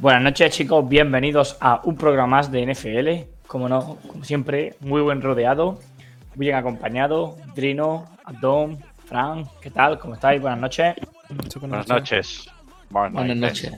Buenas 0.00 0.22
noches 0.22 0.54
chicos, 0.54 0.88
bienvenidos 0.88 1.56
a 1.58 1.80
un 1.82 1.96
programa 1.96 2.36
más 2.36 2.52
de 2.52 2.64
NFL. 2.64 3.48
Como 3.48 3.68
no, 3.68 3.98
como 4.06 4.22
siempre, 4.22 4.76
muy 4.78 5.02
buen 5.02 5.20
rodeado, 5.20 5.80
muy 6.36 6.46
bien 6.46 6.54
acompañado. 6.54 7.36
Drino, 7.56 8.06
Adón, 8.24 8.78
Fran, 9.06 9.46
¿qué 9.60 9.70
tal? 9.70 9.98
¿Cómo 9.98 10.14
estáis? 10.14 10.40
Buenas 10.40 10.60
noches. 10.60 10.94
Buenas 11.58 11.88
noches. 11.88 12.48
Buenas, 12.90 13.36
noches. 13.36 13.72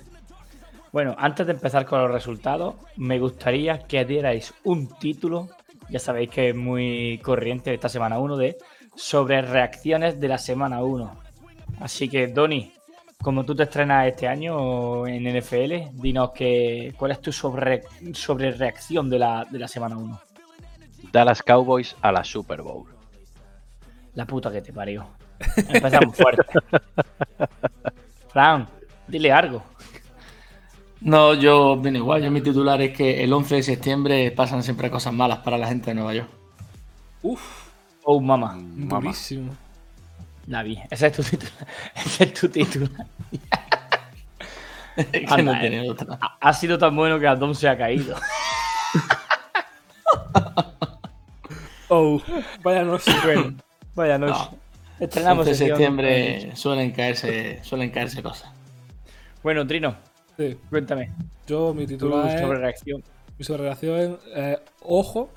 Bueno, 0.92 1.16
antes 1.16 1.46
de 1.46 1.54
empezar 1.54 1.86
con 1.86 2.02
los 2.02 2.10
resultados, 2.10 2.74
me 2.96 3.18
gustaría 3.18 3.78
que 3.78 4.04
dierais 4.04 4.52
un 4.64 4.90
título, 4.98 5.48
ya 5.88 6.00
sabéis 6.00 6.28
que 6.28 6.50
es 6.50 6.54
muy 6.54 7.18
corriente 7.24 7.72
esta 7.72 7.88
semana 7.88 8.18
1 8.18 8.36
de 8.36 8.58
sobre 8.94 9.40
reacciones 9.40 10.20
de 10.20 10.28
la 10.28 10.36
semana 10.36 10.82
1. 10.82 11.16
Así 11.80 12.10
que, 12.10 12.26
Doni, 12.26 12.74
como 13.22 13.44
tú 13.44 13.54
te 13.54 13.64
estrenas 13.64 14.06
este 14.06 14.26
año 14.26 15.06
en 15.06 15.38
NFL, 15.38 16.00
dinos 16.00 16.30
que, 16.30 16.94
cuál 16.96 17.12
es 17.12 17.20
tu 17.20 17.32
sobre, 17.32 17.82
sobre 18.14 18.52
reacción 18.52 19.10
de 19.10 19.18
la, 19.18 19.46
de 19.50 19.58
la 19.58 19.68
semana 19.68 19.96
1. 19.96 20.20
Dallas 21.12 21.42
Cowboys 21.42 21.96
a 22.00 22.12
la 22.12 22.24
Super 22.24 22.62
Bowl. 22.62 22.86
La 24.14 24.26
puta 24.26 24.50
que 24.50 24.62
te 24.62 24.72
parió. 24.72 25.06
Empezamos 25.56 26.16
fuerte. 26.16 26.42
Fran, 28.28 28.68
dile 29.06 29.32
algo. 29.32 29.62
No, 31.00 31.34
yo, 31.34 31.76
bien 31.76 31.96
igual, 31.96 32.22
yo 32.22 32.30
mi 32.30 32.42
titular 32.42 32.80
es 32.82 32.96
que 32.96 33.24
el 33.24 33.32
11 33.32 33.54
de 33.56 33.62
septiembre 33.62 34.30
pasan 34.30 34.62
siempre 34.62 34.90
cosas 34.90 35.12
malas 35.14 35.38
para 35.38 35.56
la 35.56 35.66
gente 35.66 35.90
de 35.90 35.94
Nueva 35.94 36.14
York. 36.14 36.28
Oh, 38.02 38.20
mamá. 38.20 38.54
Mamá. 38.54 39.00
Durísimo. 39.00 39.54
La 40.50 40.62
vi. 40.64 40.76
Ese 40.90 41.06
es 41.06 41.12
tu 41.12 41.22
titular. 41.22 41.66
Ese 41.94 42.24
es 42.24 42.32
tu. 42.34 42.46
Es 44.96 45.06
que 45.06 45.24
Anda, 45.28 45.52
no 45.52 45.54
eh. 45.54 45.60
tiene 45.60 45.88
otra. 45.90 46.18
Ha- 46.20 46.38
Ha 46.40 46.52
sido 46.52 46.76
tan 46.76 46.94
bueno 46.96 47.18
que 47.20 47.26
Adón 47.26 47.54
se 47.54 47.68
ha 47.68 47.78
caído. 47.78 48.16
Oh, 51.92 52.22
vaya 52.62 52.84
no 52.84 52.98
sé. 53.00 53.12
Bueno, 53.24 53.54
vaya 53.96 54.16
noche. 54.18 54.50
El 55.00 55.04
Estrenamos 55.06 55.40
11 55.40 55.50
de 55.50 55.56
sesión. 55.56 55.76
septiembre 55.76 56.54
suelen 56.54 56.92
caerse, 56.92 57.58
suelen 57.64 57.90
caerse 57.90 58.22
cosas. 58.22 58.50
Bueno, 59.42 59.66
Trino, 59.66 59.96
Sí, 60.36 60.56
cuéntame. 60.68 61.10
yo 61.48 61.74
mi 61.74 61.86
Tu 61.86 61.94
titular 61.94 62.28
es, 62.34 62.40
sobre 62.40 62.58
reacción. 62.58 63.02
mi 63.38 63.44
sobrereacción 63.44 63.96
es 64.00 64.10
eh, 64.36 64.58
ojo 64.82 65.30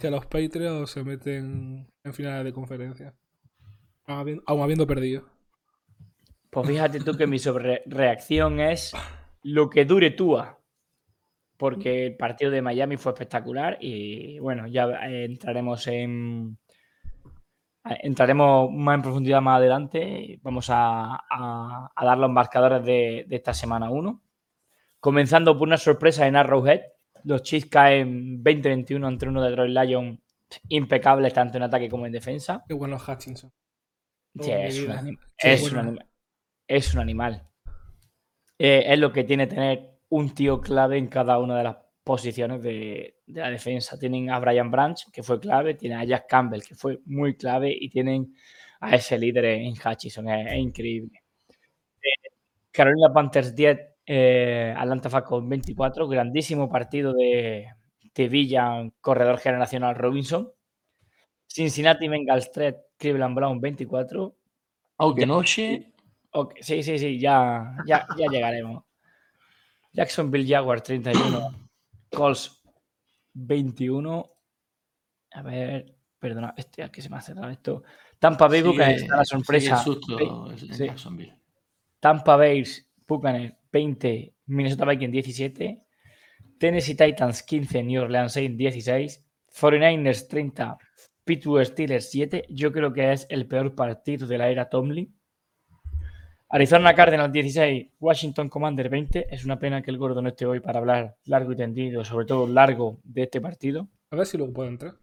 que 0.00 0.10
los 0.10 0.24
Patriots 0.24 0.90
se 0.92 1.02
meten 1.04 1.86
en 2.04 2.14
finales 2.14 2.44
de 2.44 2.52
conferencia. 2.54 3.12
Aún 4.06 4.62
habiendo, 4.62 4.86
perdido. 4.86 5.24
Pues 6.50 6.66
fíjate 6.68 7.00
tú 7.00 7.16
que 7.16 7.26
mi 7.26 7.38
sobre 7.38 7.82
reacción 7.86 8.60
es 8.60 8.92
lo 9.42 9.68
que 9.68 9.84
dure 9.84 10.10
Tua. 10.12 10.58
Porque 11.56 12.06
el 12.06 12.16
partido 12.16 12.50
de 12.50 12.60
Miami 12.62 12.96
fue 12.98 13.12
espectacular 13.12 13.78
y 13.80 14.38
bueno, 14.38 14.66
ya 14.66 14.84
eh, 15.08 15.24
entraremos 15.24 15.86
en. 15.86 16.58
eh, 17.88 17.96
Entraremos 18.02 18.70
más 18.70 18.96
en 18.96 19.02
profundidad 19.02 19.40
más 19.40 19.56
adelante. 19.58 20.38
Vamos 20.42 20.68
a, 20.70 21.14
a- 21.28 21.90
a 21.94 22.04
dar 22.04 22.18
los 22.18 22.30
marcadores 22.30 22.84
de, 22.84 23.24
de 23.26 23.36
esta 23.36 23.54
semana 23.54 23.90
1. 23.90 24.22
Comenzando 25.00 25.58
por 25.58 25.66
una 25.66 25.78
sorpresa 25.78 26.26
en 26.26 26.36
Arrowhead. 26.36 26.82
Los 27.24 27.42
Chiefs 27.42 27.68
caen 27.70 28.44
20-21 28.44 29.08
entre 29.08 29.28
uno 29.28 29.42
de 29.42 29.48
Detroit 29.50 29.72
Lions 29.76 30.20
impecables 30.68 31.32
tanto 31.34 31.56
en 31.56 31.64
ataque 31.64 31.88
como 31.88 32.06
en 32.06 32.12
defensa. 32.12 32.62
Qué 32.68 32.74
bueno 32.74 32.98
Hutchinson. 32.98 33.50
Sí, 34.40 34.50
es, 34.52 34.78
un 34.82 35.18
es 35.38 35.72
un 35.72 35.78
anima- 35.78 36.06
es 36.68 36.94
un 36.94 37.00
animal. 37.00 37.42
Eh, 38.58 38.84
es 38.86 38.98
lo 38.98 39.12
que 39.12 39.24
tiene 39.24 39.46
tener 39.46 39.90
un 40.08 40.34
tío 40.34 40.60
clave 40.60 40.98
en 40.98 41.08
cada 41.08 41.38
una 41.38 41.58
de 41.58 41.64
las 41.64 41.76
posiciones 42.04 42.62
de, 42.62 43.18
de 43.26 43.40
la 43.40 43.50
defensa. 43.50 43.98
Tienen 43.98 44.30
a 44.30 44.38
Brian 44.38 44.70
Branch, 44.70 45.10
que 45.12 45.22
fue 45.22 45.40
clave, 45.40 45.74
tienen 45.74 45.98
a 45.98 46.04
Jack 46.04 46.26
Campbell, 46.28 46.62
que 46.62 46.74
fue 46.74 47.00
muy 47.06 47.36
clave, 47.36 47.76
y 47.78 47.88
tienen 47.90 48.34
a 48.80 48.94
ese 48.94 49.18
líder 49.18 49.44
en 49.46 49.72
Hutchison. 49.72 50.28
Es, 50.28 50.46
es 50.52 50.58
increíble. 50.58 51.20
Eh, 52.02 52.30
Carolina 52.70 53.12
Panthers 53.12 53.54
10, 53.54 53.80
eh, 54.06 54.74
Atlanta 54.76 55.10
Falcons 55.10 55.48
24. 55.48 56.06
Grandísimo 56.08 56.68
partido 56.68 57.12
de, 57.12 57.66
de 58.14 58.28
Villan, 58.28 58.92
corredor 59.00 59.38
generacional 59.38 59.94
Robinson. 59.96 60.50
Cincinnati 61.46 62.08
Bengals 62.08 62.50
3, 62.52 62.74
Cleveland 62.96 63.34
Brown 63.34 63.60
24. 63.60 64.36
Aunque 64.98 65.26
noche, 65.26 65.92
Ok, 66.38 66.56
sí, 66.60 66.82
sí, 66.82 66.98
sí, 66.98 67.18
ya, 67.18 67.76
ya, 67.86 68.06
ya 68.18 68.26
llegaremos. 68.26 68.84
Jacksonville 69.90 70.46
Jaguars 70.46 70.82
31, 70.82 71.50
Colts 72.12 72.62
21. 73.32 74.30
A 75.32 75.42
ver, 75.42 75.96
perdona, 76.18 76.52
este, 76.54 76.90
que 76.90 77.00
se 77.00 77.08
me 77.08 77.16
ha 77.16 77.22
cerrado 77.22 77.48
esto. 77.48 77.84
Tampa 78.18 78.48
Bay 78.48 78.60
Buccaneers, 78.60 79.02
está 79.02 79.16
la 79.16 79.24
sorpresa. 79.24 79.78
el 79.78 79.80
susto 79.80 80.54
sí. 80.58 80.68
Jacksonville. 80.84 81.34
Tampa 82.00 82.36
Bay 82.36 82.64
Buccaneers 83.08 83.54
20, 83.72 84.34
Minnesota 84.44 84.84
Vikings 84.84 85.12
17, 85.12 85.86
Tennessee 86.58 86.96
Titans 86.96 87.42
15, 87.42 87.82
New 87.82 88.02
Orleans 88.02 88.32
Saints 88.32 88.58
16, 88.58 89.24
49ers 89.58 90.28
30, 90.28 90.78
Pittsburgh 91.26 91.66
Steelers 91.66 92.08
7. 92.08 92.46
Yo 92.48 92.72
creo 92.72 92.92
que 92.92 93.12
es 93.12 93.26
el 93.28 93.46
peor 93.46 93.74
partido 93.74 94.28
de 94.28 94.38
la 94.38 94.48
era 94.48 94.70
Tomlin. 94.70 95.12
Arizona 96.48 96.94
Cardinals 96.94 97.32
16, 97.32 97.88
Washington 97.98 98.48
Commander 98.48 98.88
20. 98.88 99.34
Es 99.34 99.44
una 99.44 99.58
pena 99.58 99.82
que 99.82 99.90
el 99.90 99.98
gordo 99.98 100.22
no 100.22 100.28
esté 100.28 100.46
hoy 100.46 100.60
para 100.60 100.78
hablar 100.78 101.16
largo 101.24 101.52
y 101.52 101.56
tendido, 101.56 102.04
sobre 102.04 102.26
todo 102.26 102.46
largo 102.46 103.00
de 103.02 103.24
este 103.24 103.40
partido. 103.40 103.88
A 104.10 104.16
ver 104.16 104.26
si 104.26 104.38
luego 104.38 104.52
puedo 104.52 104.68
entrar. 104.68 104.94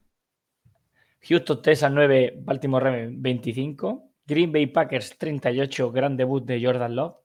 Houston 1.24 1.62
Texas 1.62 1.92
9, 1.92 2.36
Baltimore 2.42 2.84
Ravens 2.86 3.22
25, 3.22 4.12
Green 4.26 4.52
Bay 4.54 4.68
Packers 4.68 5.18
38, 5.18 5.92
gran 5.92 6.16
debut 6.16 6.46
de 6.46 6.64
Jordan 6.64 6.96
Love, 6.96 7.16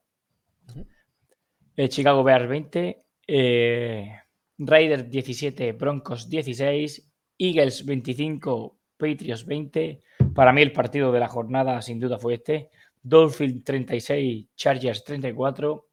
Eh, 1.77 1.87
Chicago 1.87 2.23
Bears 2.25 2.49
20, 2.49 3.05
eh, 3.25 4.11
Raiders 4.57 5.09
17, 5.09 5.71
Broncos 5.71 6.29
16, 6.29 7.09
Eagles 7.37 7.85
25, 7.85 8.78
Patriots 8.99 9.45
20. 9.45 10.03
Para 10.35 10.51
mí 10.53 10.61
el 10.61 10.71
partido 10.73 11.11
de 11.11 11.19
la 11.21 11.27
jornada 11.29 11.81
sin 11.81 11.99
duda 11.99 12.19
fue 12.19 12.35
este. 12.35 12.69
Dolphins 13.01 13.63
36, 13.63 14.47
Chargers 14.55 15.03
34. 15.05 15.85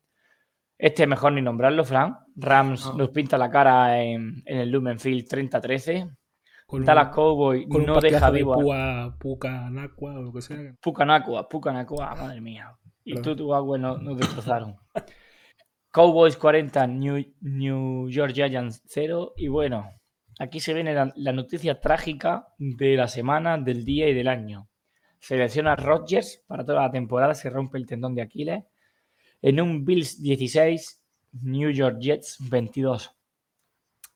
Este 0.79 1.07
mejor 1.07 1.33
ni 1.33 1.41
nombrarlo, 1.41 1.85
Fran. 1.85 2.19
Rams 2.35 2.85
No. 2.87 2.95
nos 2.95 3.11
pinta 3.11 3.39
la 3.39 3.49
cara 3.49 4.03
en, 4.03 4.43
en 4.45 4.59
el 4.59 4.71
Lumen 4.71 4.99
Field 4.99 5.27
30-13. 5.27 6.15
Con 6.67 6.85
Dallas 6.85 7.11
Cowboy 7.15 7.69
con 7.69 7.87
no 7.87 8.01
deja 8.01 8.19
partidazo 8.19 8.33
de 8.33 8.39
vivo 8.39 8.73
a 8.73 9.71
Nakua 9.71 10.19
o 10.19 10.23
lo 10.23 10.33
que 10.33 10.43
sea. 10.43 10.75
Pucanacua, 10.81 11.49
Pucanacua, 11.49 12.15
madre 12.17 12.41
mía. 12.41 12.77
Y 13.05 13.15
Perdón. 13.15 13.37
tú, 13.37 13.45
tu 13.45 13.55
agua 13.55 13.79
nos 13.79 14.03
no 14.03 14.17
destrozaron. 14.17 14.75
Cowboys 15.93 16.37
40, 16.37 16.87
New, 16.89 17.25
New 17.41 18.09
York 18.11 18.33
Giants 18.35 18.83
0. 18.87 19.33
Y 19.37 19.47
bueno, 19.49 19.89
aquí 20.39 20.61
se 20.61 20.75
viene 20.75 20.95
la, 20.95 21.33
noticia 21.33 21.81
trágica 21.81 22.49
de 22.59 22.97
la 22.97 23.09
semana, 23.09 23.59
del 23.59 23.85
día 23.85 24.09
y 24.09 24.15
del 24.15 24.29
año. 24.29 24.69
Selecciona 25.19 25.77
Rodgers 25.77 26.43
para 26.47 26.65
toda 26.65 26.83
la 26.83 26.91
temporada, 26.91 27.35
se 27.35 27.51
rompe 27.51 27.79
el 27.79 27.87
tendón 27.87 28.15
de 28.15 28.23
Aquiles. 28.23 28.65
En 29.43 29.61
un 29.61 29.85
Bills 29.85 30.23
16, 30.23 31.03
New 31.43 31.71
York 31.71 31.99
Jets 32.01 32.37
22. 32.41 33.11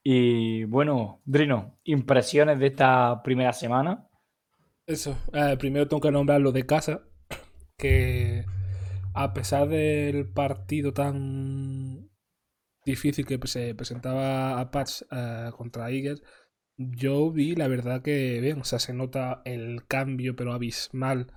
Y 0.03 0.65
bueno, 0.65 1.21
Drino, 1.25 1.79
impresiones 1.85 2.59
de 2.59 2.69
esta 2.69 3.23
primera 3.23 3.53
semana. 3.53 4.07
Eso. 4.87 5.17
eh, 5.33 5.57
primero 5.59 5.87
tengo 5.87 6.01
que 6.01 6.11
nombrar 6.11 6.41
lo 6.41 6.53
de 6.53 6.67
casa. 6.67 7.03
Que 7.77 8.45
a 9.15 9.33
pesar 9.33 9.69
del 9.69 10.31
partido 10.31 10.93
tan 10.93 12.10
difícil 12.91 13.27
que 13.27 13.39
se 13.47 13.75
presentaba 13.75 14.61
a 14.61 14.71
Pats 14.71 15.07
eh, 15.11 15.51
contra 15.57 15.91
Eagles, 15.91 16.23
yo 16.77 17.31
vi 17.33 17.55
la 17.57 17.69
verdad 17.69 18.03
que 18.03 18.41
bien, 18.41 18.61
o 18.61 18.65
sea, 18.65 18.79
se 18.79 18.95
nota 18.95 19.43
el 19.45 19.87
cambio 19.87 20.37
pero 20.37 20.53
abismal 20.53 21.33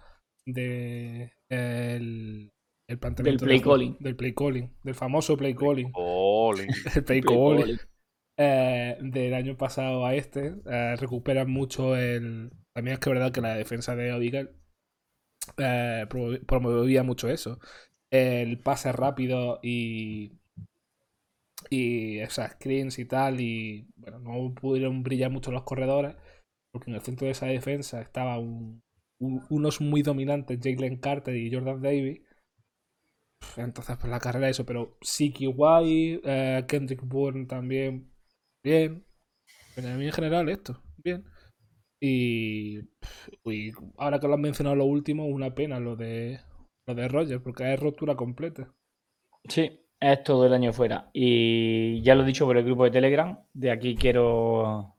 de 0.46 1.34
el, 1.50 2.52
el 2.88 3.00
planteamiento 3.00 3.46
Del 3.46 3.58
play 3.58 3.60
de 3.60 3.62
calling. 3.62 3.98
del 4.00 4.16
play 4.16 4.34
calling, 4.34 4.74
del 4.84 4.96
famoso 4.96 5.38
play 5.38 5.56
calling, 5.56 5.96
Calling. 5.96 6.76
el 6.96 7.04
play 7.04 7.22
Play 7.22 7.40
calling 7.42 7.66
calling. 7.66 7.80
eh, 8.38 8.98
del 9.02 9.34
año 9.34 9.58
pasado 9.58 10.06
a 10.06 10.16
este. 10.16 10.56
eh, 10.66 10.96
recuperan 10.98 11.52
mucho 11.52 11.96
el. 11.98 12.52
También 12.74 12.96
es 12.96 13.00
que 13.00 13.10
es 13.10 13.16
verdad 13.16 13.32
que 13.34 13.42
la 13.42 13.56
defensa 13.56 13.96
de 13.96 14.12
eh, 15.58 16.06
promo- 16.10 16.46
promovía 16.46 17.04
mucho 17.04 17.30
eso. 17.30 17.60
El 18.12 18.60
pase 18.60 18.92
rápido 18.92 19.60
y. 19.64 20.34
Y 21.74 22.20
esas 22.20 22.52
screens 22.54 23.00
y 23.00 23.06
tal. 23.06 23.40
Y 23.42 23.88
bueno, 23.96 24.20
no 24.20 24.54
pudieron 24.56 25.04
brillar 25.04 25.32
mucho 25.32 25.52
los 25.52 25.64
corredores. 25.64 26.16
Porque 26.72 26.92
en 26.92 26.96
el 26.98 27.02
centro 27.04 27.26
de 27.28 27.32
esa 27.34 27.48
defensa 27.48 28.02
estaba 28.02 28.40
un- 28.40 28.84
un- 29.20 29.46
unos 29.50 29.82
muy 29.82 30.04
dominantes, 30.04 30.60
Jalen 30.64 30.98
Carter 30.98 31.36
y 31.38 31.54
Jordan 31.54 31.82
Davis. 31.82 32.22
Entonces, 33.58 33.98
pues 33.98 34.10
la 34.10 34.20
carrera, 34.20 34.50
eso, 34.50 34.66
pero 34.66 34.98
Siki 35.02 35.48
White, 35.48 36.22
eh, 36.24 36.66
Kendrick 36.68 37.02
Bourne 37.04 37.46
también, 37.46 38.12
bien. 38.64 39.06
Pero 39.76 39.90
a 39.90 39.94
en 40.04 40.12
general, 40.14 40.50
esto, 40.50 40.82
bien. 40.98 41.26
Y, 42.02 42.80
y 43.46 43.72
ahora 43.98 44.20
que 44.20 44.28
lo 44.28 44.36
has 44.36 44.40
mencionado 44.40 44.76
lo 44.78 44.86
último, 44.86 45.28
una 45.28 45.56
pena 45.56 45.80
lo 45.80 45.96
de 45.98 46.42
lo 46.88 46.96
de 46.96 47.08
Roger, 47.10 47.42
porque 47.44 47.74
es 47.74 47.80
rotura 47.80 48.16
completa. 48.16 48.74
Sí, 49.50 49.80
es 50.12 50.24
todo 50.24 50.46
el 50.46 50.54
año 50.54 50.74
fuera. 50.74 51.10
Y 51.14 52.02
ya 52.02 52.16
lo 52.16 52.24
he 52.24 52.26
dicho 52.26 52.46
por 52.46 52.58
el 52.58 52.66
grupo 52.66 52.84
de 52.84 52.92
Telegram. 52.92 53.40
De 53.54 53.72
aquí 53.72 53.96
quiero 53.96 54.96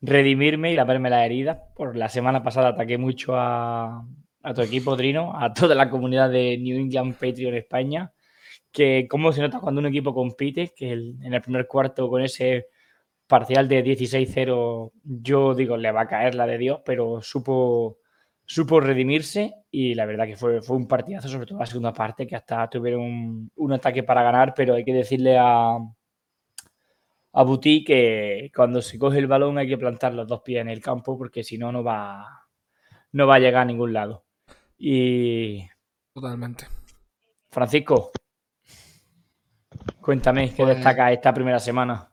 redimirme 0.00 0.72
y 0.72 0.76
lavarme 0.76 1.10
las 1.10 1.24
heridas. 1.24 1.58
Por 1.74 1.96
la 1.96 2.08
semana 2.08 2.42
pasada 2.42 2.68
ataqué 2.68 2.98
mucho 2.98 3.34
a, 3.36 4.06
tu 4.54 4.60
equipo, 4.60 4.96
Drino, 4.96 5.34
a 5.40 5.54
toda 5.54 5.74
la 5.74 5.88
comunidad 5.88 6.30
de 6.30 6.58
New 6.58 6.78
England 6.78 7.14
Patriot 7.14 7.54
España. 7.54 8.12
Que 8.70 9.06
cómo 9.08 9.32
se 9.32 9.40
nota 9.40 9.60
cuando 9.60 9.80
un 9.80 9.86
equipo 9.86 10.14
compite, 10.14 10.72
que 10.76 10.92
en 10.92 11.32
el 11.32 11.40
primer 11.40 11.66
cuarto 11.66 12.10
con 12.10 12.22
ese 12.22 12.66
parcial 13.26 13.68
de 13.68 13.84
16-0, 13.84 14.92
yo 15.02 15.54
digo, 15.54 15.76
le 15.76 15.92
va 15.92 16.02
a 16.02 16.08
caer 16.08 16.34
la 16.34 16.46
de 16.46 16.58
Dios, 16.58 16.80
pero 16.84 17.22
supo, 17.22 17.98
supo 18.46 18.80
redimirse 18.80 19.54
y 19.70 19.94
la 19.94 20.04
verdad 20.06 20.26
que 20.26 20.36
fue, 20.36 20.60
fue 20.62 20.76
un 20.76 20.86
partidazo, 20.86 21.28
sobre 21.28 21.46
todo 21.46 21.58
la 21.58 21.66
segunda 21.66 21.92
parte, 21.92 22.26
que 22.26 22.36
hasta 22.36 22.68
tuvieron 22.68 23.00
un, 23.02 23.50
un 23.56 23.72
ataque 23.72 24.02
para 24.02 24.22
ganar, 24.22 24.52
pero 24.54 24.74
hay 24.74 24.84
que 24.84 24.92
decirle 24.92 25.38
a, 25.38 25.76
a 27.36 27.42
Buti 27.42 27.82
que 27.84 28.50
cuando 28.54 28.82
se 28.82 28.98
coge 28.98 29.18
el 29.18 29.26
balón 29.26 29.58
hay 29.58 29.68
que 29.68 29.78
plantar 29.78 30.14
los 30.14 30.28
dos 30.28 30.42
pies 30.42 30.60
en 30.60 30.68
el 30.68 30.80
campo 30.80 31.16
porque 31.18 31.42
si 31.42 31.56
no, 31.58 31.72
no 31.72 31.82
va, 31.82 32.46
no 33.12 33.26
va 33.26 33.36
a 33.36 33.38
llegar 33.40 33.62
a 33.62 33.66
ningún 33.66 33.92
lado. 33.92 34.24
Y 34.78 35.66
Totalmente. 36.12 36.66
Francisco, 37.50 38.10
cuéntame 40.00 40.50
qué 40.50 40.62
Pues- 40.64 40.76
destaca 40.76 41.12
esta 41.12 41.32
primera 41.32 41.58
semana. 41.58 42.08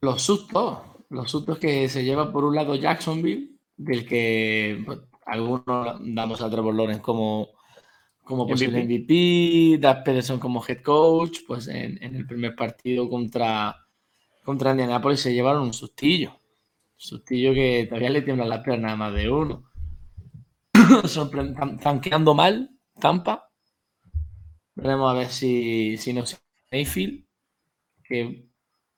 Los 0.00 0.22
sustos, 0.22 0.78
los 1.10 1.30
sustos 1.30 1.58
que 1.58 1.88
se 1.88 2.04
lleva 2.04 2.30
por 2.30 2.44
un 2.44 2.54
lado 2.54 2.74
Jacksonville, 2.74 3.50
del 3.76 4.06
que 4.06 4.82
pues, 4.84 4.98
algunos 5.26 6.00
damos 6.00 6.40
a 6.40 6.50
Trevor 6.50 6.74
Lawrence 6.74 7.02
como, 7.02 7.48
como 8.22 8.46
posible 8.46 8.84
MVP, 8.84 9.78
Doug 9.80 10.04
Peterson 10.04 10.38
como 10.38 10.64
head 10.66 10.82
coach, 10.82 11.40
pues 11.46 11.68
en, 11.68 12.02
en 12.02 12.16
el 12.16 12.26
primer 12.26 12.54
partido 12.54 13.08
contra, 13.08 13.76
contra 14.44 14.72
Indianapolis 14.72 15.20
se 15.20 15.34
llevaron 15.34 15.62
un 15.62 15.72
sustillo. 15.72 16.30
Un 16.30 17.00
sustillo 17.00 17.52
que 17.54 17.86
todavía 17.88 18.10
le 18.10 18.22
tiemblan 18.22 18.48
las 18.48 18.64
piernas 18.64 18.92
a 18.92 18.96
más 18.96 19.14
de 19.14 19.30
uno. 19.30 19.70
Tanqueando 21.82 22.34
mal, 22.34 22.70
Tampa. 23.00 23.50
Veremos 24.74 25.10
a 25.10 25.14
ver 25.14 25.28
si, 25.28 25.96
si 25.98 26.12
no 26.12 26.26
se 26.26 26.36
Mayfield, 26.72 27.24
que 28.02 28.48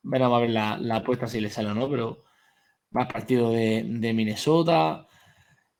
veremos 0.02 0.36
a 0.36 0.40
ver 0.40 0.50
la, 0.50 0.78
la 0.78 0.96
apuesta 0.96 1.26
si 1.26 1.40
le 1.40 1.50
sale 1.50 1.68
o 1.68 1.74
no, 1.74 1.90
pero 1.90 2.24
más 2.90 3.12
partido 3.12 3.50
de, 3.50 3.84
de 3.86 4.12
Minnesota. 4.14 5.06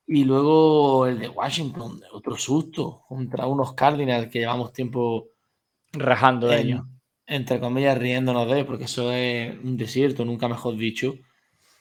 Y 0.07 0.23
luego 0.23 1.05
el 1.05 1.19
de 1.19 1.27
Washington, 1.29 2.01
otro 2.13 2.37
susto 2.37 3.03
contra 3.07 3.45
unos 3.45 3.73
Cardinals 3.73 4.27
que 4.29 4.39
llevamos 4.39 4.71
tiempo, 4.73 5.27
Rajando 5.93 6.47
de 6.47 6.59
en- 6.61 6.67
ellos. 6.67 6.81
entre 7.25 7.59
comillas, 7.59 7.97
riéndonos 7.97 8.49
de 8.49 8.63
porque 8.65 8.85
eso 8.85 9.11
es 9.11 9.53
un 9.63 9.75
desierto, 9.77 10.23
nunca 10.25 10.47
mejor 10.47 10.75
dicho. 10.77 11.15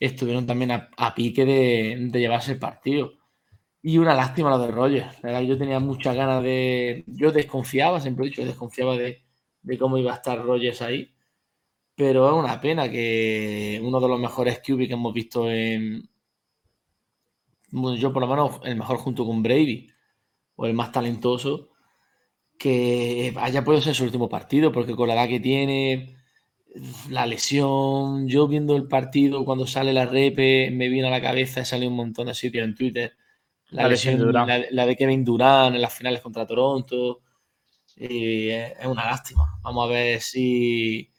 Estuvieron 0.00 0.46
también 0.46 0.72
a, 0.72 0.90
a 0.96 1.14
pique 1.14 1.44
de, 1.44 1.96
de 2.10 2.20
llevarse 2.20 2.52
el 2.52 2.58
partido. 2.58 3.12
Y 3.82 3.98
una 3.98 4.14
lástima 4.14 4.50
lo 4.50 4.58
de 4.58 4.68
Rogers. 4.72 5.22
La 5.22 5.30
verdad, 5.30 5.42
Yo 5.42 5.56
tenía 5.58 5.78
muchas 5.80 6.16
ganas 6.16 6.42
de. 6.42 7.04
Yo 7.06 7.30
desconfiaba, 7.32 8.00
siempre 8.00 8.26
he 8.26 8.28
dicho, 8.30 8.44
desconfiaba 8.44 8.96
de, 8.96 9.22
de 9.62 9.78
cómo 9.78 9.98
iba 9.98 10.12
a 10.12 10.16
estar 10.16 10.42
Rogers 10.44 10.82
ahí. 10.82 11.12
Pero 11.94 12.28
es 12.28 12.34
una 12.44 12.60
pena 12.60 12.90
que 12.90 13.80
uno 13.82 14.00
de 14.00 14.08
los 14.08 14.20
mejores 14.20 14.58
QB 14.60 14.86
que 14.88 14.92
hemos 14.94 15.14
visto 15.14 15.50
en. 15.50 16.08
Bueno, 17.70 17.96
yo, 17.96 18.12
por 18.12 18.22
lo 18.22 18.28
menos, 18.28 18.60
el 18.64 18.76
mejor 18.76 18.98
junto 18.98 19.26
con 19.26 19.42
Brady, 19.42 19.88
o 20.56 20.66
el 20.66 20.74
más 20.74 20.92
talentoso, 20.92 21.70
que 22.58 23.34
haya 23.38 23.64
podido 23.64 23.82
ser 23.82 23.94
su 23.94 24.04
último 24.04 24.28
partido, 24.28 24.72
porque 24.72 24.96
con 24.96 25.08
la 25.08 25.14
edad 25.14 25.28
que 25.28 25.40
tiene, 25.40 26.16
la 27.08 27.26
lesión, 27.26 28.28
yo 28.28 28.48
viendo 28.48 28.76
el 28.76 28.86
partido 28.88 29.44
cuando 29.44 29.66
sale 29.66 29.92
la 29.92 30.06
repe, 30.06 30.70
me 30.70 30.88
vino 30.88 31.06
a 31.08 31.10
la 31.10 31.20
cabeza, 31.22 31.64
sale 31.64 31.88
un 31.88 31.96
montón 31.96 32.26
de 32.26 32.34
sitios 32.34 32.64
en 32.64 32.74
Twitter. 32.74 33.16
La, 33.70 33.84
La 33.84 33.88
lesión 33.88 34.18
de 34.18 34.32
la, 34.32 34.64
la 34.70 34.86
de 34.86 34.96
Kevin 34.96 35.24
Durant 35.24 35.74
en 35.74 35.82
las 35.82 35.94
finales 35.94 36.20
contra 36.20 36.46
Toronto. 36.46 37.22
Y 37.96 38.48
es 38.50 38.74
es 38.78 38.86
una 38.86 39.06
lástima. 39.06 39.58
Vamos 39.62 39.86
a 39.86 39.92
ver 39.92 40.20
si, 40.20 41.10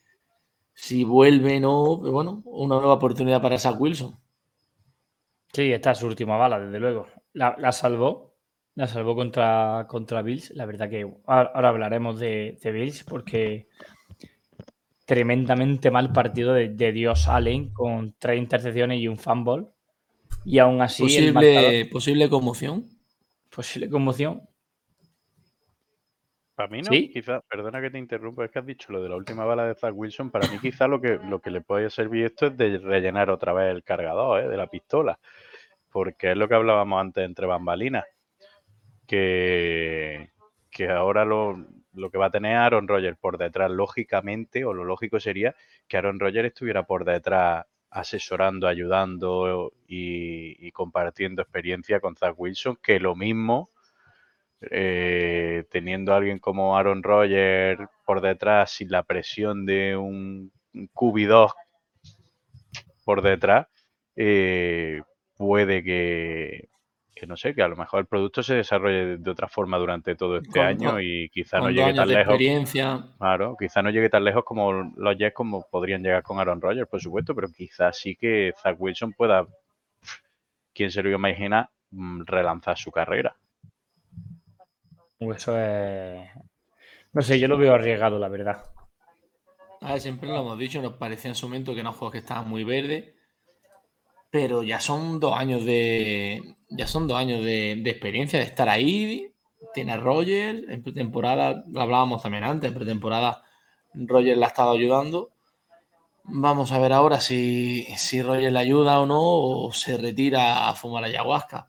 si 0.74 1.04
vuelve 1.04 1.58
o 1.58 1.60
no. 1.60 1.98
Pero 2.00 2.12
bueno, 2.12 2.42
una 2.46 2.76
nueva 2.76 2.94
oportunidad 2.94 3.42
para 3.42 3.58
Zach 3.58 3.80
Wilson. 3.80 4.18
Sí, 5.52 5.72
esta 5.72 5.92
es 5.92 5.98
su 5.98 6.06
última 6.06 6.36
bala, 6.36 6.60
desde 6.60 6.78
luego. 6.78 7.08
La, 7.32 7.56
la 7.58 7.72
salvó, 7.72 8.36
la 8.74 8.86
salvó 8.86 9.14
contra, 9.14 9.86
contra 9.88 10.22
Bills. 10.22 10.50
La 10.50 10.66
verdad 10.66 10.88
que 10.90 11.02
ahora, 11.26 11.50
ahora 11.54 11.68
hablaremos 11.70 12.20
de, 12.20 12.58
de 12.62 12.72
Bills 12.72 13.04
porque 13.04 13.68
tremendamente 15.06 15.90
mal 15.90 16.12
partido 16.12 16.52
de, 16.52 16.68
de 16.68 16.92
Dios 16.92 17.28
Allen 17.28 17.72
con 17.72 18.14
tres 18.18 18.38
intercepciones 18.38 19.00
y 19.00 19.08
un 19.08 19.18
fumble. 19.18 19.66
Y 20.44 20.58
aún 20.58 20.80
así, 20.82 21.16
el 21.16 21.32
marcador- 21.32 21.62
Posible, 21.64 21.84
posible 21.90 22.28
conmoción. 22.28 22.88
posible 23.50 23.88
conmoción. 23.88 24.42
Para 26.54 26.68
mí 26.70 26.82
no, 26.82 26.90
¿Sí? 26.90 27.08
quizá, 27.12 27.40
perdona 27.42 27.80
que 27.80 27.90
te 27.90 27.98
interrumpa, 27.98 28.44
es 28.44 28.50
que 28.50 28.58
has 28.58 28.66
dicho 28.66 28.92
lo 28.92 29.00
de 29.00 29.08
la 29.08 29.14
última 29.16 29.44
bala 29.44 29.64
de 29.66 29.74
Zach 29.76 29.92
Wilson. 29.94 30.30
Para 30.30 30.48
mí, 30.48 30.58
quizá 30.60 30.88
lo 30.88 31.00
que, 31.00 31.18
lo 31.28 31.40
que 31.40 31.50
le 31.52 31.60
puede 31.60 31.88
servir 31.88 32.24
esto 32.26 32.46
es 32.46 32.56
de 32.56 32.78
rellenar 32.78 33.30
otra 33.30 33.52
vez 33.52 33.72
el 33.74 33.84
cargador 33.84 34.42
¿eh? 34.42 34.48
de 34.48 34.56
la 34.56 34.66
pistola. 34.66 35.18
Porque 35.90 36.32
es 36.32 36.36
lo 36.36 36.48
que 36.48 36.54
hablábamos 36.54 37.00
antes 37.00 37.24
entre 37.24 37.46
bambalinas. 37.46 38.04
Que, 39.06 40.30
que 40.70 40.90
ahora 40.90 41.24
lo, 41.24 41.66
lo 41.94 42.10
que 42.10 42.18
va 42.18 42.26
a 42.26 42.30
tener 42.30 42.56
Aaron 42.56 42.88
Rodgers 42.88 43.16
por 43.18 43.38
detrás, 43.38 43.70
lógicamente, 43.70 44.64
o 44.64 44.74
lo 44.74 44.84
lógico 44.84 45.18
sería 45.20 45.54
que 45.86 45.96
Aaron 45.96 46.20
Rodgers 46.20 46.48
estuviera 46.48 46.84
por 46.84 47.04
detrás 47.04 47.64
asesorando, 47.90 48.68
ayudando 48.68 49.72
y, 49.86 50.70
compartiendo 50.72 51.42
experiencia 51.42 52.00
con 52.00 52.16
Zach 52.16 52.34
Wilson, 52.36 52.78
que 52.82 53.00
lo 53.00 53.16
mismo 53.16 53.70
eh, 54.60 55.64
teniendo 55.70 56.12
a 56.12 56.18
alguien 56.18 56.38
como 56.38 56.76
Aaron 56.76 57.02
Rodgers 57.02 57.80
por 58.04 58.20
detrás 58.20 58.72
sin 58.72 58.90
la 58.90 59.02
presión 59.04 59.64
de 59.64 59.96
un 59.96 60.52
un 60.78 60.88
QB2 60.88 61.52
por 63.04 63.22
detrás, 63.22 63.66
eh, 64.16 65.02
puede 65.38 65.82
que, 65.82 66.68
que 67.14 67.26
no 67.26 67.36
sé, 67.38 67.54
que 67.54 67.62
a 67.62 67.68
lo 67.68 67.76
mejor 67.76 68.00
el 68.00 68.06
producto 68.06 68.42
se 68.42 68.54
desarrolle 68.56 69.06
de, 69.06 69.16
de 69.16 69.30
otra 69.30 69.48
forma 69.48 69.78
durante 69.78 70.14
todo 70.16 70.36
este 70.36 70.58
Con- 70.58 70.66
año 70.66 71.00
y 71.00 71.30
quizá 71.30 71.58
no 71.60 71.70
llegue 71.70 71.82
años 71.84 71.96
tan 71.96 72.08
de 72.08 72.14
lejos. 72.14 72.32
experiencia. 72.34 73.04
Claro, 73.18 73.56
quizá 73.58 73.80
no 73.80 73.88
llegue 73.90 74.10
tan 74.10 74.24
lejos 74.24 74.44
como 74.44 74.72
los 74.72 75.16
Jets 75.16 75.34
como 75.34 75.62
podrían 75.70 76.02
llegar 76.02 76.22
con 76.22 76.38
Aaron 76.38 76.60
Rodgers, 76.60 76.88
por 76.88 77.00
supuesto, 77.00 77.34
pero 77.34 77.48
quizás 77.48 77.96
sí 77.98 78.14
que 78.16 78.52
Zach 78.62 78.76
Wilson 78.78 79.12
pueda, 79.14 79.46
quién 80.74 80.90
se 80.90 81.02
lo 81.02 81.08
iba 81.08 81.16
a 81.16 81.30
imaginar, 81.30 81.68
mm, 81.92 82.22
relanzar 82.26 82.76
su 82.76 82.90
carrera. 82.90 83.34
Eso 85.20 85.58
es. 85.58 86.28
No 87.12 87.22
sé, 87.22 87.40
yo 87.40 87.48
lo 87.48 87.56
veo 87.58 87.74
arriesgado, 87.74 88.18
la 88.18 88.28
verdad. 88.28 88.62
A 89.80 89.92
ver, 89.92 90.00
siempre 90.00 90.28
lo 90.28 90.40
hemos 90.40 90.58
dicho, 90.58 90.80
nos 90.82 90.94
parecía 90.94 91.30
en 91.30 91.34
su 91.34 91.46
momento 91.46 91.74
que 91.74 91.80
eran 91.80 91.92
juegos 91.92 92.12
que 92.12 92.18
estaban 92.18 92.48
muy 92.48 92.64
verdes, 92.64 93.14
pero 94.30 94.62
ya 94.62 94.80
son 94.80 95.20
dos 95.20 95.34
años 95.36 95.64
de 95.64 96.42
ya 96.70 96.86
son 96.86 97.08
dos 97.08 97.16
años 97.18 97.44
de, 97.44 97.76
de 97.82 97.90
experiencia 97.90 98.38
de 98.38 98.44
estar 98.44 98.68
ahí. 98.68 99.32
Tiene 99.74 99.92
a 99.92 99.96
Roger, 99.96 100.64
en 100.68 100.82
pretemporada, 100.82 101.64
lo 101.68 101.80
hablábamos 101.80 102.22
también 102.22 102.44
antes, 102.44 102.68
en 102.70 102.74
pretemporada 102.76 103.42
Roger 103.94 104.36
la 104.38 104.46
ha 104.46 104.48
estado 104.50 104.72
ayudando. 104.72 105.30
Vamos 106.24 106.72
a 106.72 106.78
ver 106.78 106.92
ahora 106.92 107.20
si, 107.20 107.84
si 107.96 108.22
Roger 108.22 108.52
le 108.52 108.58
ayuda 108.58 109.00
o 109.00 109.06
no, 109.06 109.18
o 109.20 109.72
se 109.72 109.96
retira 109.96 110.68
a 110.68 110.74
fumar 110.74 111.04
ayahuasca. 111.04 111.68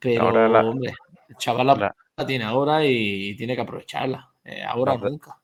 Pero, 0.00 0.24
Ahora 0.24 0.48
la- 0.48 0.60
hombre, 0.68 0.94
el 1.28 1.36
chaval 1.36 1.66
la, 1.68 1.94
tiene 2.26 2.44
ahora 2.44 2.84
y 2.84 3.36
tiene 3.36 3.54
que 3.54 3.62
aprovecharla. 3.62 4.28
Eh, 4.44 4.62
ahora 4.64 4.94
o 4.94 4.98
La- 4.98 5.10
nunca. 5.10 5.38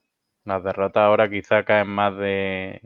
Las 0.45 0.63
derrotas 0.65 1.03
ahora 1.03 1.31
quizá 1.31 1.65
caen 1.65 1.89
más 1.89 2.17
de 2.17 2.83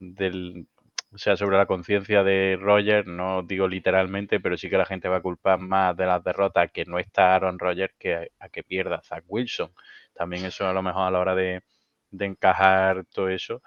del 0.00 0.66
o 1.10 1.18
sea, 1.18 1.36
sobre 1.36 1.56
la 1.56 1.66
conciencia 1.66 2.22
de 2.22 2.58
Roger, 2.60 3.06
no 3.06 3.42
digo 3.42 3.66
literalmente, 3.66 4.40
pero 4.40 4.58
sí 4.58 4.68
que 4.68 4.76
la 4.76 4.84
gente 4.84 5.08
va 5.08 5.16
a 5.16 5.22
culpar 5.22 5.58
más 5.58 5.96
de 5.96 6.06
las 6.06 6.22
derrotas 6.22 6.70
que 6.70 6.84
no 6.84 6.98
está 6.98 7.34
Aaron 7.34 7.58
Rodgers 7.58 7.94
que 7.98 8.30
a, 8.38 8.48
que 8.50 8.62
pierda 8.62 9.00
Zach 9.00 9.24
Wilson. 9.26 9.70
También 10.14 10.44
eso 10.44 10.68
a 10.68 10.72
lo 10.72 10.82
mejor 10.82 11.02
a 11.04 11.10
la 11.10 11.18
hora 11.20 11.34
de, 11.34 11.62
de 12.10 12.26
encajar 12.26 13.04
todo 13.06 13.28
eso, 13.30 13.62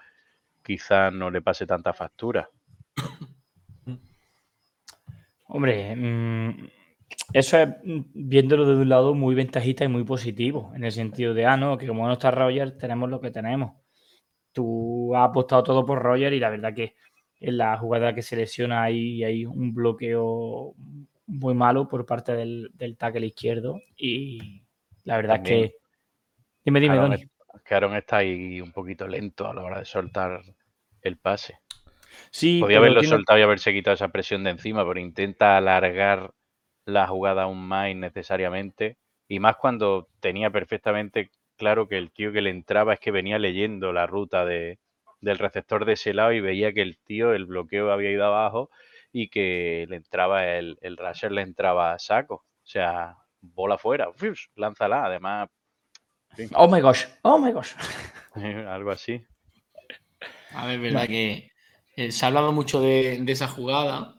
quizás 0.62 1.12
no 1.12 1.30
le 1.30 1.42
pase 1.42 1.66
tanta 1.66 1.92
factura. 1.92 2.48
Hombre, 5.48 5.96
mm, 5.96 6.68
eso 7.32 7.58
es 7.58 7.68
viéndolo 7.84 8.66
de 8.66 8.76
un 8.76 8.88
lado 8.88 9.14
muy 9.14 9.34
ventajista 9.34 9.84
y 9.84 9.88
muy 9.88 10.04
positivo, 10.04 10.72
en 10.74 10.84
el 10.84 10.92
sentido 10.92 11.34
de, 11.34 11.46
ah, 11.46 11.56
no, 11.56 11.76
que 11.76 11.86
como 11.86 12.06
no 12.06 12.12
está 12.14 12.30
Roger, 12.30 12.78
tenemos 12.78 13.10
lo 13.10 13.20
que 13.20 13.30
tenemos. 13.30 13.72
Tú 14.52 15.14
has 15.16 15.28
apostado 15.28 15.62
todo 15.62 15.84
por 15.84 16.00
Roger 16.02 16.32
y 16.32 16.40
la 16.40 16.50
verdad 16.50 16.74
que 16.74 16.94
en 17.42 17.56
la 17.58 17.76
jugada 17.76 18.14
que 18.14 18.22
se 18.22 18.36
lesiona 18.36 18.82
ahí 18.82 19.24
hay 19.24 19.44
un 19.44 19.74
bloqueo 19.74 20.74
muy 21.26 21.54
malo 21.54 21.88
por 21.88 22.06
parte 22.06 22.32
del, 22.32 22.70
del 22.74 22.96
tackle 22.96 23.26
izquierdo 23.26 23.80
y 23.96 24.62
la 25.04 25.16
verdad 25.16 25.36
es 25.36 25.42
que... 25.48 25.74
Dime, 26.64 26.80
dime, 26.80 26.94
Aaron, 26.94 27.10
Doni. 27.10 27.24
que 27.64 27.74
Aaron 27.74 27.96
está 27.96 28.18
ahí 28.18 28.60
un 28.60 28.72
poquito 28.72 29.06
lento 29.08 29.46
a 29.48 29.54
la 29.54 29.62
hora 29.62 29.78
de 29.80 29.84
soltar 29.84 30.42
el 31.02 31.16
pase. 31.16 31.58
Sí, 32.30 32.60
Podía 32.60 32.78
haberlo 32.78 33.00
tiene- 33.00 33.16
soltado 33.16 33.38
y 33.38 33.42
haberse 33.42 33.72
quitado 33.72 33.94
esa 33.94 34.08
presión 34.08 34.44
de 34.44 34.50
encima, 34.50 34.86
pero 34.86 35.00
intenta 35.00 35.56
alargar 35.56 36.32
la 36.84 37.06
jugada 37.08 37.44
aún 37.44 37.66
más 37.66 37.90
innecesariamente. 37.90 38.96
Y 39.28 39.40
más 39.40 39.56
cuando 39.56 40.08
tenía 40.20 40.50
perfectamente 40.50 41.30
claro 41.56 41.88
que 41.88 41.98
el 41.98 42.10
tío 42.12 42.32
que 42.32 42.42
le 42.42 42.50
entraba 42.50 42.94
es 42.94 43.00
que 43.00 43.10
venía 43.10 43.38
leyendo 43.38 43.92
la 43.92 44.06
ruta 44.06 44.44
de, 44.44 44.78
del 45.22 45.38
receptor 45.38 45.86
de 45.86 45.94
ese 45.94 46.12
lado 46.12 46.32
y 46.32 46.40
veía 46.40 46.74
que 46.74 46.82
el 46.82 46.98
tío, 46.98 47.32
el 47.32 47.46
bloqueo 47.46 47.90
había 47.90 48.10
ido 48.10 48.26
abajo 48.26 48.70
y 49.12 49.28
que 49.28 49.86
le 49.88 49.96
entraba 49.96 50.46
el, 50.46 50.78
el 50.82 50.96
rusher 50.98 51.32
le 51.32 51.40
entraba 51.42 51.94
a 51.94 51.98
saco. 51.98 52.34
O 52.34 52.66
sea, 52.66 53.16
bola 53.40 53.78
fuera, 53.78 54.12
¡fius! 54.12 54.50
lánzala. 54.56 55.06
Además, 55.06 55.48
Oh 56.54 56.68
my 56.68 56.80
gosh, 56.80 57.04
oh 57.22 57.38
my 57.38 57.52
gosh. 57.52 57.72
algo 58.68 58.90
así. 58.90 59.22
A 60.54 60.66
ver, 60.66 60.80
verdad 60.80 61.06
que 61.06 61.50
eh, 61.96 62.10
se 62.12 62.24
ha 62.24 62.28
hablado 62.28 62.52
mucho 62.52 62.80
de, 62.80 63.18
de 63.20 63.32
esa 63.32 63.48
jugada, 63.48 64.14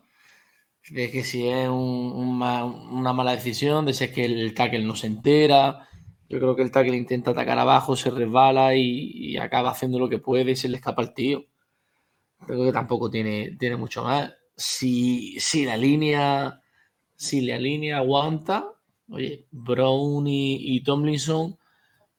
de 0.89 1.11
que 1.11 1.23
si 1.23 1.47
es 1.49 1.67
un- 1.69 2.13
una 2.15 3.13
mala 3.13 3.31
decisión, 3.35 3.85
de 3.85 3.93
si 3.93 4.05
es 4.05 4.11
que 4.11 4.25
el 4.25 4.53
tackle 4.53 4.83
no 4.83 4.95
se 4.95 5.07
entera. 5.07 5.87
Yo 6.33 6.39
creo 6.39 6.55
que 6.55 6.63
el 6.63 6.71
tackle 6.71 6.97
intenta 6.97 7.29
atacar 7.29 7.59
abajo, 7.59 7.95
se 7.95 8.09
resbala 8.09 8.75
y, 8.75 9.11
y 9.13 9.37
acaba 9.37 9.69
haciendo 9.69 9.99
lo 9.99 10.09
que 10.09 10.17
puede 10.17 10.51
y 10.51 10.55
se 10.55 10.67
le 10.67 10.77
escapa 10.77 11.03
al 11.03 11.13
tío. 11.13 11.45
Creo 12.47 12.65
que 12.65 12.71
tampoco 12.71 13.11
tiene, 13.11 13.55
tiene 13.59 13.75
mucho 13.75 14.03
más. 14.03 14.33
Si, 14.55 15.39
si 15.39 15.63
la 15.63 15.77
línea, 15.77 16.59
si 17.15 17.41
la 17.41 17.59
línea 17.59 17.97
aguanta, 17.97 18.65
oye, 19.09 19.45
Brown 19.51 20.25
y, 20.25 20.75
y 20.75 20.81
Tomlinson 20.81 21.55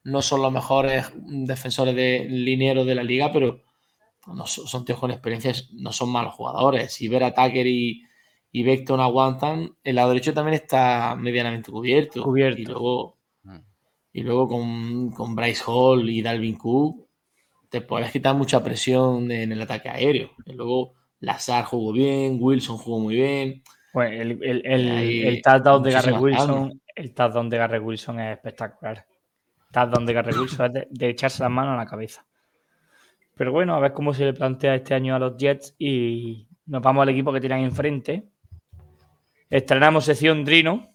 no 0.05 0.23
son 0.23 0.43
los 0.43 0.53
mejores 0.53 1.11
defensores 1.17 1.97
de 1.97 2.25
linieros 2.31 2.87
de 2.87 2.95
la 2.95 3.03
liga, 3.03 3.33
pero 3.33 3.63
no 4.29 4.47
son, 4.47 4.85
tíos 4.85 5.01
con 5.01 5.11
experiencia, 5.11 5.53
no 5.73 5.91
son 5.91 6.11
malos 6.11 6.35
jugadores. 6.35 6.93
Si 6.93 7.09
Vera 7.09 7.35
Tucker 7.35 7.67
y, 7.67 8.05
y 8.53 8.63
Beckton 8.63 9.01
aguantan, 9.01 9.77
el 9.83 9.97
lado 9.97 10.11
derecho 10.11 10.33
también 10.33 10.55
está 10.55 11.17
medianamente 11.17 11.73
cubierto. 11.73 12.23
Cubierto. 12.23 12.61
Y 12.61 12.65
luego. 12.67 13.19
Y 14.15 14.23
luego 14.23 14.49
con, 14.49 15.11
con 15.11 15.35
Bryce 15.35 15.65
Hall 15.67 16.09
y 16.09 16.23
Dalvin 16.23 16.57
Cook, 16.57 17.09
te 17.69 17.81
puedes 17.81 18.13
quitar 18.13 18.37
mucha 18.37 18.63
presión 18.63 19.29
en 19.33 19.51
el 19.51 19.61
ataque 19.61 19.89
aéreo. 19.89 20.31
Y 20.47 20.53
luego 20.53 20.95
Lazar 21.19 21.65
jugó 21.65 21.93
bien, 21.93 22.39
Wilson 22.41 22.79
jugó 22.79 23.01
muy 23.01 23.17
bien. 23.17 23.65
Bueno, 23.93 24.23
el, 24.23 24.43
el, 24.45 24.63
el, 24.65 24.89
el 24.89 25.43
touchdown 25.43 25.83
de 25.83 25.91
Garrett 25.91 26.21
Wilson, 26.21 26.81
el 26.95 27.13
touchdown 27.13 27.51
de 27.51 27.59
Garrett 27.59 27.83
Wilson 27.83 28.21
es 28.21 28.37
espectacular. 28.37 29.05
Touchdown 29.73 30.07
de 30.07 30.13
Garrett 30.13 30.37
Wilson 30.37 30.67
es 30.67 30.73
de, 30.73 30.87
de 30.91 31.09
echarse 31.09 31.43
las 31.43 31.51
manos 31.51 31.75
a 31.75 31.79
la 31.79 31.87
cabeza. 31.87 32.25
Pero 33.37 33.51
bueno, 33.51 33.75
a 33.75 33.81
ver 33.81 33.93
cómo 33.93 34.15
se 34.15 34.27
le 34.27 34.33
plantea 34.33 34.77
este 34.77 34.95
año 34.95 35.17
a 35.17 35.19
los 35.19 35.37
Jets 35.37 35.75
y 35.77 36.47
nos 36.67 36.81
vamos 36.83 37.03
al 37.03 37.09
equipo 37.09 37.33
que 37.33 37.41
tienen 37.41 37.65
enfrente. 37.65 38.29
Estrenamos 39.51 40.05
sección 40.05 40.45
Drino. 40.45 40.89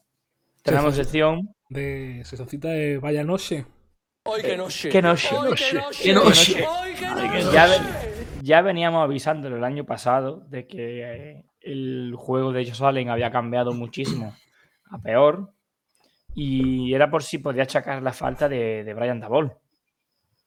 Estrenamos 0.55 0.93
Sí, 0.93 1.01
sí, 1.01 1.03
sí. 1.03 1.11
sección. 1.11 1.53
De 1.69 2.23
sesioncita 2.25 2.69
de 2.69 2.97
Vaya 2.97 3.23
Noche. 3.23 3.65
Que 4.89 5.01
noche. 5.01 5.29
Que 6.03 6.13
noche. 6.13 6.65
Ay, 6.67 6.95
Ya, 7.53 7.65
ve- 7.67 8.41
ya 8.41 8.61
veníamos 8.61 9.03
avisándolo 9.03 9.57
el 9.57 9.63
año 9.63 9.85
pasado 9.85 10.41
de 10.49 10.65
que 10.67 11.03
eh, 11.03 11.45
el 11.61 12.13
juego 12.15 12.51
de 12.51 12.65
Josh 12.65 12.83
Allen 12.83 13.09
había 13.09 13.31
cambiado 13.31 13.73
muchísimo 13.73 14.35
a 14.89 14.97
peor 14.99 15.53
y 16.35 16.93
era 16.93 17.09
por 17.09 17.21
si 17.23 17.37
podía 17.37 17.63
achacar 17.63 18.01
la 18.01 18.13
falta 18.13 18.49
de, 18.49 18.83
de 18.83 18.93
Brian 18.93 19.19
Dabol 19.19 19.53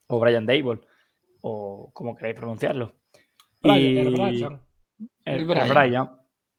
o 0.09 0.19
Brian 0.21 0.47
Dable 0.47 0.81
o 1.41 1.91
como 1.93 2.17
queráis 2.17 2.37
pronunciarlo. 2.37 2.95
Brian, 3.63 3.79
Y- 3.81 3.99
el 3.99 4.11
Brian. 4.11 4.61
el-. 5.25 5.45
Brian. 5.45 6.11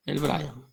El 0.06 0.20
Brian. 0.20 0.66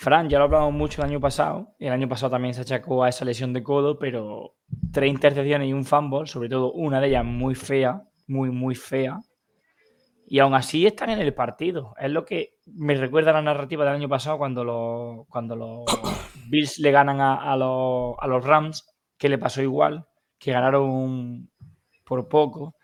Fran, 0.00 0.30
ya 0.30 0.38
lo 0.38 0.44
hablamos 0.44 0.72
mucho 0.72 1.02
el 1.02 1.10
año 1.10 1.20
pasado. 1.20 1.74
y 1.78 1.84
El 1.84 1.92
año 1.92 2.08
pasado 2.08 2.30
también 2.30 2.54
se 2.54 2.62
achacó 2.62 3.04
a 3.04 3.10
esa 3.10 3.26
lesión 3.26 3.52
de 3.52 3.62
codo, 3.62 3.98
pero 3.98 4.54
tres 4.90 5.10
intercepciones 5.10 5.68
y 5.68 5.74
un 5.74 5.84
fumble, 5.84 6.26
sobre 6.26 6.48
todo 6.48 6.72
una 6.72 7.02
de 7.02 7.08
ellas 7.08 7.22
muy 7.22 7.54
fea, 7.54 8.02
muy, 8.26 8.48
muy 8.48 8.74
fea. 8.74 9.20
Y 10.26 10.38
aún 10.38 10.54
así 10.54 10.86
están 10.86 11.10
en 11.10 11.18
el 11.18 11.34
partido. 11.34 11.94
Es 12.00 12.10
lo 12.10 12.24
que 12.24 12.54
me 12.64 12.94
recuerda 12.94 13.32
a 13.32 13.34
la 13.34 13.42
narrativa 13.42 13.84
del 13.84 13.96
año 13.96 14.08
pasado 14.08 14.38
cuando 14.38 14.64
los, 14.64 15.26
cuando 15.28 15.54
los 15.54 15.84
Bills 16.48 16.78
le 16.78 16.92
ganan 16.92 17.20
a, 17.20 17.52
a 17.52 17.54
los, 17.58 18.14
a 18.18 18.26
los 18.26 18.42
Rams, 18.42 18.86
que 19.18 19.28
le 19.28 19.36
pasó 19.36 19.60
igual, 19.60 20.06
que 20.38 20.52
ganaron 20.52 21.50
por 22.06 22.26
poco. 22.26 22.74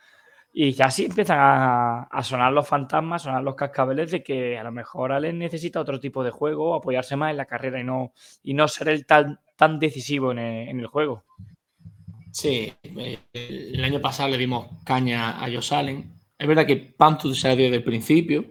Y 0.58 0.80
así 0.80 1.04
empiezan 1.04 1.38
a, 1.38 2.02
a 2.04 2.22
sonar 2.22 2.50
los 2.50 2.66
fantasmas, 2.66 3.20
a 3.20 3.24
sonar 3.24 3.42
los 3.42 3.54
cascabeles 3.54 4.10
de 4.10 4.22
que 4.22 4.56
a 4.56 4.64
lo 4.64 4.72
mejor 4.72 5.12
Allen 5.12 5.38
necesita 5.38 5.80
otro 5.80 6.00
tipo 6.00 6.24
de 6.24 6.30
juego, 6.30 6.74
apoyarse 6.74 7.14
más 7.14 7.30
en 7.30 7.36
la 7.36 7.44
carrera 7.44 7.78
y 7.78 7.84
no, 7.84 8.14
y 8.42 8.54
no 8.54 8.66
ser 8.66 8.88
el 8.88 9.04
tan, 9.04 9.38
tan 9.54 9.78
decisivo 9.78 10.32
en 10.32 10.38
el, 10.38 10.68
en 10.70 10.80
el 10.80 10.86
juego. 10.86 11.24
Sí, 12.32 12.72
eh, 12.82 13.18
el 13.34 13.84
año 13.84 14.00
pasado 14.00 14.30
le 14.30 14.38
dimos 14.38 14.68
caña 14.82 15.44
a 15.44 15.50
Josh 15.50 15.74
Allen. 15.74 16.10
Es 16.38 16.48
verdad 16.48 16.64
que 16.64 16.76
Pantu 16.76 17.34
se 17.34 17.48
la 17.48 17.54
dio 17.54 17.66
desde 17.66 17.76
el 17.76 17.84
principio. 17.84 18.46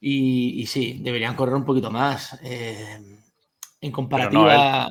Y, 0.00 0.62
y 0.62 0.64
sí, 0.64 0.98
deberían 1.02 1.36
correr 1.36 1.56
un 1.56 1.64
poquito 1.66 1.90
más. 1.90 2.40
Eh, 2.42 3.18
en 3.82 3.92
comparativa. 3.92 4.88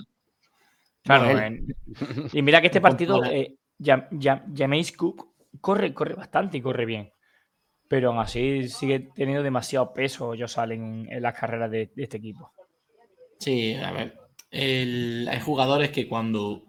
Claro, 1.01 1.49
no 1.49 1.57
y 2.31 2.43
mira 2.43 2.61
que 2.61 2.67
este 2.67 2.79
partido, 2.79 3.25
eh, 3.25 3.55
Jameis 3.79 4.91
Cook 4.95 5.28
corre, 5.61 5.93
corre 5.93 6.15
bastante 6.15 6.57
y 6.57 6.61
corre 6.61 6.85
bien. 6.85 7.13
Pero 7.87 8.09
aún 8.09 8.19
así 8.19 8.69
sigue 8.69 9.09
teniendo 9.15 9.43
demasiado 9.43 9.93
peso 9.93 10.35
Josh 10.37 10.59
Allen 10.59 11.07
en, 11.09 11.21
las 11.21 11.33
carreras 11.33 11.71
de, 11.71 11.91
este 11.95 12.17
equipo. 12.17 12.53
Sí, 13.39 13.73
a 13.75 13.91
ver. 13.91 14.17
hay 14.51 15.39
jugadores 15.41 15.89
que 15.89 16.07
cuando, 16.07 16.63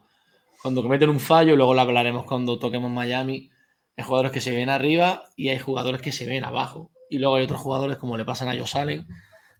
cuando 0.63 0.83
cometen 0.83 1.11
un 1.11 1.21
fallo, 1.21 1.57
luego 1.57 1.75
lo 1.75 1.81
hablaremos 1.81 2.25
cuando 2.25 2.59
toquemos 2.59 2.91
Miami, 2.91 3.51
hay 3.97 4.05
jugadores 4.05 4.33
que 4.33 4.41
se 4.41 4.53
ven 4.55 4.71
arriba 4.71 5.25
y 5.37 5.51
hay 5.51 5.59
jugadores 5.59 6.01
que 6.01 6.13
se 6.13 6.27
ven 6.27 6.45
abajo. 6.45 6.91
Y 7.11 7.19
luego 7.19 7.37
hay 7.37 7.45
otros 7.45 7.61
jugadores 7.61 7.99
como 7.99 8.17
le 8.17 8.25
pasan 8.25 8.49
a 8.49 8.59
Josh 8.59 8.77
Allen, 8.77 9.07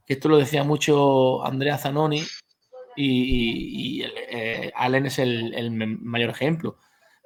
que 0.07 0.15
esto 0.15 0.29
lo 0.29 0.39
decía 0.39 0.65
mucho 0.65 1.45
Andrea 1.45 1.77
Zanoni 1.77 2.23
y, 2.97 4.03
eh, 4.03 4.73
Allen 4.75 5.07
es 5.07 5.19
el, 5.19 5.71
mayor 5.71 6.31
ejemplo. 6.31 6.79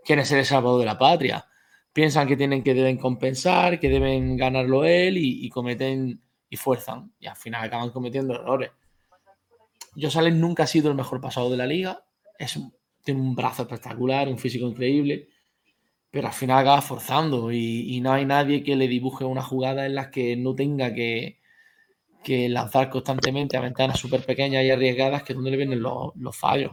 Quieren 0.05 0.27
ser 0.27 0.39
el 0.39 0.45
salvador 0.45 0.81
de 0.81 0.87
la 0.87 0.99
patria. 0.99 1.47
Piensan 1.95 2.29
que 2.29 2.37
tienen 2.37 2.63
que 2.63 2.75
deben 2.75 2.99
compensar, 2.99 3.81
que 3.81 3.89
deben 3.89 4.37
ganarlo 4.37 4.85
él 4.85 5.17
y, 5.17 5.49
cometen 5.49 6.21
y 6.51 6.57
fuerzan. 6.57 7.15
Y 7.19 7.27
al 7.27 7.37
final 7.37 7.65
acaban 7.65 7.91
cometiendo 7.91 8.35
errores. 8.35 8.73
Josh 9.95 10.19
Allen 10.19 10.41
nunca 10.41 10.65
ha 10.65 10.67
sido 10.67 10.91
el 10.91 10.97
mejor 10.97 11.21
pasado 11.21 11.49
de 11.51 11.57
la 11.57 11.67
liga. 11.67 12.05
Es 12.37 12.59
tiene 13.05 13.21
un 13.21 13.37
brazo 13.37 13.63
espectacular, 13.63 14.29
un 14.29 14.39
físico 14.39 14.67
increíble, 14.67 15.29
pero 16.11 16.27
al 16.27 16.33
final 16.33 16.59
acaba 16.59 16.81
forzando 16.81 17.53
y, 17.53 18.01
no 18.01 18.13
hay 18.13 18.25
nadie 18.25 18.63
que 18.63 18.77
le 18.77 18.89
dibuje 18.89 19.25
una 19.25 19.43
jugada 19.43 19.87
en 19.87 19.95
la 19.95 20.11
que 20.11 20.37
no 20.37 20.55
tenga 20.55 20.93
que, 20.95 21.39
que 22.25 22.49
lanzar 22.49 22.91
constantemente 22.91 23.57
a 23.57 23.61
ventanas 23.61 24.01
súper 24.01 24.25
pequeñas 24.25 24.65
y 24.65 24.71
arriesgadas 24.71 25.23
que 25.23 25.33
es 25.33 25.37
donde 25.37 25.51
le 25.51 25.59
vienen 25.59 25.83
los 25.83 26.37
fallos. 26.37 26.73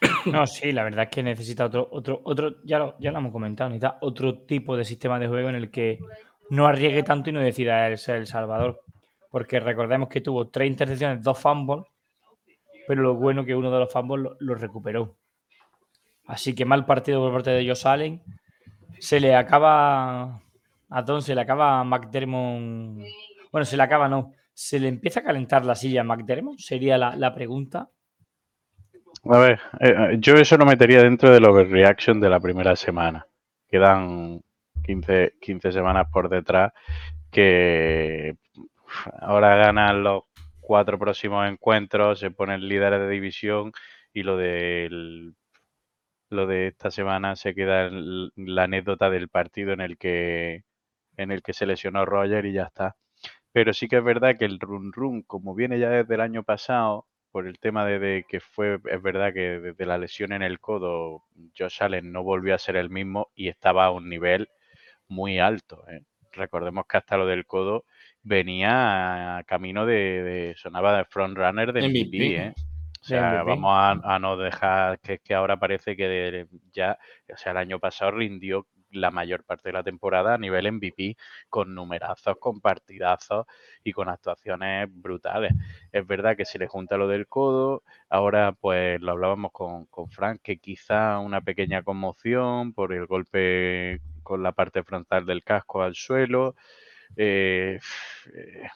No, 0.26 0.46
sí, 0.46 0.72
la 0.72 0.84
verdad 0.84 1.04
es 1.04 1.10
que 1.10 1.22
necesita 1.22 1.66
otro, 1.66 1.88
otro, 1.90 2.20
otro, 2.24 2.56
ya 2.64 2.78
lo, 2.78 2.96
ya 2.98 3.10
lo 3.12 3.18
hemos 3.18 3.32
comentado, 3.32 3.70
necesita 3.70 3.98
otro 4.00 4.40
tipo 4.40 4.76
de 4.76 4.84
sistema 4.84 5.18
de 5.18 5.28
juego 5.28 5.48
en 5.48 5.56
el 5.56 5.70
que 5.70 5.98
no 6.50 6.66
arriesgue 6.66 7.02
tanto 7.02 7.30
y 7.30 7.32
no 7.32 7.40
decida 7.40 7.96
ser 7.96 8.16
el 8.16 8.26
salvador. 8.26 8.82
Porque 9.30 9.60
recordemos 9.60 10.08
que 10.08 10.20
tuvo 10.20 10.48
tres 10.48 10.68
intercepciones, 10.68 11.22
dos 11.22 11.38
fumbles, 11.38 11.84
pero 12.86 13.02
lo 13.02 13.14
bueno 13.14 13.44
que 13.44 13.54
uno 13.54 13.70
de 13.70 13.78
los 13.78 13.92
fumbles 13.92 14.32
lo, 14.40 14.54
recuperó. 14.56 15.16
Así 16.26 16.54
que 16.54 16.64
mal 16.64 16.84
partido 16.84 17.20
por 17.20 17.32
parte 17.32 17.50
de 17.50 17.66
Josh 17.66 17.86
Allen. 17.86 18.22
Se 18.98 19.20
le 19.20 19.34
acaba 19.34 20.42
a 20.88 21.02
Don, 21.02 21.22
se 21.22 21.34
le 21.34 21.40
acaba 21.40 21.80
a 21.80 21.84
McDermott. 21.84 23.04
Bueno, 23.52 23.64
se 23.64 23.76
le 23.76 23.82
acaba, 23.82 24.08
no. 24.08 24.32
¿Se 24.52 24.80
le 24.80 24.88
empieza 24.88 25.20
a 25.20 25.22
calentar 25.24 25.64
la 25.64 25.76
silla 25.76 26.00
a 26.00 26.04
McDermott? 26.04 26.58
Sería 26.58 26.98
la, 26.98 27.14
la 27.14 27.32
pregunta. 27.32 27.88
A 29.24 29.38
ver, 29.38 29.60
eh, 29.80 30.16
yo 30.18 30.34
eso 30.34 30.56
lo 30.56 30.64
metería 30.64 31.02
dentro 31.02 31.30
del 31.30 31.44
overreaction 31.44 32.20
de 32.20 32.30
la 32.30 32.40
primera 32.40 32.74
semana. 32.74 33.26
Quedan 33.68 34.40
15, 34.82 35.34
15 35.40 35.72
semanas 35.72 36.06
por 36.10 36.28
detrás 36.28 36.72
que 37.30 38.36
ahora 39.20 39.56
ganan 39.56 40.02
los 40.02 40.24
cuatro 40.60 40.98
próximos 40.98 41.48
encuentros, 41.48 42.18
se 42.20 42.30
ponen 42.30 42.66
líderes 42.68 43.00
de 43.00 43.08
división 43.08 43.72
y 44.12 44.22
lo 44.22 44.36
del 44.36 45.34
lo 46.30 46.46
de 46.46 46.68
esta 46.68 46.90
semana 46.90 47.36
se 47.36 47.54
queda 47.54 47.86
en 47.86 48.30
la 48.36 48.64
anécdota 48.64 49.10
del 49.10 49.28
partido 49.28 49.72
en 49.72 49.80
el 49.80 49.98
que 49.98 50.64
en 51.16 51.32
el 51.32 51.42
que 51.42 51.52
se 51.54 51.66
lesionó 51.66 52.06
Roger 52.06 52.46
y 52.46 52.54
ya 52.54 52.64
está. 52.64 52.96
Pero 53.52 53.72
sí 53.74 53.88
que 53.88 53.98
es 53.98 54.04
verdad 54.04 54.36
que 54.38 54.46
el 54.46 54.60
run 54.60 54.92
run, 54.92 55.22
como 55.22 55.54
viene 55.54 55.78
ya 55.80 55.90
desde 55.90 56.14
el 56.16 56.22
año 56.22 56.44
pasado, 56.44 57.06
por 57.32 57.46
el 57.46 57.58
tema 57.58 57.84
de, 57.86 57.98
de 57.98 58.24
que 58.28 58.40
fue, 58.40 58.80
es 58.90 59.02
verdad 59.02 59.32
que 59.32 59.60
desde 59.60 59.86
la 59.86 59.98
lesión 59.98 60.32
en 60.32 60.42
el 60.42 60.60
codo, 60.60 61.24
Josh 61.56 61.82
Allen 61.82 62.12
no 62.12 62.22
volvió 62.22 62.54
a 62.54 62.58
ser 62.58 62.76
el 62.76 62.90
mismo 62.90 63.30
y 63.34 63.48
estaba 63.48 63.86
a 63.86 63.90
un 63.90 64.08
nivel 64.08 64.48
muy 65.08 65.38
alto. 65.38 65.84
¿eh? 65.90 66.02
Recordemos 66.32 66.84
que 66.88 66.96
hasta 66.98 67.16
lo 67.16 67.26
del 67.26 67.46
codo 67.46 67.84
venía 68.22 69.38
a 69.38 69.44
camino 69.44 69.86
de, 69.86 69.94
de- 70.22 70.54
sonaba 70.56 70.96
de 70.98 71.04
frontrunner 71.04 71.72
del 71.72 71.86
MVP. 71.86 72.18
MVP, 72.18 72.36
¿eh? 72.36 72.54
O 73.02 73.04
De 73.06 73.06
sea, 73.06 73.30
MVP. 73.32 73.44
vamos 73.44 73.70
a, 73.74 74.14
a 74.14 74.18
no 74.18 74.36
dejar 74.36 74.98
que 75.00 75.14
es 75.14 75.20
que 75.20 75.34
ahora 75.34 75.58
parece 75.58 75.96
que 75.96 76.06
de- 76.08 76.46
ya, 76.72 76.98
o 77.32 77.36
sea, 77.36 77.52
el 77.52 77.58
año 77.58 77.78
pasado 77.78 78.12
rindió 78.12 78.66
la 78.92 79.10
mayor 79.10 79.44
parte 79.44 79.68
de 79.68 79.72
la 79.74 79.82
temporada 79.82 80.34
a 80.34 80.38
nivel 80.38 80.66
MVP, 80.66 81.16
con 81.48 81.74
numerazos, 81.74 82.36
con 82.38 82.60
partidazos 82.60 83.46
y 83.84 83.92
con 83.92 84.08
actuaciones 84.08 84.88
brutales. 84.90 85.52
Es 85.92 86.06
verdad 86.06 86.36
que 86.36 86.44
se 86.44 86.58
le 86.58 86.66
junta 86.68 86.96
lo 86.96 87.08
del 87.08 87.26
codo, 87.28 87.82
ahora 88.08 88.52
pues 88.52 89.00
lo 89.00 89.12
hablábamos 89.12 89.52
con, 89.52 89.86
con 89.86 90.08
Frank, 90.10 90.40
que 90.42 90.58
quizá 90.58 91.18
una 91.18 91.40
pequeña 91.40 91.82
conmoción 91.82 92.72
por 92.72 92.92
el 92.92 93.06
golpe 93.06 94.00
con 94.22 94.42
la 94.42 94.52
parte 94.52 94.82
frontal 94.84 95.26
del 95.26 95.42
casco 95.44 95.82
al 95.82 95.94
suelo. 95.94 96.54
eh, 97.16 97.78
eh, 98.34 98.68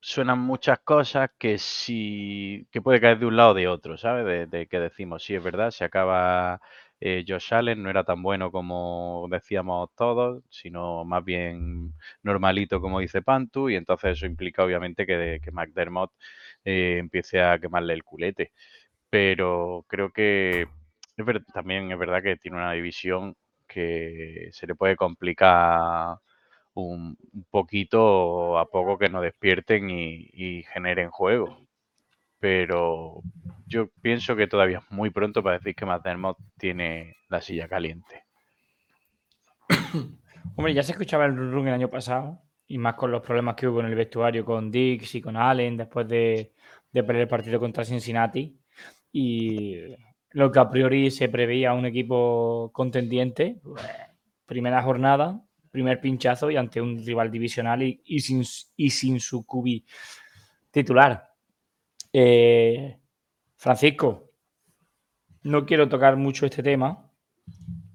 suenan 0.00 0.38
muchas 0.40 0.78
cosas 0.80 1.30
que 1.38 1.58
sí 1.58 2.66
que 2.70 2.80
puede 2.82 3.00
caer 3.00 3.18
de 3.18 3.26
un 3.26 3.36
lado 3.36 3.50
o 3.50 3.54
de 3.54 3.68
otro, 3.68 3.96
¿sabes? 3.98 4.24
De, 4.26 4.46
de 4.46 4.66
que 4.68 4.78
decimos, 4.80 5.22
sí, 5.24 5.34
es 5.34 5.42
verdad, 5.42 5.70
se 5.70 5.84
acaba 5.84 6.60
eh, 7.00 7.24
Josh 7.26 7.54
Allen, 7.54 7.82
no 7.82 7.90
era 7.90 8.04
tan 8.04 8.22
bueno 8.22 8.50
como 8.50 9.26
decíamos 9.30 9.90
todos, 9.96 10.42
sino 10.50 11.04
más 11.04 11.24
bien 11.24 11.94
normalito, 12.22 12.80
como 12.80 13.00
dice 13.00 13.22
Pantu, 13.22 13.70
y 13.70 13.76
entonces 13.76 14.12
eso 14.18 14.26
implica 14.26 14.64
obviamente 14.64 15.06
que, 15.06 15.40
que 15.42 15.50
McDermott 15.52 16.12
eh, 16.64 16.98
empiece 16.98 17.40
a 17.42 17.58
quemarle 17.58 17.94
el 17.94 18.04
culete. 18.04 18.52
Pero 19.10 19.84
creo 19.88 20.12
que 20.12 20.68
también 21.54 21.92
es 21.92 21.98
verdad 21.98 22.22
que 22.22 22.36
tiene 22.36 22.58
una 22.58 22.72
división 22.72 23.36
que 23.66 24.50
se 24.52 24.66
le 24.66 24.74
puede 24.74 24.96
complicar 24.96 26.18
un, 26.74 27.16
poquito 27.50 28.58
a 28.58 28.66
poco 28.70 28.98
que 28.98 29.08
no 29.10 29.20
despierten 29.22 29.90
y 29.90 30.64
generen 30.72 31.10
juego. 31.10 31.67
Pero 32.40 33.22
yo 33.66 33.88
pienso 34.00 34.36
que 34.36 34.46
todavía 34.46 34.78
es 34.78 34.90
muy 34.90 35.10
pronto 35.10 35.42
para 35.42 35.58
decir 35.58 35.74
que 35.74 35.86
McDermott 35.86 36.38
tiene 36.56 37.16
la 37.28 37.40
silla 37.40 37.68
caliente. 37.68 38.24
Hombre, 40.56 40.74
ya 40.74 40.82
se 40.82 40.92
escuchaba 40.92 41.26
el 41.26 41.36
run 41.36 41.68
el 41.68 41.74
año 41.74 41.90
pasado, 41.90 42.42
y 42.66 42.78
más 42.78 42.94
con 42.94 43.10
los 43.10 43.22
problemas 43.22 43.54
que 43.54 43.66
hubo 43.66 43.80
en 43.80 43.86
el 43.86 43.94
vestuario 43.94 44.44
con 44.44 44.70
Dix 44.70 45.14
y 45.14 45.20
con 45.20 45.36
Allen 45.36 45.76
después 45.76 46.06
de, 46.06 46.52
de 46.92 47.02
perder 47.02 47.22
el 47.22 47.28
partido 47.28 47.58
contra 47.58 47.84
Cincinnati. 47.84 48.58
Y 49.12 49.76
lo 50.30 50.52
que 50.52 50.58
a 50.58 50.68
priori 50.68 51.10
se 51.10 51.28
preveía 51.28 51.72
un 51.72 51.86
equipo 51.86 52.70
contendiente, 52.72 53.58
pues, 53.62 53.82
primera 54.46 54.82
jornada, 54.82 55.42
primer 55.70 56.00
pinchazo 56.00 56.50
y 56.50 56.56
ante 56.56 56.80
un 56.80 57.04
rival 57.04 57.30
divisional 57.30 57.82
y 57.82 58.20
sin, 58.20 58.42
y 58.76 58.90
sin 58.90 59.20
su 59.20 59.44
cubi 59.44 59.84
titular. 60.70 61.27
Eh, 62.12 62.98
Francisco, 63.56 64.30
no 65.42 65.66
quiero 65.66 65.88
tocar 65.88 66.16
mucho 66.16 66.46
este 66.46 66.62
tema, 66.62 67.10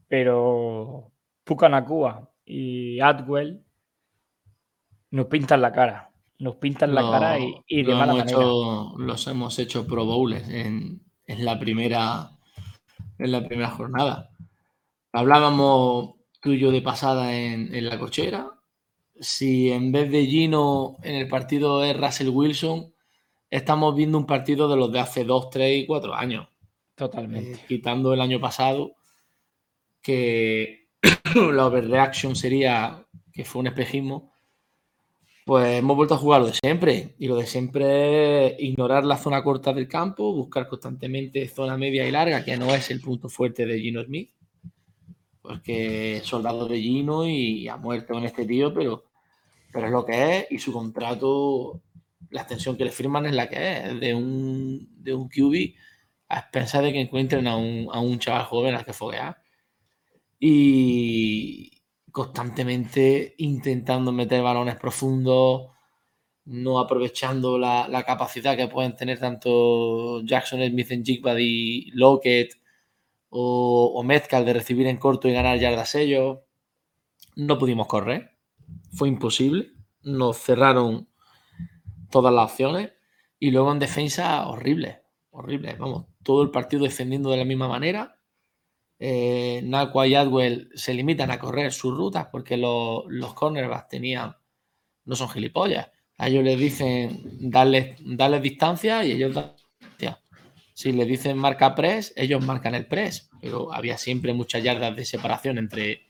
pero 0.07 1.11
Puka 1.43 1.69
Nakua 1.69 2.29
y 2.45 2.99
Atwell 2.99 3.63
nos 5.11 5.25
pintan 5.27 5.61
la 5.61 5.71
cara. 5.71 6.09
Nos 6.39 6.55
pintan 6.55 6.93
la 6.93 7.01
Lo- 7.01 7.11
cara 7.11 7.39
y, 7.39 7.55
y 7.67 7.83
de 7.83 7.93
mala 7.93 8.13
manera. 8.13 8.29
hecho- 8.37 8.95
los 8.97 9.27
hemos 9.27 9.57
hecho 9.59 9.85
Pro 9.87 10.05
Bowlers 10.05 10.49
en, 10.49 11.01
en 11.25 11.45
la 11.45 11.59
primera 11.59 12.31
en 13.19 13.31
la 13.31 13.45
primera 13.47 13.69
jornada. 13.69 14.29
Hablábamos 15.13 16.15
tú 16.41 16.51
y 16.51 16.59
yo 16.59 16.71
de 16.71 16.81
pasada 16.81 17.33
en, 17.37 17.73
en 17.73 17.87
la 17.87 17.99
cochera. 17.99 18.49
Si 19.19 19.71
en 19.71 19.91
vez 19.91 20.11
de 20.11 20.25
Gino 20.25 20.97
en 21.03 21.15
el 21.15 21.27
partido 21.29 21.83
es 21.85 21.95
Russell 21.95 22.29
Wilson, 22.29 22.92
estamos 23.53 23.95
viendo 23.95 24.17
un 24.17 24.25
partido 24.25 24.67
de 24.67 24.75
los 24.75 24.91
de 24.91 24.99
hace 24.99 25.23
2, 25.23 25.49
3 25.51 25.83
y 25.83 25.85
4 25.85 26.15
años. 26.15 26.47
Totalmente. 26.95 27.53
Eh, 27.53 27.65
quitando 27.67 28.13
el 28.13 28.21
año 28.21 28.39
pasado, 28.39 28.95
que 30.01 30.89
la 31.35 31.67
overreaction 31.67 32.35
sería 32.35 33.05
que 33.31 33.45
fue 33.45 33.61
un 33.61 33.67
espejismo, 33.67 34.33
pues 35.45 35.79
hemos 35.79 35.95
vuelto 35.95 36.15
a 36.15 36.17
jugar 36.17 36.41
lo 36.41 36.47
de 36.47 36.53
siempre. 36.53 37.13
Y 37.19 37.27
lo 37.27 37.35
de 37.35 37.45
siempre 37.45 38.47
es 38.47 38.59
ignorar 38.59 39.05
la 39.05 39.17
zona 39.17 39.43
corta 39.43 39.71
del 39.71 39.87
campo, 39.87 40.33
buscar 40.33 40.67
constantemente 40.67 41.47
zona 41.47 41.77
media 41.77 42.07
y 42.07 42.11
larga, 42.11 42.43
que 42.43 42.57
no 42.57 42.73
es 42.73 42.89
el 42.89 43.01
punto 43.01 43.29
fuerte 43.29 43.67
de 43.67 43.79
Gino 43.79 44.03
Smith. 44.03 44.31
Porque 45.41 46.17
es 46.17 46.23
soldado 46.23 46.67
de 46.67 46.81
Gino 46.81 47.27
y 47.27 47.67
ha 47.67 47.77
muerto 47.77 48.15
con 48.15 48.23
este 48.23 48.45
tío, 48.45 48.73
pero, 48.73 49.03
pero 49.71 49.87
es 49.87 49.91
lo 49.91 50.05
que 50.05 50.37
es. 50.37 50.47
Y 50.51 50.57
su 50.57 50.71
contrato, 50.73 51.81
la 52.33 52.41
extensión 52.41 52.75
que 52.75 52.85
le 52.85 52.91
firman 52.91 53.27
es 53.27 53.33
la 53.33 53.47
que 53.47 53.77
es, 53.77 53.99
de 53.99 54.15
un, 54.15 54.89
de 55.03 55.13
un 55.13 55.29
QB 55.29 55.75
a 56.29 56.39
expensas 56.39 56.81
de 56.83 56.91
que 56.91 57.01
encuentren 57.01 57.47
a 57.47 57.55
un, 57.55 57.87
a 57.91 57.99
un 57.99 58.17
chaval 58.19 58.45
joven 58.45 58.75
al 58.75 58.85
que 58.85 58.93
foguear. 58.93 59.37
Y 60.39 61.83
constantemente 62.11 63.35
intentando 63.37 64.11
meter 64.11 64.41
balones 64.41 64.77
profundos, 64.77 65.69
no 66.45 66.79
aprovechando 66.79 67.57
la, 67.57 67.87
la 67.87 68.03
capacidad 68.03 68.57
que 68.57 68.67
pueden 68.67 68.95
tener 68.95 69.19
tanto 69.19 70.21
Jackson 70.23 70.61
Smith 70.67 70.91
en 70.91 71.05
Jigba 71.05 71.39
y 71.39 71.91
Lockett 71.91 72.55
o, 73.29 73.93
o 73.95 74.03
Metcalf 74.03 74.45
de 74.45 74.53
recibir 74.53 74.87
en 74.87 74.97
corto 74.97 75.27
y 75.29 75.33
ganar 75.33 75.59
yardas 75.59 75.95
ellos. 75.95 76.39
No 77.35 77.59
pudimos 77.59 77.87
correr, 77.87 78.31
fue 78.91 79.07
imposible. 79.07 79.71
Nos 80.01 80.37
cerraron 80.37 81.07
todas 82.13 82.33
las 82.33 82.51
opciones 82.51 82.91
y 83.39 83.49
luego 83.49 83.71
en 83.71 83.79
defensa 83.79 84.47
horrible, 84.47 85.01
horrible. 85.31 85.75
Vamos, 85.77 86.05
todo 86.21 86.43
el 86.43 86.51
partido 86.51 86.83
defendiendo 86.83 87.31
de 87.31 87.37
la 87.37 87.43
misma 87.43 87.67
manera. 87.67 88.19
Eh, 88.99 89.61
y 89.63 90.15
Adwell 90.15 90.69
se 90.75 90.93
limitan 90.93 91.31
a 91.31 91.39
correr 91.39 91.73
sus 91.73 91.97
rutas 91.97 92.27
porque 92.31 92.55
los, 92.55 93.03
los 93.07 93.33
cornerbacks 93.33 93.89
tenían, 93.89 94.37
no 95.05 95.15
son 95.15 95.27
gilipollas. 95.27 95.89
A 96.19 96.29
ellos 96.29 96.43
les 96.43 96.59
dicen 96.59 97.49
darles, 97.51 97.97
darles 97.99 98.43
distancia 98.43 99.03
y 99.03 99.13
ellos 99.13 99.33
dan 99.33 99.55
distancia. 99.79 100.21
Si 100.75 100.91
les 100.91 101.07
dicen 101.07 101.37
marca 101.37 101.73
press, 101.73 102.13
ellos 102.15 102.45
marcan 102.45 102.75
el 102.75 102.85
press. 102.85 103.29
Pero 103.41 103.73
había 103.73 103.97
siempre 103.97 104.33
muchas 104.33 104.63
yardas 104.63 104.95
de 104.95 105.03
separación 105.03 105.57
entre, 105.57 106.03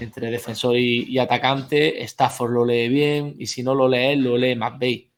entre 0.00 0.30
defensor 0.30 0.78
y, 0.78 1.18
atacante. 1.18 2.02
Stafford 2.04 2.52
lo 2.52 2.64
lee 2.64 2.88
bien 2.88 3.36
y 3.38 3.46
si 3.46 3.62
no 3.62 3.74
lo 3.74 3.86
lee 3.86 4.16
lo 4.16 4.36
lee 4.38 4.56
McVeigh. 4.56 5.09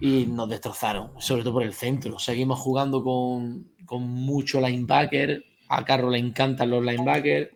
Y 0.00 0.26
nos 0.26 0.48
destrozaron, 0.48 1.12
sobre 1.18 1.42
todo 1.42 1.54
por 1.54 1.62
el 1.62 1.72
centro. 1.72 2.18
Seguimos 2.18 2.58
jugando 2.58 3.02
con, 3.02 3.70
con 3.86 4.02
mucho 4.02 4.60
linebacker. 4.60 5.42
A 5.68 5.84
Carro 5.84 6.10
le 6.10 6.18
encantan 6.18 6.70
los 6.70 6.84
linebackers. 6.84 7.50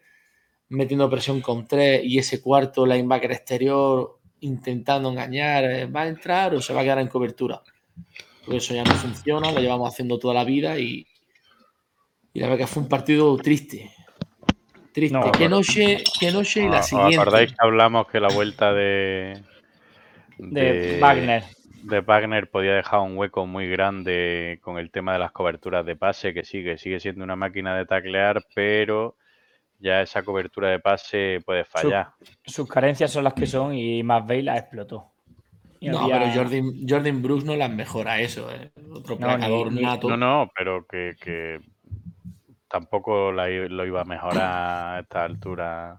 Metiendo 0.70 1.10
presión 1.10 1.40
con 1.40 1.66
tres 1.66 2.02
y 2.04 2.18
ese 2.18 2.40
cuarto 2.40 2.86
linebacker 2.86 3.32
exterior 3.32 4.18
intentando 4.40 5.10
engañar. 5.10 5.64
eh, 5.64 5.86
¿Va 5.86 6.02
a 6.02 6.08
entrar 6.08 6.54
o 6.54 6.62
se 6.62 6.72
va 6.72 6.80
a 6.80 6.84
quedar 6.84 7.00
en 7.00 7.08
cobertura? 7.08 7.60
Pues 8.46 8.64
eso 8.64 8.74
ya 8.74 8.84
no 8.84 8.92
funciona, 8.92 9.52
lo 9.52 9.60
llevamos 9.60 9.92
haciendo 9.92 10.18
toda 10.18 10.32
la 10.34 10.44
vida 10.44 10.78
y, 10.78 11.06
Y 12.32 12.40
la 12.40 12.46
verdad 12.46 12.60
que 12.64 12.66
fue 12.68 12.82
un 12.84 12.88
partido 12.88 13.36
triste. 13.36 13.90
Triste. 14.92 15.16
No, 15.18 15.30
que 15.32 15.48
noche, 15.48 16.02
que 16.18 16.32
noche 16.32 16.62
y 16.64 16.68
la 16.68 16.80
¿Os 16.80 16.86
siguiente. 16.86 17.16
acordáis 17.16 17.50
que 17.50 17.56
hablamos 17.58 18.06
que 18.06 18.20
la 18.20 18.28
vuelta 18.28 18.72
de. 18.72 19.42
De 20.38 20.98
Wagner. 21.00 21.44
De 21.82 22.00
Wagner 22.00 22.50
podía 22.50 22.74
dejar 22.74 23.00
un 23.00 23.16
hueco 23.16 23.46
muy 23.46 23.68
grande 23.68 24.58
con 24.62 24.78
el 24.78 24.90
tema 24.90 25.12
de 25.14 25.18
las 25.18 25.32
coberturas 25.32 25.84
de 25.86 25.96
pase, 25.96 26.34
que 26.34 26.44
sigue, 26.44 26.78
sigue 26.78 27.00
siendo 27.00 27.24
una 27.24 27.36
máquina 27.36 27.76
de 27.76 27.86
taclear, 27.86 28.42
pero 28.54 29.16
ya 29.78 30.02
esa 30.02 30.22
cobertura 30.22 30.68
de 30.70 30.78
pase 30.78 31.40
puede 31.44 31.64
fallar. 31.64 32.10
Sus 32.44 32.68
carencias 32.68 33.10
son 33.10 33.24
las 33.24 33.34
que 33.34 33.46
son 33.46 33.74
y 33.74 34.02
McVeigh 34.02 34.42
las 34.42 34.58
explotó. 34.60 35.12
Y 35.80 35.88
No, 35.88 36.00
había- 36.00 36.18
pero 36.18 36.32
Jordan, 36.44 36.72
Jordan 36.86 37.22
Brooks 37.22 37.44
no 37.44 37.56
las 37.56 37.70
mejora 37.70 38.20
eso. 38.20 38.50
eh. 38.52 38.70
Otro 38.92 39.14
No, 39.14 39.20
placador 39.26 39.72
ni- 39.72 39.76
ni- 39.80 39.86
nato. 39.86 40.08
No, 40.10 40.16
no, 40.18 40.50
pero 40.54 40.86
que, 40.86 41.14
que 41.18 41.58
tampoco 42.68 43.32
la 43.32 43.48
lo 43.48 43.86
iba 43.86 44.02
a 44.02 44.04
mejorar 44.04 44.96
a 44.96 45.00
esta 45.00 45.24
altura. 45.24 45.98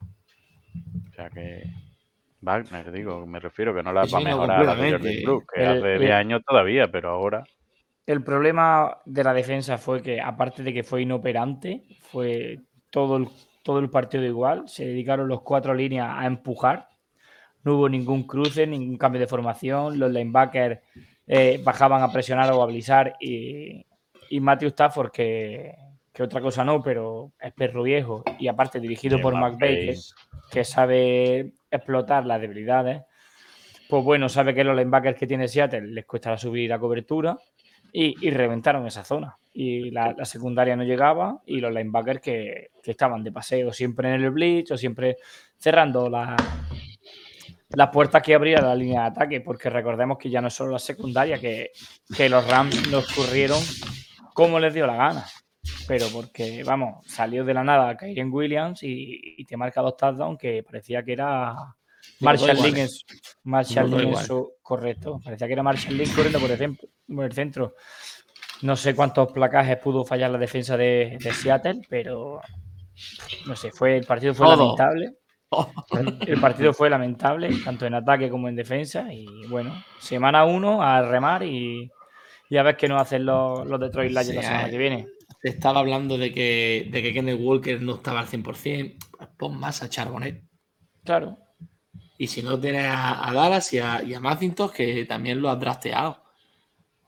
O 0.00 1.14
sea 1.14 1.30
que. 1.30 1.62
Wagner, 2.42 2.90
digo, 2.90 3.26
me 3.26 3.38
refiero 3.40 3.74
que 3.74 3.82
no 3.82 3.92
la 3.92 4.04
Sí, 4.06 4.12
va 4.12 4.18
a 4.18 4.20
sí, 4.20 4.24
no, 4.28 4.36
mejorar 4.36 4.64
la 4.64 4.74
de 4.74 4.92
Jordan. 4.92 5.14
Brooks, 5.24 5.46
que 5.54 5.60
El- 5.62 5.68
hace 5.68 5.94
el- 5.94 6.00
10 6.00 6.12
años 6.12 6.42
todavía, 6.46 6.90
pero 6.90 7.10
ahora. 7.10 7.44
El 8.06 8.22
problema 8.24 8.98
de 9.04 9.24
la 9.24 9.34
defensa 9.34 9.78
fue 9.78 10.02
que, 10.02 10.20
aparte 10.20 10.62
de 10.62 10.72
que 10.72 10.82
fue 10.82 11.02
inoperante, 11.02 11.82
fue 12.00 12.58
todo 12.90 13.18
el, 13.18 13.28
todo 13.62 13.78
el 13.78 13.90
partido 13.90 14.24
igual. 14.24 14.68
Se 14.68 14.84
dedicaron 14.86 15.28
los 15.28 15.42
cuatro 15.42 15.74
líneas 15.74 16.08
a 16.10 16.26
empujar. 16.26 16.88
No 17.62 17.76
hubo 17.76 17.88
ningún 17.88 18.26
cruce, 18.26 18.66
ningún 18.66 18.96
cambio 18.96 19.20
de 19.20 19.26
formación. 19.26 19.98
Los 19.98 20.10
linebackers 20.10 20.80
eh, 21.26 21.60
bajaban 21.62 22.02
a 22.02 22.10
presionar 22.10 22.50
o 22.52 22.62
a 22.62 22.66
blisar. 22.66 23.14
Y, 23.20 23.84
y 24.30 24.40
Matthew 24.40 24.68
Stafford, 24.70 25.10
que, 25.12 25.74
que 26.12 26.22
otra 26.22 26.40
cosa 26.40 26.64
no, 26.64 26.82
pero 26.82 27.32
es 27.38 27.52
perro 27.52 27.82
viejo. 27.82 28.24
Y 28.38 28.48
aparte 28.48 28.80
dirigido 28.80 29.20
por. 29.20 29.34
McVeigh, 29.36 29.86
que, 29.94 29.96
que 30.50 30.64
sabe 30.64 31.52
explotar 31.70 32.26
las 32.26 32.40
debilidades. 32.40 33.02
Pues 33.88 34.04
bueno, 34.04 34.28
sabe 34.28 34.54
que 34.54 34.64
los 34.64 34.76
linebackers 34.76 35.18
que 35.18 35.26
tiene 35.26 35.48
Seattle 35.48 35.88
les 35.88 36.06
cuesta 36.06 36.36
subir 36.38 36.70
la 36.70 36.78
cobertura 36.78 37.36
y, 37.92 38.30
reventaron 38.30 38.86
esa 38.86 39.04
zona. 39.04 39.36
Y 39.52 39.90
la, 39.90 40.14
secundaria 40.24 40.76
no 40.76 40.84
llegaba 40.84 41.40
y 41.46 41.60
los 41.60 41.72
linebackers 41.72 42.20
que, 42.20 42.70
que 42.82 42.90
estaban 42.92 43.24
de 43.24 43.32
paseo 43.32 43.72
siempre 43.72 44.14
en 44.14 44.22
el 44.22 44.30
blitz 44.30 44.70
o 44.70 44.76
siempre 44.76 45.16
cerrando 45.58 46.08
la- 46.08 46.36
las 47.72 47.88
puertas 47.90 48.22
que 48.22 48.34
abría 48.34 48.60
la 48.60 48.74
línea 48.74 49.02
de 49.02 49.06
ataque, 49.08 49.40
porque 49.40 49.70
recordemos 49.70 50.18
que 50.18 50.30
ya 50.30 50.40
no 50.40 50.48
es 50.48 50.54
solo 50.54 50.72
la 50.72 50.78
secundaria, 50.78 51.38
que, 51.38 51.70
que 52.16 52.28
los 52.28 52.46
Rams 52.48 52.90
nos 52.90 53.12
corrieron 53.12 53.60
como 54.34 54.58
les 54.58 54.74
dio 54.74 54.86
la 54.86 54.96
gana. 54.96 55.24
Pero 55.86 56.06
porque, 56.12 56.62
vamos, 56.64 57.04
salió 57.06 57.44
de 57.44 57.52
la 57.54 57.62
nada 57.64 57.96
Kyren 57.96 58.32
Williams 58.32 58.82
y, 58.82 59.34
y 59.38 59.44
te 59.44 59.56
marca 59.56 59.82
dos 59.82 59.96
touchdowns 59.96 60.38
que 60.38 60.62
parecía 60.62 61.02
que 61.02 61.12
era 61.12 61.54
Marshall 62.20 62.50
en 62.76 62.88
su- 62.88 63.04
Marshall 63.44 64.00
en 64.00 64.16
su- 64.16 64.52
correcto. 64.62 65.20
Parecía 65.22 65.46
que 65.46 65.52
era 65.52 65.62
Marshall 65.62 65.96
Lynch 65.96 66.14
corriendo 66.14 66.38
por 66.40 66.50
el, 66.50 66.58
cen- 66.58 66.78
por 67.14 67.24
el 67.24 67.32
centro. 67.32 67.74
No 68.62 68.76
sé 68.76 68.94
cuántos 68.94 69.32
placajes 69.32 69.78
pudo 69.78 70.04
fallar 70.04 70.30
la 70.30 70.38
defensa 70.38 70.76
de, 70.76 71.18
de 71.20 71.32
Seattle, 71.32 71.82
pero 71.88 72.40
no 73.46 73.56
sé, 73.56 73.70
fue 73.70 73.96
el 73.96 74.06
partido 74.06 74.34
fue 74.34 74.46
Todo. 74.46 74.76
lamentable. 74.76 75.14
El 76.26 76.40
partido 76.40 76.72
fue 76.72 76.88
lamentable, 76.88 77.50
tanto 77.64 77.84
en 77.84 77.94
ataque 77.94 78.28
como 78.30 78.48
en 78.48 78.54
defensa. 78.56 79.12
Y 79.12 79.26
bueno, 79.48 79.82
semana 79.98 80.44
uno 80.44 80.82
a 80.82 81.02
remar 81.02 81.42
y, 81.42 81.90
y 82.48 82.56
a 82.56 82.62
ver 82.62 82.76
qué 82.76 82.86
nos 82.88 83.00
hacen 83.02 83.24
los, 83.26 83.66
los 83.66 83.80
Detroit 83.80 84.10
Lions 84.12 84.26
Sí, 84.28 84.32
la 84.34 84.42
semana 84.42 84.68
eh. 84.68 84.70
que 84.70 84.78
viene. 84.78 85.06
Se 85.42 85.48
estaba 85.48 85.80
hablando 85.80 86.18
de 86.18 86.32
que, 86.32 86.88
de 86.90 87.02
que 87.02 87.12
Kenneth 87.14 87.40
Walker 87.40 87.80
no 87.80 87.94
estaba 87.96 88.20
al 88.20 88.26
100%. 88.26 88.96
Pues 89.16 89.28
pon 89.38 89.58
más 89.58 89.82
a 89.82 89.88
Charbonnet. 89.88 90.42
Claro. 91.04 91.38
Y 92.18 92.26
si 92.26 92.42
no 92.42 92.60
tienes 92.60 92.84
a, 92.86 93.28
a 93.28 93.32
Dallas 93.32 93.72
y 93.72 93.78
a, 93.78 94.02
y 94.02 94.12
a 94.14 94.20
Macintosh, 94.20 94.70
que 94.72 95.04
también 95.06 95.40
lo 95.40 95.48
has 95.48 95.58
drafteado. 95.58 96.22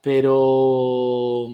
Pero. 0.01 1.47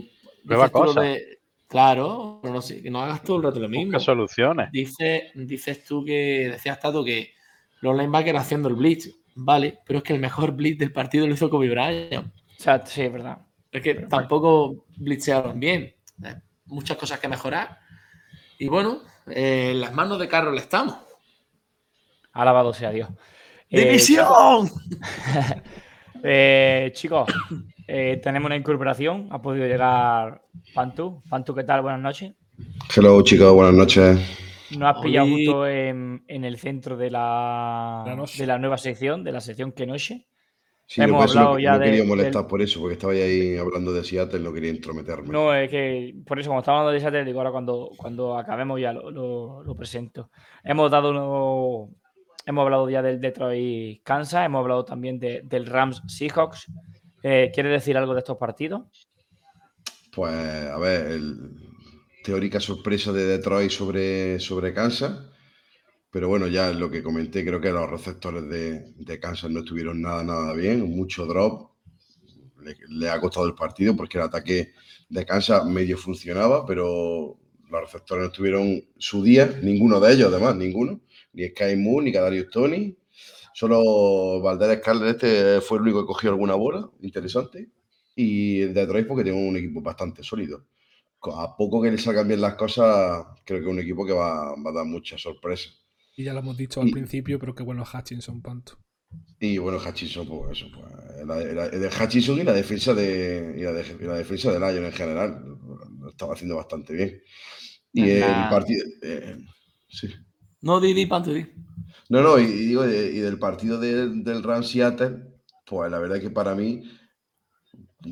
Dices 0.43 0.71
cosas. 0.71 1.03
de- 1.03 1.39
Claro, 1.67 2.39
pero 2.41 2.51
no, 2.55 2.63
sé, 2.63 2.81
que 2.81 2.89
no 2.89 2.99
hagas 2.99 3.21
todo 3.23 3.37
el 3.37 3.43
rato 3.43 3.59
lo 3.59 3.69
mismo. 3.69 3.85
Busca 3.85 3.99
soluciones. 3.99 4.71
Dice, 4.71 5.29
dices 5.35 5.83
tú 5.85 6.03
que 6.03 6.49
decías 6.51 6.79
Tato 6.79 7.03
que 7.03 7.33
los 7.81 7.95
linebackers 7.95 8.39
haciendo 8.39 8.69
el 8.69 8.75
blitz. 8.75 9.07
Vale, 9.35 9.77
pero 9.85 9.99
es 9.99 10.03
que 10.03 10.13
el 10.13 10.19
mejor 10.19 10.53
blitz 10.53 10.79
del 10.79 10.91
partido 10.91 11.27
lo 11.27 11.33
hizo 11.35 11.47
Kobe 11.47 11.69
Bryant. 11.69 12.25
O 12.25 12.31
sea, 12.57 12.83
sí, 12.83 13.03
es 13.03 13.13
verdad. 13.13 13.37
Es 13.71 13.83
que 13.83 13.93
tampoco 13.93 14.87
blitzearon 14.97 15.59
bien. 15.59 15.93
Eh, 16.69 16.73
Muchas 16.73 16.97
cosas 16.97 17.19
que 17.19 17.27
mejorar. 17.27 17.79
Y 18.57 18.67
bueno, 18.67 19.01
eh, 19.27 19.71
en 19.71 19.81
las 19.81 19.93
manos 19.93 20.19
de 20.19 20.27
Carroll 20.27 20.57
estamos. 20.57 20.97
Alabado 22.33 22.73
sea 22.73 22.91
Dios. 22.91 23.09
Eh, 23.69 23.85
¡División! 23.85 24.69
Eh, 26.21 26.91
chicos, 26.95 27.31
eh, 27.87 28.19
tenemos 28.21 28.47
una 28.47 28.57
incorporación. 28.57 29.29
Ha 29.31 29.41
podido 29.41 29.65
llegar 29.65 30.41
Pantu. 30.73 31.23
Pantu, 31.29 31.55
¿qué 31.55 31.63
tal? 31.63 31.81
Buenas 31.81 32.01
noches. 32.01 32.33
Hello 32.93 33.21
chicos, 33.21 33.53
buenas 33.53 33.73
noches. 33.73 34.19
Nos 34.77 34.97
has 34.97 35.01
pillado 35.01 35.27
justo 35.27 35.65
en, 35.65 36.25
en 36.27 36.43
el 36.43 36.57
centro 36.57 36.97
de 36.97 37.09
la, 37.09 38.03
La 38.05 38.25
de 38.37 38.45
la 38.47 38.57
nueva 38.59 38.77
sección, 38.77 39.23
de 39.23 39.31
la 39.31 39.39
sección 39.39 39.71
que 39.71 39.85
noche. 39.85 40.27
Sí, 40.91 41.01
Hemos 41.01 41.11
yo 41.11 41.17
por 41.19 41.29
eso 41.29 41.37
hablado 41.39 41.53
no, 41.53 41.59
ya 41.59 41.73
no 41.77 41.83
quería 41.83 42.03
molestar 42.03 42.41
del- 42.41 42.49
por 42.49 42.61
eso, 42.63 42.79
porque 42.79 42.93
estaba 42.95 43.13
ahí 43.13 43.55
hablando 43.57 43.93
de 43.93 44.03
Seattle, 44.03 44.39
no 44.39 44.51
quería 44.51 44.71
intrometerme. 44.71 45.29
No, 45.31 45.53
es 45.53 45.69
que 45.69 46.15
por 46.25 46.39
eso, 46.39 46.49
como 46.49 46.61
estamos 46.61 46.79
hablando 46.79 46.93
de 46.93 46.99
Seattle, 46.99 47.25
digo 47.25 47.37
ahora 47.39 47.51
cuando, 47.51 47.91
cuando 47.95 48.35
acabemos 48.35 48.81
ya 48.81 48.91
lo, 48.91 49.11
lo- 49.11 49.63
lo 49.63 49.75
presento. 49.75 50.31
Hemos 50.63 50.89
dado 50.89 51.11
uno, 51.11 51.89
hemos 52.43 52.63
hablado 52.63 52.89
ya 52.89 53.03
del 53.03 53.21
Detroit 53.21 54.01
Kansas, 54.01 54.47
hemos 54.47 54.61
hablado 54.61 54.83
también 54.83 55.19
de- 55.19 55.41
del 55.43 55.67
Rams 55.67 56.01
Seahawks. 56.07 56.65
Eh, 57.21 57.51
¿Quieres 57.53 57.71
decir 57.71 57.95
algo 57.95 58.13
de 58.15 58.19
estos 58.21 58.37
partidos? 58.37 58.81
Pues, 60.11 60.33
a 60.33 60.77
ver, 60.79 61.05
el, 61.11 61.37
teórica 62.23 62.59
sorpresa 62.59 63.11
de 63.13 63.25
Detroit 63.25 63.69
sobre, 63.69 64.39
sobre 64.39 64.73
Kansas. 64.73 65.19
Pero 66.11 66.27
bueno, 66.27 66.47
ya 66.47 66.71
lo 66.71 66.89
que 66.89 67.03
comenté, 67.03 67.45
creo 67.45 67.61
que 67.61 67.69
los 67.71 67.89
receptores 67.89 68.49
de, 68.49 68.93
de 68.95 69.19
Kansas 69.19 69.51
no 69.51 69.59
estuvieron 69.59 70.01
nada, 70.01 70.23
nada 70.23 70.53
bien. 70.53 70.95
Mucho 70.95 71.25
drop. 71.25 71.71
Le, 72.61 72.75
le 72.89 73.09
ha 73.09 73.19
costado 73.21 73.45
el 73.47 73.55
partido 73.55 73.95
porque 73.95 74.17
el 74.17 74.23
ataque 74.25 74.73
de 75.07 75.25
Kansas 75.25 75.65
medio 75.65 75.97
funcionaba, 75.97 76.65
pero 76.65 77.37
los 77.69 77.81
receptores 77.81 78.23
no 78.23 78.27
estuvieron 78.29 78.83
su 78.97 79.23
día, 79.23 79.59
ninguno 79.61 79.99
de 79.99 80.13
ellos, 80.13 80.31
además, 80.33 80.55
ninguno. 80.55 81.01
Ni 81.33 81.47
Sky 81.47 81.75
Moon, 81.77 82.05
ni 82.05 82.11
Kadarius 82.11 82.49
Tony. 82.49 82.97
Solo 83.53 84.41
Valdez 84.41 84.79
Scarlett 84.79 85.23
este 85.23 85.61
fue 85.61 85.77
el 85.77 85.83
único 85.83 86.01
que 86.01 86.07
cogió 86.07 86.29
alguna 86.31 86.55
bola 86.55 86.89
interesante. 87.01 87.69
Y 88.15 88.61
el 88.61 88.73
Detroit 88.73 89.07
porque 89.07 89.23
tiene 89.23 89.47
un 89.47 89.55
equipo 89.57 89.81
bastante 89.81 90.23
sólido. 90.23 90.65
A 91.21 91.55
poco 91.55 91.81
que 91.81 91.91
le 91.91 91.97
salgan 91.97 92.27
bien 92.27 92.41
las 92.41 92.55
cosas, 92.55 93.25
creo 93.45 93.59
que 93.59 93.65
es 93.65 93.71
un 93.71 93.79
equipo 93.79 94.05
que 94.05 94.13
va, 94.13 94.55
va 94.55 94.69
a 94.71 94.73
dar 94.73 94.85
muchas 94.85 95.21
sorpresas. 95.21 95.77
Y 96.19 96.25
ya 96.25 96.33
lo 96.33 96.39
hemos 96.39 96.57
dicho 96.57 96.81
al 96.81 96.89
Y- 96.89 96.91
principio, 96.91 97.39
pero 97.39 97.55
qué 97.55 97.63
bueno 97.63 97.85
Hutchinson, 97.85 98.41
Panto. 98.41 98.73
Y 99.39 99.57
bueno, 99.57 99.77
Hutchinson, 99.77 100.27
pues 100.27 100.57
eso, 100.57 100.67
pues, 100.73 101.25
la, 101.25 101.37
la- 101.53 101.69
de 101.69 101.87
Hutchinson 101.87 102.39
y 102.39 102.43
la 102.43 102.51
defensa 102.51 102.93
de 102.93 103.55
y 103.57 103.61
la, 103.61 103.71
de- 103.71 103.97
y 104.01 104.03
la 104.03 104.15
defensa 104.15 104.51
de 104.51 104.59
Lion 104.59 104.83
en 104.83 104.91
general 104.91 105.41
lo 105.97 106.09
estaba 106.09 106.33
haciendo 106.33 106.57
bastante 106.57 106.91
bien. 106.91 107.21
Y 107.93 108.09
el 108.09 108.21
partido, 108.49 108.83
eh, 109.01 109.37
sí. 109.87 110.09
No, 110.61 110.81
Didi, 110.81 111.05
Panto, 111.05 111.31
di. 111.33 111.47
No, 112.09 112.21
no, 112.21 112.37
y, 112.37 112.43
y 112.43 112.65
digo, 112.67 112.83
de- 112.85 113.13
y 113.13 113.19
del 113.19 113.39
partido 113.39 113.79
del 113.79 114.21
del 114.25 114.43
Rams 114.43 114.67
Seattle, 114.67 115.23
pues 115.65 115.89
la 115.89 115.99
verdad 115.99 116.17
es 116.17 116.23
que 116.23 116.31
para 116.31 116.53
mí, 116.53 116.83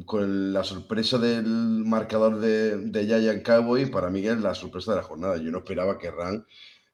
con 0.05 0.53
la 0.53 0.63
sorpresa 0.63 1.17
del 1.17 1.45
marcador 1.45 2.39
de, 2.39 2.77
de 2.77 3.05
Giant 3.05 3.43
Cowboy, 3.45 3.85
para 3.91 4.09
mí 4.09 4.25
es 4.25 4.39
la 4.39 4.55
sorpresa 4.55 4.91
de 4.91 4.97
la 4.97 5.03
jornada. 5.03 5.35
Yo 5.35 5.51
no 5.51 5.57
esperaba 5.57 5.97
que 5.97 6.09
Rams 6.09 6.43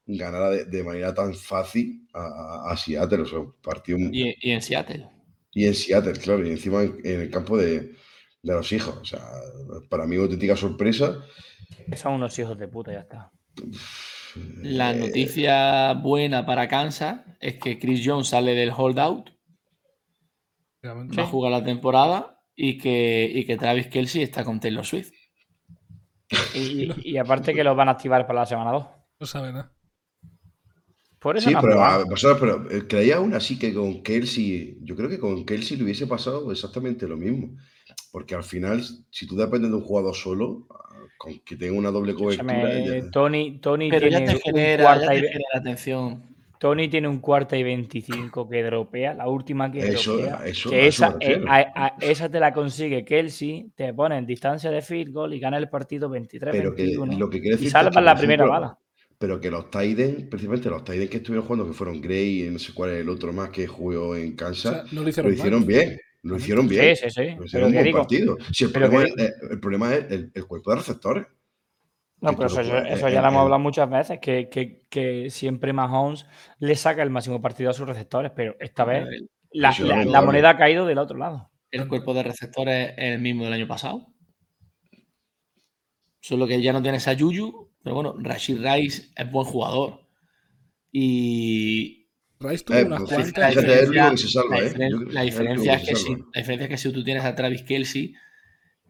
ganara 0.06 0.50
de, 0.50 0.64
de 0.66 0.84
manera 0.84 1.14
tan 1.14 1.34
fácil 1.34 2.06
a, 2.14 2.74
Seattle, 2.76 3.22
o 3.22 3.26
sea, 3.26 3.38
un 3.40 3.52
partido 3.62 3.98
Y, 3.98 4.36
y 4.40 4.50
en 4.50 4.60
Seattle. 4.62 5.08
y 5.52 5.66
en 5.66 5.74
Seattle, 5.74 6.12
claro, 6.12 6.46
y 6.46 6.50
encima 6.50 6.82
en, 6.82 7.00
en 7.04 7.20
el 7.22 7.30
campo 7.30 7.56
de, 7.56 7.80
de 8.42 8.52
los 8.52 8.70
hijos. 8.72 8.96
O 8.96 9.04
sea, 9.04 9.20
para 9.88 10.06
mí, 10.06 10.16
auténtica 10.16 10.56
sorpresa. 10.56 11.24
Son 11.96 12.14
unos 12.14 12.38
hijos 12.38 12.58
de 12.58 12.68
puta, 12.68 12.92
ya 12.92 13.00
está. 13.00 13.30
La 14.62 14.92
Eh, 14.92 14.96
noticia 14.98 15.92
buena 15.94 16.44
para 16.44 16.68
Kansas 16.68 17.20
es 17.40 17.54
que 17.58 17.78
Chris 17.78 18.02
Jones 18.04 18.28
sale 18.28 18.54
del 18.54 18.72
holdout, 18.76 19.30
Realmente. 20.82 21.16
va 21.16 21.22
a 21.22 21.26
jugar 21.26 21.52
la 21.52 21.64
temporada 21.64 22.40
y 22.54 22.76
que, 22.78 23.30
y 23.32 23.44
que 23.46 23.56
Travis 23.56 23.86
Kelsey 23.88 24.22
está 24.22 24.44
con 24.44 24.60
Taylor 24.60 24.84
Swift. 24.84 25.12
Y, 26.54 26.58
y- 26.84 26.94
y 27.12 27.16
aparte 27.16 27.54
que 27.54 27.64
los 27.64 27.76
van 27.76 27.88
a 27.88 27.92
activar 27.92 28.26
para 28.26 28.40
la 28.40 28.46
semana 28.46 28.72
2. 28.72 28.86
No 29.20 29.26
sabe 29.26 29.52
nada. 29.52 29.72
Por 31.24 31.38
eso 31.38 31.48
Sí, 31.48 31.56
pero, 31.58 31.82
a- 31.82 32.04
pero 32.38 32.70
eh, 32.70 32.86
creía 32.86 33.16
aún 33.16 33.32
así 33.32 33.58
que 33.58 33.72
con 33.72 34.02
Kelsey, 34.02 34.76
yo 34.82 34.94
creo 34.94 35.08
que 35.08 35.18
con 35.18 35.44
Kelsey 35.46 35.78
le 35.78 35.84
hubiese 35.84 36.06
pasado 36.06 36.52
exactamente 36.52 37.08
lo 37.08 37.16
mismo. 37.16 37.56
Porque 38.12 38.34
al 38.34 38.44
final, 38.44 38.82
si 39.10 39.26
tú 39.26 39.34
dependes 39.34 39.70
de 39.70 39.76
un 39.78 39.82
jugador 39.84 40.14
solo, 40.14 40.66
ah, 40.70 40.84
con 41.16 41.38
que 41.38 41.56
tenga 41.56 41.78
una 41.78 41.90
doble 41.90 42.14
cobertura. 42.14 43.10
Tony, 43.10 43.58
Tony 43.58 43.88
Pero 43.90 44.06
ya 44.08 44.18
tiene 44.18 44.32
te 44.32 44.36
un 44.36 44.42
genera, 44.42 45.00
ya 45.00 45.08
te 45.08 45.16
y, 45.16 45.58
atención. 45.58 46.22
Tony 46.60 46.88
tiene 46.88 47.08
un 47.08 47.20
cuarta 47.20 47.56
y 47.56 47.62
25 47.62 48.46
que 48.48 48.62
dropea, 48.62 49.14
la 49.14 49.26
última 49.26 49.72
que 49.72 49.80
Eso- 49.80 50.18
dropea. 50.18 50.40
eso- 50.44 50.68
que 50.70 50.86
esa, 50.86 51.08
eh, 51.08 51.28
refiero. 51.28 51.44
a- 51.50 51.72
a- 51.74 51.96
esa 52.00 52.28
te 52.28 52.38
la 52.38 52.52
consigue 52.52 53.02
Kelsey, 53.04 53.70
te 53.74 53.94
pone 53.94 54.18
en 54.18 54.26
distancia 54.26 54.70
de 54.70 54.82
field 54.82 55.10
goal 55.12 55.32
y 55.32 55.40
gana 55.40 55.56
el 55.56 55.70
partido 55.70 56.10
23-21. 56.10 56.52
Pero 56.52 56.74
que 56.74 57.18
lo 57.18 57.30
que 57.30 57.40
quiero 57.40 57.62
y 57.62 57.70
salvas 57.70 58.02
la 58.04 58.14
primera 58.14 58.44
bala. 58.44 58.78
Pero 59.18 59.40
que 59.40 59.50
los 59.50 59.70
Tiden, 59.70 60.28
precisamente 60.28 60.68
los 60.68 60.84
Tiden 60.84 61.08
que 61.08 61.18
estuvieron 61.18 61.46
jugando, 61.46 61.66
que 61.66 61.72
fueron 61.72 62.00
Gray 62.00 62.46
y 62.46 62.50
no 62.50 62.58
sé 62.58 62.72
cuál 62.74 62.90
es 62.90 63.00
el 63.00 63.08
otro 63.08 63.32
más 63.32 63.50
que 63.50 63.66
jugó 63.66 64.16
en 64.16 64.32
O 64.32 64.36
Kansas, 64.36 64.72
sea, 64.72 64.82
no 64.92 65.02
lo 65.02 65.04
lo 65.04 65.30
hicieron, 65.30 65.66
bien. 65.66 66.00
Lo 66.22 66.36
hicieron 66.36 66.68
bien. 66.68 66.96
Sí, 66.96 67.04
sí, 67.04 67.10
sí. 67.10 67.30
Lo 67.30 67.36
Pero 67.36 67.44
hicieron 67.44 67.68
un 67.68 67.74
buen 67.74 67.84
digo, 67.84 67.98
partido. 67.98 68.38
Si 68.52 68.64
el, 68.64 68.72
pero 68.72 68.90
problema, 68.90 69.14
que 69.14 69.22
es, 69.22 69.30
eh, 69.30 69.34
el 69.50 69.60
problema 69.60 69.94
es 69.94 70.10
el, 70.10 70.32
el 70.34 70.46
cuerpo 70.46 70.70
de 70.70 70.76
receptores. 70.76 71.26
No, 72.20 72.34
pero 72.34 72.46
eso, 72.46 72.60
eh, 72.60 73.12
ya 73.12 73.20
lo 73.20 73.28
hemos 73.28 73.34
eh, 73.34 73.42
hablado 73.42 73.58
muchas 73.58 73.90
veces, 73.90 74.18
que, 74.20 74.48
que, 74.48 74.82
que 74.88 75.28
siempre 75.28 75.74
Mahomes 75.74 76.24
le 76.58 76.74
saca 76.74 77.02
el 77.02 77.10
máximo 77.10 77.42
partido 77.42 77.68
a 77.68 77.74
sus 77.74 77.86
receptores, 77.86 78.32
pero 78.34 78.56
esta 78.58 78.84
vez 78.84 79.06
la, 79.50 80.22
moneda 80.22 80.50
ha 80.50 80.56
caído 80.56 80.86
del 80.86 80.98
otro 80.98 81.18
lado. 81.18 81.50
el 81.70 81.86
cuerpo 81.86 82.14
de 82.14 82.22
receptores 82.22 82.94
es 82.96 83.14
el 83.14 83.20
mismo 83.20 83.44
del 83.44 83.52
año 83.52 83.68
pasado. 83.68 84.06
Solo 86.20 86.46
que 86.46 86.62
ya 86.62 86.72
no 86.72 86.80
tienes 86.80 87.06
a 87.06 87.12
Yuyu, 87.12 87.63
pero 87.84 87.96
bueno, 87.96 88.16
Rashid 88.18 88.58
Rice 88.60 89.10
es 89.16 89.32
buen 89.32 89.46
jugador. 89.46 90.00
Y 90.92 92.06
Rice 92.40 92.64
tuvo 92.64 92.78
Eh, 92.78 92.84
unas 92.84 93.02
pues, 93.04 93.32
cuantas. 93.32 93.34
la, 93.36 93.50
¿eh? 93.50 95.24
diferencia 95.24 95.74
es 95.74 95.82
que 95.82 95.96
si, 95.96 96.04
salva. 96.04 96.26
la 96.32 96.40
diferencia 96.40 96.64
es 96.64 96.68
que 96.68 96.76
si 96.78 96.92
tú 96.92 97.04
tienes 97.04 97.24
a 97.24 97.34
Travis 97.34 97.62
Kelsey, 97.62 98.14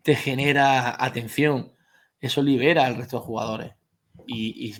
te 0.02 0.16
genera 0.16 1.02
atención. 1.04 1.72
Eso 2.20 2.42
libera 2.42 2.87
al 2.87 2.96
resto 2.96 3.18
de 3.18 3.24
jugadores. 3.26 3.72
Y, 4.26 4.70
y 4.70 4.74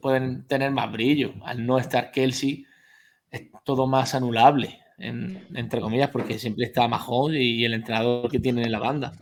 pueden 0.00 0.46
tener 0.46 0.70
más 0.72 0.90
brillo. 0.92 1.34
Al 1.44 1.66
no 1.66 1.78
estar 1.78 2.10
Kelsey, 2.12 2.64
es 3.30 3.44
todo 3.64 3.86
más 3.86 4.14
anulable, 4.14 4.80
en- 4.98 5.46
entre 5.54 5.80
comillas, 5.80 6.10
porque 6.10 6.38
siempre 6.38 6.66
está 6.66 6.88
Mahomes 6.88 7.40
y 7.40 7.64
el 7.64 7.74
entrenador 7.74 8.30
que 8.30 8.40
tienen 8.40 8.66
en 8.66 8.72
la 8.72 8.80
banda. 8.80 9.12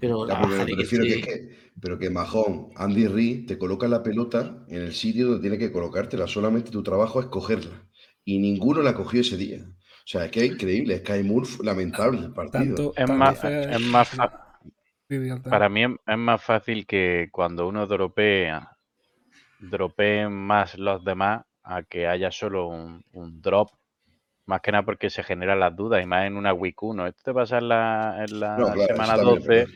Pero 0.00 0.26
Ya, 0.26 0.40
pero 0.40 0.64
me 0.64 0.74
refiero 0.74 1.04
que, 1.04 1.20
que, 1.20 1.70
pero 1.80 1.98
que 1.98 2.10
Mahón, 2.10 2.68
Andy 2.76 3.06
Reid, 3.06 3.46
te 3.46 3.58
coloca 3.58 3.88
la 3.88 4.02
pelota 4.02 4.64
en 4.68 4.82
el 4.82 4.92
sitio 4.92 5.26
donde 5.26 5.42
tiene 5.42 5.58
que 5.58 5.72
colocártela. 5.72 6.26
Solamente 6.26 6.70
tu 6.70 6.82
trabajo 6.82 7.20
es 7.20 7.26
cogerla. 7.26 7.88
Y 8.24 8.38
ninguno 8.38 8.82
la 8.82 8.94
cogió 8.94 9.20
ese 9.20 9.36
día. 9.36 9.60
O 9.62 10.08
sea, 10.08 10.24
es 10.24 10.30
que 10.30 10.44
es 10.44 10.52
increíble. 10.52 10.98
Sky 10.98 11.22
Moore 11.22 11.48
lamentable 11.62 12.20
el 12.20 12.32
partido. 12.32 12.92
Tanto, 12.92 12.94
Es 12.96 13.10
más, 13.10 13.44
es 13.44 13.80
más 13.80 14.16
para 15.48 15.68
mí 15.68 15.84
es, 15.84 16.18
más 16.18 16.42
fácil 16.42 16.86
que 16.86 17.28
cuando 17.30 17.68
uno 17.68 17.86
dropea, 17.86 18.76
dropeen 19.60 20.32
más 20.32 20.76
los 20.78 21.04
demás 21.04 21.44
a 21.62 21.82
que 21.82 22.08
haya 22.08 22.30
solo 22.30 22.68
un, 22.68 23.04
un 23.12 23.40
drop. 23.40 23.70
Más 24.46 24.60
que 24.60 24.70
nada 24.70 24.84
porque 24.84 25.10
se 25.10 25.24
generan 25.24 25.58
las 25.58 25.74
dudas 25.74 26.02
y 26.02 26.06
más 26.06 26.24
en 26.26 26.36
una 26.36 26.52
week 26.52 26.80
1. 26.80 27.06
Esto 27.08 27.22
te 27.24 27.34
pasa 27.34 27.58
en 27.58 27.68
la, 27.68 28.24
en 28.24 28.38
la 28.38 28.56
No, 28.56 28.66
claro, 28.66 28.82
eso 28.82 28.86
semana 28.92 29.16
también 29.16 29.38
es 29.38 29.44
12 29.44 29.48
verdad. 29.48 29.74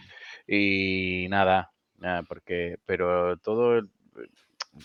Y 0.52 1.28
nada, 1.30 1.70
nada, 1.98 2.24
porque, 2.24 2.76
pero 2.84 3.36
todo 3.38 3.82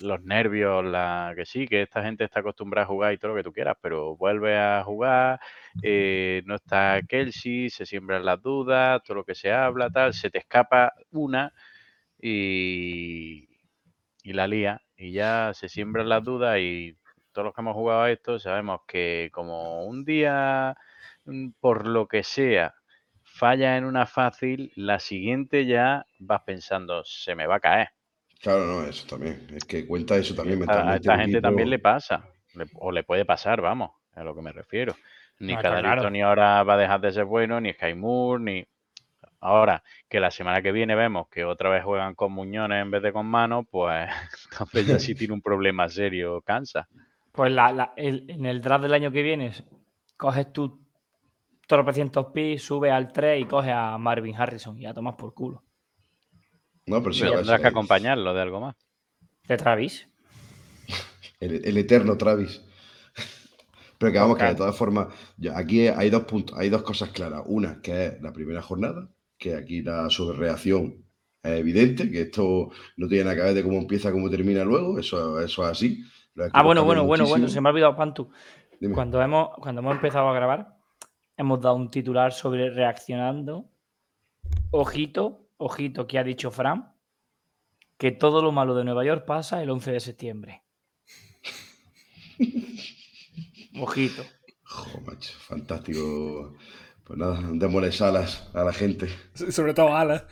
los 0.01 0.21
nervios, 0.23 0.83
la 0.85 1.33
que 1.35 1.45
sí, 1.45 1.67
que 1.67 1.81
esta 1.83 2.03
gente 2.03 2.23
está 2.23 2.41
acostumbrada 2.41 2.85
a 2.85 2.87
jugar 2.87 3.13
y 3.13 3.17
todo 3.17 3.31
lo 3.31 3.37
que 3.37 3.43
tú 3.43 3.51
quieras, 3.53 3.77
pero 3.81 4.15
vuelve 4.15 4.57
a 4.57 4.83
jugar, 4.83 5.39
eh, 5.81 6.43
no 6.45 6.55
está 6.55 7.01
Kelsey, 7.07 7.69
se 7.71 7.85
siembran 7.85 8.25
las 8.25 8.41
dudas, 8.41 9.01
todo 9.03 9.17
lo 9.17 9.23
que 9.25 9.35
se 9.35 9.51
habla, 9.51 9.89
tal, 9.89 10.13
se 10.13 10.29
te 10.29 10.39
escapa 10.39 10.93
una 11.11 11.51
y, 12.21 13.47
y 14.23 14.33
la 14.33 14.47
lía, 14.47 14.81
y 14.97 15.11
ya 15.13 15.51
se 15.55 15.69
siembran 15.69 16.09
las 16.09 16.23
dudas 16.23 16.59
y 16.59 16.97
todos 17.31 17.45
los 17.47 17.55
que 17.55 17.61
hemos 17.61 17.75
jugado 17.75 18.03
a 18.03 18.11
esto 18.11 18.39
sabemos 18.39 18.81
que 18.87 19.29
como 19.33 19.85
un 19.85 20.05
día, 20.05 20.75
mm, 21.25 21.49
por 21.59 21.87
lo 21.87 22.07
que 22.07 22.23
sea, 22.23 22.73
falla 23.35 23.75
en 23.77 23.83
una 23.83 24.05
fácil, 24.05 24.71
la 24.75 24.99
siguiente 24.99 25.65
ya 25.65 26.05
vas 26.19 26.41
pensando, 26.43 27.03
se 27.03 27.35
me 27.35 27.45
va 27.47 27.55
a 27.55 27.59
caer. 27.59 27.89
Claro, 28.41 28.65
no, 28.65 28.83
eso 28.85 29.05
también. 29.07 29.45
Es 29.53 29.65
que 29.65 29.85
cuenta 29.85 30.15
eso 30.15 30.33
también 30.33 30.63
A, 30.69 30.95
esta 30.95 31.17
gente 31.17 31.41
también 31.41 31.69
le 31.69 31.79
pasa, 31.79 32.23
le- 32.55 32.67
o 32.75 32.91
le 32.91 33.03
puede 33.03 33.25
pasar, 33.25 33.59
vamos, 33.59 33.91
a 34.13 34.23
lo 34.23 34.33
que 34.35 34.41
me 34.41 34.51
refiero. 34.53 34.95
Ni 35.39 35.53
No, 35.53 35.57
está 35.59 35.69
cada 35.69 35.81
claro. 35.81 36.09
ni 36.09 36.21
ahora 36.21 36.63
va 36.63 36.75
a 36.75 36.77
dejar 36.77 37.01
de 37.01 37.11
ser 37.11 37.25
bueno, 37.25 37.59
ni 37.59 37.73
Sky 37.73 37.93
Moore, 37.93 38.41
ni... 38.43 38.65
Ahora, 39.41 39.83
que 40.07 40.19
la 40.19 40.31
semana 40.31 40.61
que 40.61 40.71
viene 40.71 40.95
vemos 40.95 41.27
que 41.29 41.43
otra 41.43 41.69
vez 41.69 41.83
juegan 41.83 42.15
con 42.15 42.31
muñones 42.31 42.81
en 42.81 42.89
vez 42.89 43.03
de 43.03 43.11
con 43.11 43.25
manos, 43.25 43.65
pues 43.69 44.09
entonces 44.51 44.87
ya 44.87 44.97
sí 44.99 45.13
tiene 45.13 45.33
un 45.33 45.41
problema 45.41 45.89
serio 45.89 46.41
Kansas. 46.41 46.87
Pues 47.33 47.51
la- 47.51 47.71
la- 47.73 47.93
el- 47.97 48.25
en 48.29 48.45
el 48.45 48.61
draft 48.61 48.83
del 48.83 48.93
año 48.93 49.11
que 49.11 49.21
viene, 49.23 49.51
coges 50.17 50.53
tu 50.53 50.84
tropecientos 51.67 52.27
pi, 52.27 52.57
subes 52.57 52.91
al 52.91 53.11
3 53.11 53.41
y 53.41 53.45
coges 53.45 53.73
a 53.73 53.97
Marvin 53.97 54.35
Harrison 54.35 54.77
y 54.77 54.83
ya 54.83 54.93
tomas 54.93 55.15
por 55.15 55.33
culo. 55.33 55.63
No, 56.85 57.01
pero 57.01 57.13
sí, 57.13 57.23
a 57.25 57.31
tendrás 57.31 57.61
que 57.61 57.67
acompañarlo 57.67 58.33
de 58.33 58.41
algo 58.41 58.61
más. 58.61 58.75
De 59.47 59.57
Travis. 59.57 60.07
El, 61.39 61.65
el 61.65 61.77
eterno 61.77 62.17
Travis. 62.17 62.63
Pero 63.97 64.11
que 64.11 64.19
vamos, 64.19 64.37
que 64.37 64.45
de 64.45 64.55
todas 64.55 64.75
formas, 64.75 65.07
ya 65.37 65.57
aquí 65.57 65.87
hay 65.87 66.09
dos 66.09 66.23
puntos, 66.23 66.57
hay 66.57 66.69
dos 66.69 66.83
cosas 66.83 67.09
claras. 67.09 67.43
Una, 67.45 67.81
que 67.81 68.05
es 68.05 68.21
la 68.21 68.33
primera 68.33 68.61
jornada, 68.61 69.09
que 69.37 69.55
aquí 69.55 69.81
la 69.81 70.09
sobrereacción 70.09 71.05
es 71.43 71.59
evidente, 71.59 72.09
que 72.09 72.21
esto 72.21 72.69
no 72.97 73.07
tiene 73.07 73.25
nada 73.25 73.35
que 73.35 73.41
ver 73.43 73.53
de 73.53 73.63
cómo 73.63 73.77
empieza, 73.77 74.11
cómo 74.11 74.29
termina 74.29 74.63
luego, 74.63 74.99
eso, 74.99 75.39
eso 75.39 75.63
es 75.63 75.69
así. 75.69 76.03
Ah, 76.51 76.63
bueno, 76.63 76.83
bueno, 76.83 77.05
bueno, 77.05 77.25
bueno, 77.27 77.47
se 77.47 77.61
me 77.61 77.69
ha 77.69 77.71
olvidado 77.71 77.95
Pantu. 77.95 78.29
Dime. 78.79 78.93
Cuando 78.93 79.21
hemos, 79.21 79.49
cuando 79.59 79.81
hemos 79.81 79.95
empezado 79.95 80.27
a 80.27 80.33
grabar, 80.33 80.74
hemos 81.37 81.61
dado 81.61 81.75
un 81.75 81.89
titular 81.89 82.33
sobre 82.33 82.69
reaccionando. 82.69 83.69
Ojito, 84.71 85.47
ojito, 85.57 86.07
que 86.07 86.19
ha 86.19 86.23
dicho 86.23 86.51
Fran, 86.51 86.93
que 87.97 88.11
todo 88.11 88.41
lo 88.41 88.51
malo 88.51 88.75
de 88.75 88.83
Nueva 88.83 89.03
York 89.05 89.25
pasa 89.25 89.61
el 89.63 89.69
11 89.69 89.91
de 89.91 89.99
septiembre. 89.99 90.63
Ojito. 93.81 94.23
Jo, 94.63 95.01
macho, 95.01 95.33
fantástico. 95.39 96.55
Pues 97.03 97.19
nada, 97.19 97.39
démosle 97.53 97.91
alas 98.05 98.49
a 98.53 98.63
la 98.63 98.73
gente. 98.73 99.07
Sobre 99.33 99.73
todo 99.73 99.95
Ala. 99.95 100.27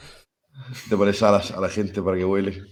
Démosle 0.90 1.28
alas 1.28 1.52
a 1.52 1.62
la 1.62 1.70
gente 1.70 2.02
para 2.02 2.18
que 2.18 2.24
vuele. 2.24 2.64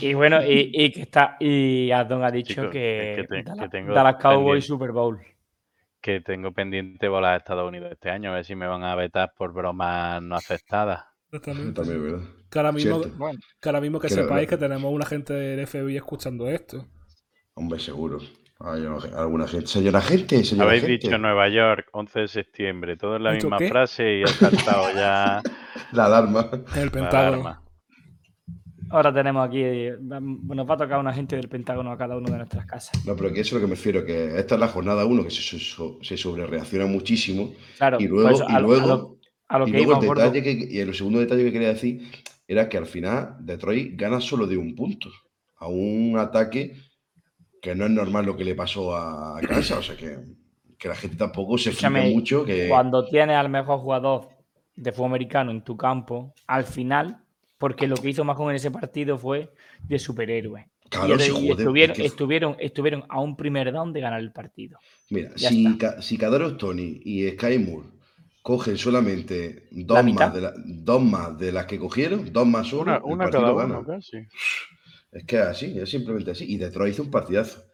Y 0.00 0.14
bueno, 0.14 0.42
y, 0.42 0.70
y 0.72 0.90
que 0.90 1.02
está, 1.02 1.36
y 1.38 1.90
Adon 1.90 2.24
ha 2.24 2.30
dicho 2.30 2.54
Chicos, 2.54 2.70
que, 2.72 3.20
es 3.20 3.28
que 3.28 3.28
te- 3.28 3.42
Dallas, 3.42 3.64
que 3.64 3.68
tengo 3.68 3.92
Dallas 3.92 4.16
Cowboys 4.16 4.64
pendiente. 4.64 4.66
Super 4.66 4.92
Bowl. 4.92 5.20
Que 6.06 6.20
tengo 6.20 6.52
pendiente 6.52 7.08
volar 7.08 7.34
a 7.34 7.36
Estados 7.38 7.66
Unidos 7.66 7.90
este 7.90 8.10
año, 8.10 8.30
a 8.30 8.34
ver 8.34 8.44
si 8.44 8.54
me 8.54 8.68
van 8.68 8.84
a 8.84 8.94
vetar 8.94 9.32
por 9.36 9.52
bromas 9.52 10.22
no 10.22 10.36
aceptadas. 10.36 11.02
Exactamente. 11.32 11.72
También, 11.72 12.00
¿verdad? 12.04 12.20
Que 12.48 12.58
ahora 12.60 12.70
mismo. 12.70 13.00
Bueno, 13.16 13.40
que, 13.60 13.68
ahora 13.68 13.80
mismo 13.80 13.98
que 13.98 14.08
sepáis 14.08 14.48
que 14.48 14.56
tenemos 14.56 14.92
una 14.92 15.04
gente 15.04 15.32
del 15.34 15.66
FBI 15.66 15.96
escuchando 15.96 16.48
esto. 16.48 16.86
Hombre, 17.54 17.80
seguro. 17.80 18.20
Hay 18.60 18.82
una- 18.82 19.18
alguna 19.18 19.48
gente. 19.48 19.66
Señora 19.66 20.00
gente, 20.00 20.44
señora 20.44 20.68
Habéis 20.68 20.84
gente. 20.84 21.06
dicho 21.08 21.18
Nueva 21.18 21.48
York, 21.48 21.88
11 21.92 22.20
de 22.20 22.28
septiembre, 22.28 22.96
todo 22.96 23.16
en 23.16 23.24
la 23.24 23.32
¿Dicho 23.32 23.48
misma 23.48 23.58
qué? 23.58 23.68
frase 23.68 24.18
y 24.18 24.22
ha 24.22 24.28
saltado 24.28 24.92
ya 24.94 25.42
La 25.92 26.04
alarma. 26.06 26.48
El 26.76 26.86
la 26.86 26.90
Pentágono. 26.92 27.62
Ahora 28.90 29.12
tenemos 29.12 29.46
aquí, 29.46 29.62
nos 30.00 30.68
va 30.68 30.74
a 30.74 30.78
tocar 30.78 30.98
una 30.98 31.12
gente 31.12 31.36
del 31.36 31.48
Pentágono 31.48 31.92
a 31.92 31.98
cada 31.98 32.16
una 32.16 32.30
de 32.30 32.36
nuestras 32.38 32.66
casas. 32.66 33.06
No, 33.06 33.16
pero 33.16 33.32
que 33.32 33.40
eso 33.40 33.56
es 33.56 33.62
lo 33.62 33.66
que 33.66 33.70
me 33.70 33.76
refiero, 33.76 34.04
que 34.04 34.38
esta 34.38 34.54
es 34.54 34.60
la 34.60 34.68
jornada 34.68 35.04
1, 35.04 35.24
que 35.24 35.30
se, 35.30 35.58
se 35.58 36.16
sobrereacciona 36.16 36.86
muchísimo. 36.86 37.52
Claro, 37.76 37.98
Y 38.00 38.08
luego, 38.08 38.30
pues 38.30 38.42
y 38.48 38.54
a, 38.54 38.60
luego, 38.60 38.84
a 38.84 38.86
lo, 38.86 39.18
a 39.48 39.58
lo 39.58 39.68
y 39.68 39.72
que 39.72 39.78
luego 39.78 40.02
el 40.02 40.08
detalle 40.08 40.42
que, 40.42 40.68
y 40.70 40.78
el 40.78 40.94
segundo 40.94 41.20
detalle 41.20 41.44
que 41.44 41.52
quería 41.52 41.68
decir 41.68 42.02
era 42.48 42.68
que 42.68 42.78
al 42.78 42.86
final 42.86 43.36
Detroit 43.40 43.98
gana 43.98 44.20
solo 44.20 44.46
de 44.46 44.56
un 44.56 44.74
punto 44.74 45.10
a 45.56 45.68
un 45.68 46.18
ataque 46.18 46.76
que 47.60 47.74
no 47.74 47.86
es 47.86 47.90
normal 47.90 48.26
lo 48.26 48.36
que 48.36 48.44
le 48.44 48.54
pasó 48.54 48.96
a 48.96 49.40
Kansas. 49.40 49.78
O 49.78 49.82
sea 49.82 49.96
que, 49.96 50.18
que 50.78 50.88
la 50.88 50.94
gente 50.94 51.16
tampoco 51.16 51.58
se 51.58 51.72
fija 51.72 51.90
mucho. 51.90 52.44
Que, 52.44 52.68
Cuando 52.68 53.04
tienes 53.04 53.36
al 53.36 53.48
mejor 53.48 53.80
jugador 53.80 54.28
de 54.74 54.92
fútbol 54.92 55.10
americano 55.10 55.50
en 55.50 55.62
tu 55.62 55.76
campo, 55.76 56.34
al 56.46 56.64
final, 56.64 57.24
porque 57.58 57.86
lo 57.86 57.96
que 57.96 58.10
hizo 58.10 58.24
Mahon 58.24 58.50
en 58.50 58.56
ese 58.56 58.70
partido 58.70 59.18
fue 59.18 59.50
de 59.88 59.98
superhéroe. 59.98 60.68
Claro, 60.88 61.16
y, 61.16 61.18
sí, 61.20 61.30
y 61.30 61.34
joder, 61.48 61.50
estuvieron, 61.60 61.90
es 61.92 61.96
que- 61.98 62.06
estuvieron, 62.06 62.56
estuvieron 62.60 63.04
a 63.08 63.20
un 63.20 63.36
primer 63.36 63.72
down 63.72 63.92
de 63.92 64.00
ganar 64.00 64.20
el 64.20 64.32
partido. 64.32 64.78
Mira, 65.10 65.30
Ya 65.36 65.48
si. 65.48 65.76
Ca- 65.78 66.00
si 66.02 66.16
Kadarius 66.18 66.56
Tony 66.58 67.00
y 67.04 67.28
Sky 67.30 67.58
Moore 67.58 67.88
cogen 68.42 68.76
solamente 68.78 69.66
La 69.72 70.02
dos 70.02 70.14
más, 70.14 70.34
de 70.34 70.40
la- 70.40 70.54
dos 70.64 71.02
más 71.02 71.36
de 71.38 71.50
las 71.52 71.66
que 71.66 71.78
cogieron, 71.78 72.32
dos 72.32 72.46
más 72.46 72.72
uno, 72.72 72.82
Una, 72.82 72.96
el 72.96 73.02
una 73.02 73.24
partido 73.24 73.42
cada 73.42 73.54
gana. 73.66 73.78
uno 73.78 73.86
casi. 73.86 74.18
Es 75.12 75.24
que 75.24 75.36
es 75.36 75.42
así, 75.42 75.78
es 75.78 75.90
simplemente 75.90 76.30
así. 76.30 76.44
Y 76.52 76.56
Detroit 76.56 76.92
hizo 76.94 77.02
un 77.02 77.10
partidazo. 77.10 77.64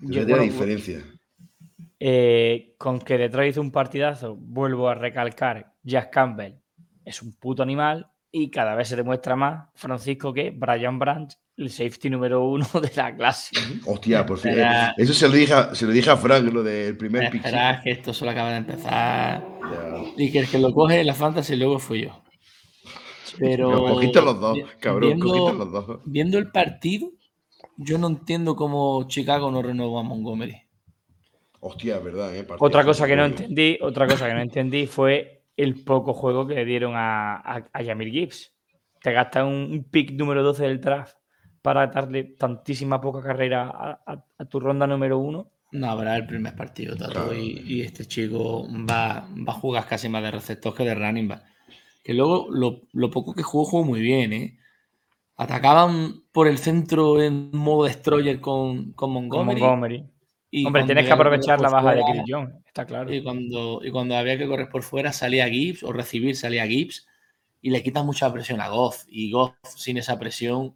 Yo, 0.00 0.22
es 0.22 0.26
la 0.28 0.36
bueno, 0.36 0.44
diferencia. 0.52 1.04
eh, 1.98 2.74
con 2.78 2.98
que 3.00 3.18
Detroit 3.18 3.50
hizo 3.50 3.60
un 3.60 3.70
partidazo, 3.70 4.34
vuelvo 4.36 4.88
a 4.88 4.94
recalcar, 4.94 5.74
Jack 5.82 6.10
Campbell 6.12 6.54
es 7.04 7.22
un 7.22 7.32
puto 7.34 7.62
animal 7.62 8.10
Y 8.32 8.48
cada 8.50 8.74
vez 8.76 8.88
se 8.88 8.96
demuestra 8.96 9.34
más, 9.34 9.68
Francisco, 9.74 10.32
que 10.32 10.50
Brian 10.50 10.98
Branch, 11.00 11.32
el 11.56 11.68
safety 11.70 12.08
número 12.10 12.44
uno 12.44 12.64
de 12.80 12.90
la 12.94 13.14
clase. 13.14 13.56
Hostia, 13.86 14.24
por 14.24 14.38
fin. 14.38 14.50
Espera. 14.52 14.94
Eso 14.96 15.12
se 15.12 15.28
lo 15.28 15.34
dije 15.34 15.52
a, 15.52 15.74
se 15.74 15.84
lo 15.86 15.92
dije 15.92 16.10
a 16.10 16.16
Frank, 16.16 16.44
lo 16.52 16.62
del 16.62 16.96
primer 16.96 17.30
pick. 17.30 17.42
Que 17.82 17.90
esto 17.90 18.12
solo 18.14 18.30
acaba 18.30 18.50
de 18.52 18.56
empezar. 18.58 19.44
Y 20.16 20.30
que 20.30 20.38
el 20.40 20.48
que 20.48 20.58
lo 20.58 20.72
coge 20.72 21.00
en 21.00 21.06
la 21.08 21.14
fantasy 21.14 21.56
luego 21.56 21.78
fui 21.78 22.02
yo. 22.02 22.22
Pero. 23.38 23.68
Pero 23.70 23.84
cogiste 23.94 24.22
los 24.22 24.40
dos, 24.40 24.58
cabrón, 24.78 25.08
viendo- 25.10 25.26
cogiste 25.26 25.58
los 25.58 25.72
dos. 25.72 26.00
Viendo 26.04 26.38
el 26.38 26.50
partido, 26.50 27.10
yo 27.76 27.98
no 27.98 28.08
entiendo 28.08 28.54
cómo 28.56 29.06
Chicago 29.08 29.50
no 29.50 29.62
renovó 29.62 29.98
a 29.98 30.02
Montgomery. 30.02 30.56
Hostia, 31.60 31.96
es 31.96 32.04
verdad, 32.04 32.34
¿eh? 32.34 32.46
Otra 32.58 32.84
cosa 32.84 33.06
que 33.06 33.16
no 33.16 33.24
entendí, 33.24 33.76
otra 33.82 34.06
cosa 34.06 34.26
que 34.28 34.34
no 34.34 34.40
entendí 34.40 34.86
fue 34.86 35.39
el 35.62 35.82
poco 35.84 36.14
juego 36.14 36.46
que 36.46 36.54
le 36.54 36.64
dieron 36.64 36.94
a, 36.96 37.36
a, 37.36 37.68
a 37.72 37.84
Jamir 37.84 38.10
Gibbs. 38.10 38.52
Te 39.02 39.12
gastas 39.12 39.44
un, 39.44 39.68
un 39.72 39.84
pick 39.90 40.12
número 40.12 40.42
12 40.42 40.64
del 40.64 40.80
draft 40.80 41.16
para 41.62 41.86
darle 41.88 42.24
tantísima 42.38 43.00
poca 43.00 43.22
carrera 43.22 43.68
a, 43.68 44.00
a- 44.06 44.24
a 44.38 44.44
tu 44.46 44.60
ronda 44.60 44.86
número 44.86 45.18
uno. 45.18 45.50
No 45.72 45.88
habrá 45.90 46.16
el 46.16 46.26
primer 46.26 46.54
partido, 46.56 46.96
Tato, 46.96 47.12
Claro. 47.12 47.34
y, 47.34 47.62
y 47.66 47.80
este 47.82 48.04
chico 48.06 48.66
va, 48.68 49.28
va 49.48 49.52
a 49.52 49.60
jugar 49.60 49.86
casi 49.86 50.08
más 50.08 50.22
de 50.22 50.30
receptor 50.32 50.74
que 50.74 50.84
de 50.84 50.94
running 50.94 51.28
back. 51.28 51.44
Que 52.02 52.12
luego 52.14 52.48
lo, 52.50 52.82
lo 52.92 53.10
poco 53.10 53.34
que 53.34 53.42
jugó, 53.42 53.64
jugó 53.66 53.84
muy 53.84 54.00
bien, 54.00 54.32
¿eh? 54.32 54.58
Atacaban 55.36 56.24
por 56.32 56.48
el 56.48 56.58
centro 56.58 57.22
en 57.22 57.50
modo 57.52 57.84
destroyer 57.84 58.40
con, 58.40 58.92
con 58.92 59.28
Con 59.28 59.46
Montgomery. 59.46 60.04
Y 60.52 60.66
Hombre, 60.66 60.84
tienes 60.84 61.06
que 61.06 61.12
aprovechar 61.12 61.60
la 61.60 61.68
baja 61.68 61.94
de 61.94 62.02
Chris 62.10 62.22
Jones, 62.26 62.54
está 62.66 62.84
claro. 62.84 63.12
Y 63.14 63.22
cuando, 63.22 63.80
y 63.84 63.90
cuando 63.92 64.16
había 64.16 64.36
que 64.36 64.48
correr 64.48 64.68
por 64.68 64.82
fuera 64.82 65.12
salía 65.12 65.48
Gibbs 65.48 65.82
o 65.84 65.92
recibir 65.92 66.34
salía 66.36 66.66
Gibbs 66.66 67.06
y 67.62 67.70
le 67.70 67.82
quita 67.82 68.02
mucha 68.02 68.32
presión 68.32 68.60
a 68.60 68.68
Goff. 68.68 69.04
Y 69.08 69.30
Goff 69.30 69.54
sin 69.76 69.96
esa 69.98 70.18
presión 70.18 70.74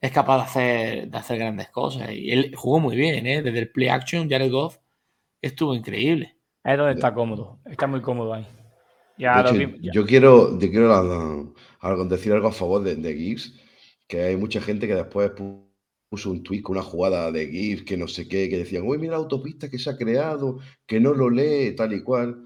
es 0.00 0.10
capaz 0.10 0.36
de 0.38 0.42
hacer, 0.42 1.08
de 1.10 1.18
hacer 1.18 1.38
grandes 1.38 1.68
cosas. 1.68 2.10
Y 2.12 2.30
él 2.32 2.54
jugó 2.56 2.80
muy 2.80 2.96
bien, 2.96 3.26
¿eh? 3.26 3.40
Desde 3.42 3.58
el 3.60 3.70
play 3.70 3.88
action, 3.88 4.28
Jared 4.28 4.50
Goff 4.50 4.78
estuvo 5.40 5.74
increíble. 5.74 6.36
Es 6.64 6.76
donde 6.76 6.94
está 6.94 7.14
cómodo, 7.14 7.60
está 7.66 7.86
muy 7.86 8.00
cómodo 8.00 8.34
ahí. 8.34 8.46
Ya 9.16 9.36
De 9.36 9.42
lo 9.44 9.48
hecho, 9.50 9.58
vi- 9.72 9.80
ya- 9.82 9.92
yo 9.92 10.04
quiero, 10.06 10.58
te 10.58 10.70
quiero 10.70 10.88
la- 10.88 11.44
algo- 11.80 12.04
decir 12.06 12.32
algo 12.32 12.48
a 12.48 12.52
favor 12.52 12.82
de, 12.82 12.96
de 12.96 13.14
Gibbs, 13.14 13.54
que 14.08 14.22
hay 14.22 14.36
mucha 14.36 14.60
gente 14.60 14.88
que 14.88 14.94
después 14.96 15.30
pu- 15.32 15.63
puso 16.14 16.30
un 16.30 16.44
tweet 16.44 16.62
con 16.62 16.76
una 16.76 16.84
jugada 16.84 17.32
de 17.32 17.48
Gibbs, 17.48 17.82
que 17.82 17.96
no 17.96 18.06
sé 18.06 18.28
qué, 18.28 18.48
que 18.48 18.58
decían, 18.58 18.84
uy, 18.86 18.98
mira 18.98 19.14
la 19.14 19.18
autopista 19.18 19.68
que 19.68 19.80
se 19.80 19.90
ha 19.90 19.96
creado, 19.96 20.60
que 20.86 21.00
no 21.00 21.12
lo 21.12 21.28
lee, 21.28 21.74
tal 21.74 21.92
y 21.92 22.04
cual. 22.04 22.44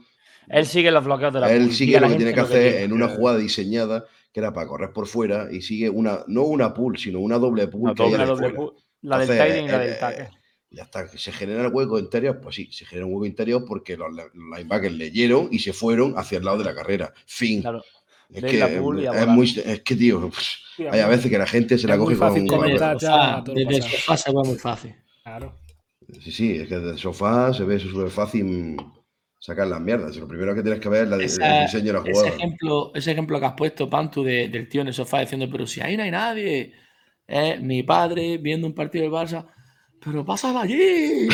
Él 0.48 0.64
sigue 0.64 0.90
los 0.90 1.04
bloqueos 1.04 1.34
de 1.34 1.40
la 1.40 1.52
Él 1.52 1.70
sigue 1.74 2.00
lo 2.00 2.08
que 2.08 2.14
tiene 2.14 2.32
que 2.32 2.40
hacer 2.40 2.82
en 2.82 2.94
una 2.94 3.08
jugada 3.08 3.36
diseñada, 3.36 4.06
que 4.32 4.40
era 4.40 4.54
para 4.54 4.66
correr 4.66 4.90
por 4.94 5.06
fuera, 5.06 5.48
y 5.52 5.60
sigue 5.60 5.90
una, 5.90 6.24
no 6.28 6.44
una 6.44 6.72
pool, 6.72 6.96
sino 6.96 7.20
una 7.20 7.36
doble. 7.36 7.68
Una 7.70 7.94
que 7.94 8.02
Una 8.04 8.24
doble 8.24 8.50
pool, 8.54 8.72
la 9.02 9.18
del 9.18 9.30
Entonces, 9.30 9.46
Titan 9.46 9.64
y 9.64 9.68
la 9.68 9.78
del 9.80 9.92
eh, 9.92 9.96
tackle. 10.00 10.30
Ya 10.70 10.82
está, 10.84 11.10
que 11.10 11.18
se 11.18 11.32
genera 11.32 11.66
el 11.66 11.72
hueco 11.72 11.98
interior, 11.98 12.40
pues 12.40 12.56
sí, 12.56 12.70
se 12.72 12.86
genera 12.86 13.04
un 13.04 13.12
hueco 13.12 13.26
interior 13.26 13.66
porque 13.66 13.98
los, 13.98 14.10
los 14.14 14.32
linebackers 14.34 14.94
leyeron 14.94 15.48
y 15.50 15.58
se 15.58 15.74
fueron 15.74 16.14
hacia 16.16 16.38
el 16.38 16.44
lado 16.46 16.56
de 16.56 16.64
la 16.64 16.74
carrera. 16.74 17.12
Fin. 17.26 17.60
Claro. 17.60 17.82
Es 18.30 18.44
que, 18.44 18.60
es, 18.62 18.80
muy, 18.80 19.56
es 19.64 19.80
que, 19.80 19.96
tío, 19.96 20.28
pues, 20.28 20.58
hay 20.90 21.00
a 21.00 21.08
veces 21.08 21.30
que 21.30 21.38
la 21.38 21.46
gente 21.46 21.78
se 21.78 21.86
la 21.88 21.94
Es 21.94 22.00
coge 22.00 22.16
con 22.16 22.28
fácil 22.28 22.46
con- 22.46 22.58
comentar. 22.58 22.94
Desde 22.94 23.06
ya 23.06 23.42
el 23.46 23.54
desde 23.54 23.76
el 23.76 23.82
sofá 23.82 24.16
se 24.18 24.32
va 24.32 24.42
muy 24.44 24.56
fácil. 24.58 24.94
Claro. 25.22 25.54
Sí, 26.20 26.30
sí, 26.32 26.56
es 26.56 26.68
que 26.68 26.76
desde 26.78 26.90
el 26.92 26.98
sofá 26.98 27.54
se 27.54 27.64
ve 27.64 27.78
súper 27.78 28.10
fácil 28.10 28.76
sacar 29.38 29.66
las 29.66 29.80
mierdas. 29.80 30.14
Lo 30.16 30.28
primero 30.28 30.54
que 30.54 30.62
tienes 30.62 30.80
que 30.80 30.88
ver 30.90 31.04
es 31.04 31.08
la- 31.10 31.16
el 31.16 31.22
Esa- 31.22 31.60
diseño 31.62 31.86
de 31.86 31.92
la 31.94 31.98
ese, 32.00 32.12
jugada. 32.12 32.28
ejemplo, 32.36 32.92
ese 32.94 33.12
ejemplo 33.12 33.40
que 33.40 33.46
has 33.46 33.54
puesto, 33.54 33.88
Pantu, 33.88 34.22
de- 34.22 34.48
del 34.48 34.68
tío 34.68 34.82
en 34.82 34.88
el 34.88 34.94
sofá 34.94 35.20
diciendo, 35.20 35.48
pero 35.50 35.66
si 35.66 35.80
ahí 35.80 35.96
no 35.96 36.02
hay 36.02 36.10
nadie, 36.10 36.72
es 37.26 37.60
mi 37.62 37.82
padre 37.82 38.36
viendo 38.38 38.66
un 38.66 38.74
partido 38.74 39.04
del 39.04 39.12
Barça, 39.12 39.46
pero 40.04 40.22
pásala 40.24 40.62
allí. 40.62 41.28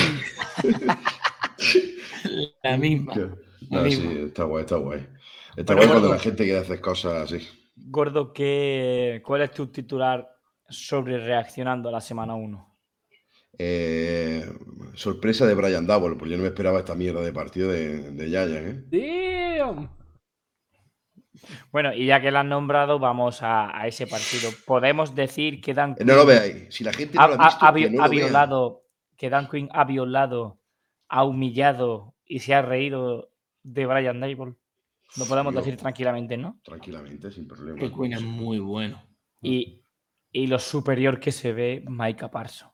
la 2.63 2.77
misma. 2.77 3.15
la 3.71 3.83
misma. 3.83 4.11
sí, 4.13 4.19
está 4.27 4.45
guay, 4.45 4.63
está 4.65 4.77
guay. 4.77 5.07
Está 5.57 5.75
Bueno, 5.75 5.93
cuando 5.93 6.09
la 6.09 6.19
gente 6.19 6.45
quiere 6.45 6.59
hacer 6.59 6.81
cosas 6.81 7.33
así. 7.33 7.47
Gordo, 7.77 8.33
¿qué, 8.33 9.23
¿cuál 9.25 9.43
es 9.43 9.51
tu 9.53 9.69
titular 9.69 10.29
sobre 10.69 11.19
reaccionando 11.19 11.89
a 11.89 11.93
la 11.93 12.01
semana 12.01 12.35
1? 12.35 12.75
Eh, 13.59 14.45
sorpresa 14.95 15.47
de 15.47 15.55
Brian 15.55 15.87
Double, 15.87 16.17
porque 16.17 16.31
yo 16.31 16.37
no 16.37 16.43
me 16.43 16.49
esperaba 16.49 16.81
esta 16.81 16.95
mierda 16.95 17.21
de 17.21 17.33
partido 17.33 17.71
de, 17.71 18.11
de 18.11 18.29
Giants, 18.29 18.91
¿eh? 18.93 19.59
Damn. 19.59 19.91
Bueno, 21.71 21.93
y 21.93 22.07
ya 22.07 22.21
que 22.21 22.31
la 22.31 22.41
has 22.41 22.47
nombrado, 22.47 22.99
vamos 22.99 23.43
a, 23.43 23.79
a 23.79 23.87
ese 23.87 24.07
partido. 24.07 24.51
Podemos 24.67 25.15
decir 25.15 25.61
que 25.61 25.75
Dan 25.75 25.97
Eh, 25.99 26.05
No 26.05 26.15
lo 26.15 26.27
veáis. 26.27 26.75
Si 26.75 26.85
la 26.85 26.93
gente 26.93 27.17
no 27.17 27.23
ha, 27.23 27.29
lo 27.29 27.35
ha 27.35 27.39
visto, 27.39 27.67
ha 27.67 27.75
que 27.75 27.91
no 27.91 28.03
ha 28.03 28.07
lo 28.07 28.11
violado, 28.11 28.83
que 29.17 29.31
Dan 29.31 29.49
Quinn 29.49 29.69
ha 29.73 29.85
violado, 29.85 30.59
ha 31.09 31.25
humillado 31.25 32.15
y 32.25 32.41
se 32.41 32.55
ha 32.55 32.63
reído 32.63 33.31
de 33.63 33.87
Brian 33.87 34.21
Dable. 34.21 34.55
Lo 35.17 35.27
podemos 35.27 35.55
Yo- 35.55 35.61
decir 35.61 35.77
tranquilamente, 35.77 36.37
¿no? 36.37 36.61
Tranquilamente, 36.65 37.31
sin 37.31 37.47
problema. 37.47 37.79
Que 37.79 37.91
Quinn 37.91 38.13
es 38.13 38.23
muy 38.23 38.59
bueno. 38.59 39.03
Y, 39.41 39.83
y 40.33 40.47
lo 40.47 40.59
superior 40.59 41.21
que 41.21 41.33
se 41.33 41.53
ve 41.53 41.85
Micah 41.87 42.31
Parson. 42.31 42.71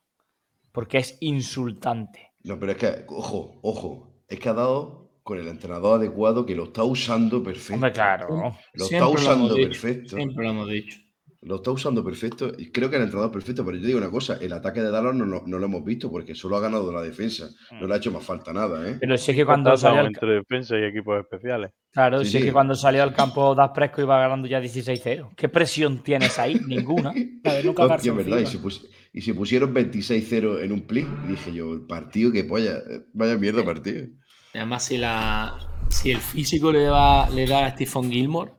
Porque 0.72 0.98
es 0.98 1.18
insultante. 1.20 2.32
No, 2.44 2.58
pero 2.58 2.72
es 2.72 2.78
que, 2.78 3.04
ojo, 3.08 3.58
ojo, 3.62 4.22
es 4.28 4.38
que 4.38 4.48
ha 4.48 4.54
dado 4.54 5.10
con 5.22 5.38
el 5.38 5.48
entrenador 5.48 6.00
adecuado 6.00 6.46
que 6.46 6.54
lo 6.54 6.64
está 6.64 6.82
usando 6.84 7.42
perfecto. 7.42 7.74
Hombre, 7.74 7.92
claro. 7.92 8.28
Lo 8.72 8.84
está 8.84 8.86
Siempre 8.86 9.22
usando 9.22 9.54
perfecto. 9.54 10.16
Siempre 10.16 10.44
lo 10.44 10.50
hemos 10.50 10.68
dicho. 10.68 10.98
Lo 11.42 11.56
está 11.56 11.70
usando 11.70 12.04
perfecto. 12.04 12.52
Y 12.58 12.70
creo 12.70 12.90
que 12.90 12.96
el 12.96 13.02
entrenador 13.02 13.32
perfecto. 13.32 13.64
Pero 13.64 13.78
yo 13.78 13.86
digo 13.86 13.98
una 13.98 14.10
cosa: 14.10 14.36
el 14.40 14.52
ataque 14.52 14.82
de 14.82 14.90
Dallas 14.90 15.14
no, 15.14 15.24
no- 15.24 15.42
no 15.46 15.58
lo 15.58 15.64
hemos 15.66 15.82
visto 15.84 16.10
porque 16.10 16.34
solo 16.34 16.56
ha 16.56 16.60
ganado 16.60 16.92
la 16.92 17.00
defensa. 17.00 17.48
No 17.80 17.86
le 17.86 17.94
ha 17.94 17.96
hecho 17.96 18.12
más 18.12 18.22
falta 18.24 18.52
nada, 18.52 18.86
¿eh? 18.88 18.98
Pero 19.00 19.16
sí 19.16 19.34
que 19.34 19.46
cuando 19.46 19.74
salió 19.76 20.00
al, 20.00 20.06
entre 20.08 20.34
defensa 20.34 20.76
y 20.78 20.84
equipos 20.84 21.18
especiales. 21.18 21.70
claro, 21.92 22.22
Sí, 22.24 22.30
sí 22.32 22.38
sí. 22.38 22.44
que 22.44 22.52
cuando 22.52 22.74
salió 22.74 23.02
al 23.02 23.14
campo 23.14 23.54
Das 23.54 23.70
Presco 23.74 24.02
iba 24.02 24.20
ganando 24.20 24.48
ya 24.48 24.60
16-0. 24.60 25.30
¿Qué 25.34 25.48
presión 25.48 26.02
tienes 26.02 26.38
ahí? 26.38 26.60
Ninguna. 26.66 27.12
No 27.14 27.74
verdad. 28.14 28.38
Y 28.38 28.46
se, 28.46 28.56
encima. 28.58 28.62
pus- 28.62 28.86
y 29.14 29.20
se 29.22 29.32
pusieron 29.34 29.72
26-0 29.74 30.60
en 30.62 30.72
un 30.72 30.82
pli. 30.86 31.06
Y 31.24 31.30
dije 31.30 31.54
yo, 31.54 31.72
el 31.72 31.86
partido 31.86 32.30
que 32.32 32.44
polla. 32.44 32.76
eh, 32.78 33.00
Vaya 33.14 33.38
mierda 33.38 33.64
partido. 33.64 34.04
Y 34.52 34.58
Además, 34.58 34.84
si, 34.84 34.98
la, 34.98 35.56
si 35.88 36.10
el 36.10 36.18
físico 36.18 36.70
le 36.70 36.82
da, 36.82 37.30
le 37.30 37.46
da 37.46 37.66
a 37.66 37.70
Stephen 37.70 38.10
Gilmore, 38.10 38.52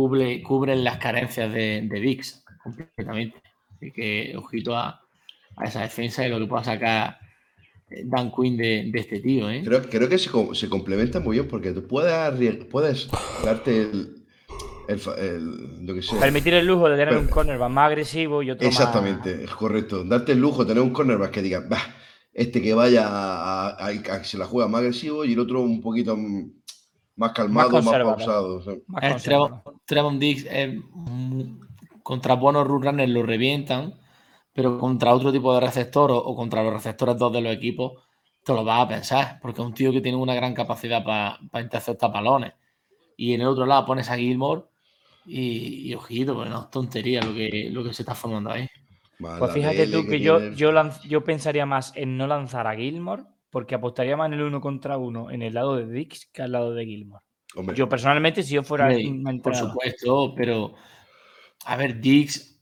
cubre, 0.00 0.42
cubren 0.42 0.84
las 0.84 0.98
carencias 0.98 1.50
de, 1.50 1.80
de 1.88 2.00
Dix 2.00 2.44
completamente. 2.62 3.38
Así 3.74 3.92
que, 3.92 4.34
ojito 4.36 4.76
a, 4.76 5.00
a 5.56 5.64
esa 5.64 5.80
defensa 5.80 6.26
y 6.26 6.28
lo 6.28 6.38
que 6.38 6.44
pueda 6.46 6.62
sacar 6.64 7.18
eh, 7.88 8.02
Dan 8.04 8.30
Quinn 8.30 8.58
de, 8.58 8.90
de 8.92 8.98
este 8.98 9.20
tío, 9.20 9.48
¿eh? 9.48 9.62
Creo, 9.64 9.80
creo 9.88 10.06
que 10.06 10.18
se, 10.18 10.28
se 10.52 10.68
complementa 10.68 11.18
muy 11.20 11.36
bien 11.38 11.48
porque 11.48 11.72
tú 11.72 11.86
puedes, 11.86 12.64
puedes 12.66 13.08
darte 13.42 13.80
el, 13.82 14.22
el, 14.86 14.98
fa- 14.98 15.14
el- 15.16 15.86
lo 15.86 15.94
que 15.94 16.02
sea. 16.02 16.20
Permitir 16.20 16.52
el 16.52 16.66
lujo 16.66 16.90
de 16.90 16.96
tener 16.96 17.08
Pero- 17.08 17.20
un 17.22 17.28
cornerback 17.28 17.70
más 17.70 17.86
agresivo 17.86 18.42
y 18.42 18.50
otro 18.50 18.66
más- 18.68 18.76
Exactamente, 18.76 19.44
es 19.44 19.50
correcto. 19.50 20.04
Darte 20.04 20.32
el 20.32 20.40
lujo 20.40 20.64
de 20.64 20.68
tener 20.74 20.82
un 20.82 20.90
cornerback 20.92 21.30
que 21.30 21.40
diga, 21.40 21.60
"Bah, 21.66 21.80
este 22.34 22.60
que 22.60 22.74
vaya 22.74 23.06
a, 23.08 23.68
a- 23.68 23.86
a- 23.86 23.88
a 23.88 24.18
que 24.20 24.24
se 24.24 24.36
la 24.36 24.44
juega 24.44 24.68
más 24.68 24.80
agresivo 24.80 25.24
y 25.24 25.32
el 25.32 25.38
otro 25.38 25.62
un 25.62 25.80
poquito 25.80 26.18
más 27.16 27.32
calmado, 27.32 27.70
más, 27.70 27.84
pausado. 28.02 28.62
más 28.86 29.02
Es 29.02 29.10
conservador. 29.12 29.50
Trevon, 29.62 29.80
Trevon 29.84 30.18
Diggs 30.18 30.46
es 30.50 30.74
mu- 30.92 31.60
contra 32.02 32.34
buenos 32.34 32.66
run 32.66 32.82
runners 32.82 33.10
lo 33.10 33.22
revientan, 33.22 33.94
pero 34.52 34.78
contra 34.78 35.14
otro 35.14 35.32
tipo 35.32 35.52
de 35.54 35.60
receptor 35.60 36.10
o, 36.12 36.18
o 36.18 36.36
contra 36.36 36.62
los 36.62 36.72
receptores 36.72 37.18
dos 37.18 37.32
de 37.32 37.40
los 37.40 37.52
equipos, 37.54 37.92
te 38.44 38.52
lo 38.52 38.64
vas 38.64 38.84
a 38.84 38.88
pensar, 38.88 39.38
porque 39.42 39.60
es 39.60 39.66
un 39.66 39.74
tío 39.74 39.92
que 39.92 40.00
tiene 40.00 40.16
una 40.18 40.34
gran 40.34 40.54
capacidad 40.54 41.04
para 41.04 41.38
interceptar 41.62 42.12
balones. 42.12 42.52
Y 43.16 43.34
en 43.34 43.40
el 43.42 43.48
otro 43.48 43.66
lado 43.66 43.86
pones 43.86 44.10
a 44.10 44.16
Gilmore 44.16 44.62
y, 45.26 45.90
y 45.90 45.94
ojito, 45.94 46.34
pues 46.34 46.50
no 46.50 46.62
es 46.64 46.70
tontería 46.70 47.22
lo 47.22 47.34
que, 47.34 47.68
lo 47.72 47.82
que 47.84 47.92
se 47.92 48.02
está 48.02 48.14
formando 48.14 48.50
ahí. 48.50 48.68
Pues 49.38 49.52
fíjate 49.52 49.86
tú 49.88 50.06
que 50.06 50.20
yo, 50.20 50.50
yo, 50.54 50.72
lanz- 50.72 51.02
yo 51.02 51.24
pensaría 51.24 51.66
más 51.66 51.92
en 51.96 52.16
no 52.16 52.26
lanzar 52.26 52.66
a 52.66 52.76
Gilmore, 52.76 53.24
porque 53.56 53.74
apostaría 53.74 54.18
más 54.18 54.26
en 54.26 54.34
el 54.34 54.42
uno 54.42 54.60
contra 54.60 54.98
uno 54.98 55.30
en 55.30 55.40
el 55.40 55.54
lado 55.54 55.76
de 55.76 55.86
Dix 55.90 56.28
que 56.30 56.42
al 56.42 56.52
lado 56.52 56.74
de 56.74 56.84
Gilmore. 56.84 57.24
Hombre, 57.54 57.74
Yo 57.74 57.88
personalmente, 57.88 58.42
si 58.42 58.52
yo 58.54 58.62
fuera 58.62 58.88
Hombre, 58.88 59.40
por 59.42 59.54
supuesto, 59.56 60.34
pero 60.36 60.74
a 61.64 61.74
ver, 61.76 61.98
Diggs 61.98 62.60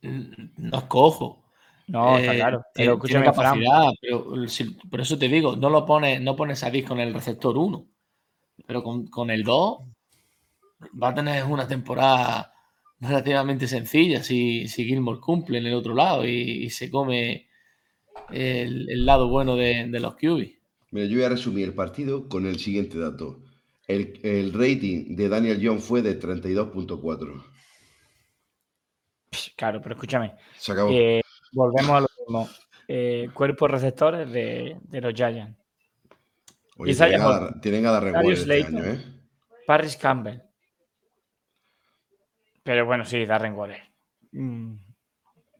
mm, 0.00 0.22
no 0.56 0.78
es 0.78 0.84
cojo. 0.84 1.44
no, 1.88 2.16
está 2.16 2.32
Eh, 2.32 2.36
claro. 2.36 2.62
tiene- 2.72 2.92
Pero 2.92 3.00
tiene 3.06 3.26
escúchame, 3.26 3.32
Fran, 3.34 3.60
capacidad, 3.60 3.92
pero 4.00 4.48
si- 4.48 4.70
por 4.88 5.02
eso 5.02 5.18
te 5.18 5.28
digo, 5.28 5.56
no 5.56 5.68
lo 5.68 5.84
pones, 5.84 6.22
no 6.22 6.34
pones 6.34 6.64
a 6.64 6.70
Dix 6.70 6.88
con 6.88 7.00
el 7.00 7.12
receptor 7.12 7.58
1, 7.58 7.86
pero 8.66 8.82
con, 8.82 9.06
con 9.08 9.28
el 9.30 9.44
2 9.44 9.80
va 11.02 11.08
a 11.10 11.14
tener 11.14 11.44
una 11.44 11.68
temporada 11.68 12.50
relativamente 12.98 13.68
sencilla 13.68 14.22
si, 14.22 14.68
si 14.68 14.86
Gilmore 14.86 15.20
cumple 15.20 15.58
en 15.58 15.66
el 15.66 15.74
otro 15.74 15.92
lado 15.94 16.24
y, 16.26 16.64
y 16.64 16.70
se 16.70 16.90
come 16.90 17.48
el, 18.30 18.88
el 18.90 19.06
lado 19.06 19.28
bueno 19.28 19.56
de, 19.56 19.86
de 19.88 20.00
los 20.00 20.14
QB. 20.16 20.52
mira, 20.90 21.06
yo 21.06 21.16
voy 21.16 21.24
a 21.24 21.28
resumir 21.30 21.64
el 21.68 21.74
partido 21.74 22.28
con 22.28 22.46
el 22.46 22.58
siguiente 22.58 22.98
dato. 22.98 23.40
El, 23.86 24.18
el 24.22 24.52
rating 24.52 25.14
de 25.16 25.28
Daniel 25.28 25.60
Jones 25.62 25.84
fue 25.84 26.00
de 26.02 26.18
32.4. 26.18 27.44
Claro, 29.56 29.80
pero 29.82 29.94
escúchame. 29.94 30.34
Se 30.56 30.72
acabó. 30.72 30.90
eh, 30.92 31.20
volvemos 31.52 31.90
a 31.90 32.00
lo 32.00 32.08
mismo. 32.18 32.48
Eh, 32.86 33.28
cuerpos 33.34 33.70
receptores 33.70 34.30
de, 34.30 34.78
de 34.82 35.00
los 35.00 35.14
Giants. 35.14 35.56
Oye, 36.76 36.94
tienen, 36.94 37.20
a 37.20 37.24
dar, 37.28 37.60
tienen 37.60 37.86
a 37.86 37.92
Darius 37.92 38.40
este 38.40 38.44
Slayton. 38.44 38.76
año, 38.76 38.84
¿eh? 38.92 39.04
Paris 39.66 39.96
Campbell. 39.96 40.40
Pero 42.62 42.86
bueno, 42.86 43.04
sí, 43.04 43.24
Darren 43.26 43.54
Waller. 43.54 43.82
Mm, 44.32 44.74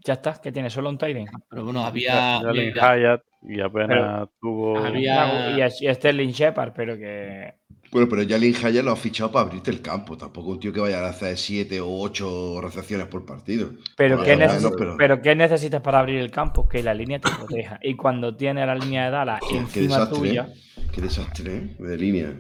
Ya 0.05 0.15
está, 0.15 0.35
que 0.41 0.53
tiene 0.53 0.69
solo 0.69 0.91
un 0.91 0.99
Tyden. 0.99 1.27
Pero 1.49 1.65
bueno, 1.65 1.85
había. 1.85 2.41
Jalen 2.41 2.79
había- 2.79 2.97
Hyatt 2.97 3.23
y 3.49 3.61
apenas 3.61 4.29
tuvo. 4.41 4.79
había- 4.79 5.57
Y 5.57 5.61
a, 5.63 5.69
y 5.81 5.87
a 5.89 5.95
Sterling 5.95 6.29
Shepard, 6.31 6.73
pero 6.75 6.97
que. 6.97 7.55
Bueno, 7.91 8.09
pero 8.11 8.23
Jalen 8.29 8.53
Hyatt 8.53 8.85
lo 8.85 8.91
ha 8.91 8.97
fichado 8.97 9.31
para 9.33 9.47
abrirte 9.47 9.71
el 9.71 9.81
campo. 9.81 10.19
Tampoco 10.19 10.51
un 10.51 10.61
tío 10.61 10.73
que 10.73 10.81
vaya 10.81 10.99
a 11.01 11.09
hacer 11.09 11.39
7 11.39 11.81
o 11.81 11.87
8 12.01 12.61
recepciones 12.61 13.07
por 13.07 13.25
partido. 13.25 13.71
Pero, 13.97 14.23
¿qué, 14.23 14.37
pero- 14.37 14.97
pero 14.99 15.23
¿qué 15.23 15.35
necesitas 15.35 15.81
para 15.81 16.01
abrir 16.01 16.19
el 16.19 16.31
campo? 16.31 16.69
Que 16.69 16.83
la 16.83 16.93
línea 16.93 17.19
te 17.19 17.31
proteja. 17.31 17.79
Y 17.83 17.95
cuando 17.97 18.37
tiene 18.37 18.67
la 18.67 18.75
línea 18.75 19.07
de 19.07 19.11
Dallas 19.11 19.41
Joder, 19.41 19.55
qué 19.55 19.61
encima 19.81 19.99
desastre, 20.01 20.19
tuya. 20.19 20.49
¿eh? 20.51 20.87
Qué 20.93 21.01
desastre, 21.01 21.57
¿eh? 21.57 21.77
De 21.79 21.97
línea. 21.97 22.35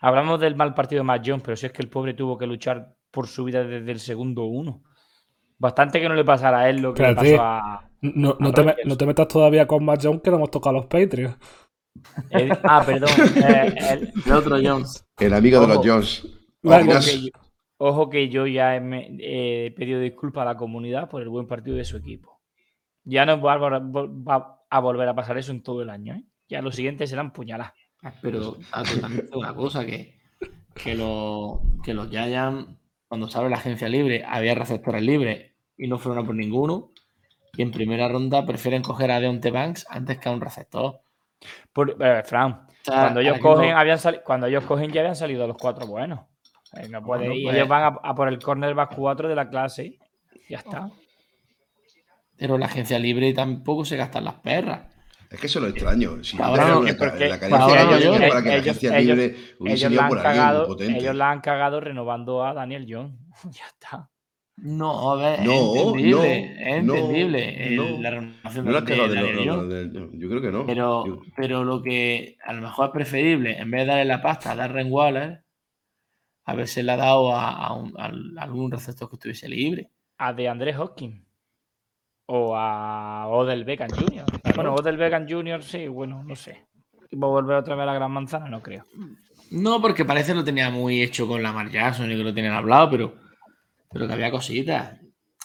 Hablamos 0.00 0.40
del 0.40 0.56
mal 0.56 0.74
partido 0.74 1.00
de 1.00 1.04
Matt 1.04 1.22
Jones, 1.26 1.42
pero 1.44 1.56
si 1.56 1.66
es 1.66 1.72
que 1.72 1.82
el 1.82 1.88
pobre 1.88 2.14
tuvo 2.14 2.36
que 2.38 2.46
luchar 2.46 2.94
por 3.10 3.26
su 3.26 3.44
vida 3.44 3.64
desde 3.64 3.90
el 3.92 4.00
segundo 4.00 4.44
uno. 4.44 4.82
Bastante 5.58 6.00
que 6.00 6.08
no 6.08 6.14
le 6.14 6.24
pasara 6.24 6.60
a 6.60 6.68
él 6.70 6.80
lo 6.82 6.92
que 6.94 7.02
le 7.02 7.08
Espérate. 7.10 7.36
pasó 7.36 7.42
a. 7.42 7.88
No, 8.02 8.36
no 8.38 8.48
a 8.48 8.52
te, 8.52 8.76
no 8.84 8.96
te 8.96 9.06
metas 9.06 9.28
todavía 9.28 9.66
con 9.66 9.84
Matt 9.84 10.00
Jones 10.04 10.20
que 10.22 10.30
no 10.30 10.36
hemos 10.36 10.50
tocado 10.50 10.76
a 10.76 10.80
los 10.80 10.86
Patriots. 10.86 11.36
el- 12.30 12.52
ah, 12.64 12.82
perdón. 12.84 13.08
eh, 13.36 13.74
el- 13.90 14.12
El 14.26 14.32
otro 14.32 14.56
Jones. 14.62 15.06
El 15.18 15.32
amigo 15.32 15.60
de 15.60 15.68
los. 15.68 15.86
Jones. 15.86 16.26
Ojo, 16.66 16.78
que 17.00 17.20
yo, 17.22 17.28
ojo 17.78 18.10
que 18.10 18.28
yo 18.28 18.46
ya 18.46 18.76
he, 18.76 19.16
he 19.66 19.70
pedido 19.72 20.00
disculpas 20.00 20.42
a 20.42 20.46
la 20.52 20.56
comunidad 20.56 21.08
por 21.08 21.22
el 21.22 21.28
buen 21.28 21.46
partido 21.46 21.76
de 21.76 21.84
su 21.84 21.96
equipo. 21.96 22.40
Ya 23.04 23.24
no 23.26 23.40
va 23.40 23.54
a, 23.54 23.58
va 23.58 24.60
a 24.70 24.80
volver 24.80 25.08
a 25.08 25.14
pasar 25.14 25.36
eso 25.38 25.52
en 25.52 25.62
todo 25.62 25.82
el 25.82 25.90
año. 25.90 26.14
¿eh? 26.14 26.24
Ya 26.48 26.62
los 26.62 26.74
siguientes 26.74 27.10
serán 27.10 27.32
puñaladas. 27.32 27.74
Pero 28.20 28.56
te 28.56 29.36
una 29.36 29.54
cosa 29.54 29.84
que, 29.86 30.18
que, 30.74 30.94
lo- 30.94 31.60
que 31.82 31.94
los 31.94 32.08
Giants, 32.10 32.68
cuando 33.16 33.38
abre 33.38 33.50
la 33.50 33.56
agencia 33.58 33.88
libre, 33.88 34.24
había 34.26 34.56
receptores 34.56 35.00
libres 35.00 35.52
y 35.76 35.86
no 35.86 35.98
fueron 35.98 36.24
a 36.24 36.26
por 36.26 36.34
ninguno. 36.34 36.90
Y 37.56 37.62
en 37.62 37.70
primera 37.70 38.08
ronda 38.08 38.44
prefieren 38.44 38.82
coger 38.82 39.12
a 39.12 39.20
Deontay 39.20 39.52
Banks 39.52 39.86
antes 39.88 40.18
que 40.18 40.28
a 40.28 40.32
un 40.32 40.40
receptor. 40.40 41.00
Por, 41.72 41.96
eh, 42.02 42.22
Fran, 42.24 42.52
O 42.52 42.66
sea, 42.82 43.02
cuando 43.02 43.20
ellos 43.20 43.38
cogen, 43.38 43.70
no- 43.70 43.78
habían 43.78 43.98
cuando 44.24 44.46
ellos 44.48 44.64
cogen 44.64 44.90
ya 44.90 45.02
habían 45.02 45.14
salido 45.14 45.46
los 45.46 45.56
cuatro 45.56 45.86
buenos. 45.86 46.20
Eh, 46.76 46.88
no 46.88 47.04
puede, 47.04 47.28
pues- 47.28 47.54
ellos 47.54 47.68
van 47.68 47.82
a, 47.84 47.86
a 48.02 48.14
por 48.16 48.26
el 48.26 48.40
cornerback 48.40 48.96
4 48.96 49.28
de 49.28 49.36
la 49.36 49.48
clase. 49.48 49.96
Ya 50.48 50.58
está. 50.58 50.90
Pero 52.36 52.58
la 52.58 52.66
agencia 52.66 52.98
libre 52.98 53.32
tampoco 53.32 53.84
se 53.84 53.96
gastan 53.96 54.24
las 54.24 54.34
perras. 54.40 54.92
Es 55.34 55.40
que 55.40 55.46
eso 55.46 55.60
lo 55.60 55.66
extraño. 55.68 56.22
Si 56.24 56.40
Ahora 56.40 56.64
te 56.64 56.70
no, 56.70 56.80
una 56.80 56.90
es 56.90 56.96
porque- 56.96 57.18
ca- 57.18 57.26
la 57.28 57.38
porque 57.38 57.74
carencia 57.74 57.98
yo- 58.00 58.12
para 58.28 58.42
que 58.42 58.48
la 58.48 58.54
ellos- 58.54 58.66
agencia 58.68 58.98
ellos- 58.98 59.16
libre 59.18 59.36
hubiese 59.58 59.86
Ellos 59.86 59.92
ido 59.92 60.00
la, 60.00 60.02
han 60.04 60.08
por 60.08 60.18
alguien 60.18 60.34
cagado, 60.44 60.66
potente. 60.66 60.98
ellos 61.00 61.14
la 61.16 61.30
han 61.30 61.40
cagado 61.40 61.80
renovando 61.80 62.44
a 62.44 62.54
Daniel 62.54 62.86
Jones. 62.88 63.12
ya 63.58 63.66
está. 63.66 64.10
No, 64.56 65.10
a 65.10 65.16
ver, 65.16 65.40
No, 65.44 65.52
es 65.52 65.80
entendible. 65.82 66.10
no, 66.12 66.22
es 66.22 66.84
no, 66.84 66.94
entendible 66.94 67.66
el- 67.74 68.02
la 68.02 68.10
renovación 68.10 68.64
No 68.64 68.80
de 68.80 69.14
Daniel 69.14 69.46
lo- 69.46 69.62
lo- 69.64 70.10
Yo 70.12 70.28
creo 70.28 70.40
que 70.40 70.50
no. 70.52 70.64
Pero, 70.64 71.06
Yo- 71.06 71.20
pero 71.36 71.64
lo 71.64 71.82
que 71.82 72.36
a 72.44 72.52
lo 72.52 72.62
mejor 72.62 72.86
es 72.86 72.92
preferible, 72.92 73.58
en 73.58 73.68
vez 73.70 73.80
de 73.80 73.86
darle 73.86 74.04
la 74.04 74.22
pasta 74.22 74.52
a 74.52 74.54
Darren 74.56 74.92
Waller, 74.92 75.42
haberse 76.46 76.82
la 76.84 76.96
dado 76.96 77.34
a, 77.34 77.50
a 77.50 77.72
un- 77.74 77.94
a 77.98 78.12
algún 78.44 78.70
receptor 78.70 79.08
que 79.10 79.16
estuviese 79.16 79.48
libre. 79.48 79.90
A 80.18 80.32
de 80.32 80.48
Andrés 80.48 80.76
Hopkins. 80.78 81.23
O 82.26 82.56
a 82.56 83.28
Odell 83.28 83.64
Beckham 83.64 83.90
Jr. 83.90 84.24
Bueno, 84.54 84.74
Odell 84.74 84.96
Beckham 84.96 85.26
Jr. 85.28 85.62
sí, 85.62 85.88
bueno, 85.88 86.22
no 86.24 86.36
sé. 86.36 86.66
¿Va 87.12 87.26
a 87.26 87.30
volver 87.30 87.56
otra 87.56 87.74
vez 87.74 87.82
a 87.82 87.86
la 87.86 87.94
gran 87.94 88.12
manzana? 88.12 88.48
No 88.48 88.62
creo. 88.62 88.86
No, 89.50 89.80
porque 89.80 90.04
parece 90.04 90.32
que 90.32 90.36
lo 90.38 90.44
tenía 90.44 90.70
muy 90.70 91.02
hecho 91.02 91.28
con 91.28 91.42
Lamar 91.42 91.70
Jackson 91.70 92.10
y 92.10 92.16
que 92.16 92.24
lo 92.24 92.34
tenían 92.34 92.54
hablado, 92.54 92.90
pero, 92.90 93.14
pero 93.90 94.06
que 94.06 94.14
había 94.14 94.30
cositas. 94.30 95.00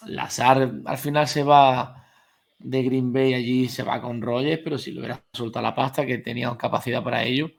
Lazar 0.07 0.71
al 0.86 0.97
final 0.97 1.27
se 1.27 1.43
va 1.43 2.05
de 2.59 2.84
Green 2.84 3.13
Bay 3.13 3.34
allí, 3.36 3.69
se 3.69 3.84
va 3.84 4.01
con 4.01 4.21
Rogers, 4.21 4.61
pero 4.63 4.77
si 4.77 4.91
le 4.91 4.99
hubiera 5.01 5.23
soltado 5.34 5.63
la 5.63 5.75
pasta, 5.75 6.05
que 6.05 6.19
tenía 6.19 6.55
capacidad 6.57 7.03
para 7.03 7.23
ello. 7.23 7.51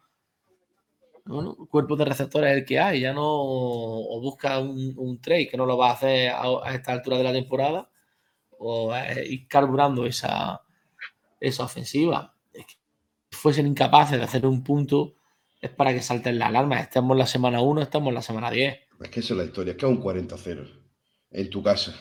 Bueno, 1.24 1.56
cuerpo 1.70 1.96
de 1.96 2.04
receptores 2.04 2.50
es 2.52 2.58
el 2.58 2.64
que 2.64 2.80
hay, 2.80 3.00
ya 3.00 3.12
no. 3.12 3.22
O 3.24 4.20
busca 4.20 4.58
un, 4.58 4.94
un 4.96 5.20
trade 5.20 5.48
que 5.48 5.56
no 5.56 5.66
lo 5.66 5.76
va 5.78 5.90
a 5.90 5.92
hacer 5.94 6.30
a, 6.30 6.42
a 6.64 6.74
esta 6.74 6.92
altura 6.92 7.18
de 7.18 7.24
la 7.24 7.32
temporada, 7.32 7.89
o 8.62 8.94
eh, 8.94 9.26
ir 9.26 9.48
carburando 9.48 10.06
esa, 10.06 10.61
esa 11.40 11.64
ofensiva. 11.64 12.34
Fuesen 13.30 13.66
incapaces 13.66 14.18
de 14.18 14.24
hacer 14.24 14.44
un 14.46 14.62
punto, 14.62 15.14
es 15.61 15.70
para 15.70 15.92
que 15.92 16.02
salten 16.02 16.38
la 16.38 16.48
alarma. 16.48 16.80
Estamos 16.80 17.14
en 17.14 17.18
la 17.18 17.26
semana 17.26 17.61
1, 17.62 17.82
estamos 17.82 18.08
en 18.08 18.14
la 18.14 18.22
semana 18.22 18.50
10. 18.50 18.78
Es 19.00 19.08
que 19.08 19.20
esa 19.20 19.34
es 19.34 19.38
la 19.38 19.44
historia. 19.44 19.72
Es 19.72 19.78
que 19.78 19.86
es 19.86 19.92
un 19.92 20.02
40-0 20.02 20.68
en 21.30 21.50
tu 21.50 21.62
casa. 21.62 21.94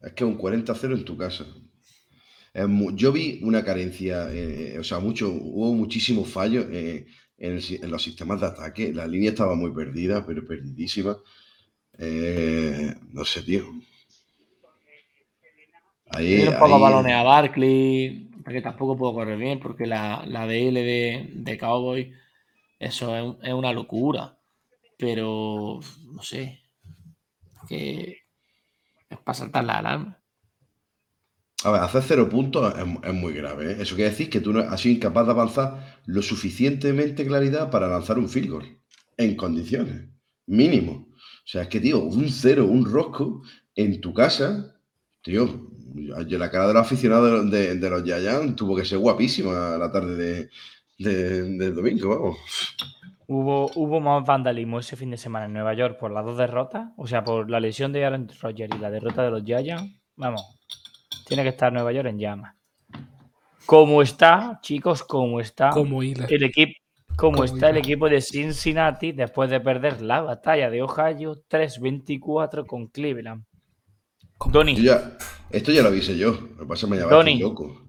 Es 0.00 0.12
que 0.14 0.24
es 0.24 0.30
un 0.30 0.38
40-0 0.38 0.94
en 0.94 1.04
tu 1.04 1.16
casa. 1.16 1.46
Yo 2.94 3.12
vi 3.12 3.40
una 3.42 3.64
carencia, 3.64 4.32
eh, 4.32 4.78
o 4.78 4.84
sea, 4.84 4.98
mucho, 4.98 5.30
hubo 5.30 5.72
muchísimos 5.74 6.28
fallos 6.28 6.66
eh, 6.70 7.06
en, 7.38 7.90
los 7.90 8.02
sistemas 8.02 8.40
de 8.40 8.46
ataque. 8.46 8.92
La 8.92 9.06
línea 9.06 9.30
estaba 9.30 9.54
muy 9.54 9.72
perdida, 9.72 10.26
pero 10.26 10.44
perdidísima. 10.46 11.16
No 13.12 13.24
sé, 13.24 13.42
tío. 13.42 13.64
Ahí, 16.14 16.26
Tiene 16.36 16.50
un 16.50 16.58
poco 16.58 16.78
ahí- 16.78 16.80
balones 16.80 17.12
a 17.14 17.22
Barkley, 17.22 18.30
porque 18.44 18.62
tampoco 18.62 18.96
puedo 18.96 19.14
correr 19.14 19.38
bien, 19.38 19.60
porque 19.60 19.86
la, 19.86 20.24
la 20.26 20.46
DL 20.46 20.82
de, 20.82 21.30
de 21.34 21.58
Cowboy, 21.58 22.12
eso 22.80 23.16
es, 23.16 23.22
un- 23.24 23.38
es 23.42 23.52
una 23.54 23.72
locura. 23.72 24.38
Pero, 24.98 25.80
no 26.12 26.22
sé, 26.22 26.60
que 27.68 28.18
es 29.10 29.18
para 29.20 29.34
saltar 29.38 29.64
la 29.64 29.78
alarma. 29.78 30.18
A 31.64 31.70
ver, 31.70 31.80
hacer 31.82 32.02
cero 32.02 32.28
puntos 32.28 32.74
es, 32.76 32.84
es 33.08 33.14
muy 33.14 33.32
grave. 33.34 33.72
¿eh? 33.72 33.76
Eso 33.80 33.94
quiere 33.94 34.10
decir 34.10 34.28
que 34.30 34.40
tú 34.40 34.52
no 34.52 34.60
has 34.60 34.80
sido 34.80 34.94
incapaz 34.96 35.26
de 35.26 35.32
avanzar 35.32 36.00
lo 36.06 36.22
suficientemente 36.22 37.26
claridad 37.26 37.70
para 37.70 37.88
lanzar 37.88 38.18
un 38.18 38.28
field 38.28 38.50
goal 38.50 38.78
en 39.16 39.36
condiciones, 39.36 40.08
mínimo. 40.46 41.08
O 41.12 41.46
sea, 41.46 41.62
es 41.62 41.68
que, 41.68 41.80
tío, 41.80 42.00
un 42.00 42.28
cero, 42.30 42.66
un 42.66 42.84
rosco 42.84 43.42
en 43.76 44.00
tu 44.00 44.12
casa, 44.12 44.74
tío, 45.22 45.70
la 45.94 46.50
cara 46.50 46.68
de 46.68 46.74
los 46.74 46.82
aficionados 46.82 47.50
de, 47.50 47.58
de- 47.58 47.74
de 47.76 47.90
los 47.90 48.02
Giants 48.04 48.56
tuvo 48.56 48.76
que 48.76 48.84
ser 48.84 48.98
guapísima 48.98 49.76
la 49.78 49.90
tarde 49.90 50.16
de, 50.16 50.50
de- 50.98 51.42
del 51.58 51.74
domingo, 51.74 52.08
vamos. 52.08 52.38
Hubo, 53.26 53.70
hubo 53.76 54.00
más 54.00 54.24
vandalismo 54.26 54.78
ese 54.78 54.96
fin 54.96 55.10
de 55.10 55.16
semana 55.16 55.46
en 55.46 55.52
Nueva 55.54 55.72
York 55.74 55.98
por 55.98 56.10
las 56.12 56.24
dos 56.24 56.36
derrotas. 56.36 56.90
O 56.96 57.06
sea, 57.06 57.24
por 57.24 57.48
la 57.48 57.60
lesión 57.60 57.92
de 57.92 58.04
Aaron 58.04 58.28
Rodgers 58.40 58.74
y 58.76 58.78
la 58.78 58.90
derrota 58.90 59.22
de 59.22 59.30
los 59.30 59.42
Giants. 59.44 59.94
Vamos, 60.16 60.58
tiene 61.26 61.42
que 61.42 61.48
estar 61.50 61.72
Nueva 61.72 61.92
York 61.92 62.08
en 62.08 62.18
llamas. 62.18 62.54
Como 63.64 64.02
está, 64.02 64.58
chicos, 64.60 65.02
como 65.02 65.40
está 65.40 65.70
hila. 65.78 66.26
el 66.28 66.42
equipo, 66.42 66.72
como 67.16 67.32
Como 67.32 67.44
está 67.44 67.70
el 67.70 67.76
equipo 67.78 68.08
de 68.08 68.20
Cincinnati 68.20 69.12
después 69.12 69.48
de 69.48 69.60
perder 69.60 70.02
la 70.02 70.20
batalla 70.20 70.68
de 70.68 70.82
Ohio 70.82 71.42
3-24 71.48 72.66
con 72.66 72.88
Cleveland. 72.88 73.44
Como- 74.42 74.52
Donny, 74.52 74.74
Yo 74.76 74.82
ya- 74.82 75.16
esto 75.50 75.70
ya 75.72 75.82
lo 75.82 75.88
avisé 75.88 76.16
yo. 76.16 76.32
Lo 76.32 76.58
que 76.58 76.66
pasa 76.66 76.86
es 76.86 76.92
que 76.92 76.98
me 76.98 77.10
Donny. 77.10 77.38
loco. 77.38 77.82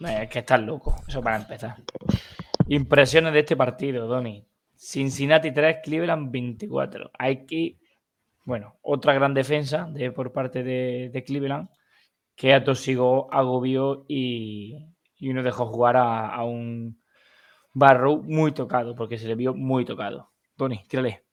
Es 0.00 0.28
que 0.28 0.40
estás 0.40 0.60
loco, 0.60 0.96
eso 1.08 1.22
para 1.22 1.36
empezar. 1.36 1.76
Impresiones 2.68 3.32
de 3.32 3.40
este 3.40 3.56
partido, 3.56 4.06
Donny. 4.06 4.46
Cincinnati 4.74 5.52
3, 5.52 5.78
Cleveland 5.82 6.30
24. 6.30 7.10
Hay 7.18 7.46
que, 7.46 7.78
bueno, 8.44 8.74
otra 8.82 9.14
gran 9.14 9.32
defensa 9.32 9.88
de, 9.90 10.12
por 10.12 10.32
parte 10.32 10.62
de, 10.62 11.10
de 11.12 11.24
Cleveland 11.24 11.68
que 12.34 12.52
atosigó, 12.52 13.32
agobió 13.32 14.04
y, 14.08 14.76
y 15.18 15.32
no 15.32 15.42
dejó 15.42 15.66
jugar 15.66 15.96
a, 15.96 16.28
a 16.28 16.44
un 16.44 17.00
Barrow 17.72 18.22
muy 18.22 18.52
tocado, 18.52 18.94
porque 18.94 19.18
se 19.18 19.28
le 19.28 19.34
vio 19.34 19.54
muy 19.54 19.84
tocado. 19.86 20.30
Tony, 20.56 20.80
tírale. 20.88 21.24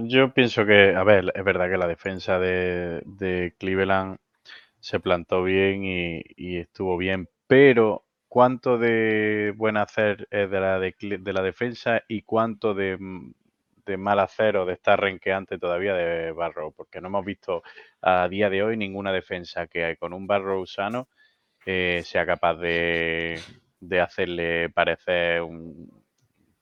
Yo 0.00 0.32
pienso 0.32 0.64
que, 0.64 0.94
a 0.94 1.02
ver, 1.04 1.32
es 1.34 1.44
verdad 1.44 1.68
que 1.68 1.76
la 1.76 1.86
defensa 1.88 2.38
de, 2.38 3.02
de 3.04 3.54
Cleveland 3.58 4.18
se 4.80 5.00
plantó 5.00 5.42
bien 5.44 5.84
y, 5.84 6.22
y 6.36 6.58
estuvo 6.58 6.96
bien, 6.98 7.28
pero 7.48 8.06
¿cuánto 8.28 8.78
de 8.78 9.54
buen 9.56 9.76
hacer 9.78 10.28
es 10.30 10.50
de 10.50 10.60
la, 10.60 10.78
de, 10.80 10.94
de 11.20 11.32
la 11.34 11.42
defensa 11.42 12.02
y 12.08 12.22
cuánto 12.22 12.74
de, 12.74 12.96
mm, 12.98 13.32
de 13.86 13.96
mal 13.98 14.20
hacer 14.20 14.56
o 14.58 14.66
de 14.66 14.74
estar 14.74 15.00
renqueante 15.00 15.58
todavía 15.58 15.94
de 15.94 16.32
Barrow? 16.32 16.72
Porque 16.74 17.00
no 17.00 17.08
hemos 17.08 17.24
visto 17.26 17.62
a 18.02 18.28
día 18.28 18.50
de 18.50 18.62
hoy 18.64 18.76
ninguna 18.76 19.12
defensa 19.12 19.66
que 19.68 19.96
con 19.98 20.12
un 20.14 20.26
Barrow 20.28 20.66
sano 20.66 21.08
eh, 21.66 22.02
sea 22.04 22.26
capaz 22.26 22.56
de, 22.56 23.40
de 23.80 24.00
hacerle 24.00 24.70
parecer 24.70 25.42
un 25.42 25.90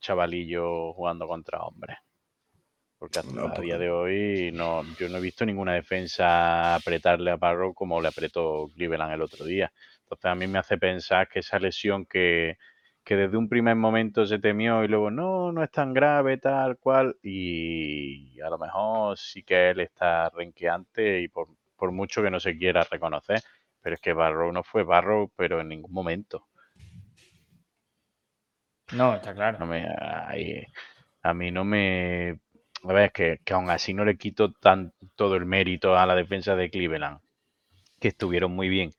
chavalillos 0.01 0.95
jugando 0.97 1.27
contra 1.29 1.61
hombres. 1.63 1.99
Porque 2.99 3.19
hasta 3.19 3.41
No, 3.41 3.53
a 3.55 3.61
día 3.61 3.79
de 3.79 3.91
hoy 3.91 4.51
no, 4.53 4.83
yo 4.95 5.09
no 5.09 5.19
he 5.19 5.21
visto 5.21 5.45
ninguna 5.45 5.75
defensa 5.75 6.75
apretarle 6.75 7.31
a 7.31 7.37
Barrow 7.37 7.75
como 7.75 8.01
le 8.01 8.09
apretó 8.09 8.71
Cleveland 8.75 9.13
el 9.13 9.23
otro 9.23 9.45
día. 9.45 9.71
Entonces 10.03 10.25
a 10.27 10.35
mí 10.35 10.47
me 10.47 10.59
hace 10.59 10.79
pensar 10.79 11.29
que 11.29 11.41
esa 11.41 11.59
lesión 11.59 12.07
que, 12.07 12.57
que 13.05 13.17
desde 13.17 13.37
un 13.37 13.49
primer 13.49 13.77
momento 13.77 14.25
se 14.27 14.39
temió 14.39 14.83
y 14.85 14.89
luego 14.89 15.11
no, 15.11 15.53
no 15.53 15.63
es 15.63 15.71
tan 15.71 15.93
grave, 15.93 16.39
tal 16.39 16.79
cual, 16.79 17.17
y 17.23 18.41
a 18.41 18.49
lo 18.51 18.59
mejor 18.59 19.19
sí 19.19 19.43
que 19.43 19.71
él 19.71 19.81
está 19.81 20.31
renqueante 20.31 21.21
y 21.21 21.29
por, 21.29 21.49
por 21.77 21.93
mucho 21.93 22.23
que 22.23 22.31
no 22.31 22.41
se 22.41 22.57
quiera 22.57 22.83
reconocer, 22.91 23.41
pero 23.83 23.95
es 23.97 24.01
que 24.01 24.13
Barrow 24.15 24.53
no 24.53 24.63
fue 24.63 24.83
Barrow, 24.85 25.31
pero 25.37 25.61
en 25.61 25.69
ningún 25.69 25.93
momento. 25.93 26.47
No, 28.91 29.15
está 29.15 29.33
claro. 29.35 29.59
No 29.59 29.67
me, 29.67 29.87
ahí- 30.01 30.65
a 31.23 31.35
mí 31.35 31.51
no 31.51 31.65
me... 31.65 32.41
A 32.89 32.93
ver, 32.93 33.11
que, 33.13 33.41
que 33.45 33.55
aún 33.55 33.71
así 33.71 33.95
no 33.95 34.05
le 34.05 34.17
quito 34.17 34.53
tan, 34.53 34.93
todo 35.17 35.35
el 35.37 35.45
mérito 35.45 35.97
a 35.97 36.07
la 36.07 36.15
defensa 36.15 36.55
de 36.55 36.71
Cleveland, 36.71 37.19
que 38.01 38.09
estuvieron 38.09 38.53
muy 38.53 38.69
bien, 38.69 38.93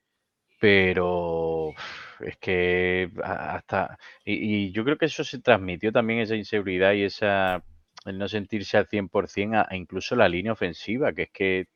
pero 0.60 1.74
es 2.20 2.38
que 2.38 3.10
hasta... 3.24 3.98
Y, 4.26 4.34
y 4.68 4.72
yo 4.72 4.84
creo 4.84 4.98
que 4.98 5.06
eso 5.06 5.24
se 5.24 5.40
transmitió 5.40 5.92
también, 5.92 6.20
esa 6.20 6.36
inseguridad 6.36 6.94
y 6.94 7.04
esa... 7.04 7.64
el 8.06 8.18
no 8.18 8.28
sentirse 8.28 8.78
al 8.78 8.88
100% 8.88 9.56
a, 9.56 9.68
a 9.70 9.76
incluso 9.78 10.16
la 10.16 10.28
línea 10.28 10.52
ofensiva, 10.52 11.14
que 11.14 11.24
es 11.24 11.32
que 11.32 11.68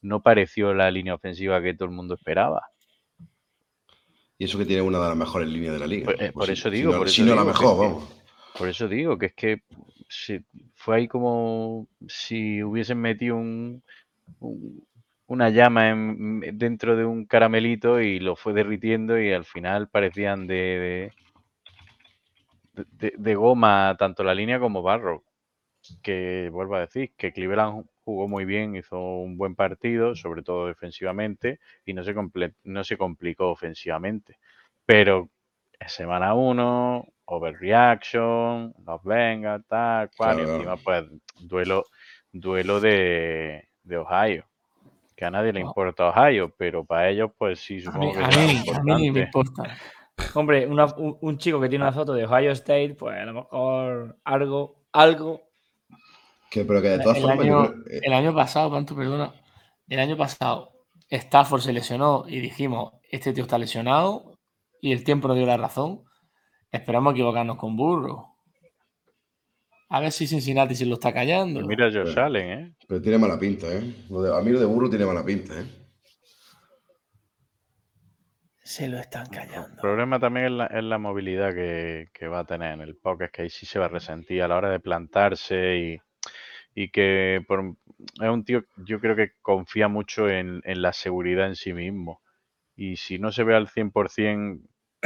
no 0.00 0.22
pareció 0.22 0.72
la 0.72 0.90
línea 0.90 1.14
ofensiva 1.14 1.62
que 1.62 1.74
todo 1.74 1.88
el 1.88 1.94
mundo 1.94 2.14
esperaba. 2.14 2.62
Y 4.38 4.44
eso 4.44 4.58
que 4.58 4.66
tiene 4.66 4.82
una 4.82 4.98
de 4.98 5.08
las 5.08 5.16
mejores 5.16 5.48
líneas 5.48 5.74
de 5.74 5.80
la 5.80 5.86
liga. 5.86 6.12
Por, 6.32 6.50
eso 6.50 6.70
digo, 6.70 6.96
por 6.96 7.06
eso 7.06 7.24
la 7.24 7.44
mejor, 7.44 7.78
vamos. 7.78 8.24
Por 8.58 8.68
eso 8.68 8.88
digo 8.88 9.18
que 9.18 9.26
es 9.26 9.34
que 9.34 9.62
fue 10.74 10.96
ahí 10.96 11.08
como 11.08 11.88
si 12.08 12.62
hubiesen 12.62 13.00
metido 13.00 13.36
un, 13.36 13.82
un- 14.40 14.86
una 15.28 15.50
llama 15.50 15.90
en- 15.90 16.40
dentro 16.58 16.96
de 16.96 17.04
un 17.06 17.26
caramelito 17.26 18.00
y 18.00 18.20
lo 18.20 18.36
fue 18.36 18.54
derritiendo 18.54 19.20
y 19.20 19.32
al 19.32 19.44
final 19.46 19.88
parecían 19.88 20.46
de, 20.46 21.12
goma 23.34 23.96
tanto 23.98 24.24
la 24.24 24.34
línea 24.34 24.58
como 24.60 24.82
Barro. 24.82 25.24
Que 26.02 26.50
vuelvo 26.52 26.76
a 26.76 26.80
decir, 26.82 27.12
que 27.16 27.32
Cleveland 27.32 27.86
jugó 28.04 28.28
muy 28.28 28.44
bien, 28.46 28.76
hizo 28.76 28.98
un 28.98 29.36
buen 29.38 29.54
partido, 29.56 30.14
sobre 30.16 30.42
todo 30.42 30.68
defensivamente, 30.68 31.60
y 31.86 31.94
no 31.94 32.04
se, 32.04 32.14
no 32.64 32.84
se 32.84 32.98
complicó 32.98 33.50
ofensivamente. 33.50 34.38
Pero 34.86 35.30
en 35.80 35.88
semana 35.90 36.34
1, 36.34 37.06
overreaction, 37.26 38.74
nos 38.84 39.02
venga, 39.02 39.60
tal, 39.68 40.10
cual, 40.16 40.36
Claro, 40.36 40.50
y 40.50 40.54
encima 40.54 40.76
pues 40.76 41.04
duelo, 41.40 41.84
duelo 42.32 42.80
de, 42.80 43.68
de 43.82 43.96
Ohio. 43.96 44.44
Que 45.16 45.24
a 45.24 45.30
nadie 45.30 45.52
le 45.52 45.62
Oh. 45.62 45.68
importa 45.68 46.08
Ohio, 46.08 46.52
pero 46.56 46.84
para 46.84 47.08
ellos 47.08 47.30
pues 47.38 47.60
sí, 47.60 47.74
A 47.74 47.76
mí, 47.76 47.82
supongo 47.82 48.12
que 48.12 48.24
a 48.24 48.28
mí- 48.28 48.62
a 48.74 48.82
mí 48.82 49.10
me 49.10 49.20
importa. 49.20 49.62
Hombre, 50.34 50.66
una- 50.66 50.86
un, 50.96 51.16
un 51.20 51.38
chico 51.38 51.60
que 51.60 51.68
tiene 51.68 51.84
una 51.84 51.92
foto 51.92 52.12
de 52.14 52.24
Ohio 52.24 52.52
State, 52.52 52.94
pues 52.98 53.16
a 53.16 53.24
lo 53.24 53.34
mejor 53.34 54.16
algo, 54.24 54.82
algo. 54.92 55.42
Que, 56.50 56.64
pero 56.64 56.80
que 56.82 56.88
de 56.88 56.94
El, 56.96 57.02
todas 57.02 57.20
formas, 57.20 57.40
año, 57.40 57.64
eh, 57.90 58.00
el 58.02 58.12
año 58.12 58.34
pasado, 58.34 58.70
Pantu, 58.70 58.94
perdona, 58.94 59.32
el 59.88 59.98
año 59.98 60.16
pasado 60.16 60.70
Stafford 61.10 61.60
se 61.62 61.72
lesionó 61.72 62.24
y 62.28 62.40
dijimos, 62.40 62.92
este 63.10 63.32
tío 63.32 63.42
está 63.44 63.58
lesionado 63.58 64.38
y 64.80 64.92
el 64.92 65.02
tiempo 65.04 65.26
nos 65.28 65.36
dio 65.36 65.46
la 65.46 65.56
razón. 65.56 66.02
Esperamos 66.74 67.12
equivocarnos 67.14 67.56
con 67.56 67.76
Burro. 67.76 68.34
A 69.90 70.00
ver 70.00 70.10
si 70.10 70.26
Cincinnati 70.26 70.74
se 70.74 70.86
lo 70.86 70.94
está 70.94 71.12
callando. 71.12 71.60
Y 71.60 71.64
mira, 71.64 71.86
Josh 71.86 72.14
Bueno. 72.14 72.24
Allen, 72.24 72.50
¿eh? 72.58 72.74
pero 72.88 73.00
tiene 73.00 73.16
mala 73.18 73.38
pinta, 73.38 73.68
¿eh? 73.72 73.94
Lo 74.10 74.22
de- 74.22 74.36
a 74.36 74.40
mí 74.40 74.50
lo 74.50 74.58
de 74.58 74.66
burro 74.66 74.90
tiene 74.90 75.06
mala 75.06 75.24
pinta, 75.24 75.54
¿eh? 75.60 75.64
Se 78.64 78.88
lo 78.88 78.98
están 78.98 79.26
El 79.26 79.30
callando. 79.30 79.80
problema 79.80 80.18
también 80.18 80.46
es 80.46 80.52
la, 80.52 80.66
es 80.66 80.82
la 80.82 80.98
movilidad 80.98 81.54
que, 81.54 82.08
que 82.12 82.26
va 82.26 82.40
a 82.40 82.44
tener 82.44 82.72
en 82.72 82.80
el 82.80 82.96
pocket, 82.96 83.30
que 83.30 83.42
ahí 83.42 83.50
sí 83.50 83.66
se 83.66 83.78
va 83.78 83.84
a 83.84 83.88
resentir 83.88 84.42
a 84.42 84.48
la 84.48 84.56
hora 84.56 84.70
de 84.70 84.80
plantarse 84.80 85.76
y, 85.76 85.98
y 86.74 86.88
que 86.90 87.40
por- 87.46 87.76
es 88.20 88.28
un 88.28 88.44
tío, 88.44 88.64
yo 88.78 88.98
creo 89.00 89.14
que 89.14 89.32
confía 89.42 89.86
mucho 89.86 90.28
en, 90.28 90.60
en 90.64 90.82
la 90.82 90.92
seguridad 90.92 91.46
en 91.46 91.54
sí 91.56 91.72
mismo. 91.72 92.20
Y 92.74 92.96
si 92.96 93.18
no 93.20 93.30
se 93.30 93.44
ve 93.44 93.54
al 93.54 93.68
100%, 93.68 94.60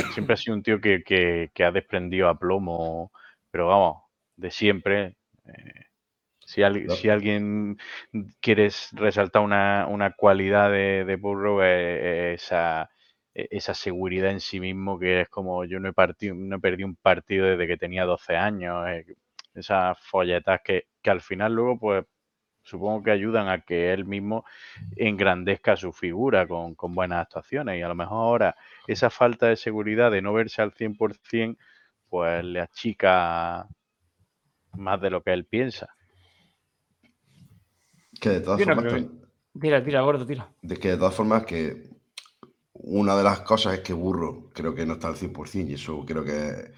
siempre 0.06 0.34
ha 0.34 0.36
sido 0.36 0.56
un 0.56 0.62
tío 0.62 0.80
que, 0.80 1.02
que- 1.04 1.50
que 1.54 1.64
ha 1.64 1.70
desprendido 1.72 2.28
a 2.28 2.38
plomo, 2.38 3.12
pero 3.50 3.68
vamos, 3.68 4.02
de 4.36 4.50
siempre. 4.50 5.16
eh, 5.46 5.86
si, 6.44 6.62
al- 6.62 6.90
si 6.90 7.08
alguien 7.10 7.76
quieres 8.40 8.88
resaltar 8.92 9.42
una, 9.42 9.86
una 9.88 10.12
cualidad 10.12 10.70
de, 10.70 11.04
de 11.04 11.16
Burrow, 11.16 11.62
es- 11.62 12.36
es 12.36 12.42
esa, 12.44 12.90
e- 13.34 13.48
esa 13.50 13.74
seguridad 13.74 14.30
en 14.30 14.40
sí 14.40 14.60
mismo 14.60 14.98
que 14.98 15.22
es 15.22 15.28
como 15.28 15.64
yo 15.64 15.80
no 15.80 15.88
he, 15.88 15.92
partido, 15.92 16.34
no 16.34 16.56
he 16.56 16.60
perdido 16.60 16.88
un 16.88 16.96
partido 16.96 17.46
desde 17.46 17.66
que 17.66 17.76
tenía 17.76 18.04
12 18.04 18.36
años. 18.36 18.86
eh, 18.88 19.04
esas 19.54 19.98
folletas 20.00 20.60
que, 20.64 20.84
que 21.02 21.10
al 21.10 21.20
final 21.20 21.52
luego 21.54 21.78
pues 21.78 22.04
supongo 22.68 23.02
que 23.02 23.10
ayudan 23.10 23.48
a 23.48 23.60
que 23.62 23.92
él 23.92 24.04
mismo 24.04 24.44
engrandezca 24.96 25.76
su 25.76 25.92
figura 25.92 26.46
con, 26.46 26.74
con 26.74 26.94
buenas 26.94 27.22
actuaciones 27.22 27.78
y 27.78 27.82
a 27.82 27.88
lo 27.88 27.94
mejor 27.94 28.18
ahora 28.18 28.56
esa 28.86 29.10
falta 29.10 29.46
de 29.48 29.56
seguridad 29.56 30.10
de 30.10 30.22
no 30.22 30.32
verse 30.32 30.62
al 30.62 30.72
100% 30.72 31.58
pues 32.08 32.44
le 32.44 32.60
achica 32.60 33.66
más 34.76 35.00
de 35.00 35.10
lo 35.10 35.22
que 35.22 35.32
él 35.32 35.44
piensa. 35.44 35.88
Que 38.20 38.30
de 38.30 38.40
todas 38.40 38.60
formas, 38.62 38.84
tam- 38.92 39.08
Tira, 39.60 39.82
tira, 39.82 40.00
gordo, 40.02 40.24
tira. 40.26 40.48
de 40.62 40.76
que 40.76 40.90
de 40.90 40.96
todas 40.96 41.14
formas 41.14 41.44
que 41.44 41.88
una 42.72 43.16
de 43.16 43.24
las 43.24 43.40
cosas 43.40 43.74
es 43.74 43.80
que 43.80 43.92
Burro 43.92 44.50
creo 44.54 44.74
que 44.74 44.86
no 44.86 44.94
está 44.94 45.08
al 45.08 45.16
100% 45.16 45.70
y 45.70 45.74
eso 45.74 46.04
creo 46.06 46.24
que 46.24 46.70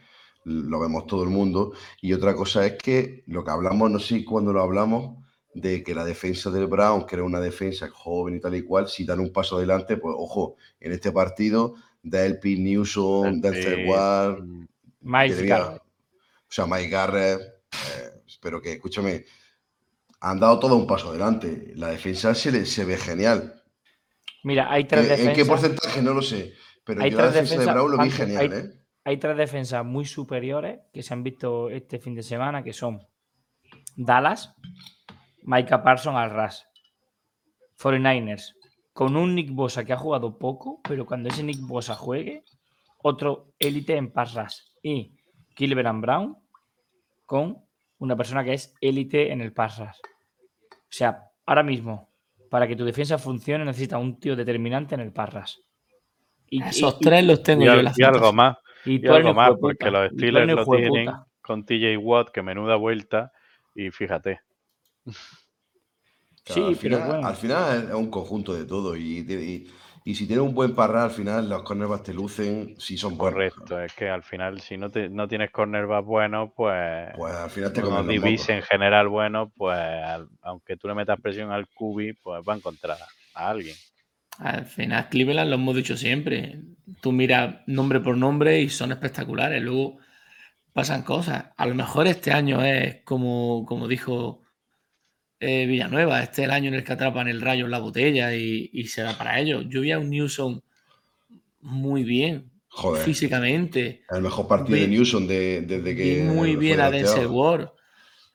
lo 0.44 0.80
vemos 0.80 1.06
todo 1.06 1.22
el 1.24 1.30
mundo. 1.30 1.72
Y 2.00 2.12
otra 2.14 2.34
cosa 2.34 2.64
es 2.66 2.78
que 2.82 3.22
lo 3.26 3.44
que 3.44 3.50
hablamos, 3.50 3.90
no 3.90 3.98
sé 3.98 4.24
cuándo 4.24 4.52
lo 4.52 4.62
hablamos, 4.62 5.22
de 5.54 5.82
que 5.82 5.94
la 5.94 6.04
defensa 6.04 6.50
del 6.50 6.66
Brown, 6.66 7.06
que 7.06 7.16
era 7.16 7.24
una 7.24 7.40
defensa 7.40 7.88
joven 7.90 8.36
y 8.36 8.40
tal 8.40 8.54
y 8.54 8.62
cual, 8.62 8.88
si 8.88 9.04
dan 9.04 9.20
un 9.20 9.32
paso 9.32 9.56
adelante, 9.56 9.96
pues 9.96 10.14
ojo, 10.16 10.56
en 10.78 10.92
este 10.92 11.10
partido, 11.12 11.74
Delpi, 12.02 12.56
Newsom, 12.58 13.40
Delpit, 13.40 13.88
Ward, 13.88 14.42
mm, 14.42 14.68
Jeremia- 15.02 15.46
Garrett. 15.58 15.82
o 15.82 16.48
sea, 16.52 16.66
Mike 16.66 16.88
Garrett, 16.88 17.40
eh, 17.40 18.22
pero 18.40 18.60
que, 18.62 18.72
escúchame, 18.74 19.24
han 20.20 20.38
dado 20.38 20.58
todo 20.58 20.76
un 20.76 20.86
paso 20.86 21.10
adelante. 21.10 21.72
La 21.76 21.88
defensa 21.88 22.34
se, 22.34 22.52
le- 22.52 22.66
se 22.66 22.84
ve 22.84 22.96
genial. 22.96 23.62
Mira, 24.44 24.70
hay 24.72 24.84
tres 24.84 25.04
¿En, 25.06 25.10
en 25.12 25.16
qué 25.18 25.24
defensas. 25.42 25.48
porcentaje? 25.48 26.02
No 26.02 26.14
lo 26.14 26.22
sé. 26.22 26.52
Pero 26.84 27.02
Hay 27.02 27.10
yo 27.10 27.16
la 27.18 27.24
tres 27.24 27.34
defensa 27.34 27.54
de 27.54 27.58
defensas, 27.60 27.74
Brown 27.74 27.90
lo 27.96 28.02
vi 28.04 28.10
genial, 28.10 28.52
hay- 28.52 28.58
¿eh? 28.58 28.70
Hay 29.04 29.16
tres 29.16 29.36
defensas 29.36 29.84
muy 29.84 30.04
superiores 30.04 30.78
que 30.92 31.02
se 31.02 31.12
han 31.14 31.22
visto 31.22 31.70
este 31.70 31.98
fin 31.98 32.14
de 32.14 32.22
semana, 32.22 32.62
que 32.62 32.72
son 32.74 33.00
Dallas, 33.96 34.54
Micah 35.42 35.82
Parsons 35.82 36.16
al 36.16 36.30
RAS, 36.30 36.66
49ers, 37.78 38.54
con 38.92 39.16
un 39.16 39.34
Nick 39.34 39.50
Bosa 39.52 39.84
que 39.84 39.92
ha 39.92 39.96
jugado 39.96 40.36
poco, 40.38 40.80
pero 40.82 41.06
cuando 41.06 41.28
ese 41.28 41.42
Nick 41.42 41.60
Bosa 41.60 41.94
juegue, 41.94 42.44
otro 42.98 43.52
élite 43.58 43.96
en 43.96 44.10
pass 44.12 44.34
rush. 44.34 44.56
Y 44.82 45.12
Cleveland 45.54 46.02
Brown 46.02 46.36
con 47.26 47.58
una 47.98 48.16
persona 48.16 48.44
que 48.44 48.54
es 48.54 48.74
élite 48.80 49.32
en 49.32 49.40
el 49.40 49.52
pass 49.52 49.78
rush. 49.78 49.98
O 50.72 50.76
sea, 50.92 51.22
ahora 51.46 51.62
mismo, 51.62 52.08
para 52.50 52.66
que 52.66 52.76
tu 52.76 52.84
defensa 52.84 53.16
funcione, 53.18 53.64
necesita 53.64 53.96
un 53.98 54.18
tío 54.18 54.34
determinante 54.36 54.94
en 54.94 55.00
el 55.02 55.12
pass 55.12 55.32
rush. 55.32 55.54
Y, 56.48 56.62
Esos 56.62 56.96
y- 57.00 57.04
tres 57.04 57.24
los 57.24 57.42
tengo 57.42 57.62
Y, 57.62 57.66
yo 57.66 57.72
al- 57.72 57.78
en 57.78 57.84
la 57.84 57.92
y 57.96 58.02
algo 58.02 58.32
más, 58.32 58.56
y 58.84 59.04
y 59.04 59.08
algo 59.08 59.34
más, 59.34 59.52
porque 59.60 59.90
los 59.90 60.10
Steelers 60.10 60.52
lo 60.52 60.64
tienen 60.66 61.10
con 61.40 61.64
TJ 61.64 61.96
Watt, 61.96 62.30
que 62.30 62.42
menuda 62.42 62.76
vuelta, 62.76 63.32
y 63.74 63.90
fíjate. 63.90 64.40
Claro, 65.04 65.14
Sí, 66.44 66.60
al, 66.60 66.76
pero 66.76 66.96
final, 66.96 67.06
bueno. 67.06 67.26
al 67.28 67.36
final 67.36 67.84
es 67.88 67.94
un 67.94 68.10
conjunto 68.10 68.54
de 68.54 68.64
todo. 68.64 68.96
Y, 68.96 69.18
y- 69.28 69.70
y 70.02 70.14
si 70.14 70.26
tienes 70.26 70.42
un 70.44 70.54
buen 70.54 70.74
parra, 70.74 71.04
al 71.04 71.10
final 71.10 71.48
los 71.50 71.62
cornerbacks 71.62 72.04
te 72.04 72.14
lucen 72.14 72.74
si 72.78 72.96
son 72.96 73.18
buenos. 73.18 73.34
Correcto, 73.34 73.80
es 73.80 73.92
que 73.92 74.08
al 74.08 74.22
final 74.22 74.58
si 74.62 74.78
no, 74.78 74.90
te, 74.90 75.10
no 75.10 75.28
tienes 75.28 75.50
cornerbacks 75.50 76.06
buenos, 76.06 76.50
pues 76.56 77.10
Pues 77.14 77.34
al 77.34 77.50
final 77.50 77.72
te 77.72 77.82
comen 77.82 78.06
los 78.20 78.48
en 78.48 78.62
general 78.62 79.08
buenos, 79.08 79.50
pues 79.54 79.76
al- 79.78 80.28
aunque 80.40 80.78
tú 80.78 80.88
le 80.88 80.94
metas 80.94 81.20
presión 81.20 81.52
al 81.52 81.68
cubi, 81.68 82.14
pues 82.14 82.42
va 82.48 82.54
a 82.54 82.56
encontrar 82.56 82.96
a 83.34 83.48
alguien. 83.50 83.76
Al 84.38 84.64
final, 84.64 85.08
Cleveland 85.10 85.50
lo 85.50 85.56
hemos 85.56 85.76
dicho 85.76 85.98
siempre. 85.98 86.62
Tú 87.02 87.12
miras 87.12 87.56
nombre 87.66 88.00
por 88.00 88.16
nombre 88.16 88.58
y 88.58 88.70
son 88.70 88.92
espectaculares. 88.92 89.62
Luego 89.62 89.98
pasan 90.72 91.02
cosas. 91.02 91.44
A 91.58 91.66
lo 91.66 91.74
mejor 91.74 92.06
este 92.06 92.32
año 92.32 92.64
es 92.64 93.02
como, 93.04 93.66
como 93.66 93.86
dijo 93.86 94.42
eh, 95.40 95.66
Villanueva, 95.66 96.22
este 96.22 96.42
es 96.42 96.48
el 96.48 96.52
año 96.52 96.68
en 96.68 96.74
el 96.74 96.84
que 96.84 96.92
atrapan 96.92 97.26
el 97.28 97.40
rayo 97.40 97.64
en 97.64 97.70
la 97.70 97.78
botella 97.78 98.34
y, 98.34 98.70
y 98.72 98.86
se 98.86 99.02
da 99.02 99.16
para 99.16 99.40
ellos. 99.40 99.64
Yo 99.68 99.80
vi 99.80 99.90
a 99.92 99.98
un 99.98 100.10
Newsom 100.10 100.60
muy 101.62 102.04
bien, 102.04 102.50
Joder. 102.68 103.02
físicamente. 103.04 104.04
El 104.10 104.22
mejor 104.22 104.46
partido 104.46 104.78
de 104.78 104.86
Newsom 104.88 105.26
de- 105.26 105.62
desde 105.62 105.96
que. 105.96 106.22
Muy 106.24 106.56
bien 106.56 106.80
a. 106.80 106.90
Denzel 106.90 107.26
Ward. 107.26 107.70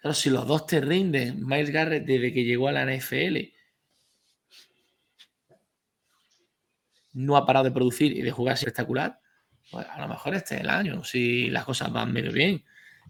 Pero 0.02 0.14
si 0.14 0.30
los 0.30 0.46
dos 0.46 0.66
te 0.68 0.82
rinden, 0.82 1.46
Miles 1.46 1.72
Garrett 1.72 2.06
desde 2.06 2.32
que 2.34 2.44
llegó 2.44 2.68
a 2.68 2.72
la 2.72 2.84
NFL 2.86 3.38
no 7.14 7.38
ha 7.38 7.46
parado 7.46 7.66
de 7.66 7.72
producir 7.72 8.12
y 8.16 8.22
de 8.22 8.32
jugar 8.32 8.56
espectacular, 8.56 9.20
pues 9.72 9.88
a 9.90 10.00
lo 10.02 10.08
mejor 10.08 10.36
este 10.36 10.56
es 10.56 10.62
el 10.62 10.70
año, 10.70 11.04
si 11.04 11.50
las 11.50 11.64
cosas 11.64 11.92
van 11.92 12.12
medio 12.12 12.32
bien. 12.32 12.64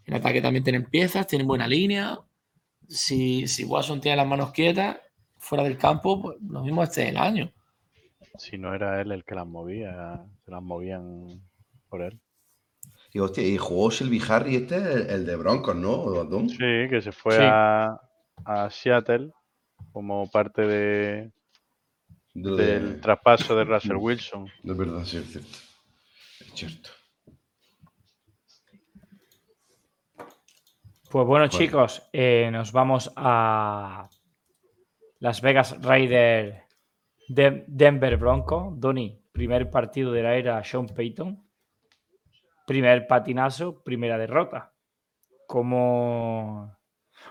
En 0.06 0.14
ataque 0.14 0.42
también 0.42 0.64
tienen 0.64 0.86
piezas, 0.86 1.26
tienen 1.28 1.48
buena 1.48 1.68
línea. 1.68 2.20
Si, 2.88 3.48
si 3.48 3.64
Watson 3.64 4.00
tiene 4.02 4.18
las 4.18 4.28
manos 4.28 4.52
quietas, 4.52 4.98
fuera 5.38 5.64
del 5.64 5.78
campo, 5.78 6.22
pues 6.22 6.38
lo 6.42 6.62
mismo 6.62 6.84
este 6.84 7.04
es 7.04 7.10
el 7.10 7.18
año. 7.18 7.52
Si 8.38 8.58
no 8.58 8.74
era 8.74 9.00
él 9.02 9.12
el 9.12 9.24
que 9.24 9.36
las 9.36 9.46
movía, 9.48 10.24
se 10.44 10.52
las 10.52 10.62
movían 10.62 11.42
por 11.90 12.02
él. 12.02 12.20
Y, 13.14 13.20
hostia, 13.20 13.48
y 13.48 13.58
jugó 13.58 13.90
Shelby 13.92 14.22
Harry, 14.28 14.56
este, 14.58 14.76
el, 14.76 15.10
el 15.10 15.26
de 15.26 15.36
Broncos, 15.38 15.76
¿no? 15.76 16.50
Sí, 16.50 16.58
que 16.90 17.02
se 17.02 17.12
fue 17.14 17.38
Sí. 17.38 17.44
a, 17.44 17.98
a 18.44 18.70
Seattle 18.70 19.32
como 19.94 20.30
parte 20.30 20.64
de- 20.64 21.32
del 22.34 23.00
traspaso 23.00 23.56
de 23.56 23.64
Russell 23.64 23.96
Wilson. 23.96 24.52
de 24.64 24.74
verdad, 24.74 25.06
sí, 25.06 25.18
es 25.18 25.32
cierto. 25.32 25.58
Es 26.42 26.52
cierto. 26.54 26.90
Pues 31.10 31.26
bueno, 31.26 31.46
Bueno. 31.46 31.48
chicos, 31.48 32.08
eh, 32.14 32.50
nos 32.52 32.72
vamos 32.72 33.12
a 33.16 34.10
Las 35.20 35.42
Vegas 35.42 35.82
Raiders 35.82 36.58
de 37.30 37.64
Denver 37.68 38.18
Bronco. 38.18 38.74
Donny, 38.76 39.22
primer 39.32 39.70
partido 39.70 40.12
de 40.12 40.24
la 40.24 40.36
era 40.36 40.64
Sean 40.64 40.88
Payton. 40.88 41.42
Primer 42.68 43.08
patinazo, 43.08 43.82
primera 43.84 44.18
derrota. 44.18 44.74
Como. 45.48 46.76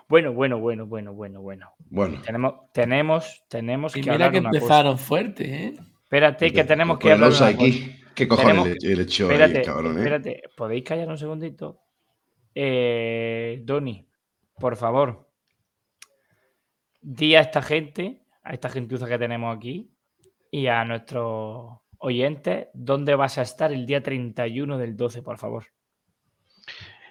Bueno, 0.09 0.33
bueno, 0.33 0.59
bueno, 0.59 0.87
bueno, 0.87 1.12
bueno, 1.12 1.41
bueno. 1.43 1.72
Bueno, 1.91 2.20
Tenemos, 2.25 2.55
tenemos, 2.72 3.45
tenemos 3.49 3.97
Y 3.97 4.01
que 4.01 4.11
mira 4.11 4.27
hablar 4.27 4.33
que 4.33 4.39
una 4.41 4.51
cosa. 4.51 4.59
empezaron 4.62 4.99
fuertes, 4.99 5.49
¿eh? 5.49 5.75
Espérate, 6.05 6.53
que 6.53 6.64
tenemos 6.64 6.99
que 6.99 7.12
hablar 7.12 7.31
una 7.31 7.39
cosa. 7.39 7.57
kick. 7.57 8.14
¿Qué 8.14 8.29
cojones 8.29 8.55
Tenemos 8.55 8.85
le, 8.85 8.97
le 8.97 9.03
echó 9.03 9.25
ahí, 9.29 9.33
Espérate, 9.33 9.62
cabrón, 9.62 9.97
eh? 9.97 9.99
espérate. 9.99 10.43
¿Podéis 10.57 10.85
callar 10.85 11.09
un 11.09 11.18
segundito? 11.18 11.81
Eh, 12.55 13.61
Donny, 13.64 14.07
por 14.59 14.76
favor. 14.76 15.28
Di 17.00 17.34
a 17.34 17.40
esta 17.40 17.61
gente, 17.62 18.22
a 18.42 18.52
esta 18.55 18.68
gentuza 18.68 19.09
que 19.09 19.18
tenemos 19.18 19.57
aquí 19.57 19.90
y 20.50 20.68
a 20.68 20.84
nuestros 20.84 21.80
oyentes, 21.98 22.68
dónde 22.74 23.14
vas 23.14 23.38
a 23.38 23.42
estar 23.42 23.72
el 23.72 23.86
día 23.86 24.02
31 24.02 24.78
del 24.78 24.96
12, 24.96 25.22
por 25.22 25.38
favor. 25.38 25.66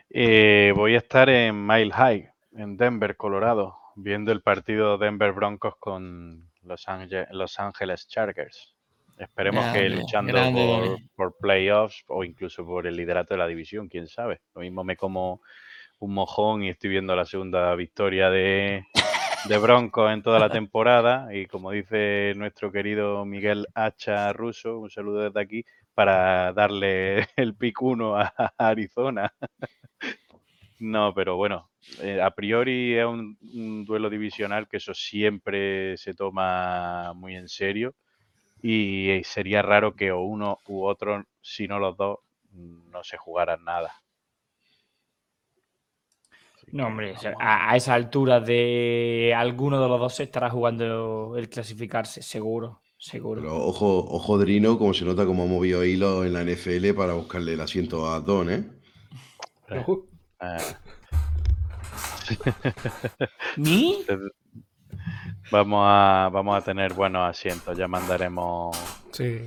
Eh, 0.09 0.71
voy 0.75 0.95
a 0.95 0.99
estar 0.99 1.29
en 1.29 1.65
Mile 1.65 1.91
High, 1.91 2.29
en 2.53 2.77
Denver, 2.77 3.17
Colorado, 3.17 3.77
viendo 3.95 4.31
el 4.31 4.41
partido 4.41 4.97
Denver 4.97 5.31
Broncos 5.33 5.75
con 5.77 6.51
Los, 6.61 6.85
Los 7.31 7.59
Ángeles 7.59 8.07
Chargers. 8.07 8.72
Esperemos 9.17 9.65
que 9.73 9.89
luchando 9.89 10.33
grande, 10.33 10.97
por, 11.15 11.37
playoffs 11.37 12.03
o 12.07 12.23
incluso 12.23 12.65
por 12.65 12.87
el 12.87 12.95
liderato 12.95 13.33
de 13.33 13.37
la 13.37 13.47
división, 13.47 13.87
quién 13.87 14.07
sabe. 14.07 14.41
Lo 14.55 14.61
mismo 14.61 14.83
me 14.83 14.97
como 14.97 15.41
un 15.99 16.13
mojón 16.13 16.63
y 16.63 16.69
estoy 16.69 16.89
viendo 16.89 17.15
la 17.15 17.25
segunda 17.25 17.75
victoria 17.75 18.29
de, 18.29 18.85
de 19.45 19.57
Broncos 19.57 20.11
en 20.11 20.23
toda 20.23 20.39
la 20.39 20.49
temporada. 20.49 21.33
Y 21.33 21.45
como 21.45 21.71
dice 21.71 22.33
nuestro 22.35 22.71
querido 22.71 23.23
Miguel 23.25 23.67
Hacha 23.75 24.33
Russo, 24.33 24.79
un 24.79 24.89
saludo 24.89 25.21
desde 25.21 25.39
aquí, 25.39 25.65
para 25.93 26.51
darle 26.53 27.27
el 27.35 27.55
pick 27.55 27.81
1 27.81 28.15
a 28.17 28.53
Arizona. 28.57 29.33
No, 30.79 31.13
pero 31.13 31.37
bueno, 31.37 31.69
eh, 32.01 32.21
a 32.21 32.31
priori 32.31 32.95
es 32.97 33.05
un, 33.05 33.37
un 33.53 33.85
duelo 33.85 34.09
divisional 34.09 34.67
que 34.67 34.77
eso 34.77 34.93
siempre 34.93 35.95
se 35.95 36.13
toma 36.13 37.13
muy 37.13 37.37
en 37.37 37.47
serio 37.47 37.95
y 38.63 39.09
eh, 39.09 39.23
sería 39.25 39.61
raro 39.61 39.93
que 39.93 40.13
o 40.13 40.21
uno 40.21 40.57
u 40.67 40.85
otro, 40.85 41.25
si 41.41 41.67
no 41.67 41.79
los 41.79 41.97
dos, 41.97 42.19
no 42.53 43.03
se 43.03 43.17
jugaran 43.17 43.65
nada. 43.65 43.93
Así 46.55 46.67
No, 46.71 46.87
hombre, 46.87 47.11
o 47.11 47.17
sea, 47.19 47.31
vamos 47.31 47.45
a, 47.45 47.75
esa 47.75 47.93
altura 47.93 48.39
de 48.39 49.33
alguno 49.35 49.81
de 49.81 49.89
los 49.89 49.99
dos 49.99 50.15
se 50.15 50.23
estará 50.23 50.49
jugando 50.49 51.35
el 51.37 51.49
clasificarse, 51.49 52.21
seguro, 52.23 52.81
seguro. 52.97 53.41
Pero 53.41 53.53
ojo, 53.57 53.97
ojo 54.09 54.37
Drino, 54.37 54.77
como 54.77 54.93
se 54.93 55.03
nota 55.03 55.25
cómo 55.25 55.43
ha 55.43 55.47
movido 55.47 55.83
hilos 55.83 56.25
en 56.25 56.31
la 56.31 56.43
NFL 56.43 56.93
para 56.93 57.15
buscarle 57.15 57.53
el 57.53 57.61
asiento 57.61 58.09
a 58.09 58.21
Don, 58.21 58.49
¿eh? 58.49 58.63
A- 60.39 60.57
¿Ni? 63.57 64.05
vamos 65.51 65.83
a 65.87 66.29
vamos 66.31 66.57
a 66.57 66.61
tener 66.61 66.93
buenos 66.93 67.29
asientos, 67.29 67.77
ya 67.77 67.87
mandaremos 67.87 68.75
Sí. 69.11 69.39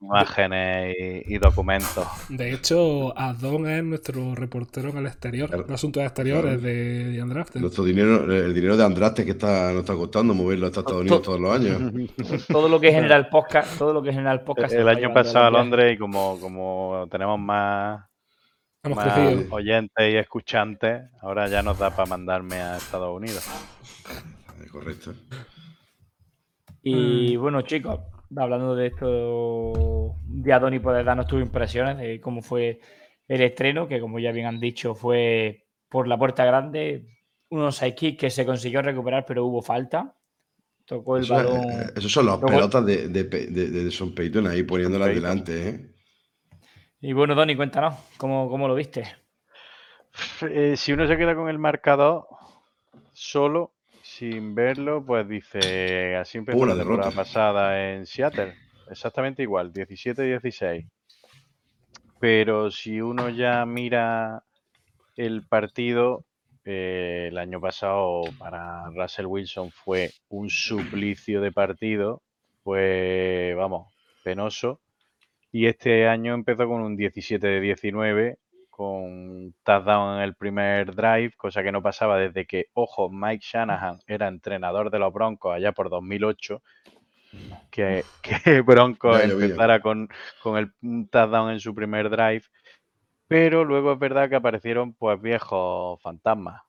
imágenes 0.00 0.94
y, 1.26 1.34
y 1.34 1.38
documentos. 1.38 2.06
De 2.28 2.52
hecho, 2.52 3.12
Adon 3.18 3.68
es 3.68 3.82
nuestro 3.82 4.34
reportero 4.36 4.90
en 4.90 4.98
el 4.98 5.06
exterior. 5.06 5.48
Claro. 5.48 5.62
Los 5.64 5.72
asuntos 5.72 6.02
exteriores 6.04 6.58
Claro. 6.58 6.60
de, 6.60 7.04
de 7.10 7.22
Undrafted. 7.22 7.60
Nuestro 7.60 7.82
dinero, 7.84 8.32
el 8.32 8.54
dinero 8.54 8.76
de 8.76 8.84
Andraste 8.84 9.24
que 9.24 9.32
está, 9.32 9.72
nos 9.72 9.80
está 9.80 9.94
costando 9.94 10.34
moverlo 10.34 10.66
hasta 10.66 10.80
Estados 10.80 11.00
Unidos 11.00 11.22
todos 11.22 11.40
los 11.40 11.52
años. 11.52 11.92
Todo 12.48 12.68
lo 12.68 12.78
que 12.80 12.92
genera 12.92 13.16
el 13.16 13.28
podcast, 13.28 13.76
todo 13.78 13.92
lo 13.92 14.00
que 14.02 14.12
genera 14.12 14.32
el 14.32 14.40
podcast. 14.42 14.72
El 14.72 14.86
está 14.88 14.90
año 14.92 15.12
pasado 15.12 15.46
a. 15.46 15.50
Londres 15.50 15.94
y 15.94 15.98
como, 15.98 16.38
como 16.38 17.08
tenemos 17.10 17.38
más 17.40 18.04
oyentes 19.50 20.12
y 20.12 20.16
escuchantes, 20.16 21.02
ahora 21.20 21.48
ya 21.48 21.62
nos 21.62 21.78
da 21.78 21.90
para 21.90 22.06
mandarme 22.08 22.56
a 22.56 22.76
Estados 22.76 23.14
Unidos. 23.14 23.44
Eh, 24.60 24.66
Correcto. 24.70 25.14
Y 26.82 27.36
Mm. 27.36 27.40
bueno, 27.40 27.62
chicos, 27.62 28.00
hablando 28.36 28.74
de 28.74 28.86
esto, 28.88 30.14
de 30.26 30.52
Adoni, 30.52 30.78
poder 30.78 31.04
darnos 31.04 31.26
tus 31.26 31.40
impresiones 31.42 31.98
de 31.98 32.20
cómo 32.20 32.40
fue 32.42 32.80
el 33.26 33.42
estreno, 33.42 33.86
que 33.88 34.00
como 34.00 34.18
ya 34.18 34.32
bien 34.32 34.46
han 34.46 34.60
dicho, 34.60 34.94
fue 34.94 35.66
por 35.88 36.06
la 36.08 36.18
puerta 36.18 36.44
grande, 36.44 37.04
unos 37.50 37.76
sidekicks 37.76 38.18
que 38.20 38.30
se 38.30 38.46
consiguió 38.46 38.82
recuperar, 38.82 39.24
pero 39.26 39.44
hubo 39.46 39.62
falta. 39.62 40.14
Tocó 40.86 41.16
el 41.16 41.24
Eso 41.24 41.34
es- 41.34 41.46
balón. 41.46 41.70
eh, 41.70 41.92
esos 41.96 42.12
son 42.12 42.26
las 42.26 42.38
pelotas 42.38 42.86
de, 42.86 43.08
de, 43.08 43.24
Pe- 43.24 43.46
de, 43.48 43.68
de 43.70 43.90
Son 43.90 44.14
Payton 44.14 44.46
ahí 44.46 44.62
poniéndolas 44.62 45.08
Payton. 45.08 45.22
delante, 45.22 45.68
¿eh? 45.68 45.90
Y 47.00 47.12
bueno, 47.12 47.34
Doni, 47.34 47.54
cuéntanos, 47.56 47.94
¿cómo, 48.16 48.48
cómo 48.48 48.66
lo 48.68 48.74
viste? 48.74 49.04
Eh, 50.42 50.74
si 50.76 50.92
uno 50.92 51.06
se 51.06 51.16
queda 51.16 51.34
con 51.34 51.48
el 51.48 51.58
marcador 51.58 52.26
solo, 53.12 53.72
sin 54.18 54.52
verlo, 54.56 55.04
pues 55.04 55.28
dice, 55.28 56.16
así 56.16 56.38
empezó 56.38 56.66
la 56.66 56.74
la 56.74 56.80
temporada 56.80 57.10
derrota. 57.10 57.22
pasada 57.22 57.92
en 57.92 58.04
Seattle. 58.04 58.52
Exactamente 58.90 59.44
igual, 59.44 59.72
17-16. 59.72 60.88
Pero 62.18 62.72
si 62.72 63.00
uno 63.00 63.28
ya 63.28 63.64
mira 63.64 64.42
el 65.16 65.46
partido, 65.46 66.24
eh, 66.64 67.28
el 67.30 67.38
año 67.38 67.60
pasado 67.60 68.22
para 68.38 68.90
Russell 68.90 69.26
Wilson 69.26 69.70
fue 69.70 70.10
un 70.28 70.50
suplicio 70.50 71.40
de 71.40 71.52
partido, 71.52 72.20
pues 72.64 73.54
vamos, 73.54 73.94
penoso. 74.24 74.80
Y 75.52 75.66
este 75.66 76.08
año 76.08 76.34
empezó 76.34 76.66
con 76.66 76.82
un 76.82 76.96
17 76.96 77.46
de 77.46 77.60
19, 77.60 78.38
con 78.78 78.86
un 78.86 79.54
touchdown 79.64 80.18
en 80.18 80.22
el 80.22 80.36
primer 80.36 80.94
drive, 80.94 81.32
cosa 81.36 81.64
que 81.64 81.72
no 81.72 81.82
pasaba 81.82 82.16
desde 82.16 82.46
que, 82.46 82.66
ojo, 82.74 83.10
Mike 83.10 83.44
Shanahan 83.44 83.98
era 84.06 84.28
entrenador 84.28 84.92
de 84.92 85.00
los 85.00 85.12
Broncos 85.12 85.52
allá 85.52 85.72
por 85.72 85.90
2008, 85.90 86.62
que, 87.72 88.04
que 88.22 88.60
Broncos 88.60 89.20
empezara 89.20 89.80
con, 89.80 90.08
con 90.40 90.58
el 90.58 90.70
touchdown 91.10 91.50
en 91.50 91.58
su 91.58 91.74
primer 91.74 92.08
drive. 92.08 92.44
Pero 93.26 93.64
luego 93.64 93.94
es 93.94 93.98
verdad 93.98 94.28
que 94.28 94.36
aparecieron 94.36 94.92
pues 94.92 95.20
viejos 95.20 96.00
fantasmas. 96.00 96.62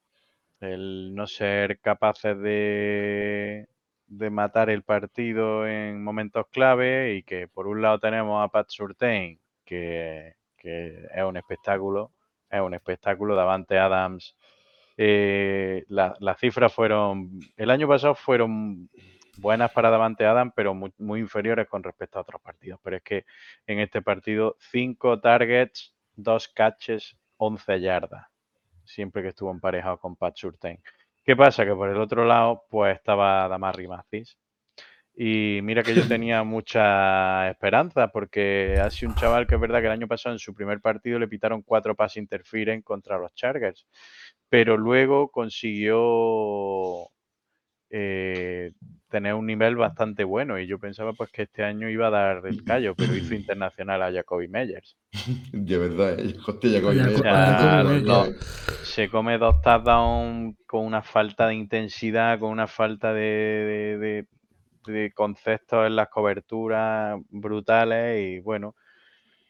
El 0.62 1.14
no 1.14 1.28
ser 1.28 1.80
capaces 1.80 2.36
de, 2.39 3.68
de 4.07 4.30
matar 4.32 4.72
el 4.72 4.82
partido 4.82 5.68
en 5.68 6.03
momentos 6.03 6.47
clave 6.51 7.14
y 7.14 7.22
que 7.22 7.47
por 7.47 7.68
un 7.68 7.84
lado 7.84 7.99
tenemos 7.99 8.43
a 8.43 8.47
Pat 8.47 8.66
Surtain, 8.70 9.39
que, 9.64 10.38
que 10.60 11.07
es 11.14 11.24
un 11.24 11.38
espectáculo, 11.38 12.12
es 12.49 12.62
un 12.62 12.74
espectáculo, 12.74 13.36
Davante 13.36 13.78
Adams. 13.80 14.36
eh, 15.01 15.86
la- 15.88 16.16
las 16.20 16.38
cifras 16.39 16.74
fueron, 16.74 17.39
el 17.55 17.70
año 17.70 17.88
pasado 17.88 18.16
fueron 18.16 18.89
buenas 19.38 19.72
para 19.72 19.89
Davante 19.89 20.26
Adams, 20.26 20.51
pero 20.55 20.74
muy, 20.74 21.20
inferiores 21.22 21.68
con 21.70 21.84
respecto 21.84 22.20
a 22.20 22.24
otros 22.24 22.41
partidos. 22.41 22.80
Pero 22.84 22.97
es 22.97 23.03
que 23.03 23.26
en 23.66 23.80
este 23.80 24.01
partido, 24.01 24.57
5 24.60 25.20
targets, 25.22 25.95
2 26.16 26.49
catches, 26.49 27.16
11 27.38 27.80
yardas, 27.80 28.28
siempre 28.84 29.22
que 29.22 29.30
estuvo 29.30 29.51
emparejado 29.51 29.97
con 29.99 30.18
Pat 30.18 30.36
Surtain. 30.36 30.82
¿Qué 31.24 31.36
pasa? 31.36 31.66
Que 31.66 31.74
por 31.76 31.89
el 31.89 31.97
otro 31.97 32.26
lado, 32.26 32.64
pues 32.70 32.95
estaba 32.97 33.47
Damarri 33.47 33.88
Mathis. 33.88 34.38
Y 35.22 35.59
mira 35.63 35.84
que 35.84 35.93
yo 35.93 36.03
tenía 36.07 36.43
mucha 36.43 37.49
esperanza 37.49 38.07
porque 38.07 38.80
ha 38.82 38.89
sido 38.89 39.09
un 39.11 39.17
chaval 39.17 39.47
que 39.47 39.55
es 39.55 39.61
verdad 39.61 39.82
que 39.82 39.88
el 39.88 39.91
año 39.91 40.07
pasado 40.07 40.34
en 40.34 40.39
su 40.39 40.53
primer 40.53 40.80
partido 40.80 41.20
le 41.20 41.28
pitaron 41.28 41.61
cuatro 41.61 41.93
pases 41.93 42.17
interfieren 42.22 42.82
contra 42.82 43.17
los 43.17 43.34
Chargers, 43.36 43.86
pero 44.47 44.78
luego 44.78 45.30
consiguió 45.30 47.09
eh, 47.89 48.72
tener 49.09 49.34
un 49.34 49.45
nivel 49.47 49.76
bastante 49.76 50.24
bueno 50.24 50.57
y 50.57 50.67
yo 50.67 50.80
pensaba 50.80 51.11
pues 51.11 51.30
que 51.32 51.41
este 51.43 51.63
año 51.65 51.89
iba 51.89 52.07
a 52.07 52.11
dar 52.11 52.45
el 52.45 52.63
callo, 52.63 52.95
pero 52.95 53.13
hizo 53.13 53.34
internacional 53.36 54.01
a 54.03 54.13
Jacoby 54.13 54.47
Meyers. 54.47 54.95
De 55.51 55.78
verdad, 55.78 56.17
¿eh? 56.17 56.34
Hostia, 56.47 56.70
Jacoby 56.80 56.97
Jaco- 56.97 57.24
Meyers. 57.24 58.05
Ya, 58.05 58.26
se 58.84 59.09
come 59.09 59.38
dos 59.38 59.61
touchdowns 59.61 60.55
con 60.65 60.86
una 60.86 61.01
falta 61.01 61.47
de 61.47 61.55
intensidad, 61.55 62.39
con 62.39 62.51
una 62.51 62.67
falta 62.67 63.13
de, 63.13 63.22
de- 63.22 63.97
de- 63.97 64.26
de 64.86 65.11
conceptos 65.13 65.86
en 65.88 65.95
las 65.95 66.09
coberturas 66.09 67.19
brutales 67.30 68.21
y 68.21 68.39
bueno, 68.39 68.75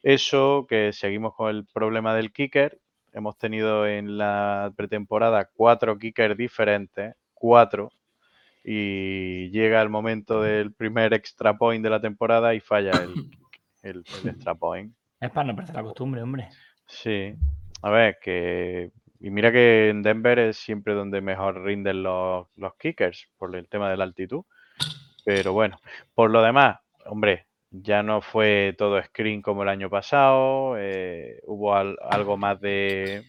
eso 0.04 0.66
que 0.68 0.94
seguimos 0.94 1.36
con 1.36 1.50
el 1.56 1.66
problema 1.66 2.14
del 2.16 2.32
kicker. 2.32 2.80
Hemos 3.14 3.38
tenido 3.38 3.88
en 3.88 4.18
la 4.18 4.72
pretemporada 4.76 5.50
cuatro 5.54 5.98
kickers 5.98 6.38
diferentes, 6.38 7.16
cuatro, 7.34 7.92
y 8.64 9.50
llega 9.50 9.82
el 9.82 9.90
momento 9.90 10.42
del 10.42 10.74
primer 10.74 11.14
extra 11.14 11.58
point 11.58 11.84
de 11.84 11.90
la 11.90 12.00
temporada 12.02 12.54
y 12.54 12.60
falla 12.60 12.92
el, 12.92 13.10
el- 13.84 14.04
el 14.24 14.30
extra 14.30 14.54
point. 14.56 14.94
Es 15.20 15.32
para 15.32 15.48
no 15.48 15.56
perder 15.56 15.76
la 15.76 15.84
costumbre, 15.84 16.22
hombre. 16.22 16.50
Sí, 16.86 17.34
a 17.82 17.90
ver, 17.90 18.18
que. 18.22 18.92
Y 19.22 19.32
mira 19.32 19.52
que 19.52 19.90
en 19.90 20.02
Denver 20.02 20.40
es 20.40 20.58
siempre 20.58 20.94
donde 20.94 21.20
mejor 21.20 21.62
rinden 21.64 22.04
los, 22.04 22.48
los 22.56 22.76
kickers 22.76 23.28
por 23.38 23.54
el 23.56 23.68
tema 23.68 23.90
de 23.90 23.98
la 23.98 24.06
altitud. 24.06 24.44
Pero 25.30 25.54
bueno, 25.54 25.80
por 26.16 26.32
lo 26.32 26.42
demás, 26.42 26.80
hombre, 27.06 27.46
ya 27.70 28.02
no 28.02 28.20
fue 28.20 28.74
todo 28.80 29.00
screen 29.04 29.44
como 29.44 29.62
el 29.62 29.70
año 29.70 29.88
pasado. 29.88 30.74
eh, 30.80 31.40
hubo 31.46 31.76
al- 31.76 32.00
algo 32.10 32.36
más 32.36 32.60
de, 32.60 33.22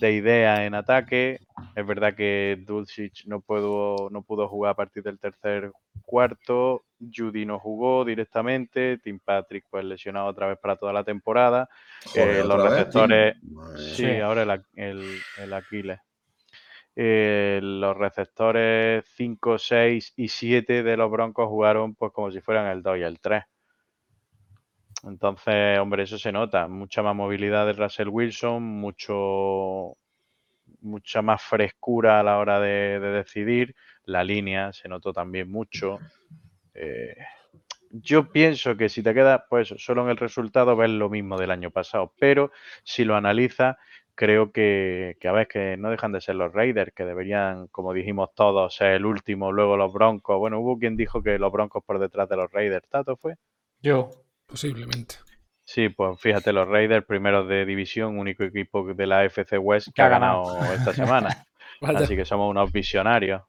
de 0.00 0.12
idea 0.12 0.66
en 0.66 0.74
ataque. 0.74 1.38
Es 1.76 1.86
verdad 1.86 2.16
que 2.16 2.58
Dulcich 2.66 3.24
no 3.26 3.40
pudo, 3.40 4.10
no 4.10 4.22
pudo 4.22 4.48
jugar 4.48 4.72
a 4.72 4.74
partir 4.74 5.04
del 5.04 5.20
tercer 5.20 5.70
cuarto. 6.04 6.86
Judy 6.98 7.46
no 7.46 7.60
jugó 7.60 8.04
directamente. 8.04 8.98
Tim 8.98 9.20
Patrick, 9.24 9.64
pues 9.70 9.84
lesionado 9.84 10.26
otra 10.26 10.48
vez 10.48 10.58
para 10.58 10.74
toda 10.74 10.92
la 10.92 11.04
temporada. 11.04 11.68
Joder, 12.04 12.40
Eh, 12.40 12.44
los 12.44 12.60
vez, 12.64 12.70
receptores. 12.72 13.36
Sí, 13.94 13.94
Sí. 14.06 14.18
ahora 14.18 14.42
el, 14.42 14.50
el, 14.74 15.18
el 15.38 15.52
Aquiles. 15.52 16.00
Eh, 16.94 17.60
los 17.62 17.96
receptores 17.96 19.04
5, 19.16 19.58
6 19.58 20.12
y 20.16 20.28
7 20.28 20.82
de 20.82 20.96
los 20.96 21.10
Broncos 21.10 21.48
jugaron 21.48 21.94
pues 21.94 22.12
como 22.12 22.30
si 22.30 22.40
fueran 22.40 22.66
el 22.66 22.82
2 22.82 22.98
y 22.98 23.02
el 23.02 23.20
3. 23.20 23.44
Entonces, 25.04 25.78
hombre, 25.78 26.04
eso 26.04 26.18
se 26.18 26.32
nota. 26.32 26.68
Mucha 26.68 27.02
más 27.02 27.16
movilidad 27.16 27.66
de 27.66 27.72
Russell 27.72 28.08
Wilson, 28.08 28.62
mucho, 28.62 29.96
mucha 30.80 31.22
más 31.22 31.42
frescura 31.42 32.20
a 32.20 32.22
la 32.22 32.38
hora 32.38 32.60
de, 32.60 33.00
de 33.00 33.08
decidir. 33.12 33.74
La 34.04 34.22
línea 34.22 34.72
se 34.72 34.88
notó 34.88 35.12
también 35.12 35.50
mucho. 35.50 35.98
Eh, 36.74 37.16
yo 37.90 38.32
pienso 38.32 38.76
que 38.76 38.88
si 38.88 39.02
te 39.02 39.12
quedas 39.12 39.42
pues 39.50 39.74
solo 39.76 40.02
en 40.02 40.10
el 40.10 40.16
resultado 40.16 40.74
ves 40.76 40.90
lo 40.90 41.10
mismo 41.10 41.38
del 41.38 41.50
año 41.50 41.70
pasado, 41.70 42.14
pero 42.18 42.50
si 42.84 43.04
lo 43.04 43.16
analizas, 43.16 43.76
creo 44.14 44.52
que, 44.52 45.16
que 45.20 45.28
a 45.28 45.32
ver, 45.32 45.48
que 45.48 45.76
no 45.76 45.90
dejan 45.90 46.12
de 46.12 46.20
ser 46.20 46.36
los 46.36 46.52
Raiders, 46.52 46.92
que 46.94 47.04
deberían, 47.04 47.68
como 47.68 47.92
dijimos 47.92 48.30
todos, 48.34 48.74
ser 48.74 48.92
el 48.92 49.06
último, 49.06 49.52
luego 49.52 49.76
los 49.76 49.92
Broncos. 49.92 50.38
Bueno, 50.38 50.60
hubo 50.60 50.78
quien 50.78 50.96
dijo 50.96 51.22
que 51.22 51.38
los 51.38 51.52
Broncos 51.52 51.82
por 51.84 51.98
detrás 51.98 52.28
de 52.28 52.36
los 52.36 52.50
Raiders, 52.50 52.88
¿Tato 52.88 53.16
fue? 53.16 53.36
Yo. 53.80 54.10
Posiblemente. 54.46 55.16
Sí, 55.64 55.88
pues 55.88 56.20
fíjate, 56.20 56.52
los 56.52 56.68
Raiders, 56.68 57.06
primeros 57.06 57.48
de 57.48 57.64
división, 57.64 58.18
único 58.18 58.42
equipo 58.44 58.92
de 58.92 59.06
la 59.06 59.24
FC 59.24 59.56
West 59.58 59.88
que 59.94 60.02
ha 60.02 60.08
ganado. 60.08 60.44
esta 60.74 60.92
semana. 60.92 61.46
Así 61.80 62.16
que 62.16 62.24
somos 62.24 62.50
unos 62.50 62.70
visionarios. 62.70 63.42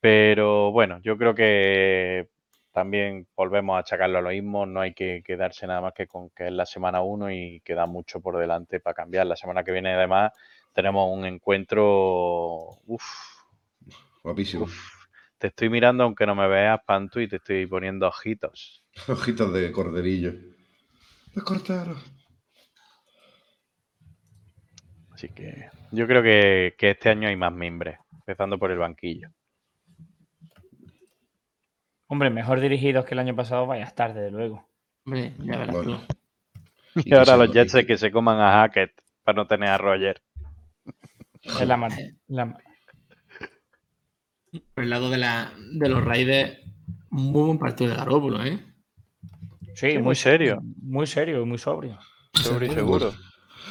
Pero 0.00 0.72
bueno, 0.72 0.98
yo 1.02 1.18
creo 1.18 1.34
que 1.34 2.28
también 2.72 3.26
volvemos 3.36 3.76
a 3.76 3.80
achacarlo 3.80 4.18
a 4.18 4.22
lo 4.22 4.30
mismo. 4.30 4.66
No 4.66 4.80
hay 4.80 4.94
que 4.94 5.22
quedarse 5.24 5.66
nada 5.66 5.80
más 5.80 5.92
que 5.94 6.06
con 6.06 6.30
que 6.30 6.46
es 6.46 6.52
la 6.52 6.66
semana 6.66 7.02
1 7.02 7.30
y 7.32 7.60
queda 7.60 7.86
mucho 7.86 8.20
por 8.20 8.38
delante 8.38 8.80
para 8.80 8.94
cambiar. 8.94 9.26
La 9.26 9.36
semana 9.36 9.64
que 9.64 9.72
viene, 9.72 9.94
además, 9.94 10.32
tenemos 10.72 11.08
un 11.12 11.24
encuentro. 11.26 12.78
Uf, 12.86 13.04
Guapísimo. 14.22 14.64
uf. 14.64 15.00
Te 15.38 15.46
estoy 15.46 15.70
mirando 15.70 16.04
aunque 16.04 16.26
no 16.26 16.34
me 16.34 16.46
veas, 16.48 16.80
Pantu, 16.84 17.20
y 17.20 17.28
te 17.28 17.36
estoy 17.36 17.66
poniendo 17.66 18.06
ojitos. 18.06 18.84
Ojitos 19.08 19.52
de 19.52 19.72
corderillo. 19.72 20.32
Me 21.34 21.42
cortaron. 21.42 21.96
Así 25.12 25.28
que 25.28 25.70
yo 25.92 26.06
creo 26.06 26.22
que, 26.22 26.74
que 26.78 26.90
este 26.90 27.08
año 27.10 27.28
hay 27.28 27.36
más 27.36 27.52
mimbres, 27.52 27.98
empezando 28.12 28.58
por 28.58 28.70
el 28.70 28.78
banquillo. 28.78 29.30
Hombre, 32.12 32.28
mejor 32.28 32.58
dirigidos 32.60 33.04
que 33.04 33.14
el 33.14 33.20
año 33.20 33.36
pasado, 33.36 33.68
vayas 33.68 33.94
tarde, 33.94 34.20
desde 34.22 34.36
luego. 34.36 34.66
Hombre, 35.06 35.32
ya 35.38 35.56
verás 35.58 35.76
Bueno. 35.76 36.00
tú. 36.94 37.00
Y 37.04 37.14
ahora 37.14 37.36
los 37.36 37.52
Jets 37.52 37.72
es 37.76 37.86
que 37.86 37.96
se 37.96 38.10
coman 38.10 38.40
a 38.40 38.50
Hackett 38.50 38.90
para 39.22 39.36
no 39.36 39.46
tener 39.46 39.68
a 39.68 39.78
Roger. 39.78 40.20
Es 41.40 41.66
la, 41.66 41.76
man- 41.76 41.92
la- 42.26 42.58
Por 44.74 44.82
el 44.84 44.90
lado 44.90 45.08
de, 45.08 45.18
la, 45.18 45.52
de 45.72 45.88
los 45.88 46.04
Raiders, 46.04 46.58
muy 47.10 47.44
buen 47.46 47.58
partido 47.60 47.90
de 47.90 47.96
Garópolo, 47.96 48.44
¿eh? 48.44 48.58
Sí, 49.74 49.96
muy 49.98 50.16
serio. 50.16 50.58
Muy 50.82 51.06
serio 51.06 51.40
y 51.42 51.44
muy 51.44 51.58
sobrio. 51.58 51.96
Seguro 52.34 52.66
y 52.66 52.70
Seguro. 52.70 53.12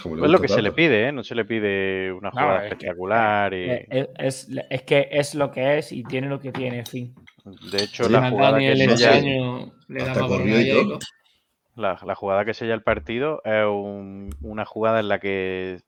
Es 0.06 0.32
lo 0.32 0.40
que 0.40 0.48
se 0.48 0.62
le 0.62 0.72
pide, 0.72 1.10
¿eh? 1.10 1.12
No 1.12 1.26
se 1.26 1.36
le 1.36 1.44
pide 1.44 2.14
una 2.14 2.30
No, 2.30 2.32
jugada 2.32 2.62
que- 2.62 2.68
espectacular. 2.70 3.54
y, 3.54 3.70
Es, 3.90 4.10
es- 4.18 4.50
es 4.70 4.82
que 4.84 5.10
es 5.12 5.36
lo 5.36 5.52
que 5.52 5.78
es 5.78 5.92
y 5.92 6.04
tiene 6.06 6.30
lo 6.30 6.40
que 6.40 6.54
tiene, 6.54 6.80
en 6.80 6.86
fin. 6.86 7.16
De 7.72 7.84
hecho, 7.84 8.10
la 8.10 8.30
jugada, 8.30 8.60
que 8.60 8.70
Daniel 8.70 8.97
sella, 8.97 9.14
año 9.14 9.74
le 9.88 10.04
daba 10.04 10.28
por 10.28 10.45
la, 11.76 12.00
la 12.06 12.16
jugada 12.16 12.45
que 12.45 12.54
sella 12.54 12.74
el 12.74 12.84
partido 12.84 13.41
es 13.45 13.66
un- 13.66 14.30
una 14.41 14.66
jugada 14.66 15.00
en 15.00 15.08
la 15.08 15.20
que 15.20 15.80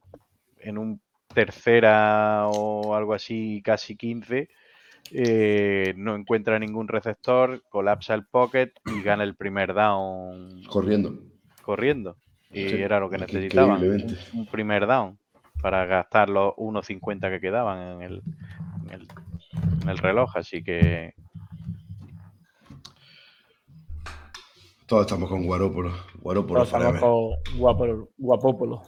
en 0.59 0.78
un 0.78 1.01
tercera 1.34 2.47
o 2.47 2.95
algo 2.95 3.14
así, 3.14 3.62
casi 3.64 3.95
15, 3.95 4.49
eh, 5.12 5.93
no 5.97 6.16
encuentra 6.16 6.59
ningún 6.59 6.88
receptor, 6.88 7.64
colapsa 7.70 8.14
el 8.14 8.26
pocket 8.26 8.72
y 8.86 9.01
gana 9.01 9.24
el 9.24 9.36
primer 9.36 9.74
down. 9.74 10.64
Corriendo. 10.68 11.14
corriendo. 11.62 12.16
Y 12.51 12.68
Sí, 12.70 12.76
era 12.76 12.99
lo 12.99 13.09
que 13.09 13.18
necesitaban, 13.18 13.82
un, 14.34 14.45
primer 14.45 14.88
down 14.88 15.18
para 15.62 15.86
gastar 15.86 16.30
los 16.30 16.53
1.50 16.57 17.30
que 17.30 17.39
quedaban 17.39 17.80
en 17.80 18.01
el, 18.01 18.22
en 18.88 18.93
el, 18.93 19.07
en 19.82 19.89
el 19.89 19.97
reloj. 19.97 20.36
Así 20.36 20.64
que 20.64 21.14
Todos 24.92 25.06
estamos 25.06 25.30
con 25.30 25.46
Guarópolo. 25.46 25.94
Guarópolo 26.20 26.66
Todos 26.66 26.74
estamos 26.74 27.00
con 27.00 27.58
guapo- 27.58 28.10
guapópolo. 28.18 28.82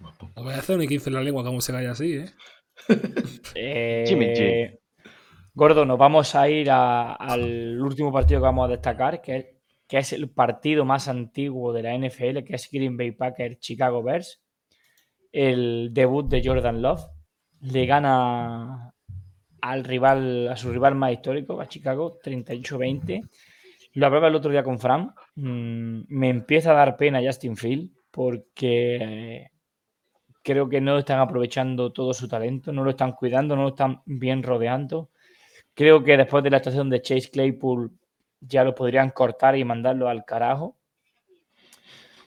No 0.00 0.42
voy 0.42 0.54
a 0.54 0.56
hacer 0.56 0.78
un 0.78 0.86
15 0.86 1.10
en 1.10 1.14
la 1.16 1.20
lengua 1.22 1.44
como 1.44 1.60
se 1.60 1.70
calla 1.70 1.90
así, 1.90 2.14
¿eh? 2.14 2.30
Eh, 3.54 4.04
Jimmy 4.08 4.28
G. 4.28 4.78
Gordo, 5.52 5.84
nos 5.84 5.98
vamos 5.98 6.34
a 6.34 6.48
ir 6.48 6.70
a- 6.70 7.12
al 7.12 7.78
último 7.78 8.10
partido 8.10 8.40
que 8.40 8.44
vamos 8.44 8.64
a 8.64 8.70
destacar, 8.72 9.20
que 9.20 9.36
es, 9.36 9.46
que 9.86 9.98
es 9.98 10.14
el 10.14 10.30
partido 10.30 10.86
más 10.86 11.08
antiguo 11.08 11.74
de 11.74 11.82
la 11.82 11.94
NFL, 11.94 12.42
que 12.42 12.54
es 12.54 12.70
Green 12.72 12.96
Bay 12.96 13.10
Packers 13.10 13.58
Chicago 13.58 14.02
Bears. 14.02 14.42
El 15.30 15.90
debut 15.92 16.26
de 16.26 16.40
Jordan 16.42 16.80
Love. 16.80 17.02
Le 17.60 17.84
gana 17.84 18.94
al 19.60 19.84
rival, 19.84 20.48
a 20.48 20.56
su 20.56 20.72
rival 20.72 20.94
más 20.94 21.12
histórico, 21.12 21.60
a 21.60 21.68
Chicago, 21.68 22.18
38-20. 22.24 23.28
Lo 23.94 24.06
hablaba 24.06 24.28
el 24.28 24.34
otro 24.34 24.50
día 24.50 24.64
con 24.64 24.78
Fran. 24.78 25.14
Mm, 25.36 26.02
me 26.08 26.28
empieza 26.28 26.72
a 26.72 26.74
dar 26.74 26.96
pena 26.96 27.20
Justin 27.24 27.56
Field 27.56 27.90
porque 28.10 28.96
eh, 28.96 29.50
creo 30.42 30.68
que 30.68 30.80
no 30.80 30.98
están 30.98 31.20
aprovechando 31.20 31.92
todo 31.92 32.12
su 32.12 32.28
talento, 32.28 32.72
no 32.72 32.84
lo 32.84 32.90
están 32.90 33.12
cuidando, 33.12 33.56
no 33.56 33.62
lo 33.62 33.68
están 33.68 34.02
bien 34.04 34.42
rodeando. 34.42 35.10
Creo 35.74 36.02
que 36.02 36.16
después 36.16 36.42
de 36.44 36.50
la 36.50 36.58
estación 36.58 36.90
de 36.90 37.02
Chase 37.02 37.30
Claypool 37.30 37.92
ya 38.40 38.64
lo 38.64 38.74
podrían 38.74 39.10
cortar 39.10 39.56
y 39.56 39.64
mandarlo 39.64 40.08
al 40.08 40.24
carajo. 40.24 40.76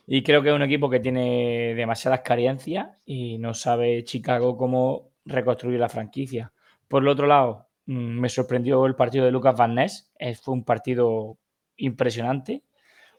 Y 0.05 0.24
creo 0.24 0.41
que 0.41 0.49
es 0.49 0.55
un 0.55 0.61
equipo 0.61 0.89
que 0.89 1.01
tiene 1.01 1.76
demasiadas 1.76 2.22
carencias 2.22 2.88
y 3.05 3.38
no 3.39 3.53
sabe 3.53 4.05
Chicago 4.05 4.55
cómo 4.55 5.11
reconstruir 5.26 5.80
la 5.80 5.89
franquicia. 5.89 6.53
Por 6.88 7.03
el 7.03 7.09
otro 7.09 7.28
lado, 7.28 7.68
mm, 7.88 8.20
me 8.20 8.30
sorprendió 8.30 8.86
el 8.86 8.95
partido 8.95 9.26
de 9.26 9.32
Lucas 9.32 9.57
Van 9.57 9.76
Ness. 9.76 10.09
Eh, 10.18 10.36
Fue 10.36 10.53
un 10.53 10.63
partido 10.63 11.38
impresionante. 11.78 12.63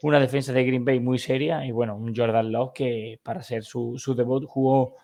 Una 0.02 0.20
defensa 0.20 0.52
de 0.52 0.64
Green 0.64 0.84
Bay 0.84 1.00
muy 1.00 1.18
seria 1.18 1.66
y 1.66 1.72
bueno, 1.72 1.96
un 1.96 2.14
Jordan 2.14 2.52
Love 2.52 2.72
que 2.72 3.20
para 3.22 3.42
ser 3.42 3.64
su, 3.64 3.94
su 3.98 4.14
debut 4.14 4.44
jugó 4.46 4.96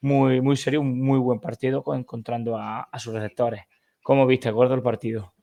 muy, 0.00 0.40
muy 0.40 0.56
serio, 0.56 0.80
un 0.80 1.00
muy 1.00 1.18
buen 1.18 1.38
partido 1.38 1.82
con- 1.82 1.98
encontrando 1.98 2.56
a, 2.56 2.80
a 2.82 2.98
sus 2.98 3.12
receptores. 3.12 3.64
¿Cómo 4.02 4.26
viste, 4.26 4.50
gordo, 4.50 4.74
el 4.74 4.82
partido? 4.82 5.34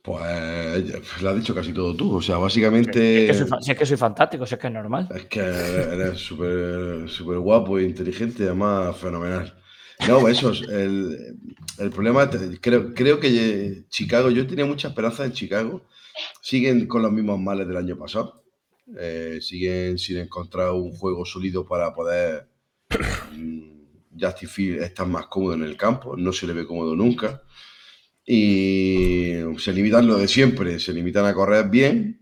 Pues 0.00 1.22
lo 1.22 1.30
has 1.30 1.36
dicho 1.36 1.54
casi 1.54 1.72
todo 1.72 1.96
tú. 1.96 2.16
O 2.16 2.22
sea, 2.22 2.36
básicamente. 2.36 3.30
Es 3.30 3.38
que 3.38 3.46
soy, 3.46 3.58
si 3.62 3.72
es 3.72 3.78
que 3.78 3.86
soy 3.86 3.96
fantástico, 3.96 4.46
si 4.46 4.54
es 4.54 4.60
que 4.60 4.66
es 4.66 4.72
normal. 4.72 5.08
Es 5.14 5.24
que 5.26 5.40
eres 5.40 6.18
súper 6.20 7.08
súper 7.08 7.38
guapo 7.38 7.78
e 7.78 7.84
inteligente, 7.84 8.44
además 8.44 8.96
fenomenal. 8.96 9.58
No, 10.06 10.28
eso 10.28 10.50
es. 10.50 10.60
El, 10.68 11.38
el 11.78 11.90
problema, 11.90 12.28
creo, 12.60 12.92
creo 12.92 13.18
que 13.18 13.84
Chicago, 13.88 14.30
yo 14.30 14.46
tenía 14.46 14.66
mucha 14.66 14.88
esperanza 14.88 15.24
en 15.24 15.32
Chicago. 15.32 15.82
Siguen 16.40 16.86
con 16.86 17.02
los 17.02 17.12
mismos 17.12 17.38
males 17.40 17.66
del 17.66 17.76
año 17.76 17.98
pasado. 17.98 18.44
Eh, 18.98 19.38
siguen 19.40 19.98
sin 19.98 20.18
encontrar 20.18 20.70
un 20.72 20.92
juego 20.92 21.24
sólido 21.24 21.66
para 21.66 21.92
poder. 21.94 22.48
mm, 23.36 24.18
Justin 24.20 24.48
Field 24.48 25.00
más 25.06 25.26
cómodo 25.26 25.54
en 25.54 25.62
el 25.64 25.76
campo. 25.76 26.16
No 26.16 26.32
se 26.32 26.46
le 26.46 26.52
ve 26.52 26.66
cómodo 26.66 26.94
nunca. 26.94 27.42
Y 28.26 29.34
se 29.58 29.72
limitan 29.72 30.06
lo 30.06 30.16
de 30.18 30.28
siempre. 30.28 30.78
Se 30.78 30.92
limitan 30.92 31.26
a 31.26 31.34
correr 31.34 31.68
bien. 31.68 32.20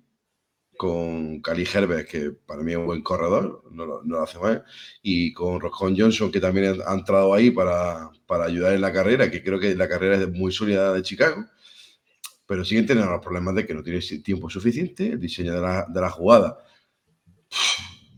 Con 0.76 1.40
Cali 1.42 1.64
Herbert, 1.72 2.08
que 2.08 2.30
para 2.32 2.62
mí 2.62 2.72
es 2.72 2.78
un 2.78 2.86
buen 2.86 3.02
corredor, 3.02 3.62
no 3.70 3.86
lo, 3.86 4.02
no 4.02 4.16
lo 4.16 4.22
hace 4.22 4.38
mal. 4.38 4.64
Y 5.02 5.32
con 5.32 5.60
Roscon 5.60 5.96
Johnson, 5.96 6.32
que 6.32 6.40
también 6.40 6.80
ha 6.84 6.94
entrado 6.94 7.32
ahí 7.34 7.52
para, 7.52 8.10
para 8.26 8.46
ayudar 8.46 8.72
en 8.72 8.80
la 8.80 8.92
carrera, 8.92 9.30
que 9.30 9.44
creo 9.44 9.60
que 9.60 9.76
la 9.76 9.88
carrera 9.88 10.16
es 10.16 10.28
muy 10.28 10.50
sólida 10.50 10.92
de 10.92 11.02
Chicago. 11.02 11.44
Pero 12.52 12.66
siguen 12.66 12.84
teniendo 12.84 13.10
los 13.10 13.22
problemas 13.22 13.54
de 13.54 13.66
que 13.66 13.72
no 13.72 13.82
tiene 13.82 13.98
tiempo 14.22 14.50
suficiente, 14.50 15.06
el 15.12 15.18
diseño 15.20 15.54
de 15.54 15.60
la, 16.02 16.10
jugada. 16.10 16.58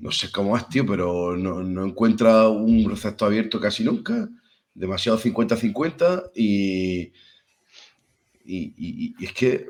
No 0.01 0.11
sé 0.11 0.31
cómo 0.31 0.57
es, 0.57 0.69
tío, 0.69 0.85
pero 0.87 1.37
no, 1.37 1.63
no 1.63 1.85
encuentra 1.87 2.49
un 2.49 2.89
receptor 2.91 3.29
abierto 3.29 3.61
casi 3.61 3.85
nunca. 3.85 4.29
Demasiado 4.75 5.19
50-50 5.19 6.31
y, 6.35 7.13
y, 8.45 8.75
y- 8.77 9.25
es 9.25 9.33
que, 9.33 9.67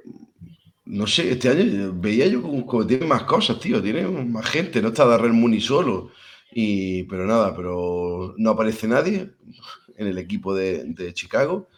no 0.86 1.06
sé, 1.06 1.30
este 1.32 1.48
año 1.48 1.92
veía 1.94 2.26
yo 2.26 2.42
como, 2.42 2.66
como 2.66 2.86
tiene 2.86 3.06
más 3.06 3.24
cosas, 3.24 3.58
tío, 3.60 3.82
tiene 3.82 4.06
más 4.08 4.46
gente, 4.46 4.82
no 4.82 4.88
está 4.88 5.04
Darrell 5.06 5.32
Mooney 5.32 5.60
solo. 5.60 6.10
Y, 6.52 7.04
pero 7.04 7.26
nada, 7.26 7.54
pero 7.56 8.34
no 8.38 8.50
aparece 8.50 8.86
nadie 8.88 9.30
en 9.96 10.06
el 10.06 10.18
equipo 10.18 10.54
de, 10.54 10.84
de 10.84 11.12
Chicago. 11.14 11.68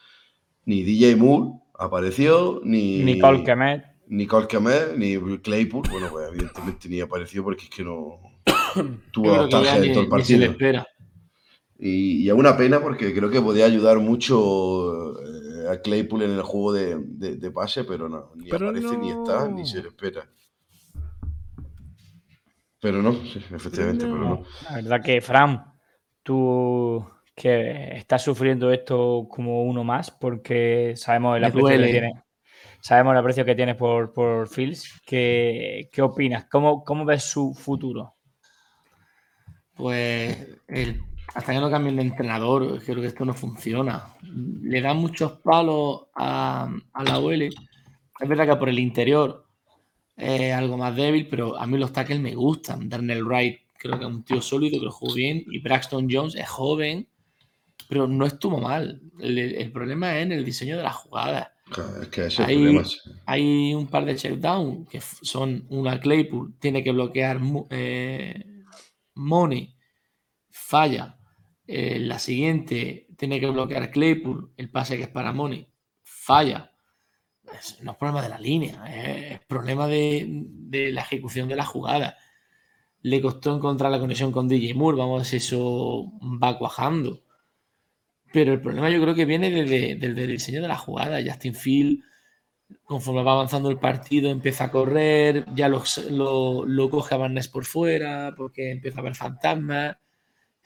Ni 0.67 0.83
DJ 0.83 1.17
Moore 1.17 1.61
apareció, 1.79 2.61
ni 2.65 3.03
Nicole 3.03 3.45
Kemet. 3.45 3.85
Nicole 4.09 4.47
Kemet, 4.47 4.97
ni 4.97 5.17
Claypool. 5.39 5.83
Bueno, 5.91 6.09
pues 6.11 6.29
evidentemente 6.29 6.89
ni 6.89 7.01
apareció 7.01 7.43
porque 7.45 7.65
es 7.65 7.71
que 7.71 7.83
no 7.85 8.21
tuvo 9.13 9.35
en 9.37 9.45
ni- 9.45 9.51
todo 9.51 9.63
el 9.63 9.81
ni 9.81 9.95
se 9.95 10.01
le 10.03 10.07
partido. 10.09 10.45
espera. 10.45 10.87
Y, 11.79 12.23
y 12.23 12.29
es 12.29 12.35
una 12.35 12.57
pena 12.57 12.81
porque 12.81 13.13
creo 13.15 13.29
que 13.29 13.43
podía 13.43 13.67
ayudar 13.67 13.99
mucho 13.99 15.21
eh, 15.21 15.69
a 15.71 15.81
Claypool 15.83 16.23
en 16.23 16.31
el 16.31 16.43
juego 16.43 16.73
de, 16.73 16.97
de- 16.99 17.37
de 17.37 17.51
pase, 17.51 17.85
pero 17.85 18.09
no, 18.09 18.31
ni 18.37 18.49
Pero 18.49 18.69
aparece, 18.71 18.97
ni 18.97 19.11
está, 19.11 19.47
ni 19.49 19.67
se 19.67 19.83
le 19.83 19.89
espera. 19.89 20.27
Pero 22.81 23.03
no, 23.03 23.13
sí, 23.13 23.43
efectivamente, 23.53 24.05
pero 24.05 24.19
no. 24.19 24.43
La 24.71 24.77
verdad 24.77 25.03
que, 25.03 25.21
Fran, 25.21 25.65
tú 26.23 27.05
que 27.37 27.97
estás 27.99 28.23
sufriendo 28.25 28.73
esto 28.73 29.29
como 29.31 29.65
uno 29.65 29.85
más, 29.85 30.11
porque 30.11 30.95
sabemos 30.97 31.37
el 31.37 31.43
Me 31.43 31.49
aprecio 31.49 31.79
que 31.79 31.89
tienes. 31.89 32.15
Sabemos 32.81 33.13
el 33.13 33.19
aprecio 33.19 33.45
que 33.45 33.55
tienes 33.55 33.77
por, 33.77 34.13
por 34.13 34.49
Fields. 34.49 35.01
¿Qué, 35.07 35.89
qué 35.93 36.03
opinas? 36.03 36.47
¿Cómo, 36.51 36.85
¿Cómo 36.85 37.05
ves 37.05 37.25
su 37.25 37.55
futuro? 37.55 38.15
Pues 39.75 40.47
el- 40.69 41.03
hasta 41.35 41.53
que 41.53 41.61
no 41.61 41.71
cambien 41.71 41.97
de 41.97 42.03
entrenador, 42.03 42.83
creo 42.83 43.01
que 43.01 43.09
esto 43.09 43.25
no 43.25 43.35
funciona. 43.35 44.15
Le 44.63 44.81
dan 44.81 44.97
muchos 44.99 45.33
palos 45.41 46.07
a, 46.15 46.71
a 46.93 47.05
la 47.05 47.19
OL. 47.19 47.49
Es 48.21 48.29
verdad 48.29 48.47
que 48.47 48.57
por 48.57 48.69
el 48.71 48.79
interior 48.79 49.45
es 50.17 50.55
algo 50.55 50.77
más 50.79 50.97
débil, 50.97 51.29
pero 51.29 51.59
a 51.59 51.67
mí 51.67 51.79
los 51.79 51.93
tackles 51.93 52.21
me 52.21 52.35
gustan. 52.35 52.89
Darnell 52.89 53.25
Wright 53.25 53.61
creo 53.79 53.99
que 53.99 54.05
es 54.07 54.11
un 54.11 54.25
tío 54.25 54.41
sólido, 54.41 54.79
que 54.81 54.87
lo 54.87 54.93
jugó 54.93 55.15
bien. 55.15 55.45
Y 55.51 55.61
Braxton 55.61 56.09
Jones 56.11 56.37
es 56.37 56.49
joven, 56.49 57.09
pero 57.89 58.07
no 58.07 58.27
estuvo 58.27 58.59
mal. 58.61 59.01
El, 59.19 59.39
el 59.39 59.73
problema 59.73 60.17
es 60.17 60.25
en 60.25 60.33
el 60.33 60.45
diseño 60.45 60.77
de 60.77 60.83
las 60.83 60.95
jugadas. 60.97 61.49
Claro, 61.71 62.03
Es 62.03 62.09
que 62.09 62.27
ese 62.27 62.45
problema. 62.45 62.85
sí. 62.85 62.99
Hay 63.27 63.75
un 63.75 63.87
par 63.89 64.05
de 64.05 64.17
checkdown 64.17 64.87
que 64.87 65.01
son 65.01 65.67
una 65.71 65.99
Claypool, 66.01 66.55
tiene 66.61 66.83
que 66.85 66.93
bloquear 66.93 67.41
eh, 67.71 68.63
Money, 69.15 69.75
falla. 70.51 71.19
Eh, 71.67 71.99
la 71.99 72.19
siguiente 72.19 73.09
tiene 73.17 73.41
que 73.41 73.49
bloquear 73.51 73.91
Claypool, 73.91 74.53
el 74.57 74.71
pase 74.71 74.97
que 74.97 75.05
es 75.05 75.09
para 75.09 75.33
Money, 75.33 75.67
falla. 76.03 76.73
Es- 77.59 77.81
no 77.83 77.93
es 77.93 77.97
problema 77.99 78.23
de 78.23 78.29
la 78.29 78.39
línea, 78.39 78.85
es, 78.87 79.33
es 79.33 79.41
problema 79.47 79.87
de, 79.89 80.25
de 80.29 80.93
la 80.93 81.03
ejecución 81.03 81.49
de 81.49 81.57
la 81.57 81.65
jugada. 81.65 82.17
Le 83.03 83.21
costó 83.21 83.55
encontrar 83.57 83.91
la 83.93 84.01
conexión 84.01 84.33
con 84.33 84.49
DJ 84.49 84.75
Moore, 84.75 84.99
vamos 84.99 85.15
a 85.15 85.19
ver 85.19 85.27
si 85.27 85.37
eso 85.37 86.13
va 86.43 86.59
cuajando. 86.59 87.23
Pero 88.33 88.53
el 88.53 88.61
problema 88.61 88.91
yo 88.91 89.01
creo 89.01 89.15
que 89.15 89.25
viene 89.25 89.51
desde, 89.51 89.93
el 89.93 90.29
diseño 90.29 90.63
de 90.63 90.69
la 90.69 90.77
jugada. 90.77 91.23
Justin 91.25 91.55
Field 91.55 92.03
conforme 92.85 93.23
va 93.23 93.33
avanzando 93.33 93.71
el 93.71 93.79
partido, 93.79 94.29
empieza 94.29 94.65
a 94.65 94.71
correr, 94.73 95.45
ya 95.55 95.69
lo, 95.69 95.85
lo, 96.11 96.65
lo 96.67 96.91
coge 96.91 97.15
a 97.15 97.19
Barnes 97.19 97.49
por 97.49 97.65
fuera, 97.65 98.35
porque 98.37 98.73
empieza 98.73 99.01
a 99.01 99.03
ver 99.03 99.15
fantasmas. 99.15 99.97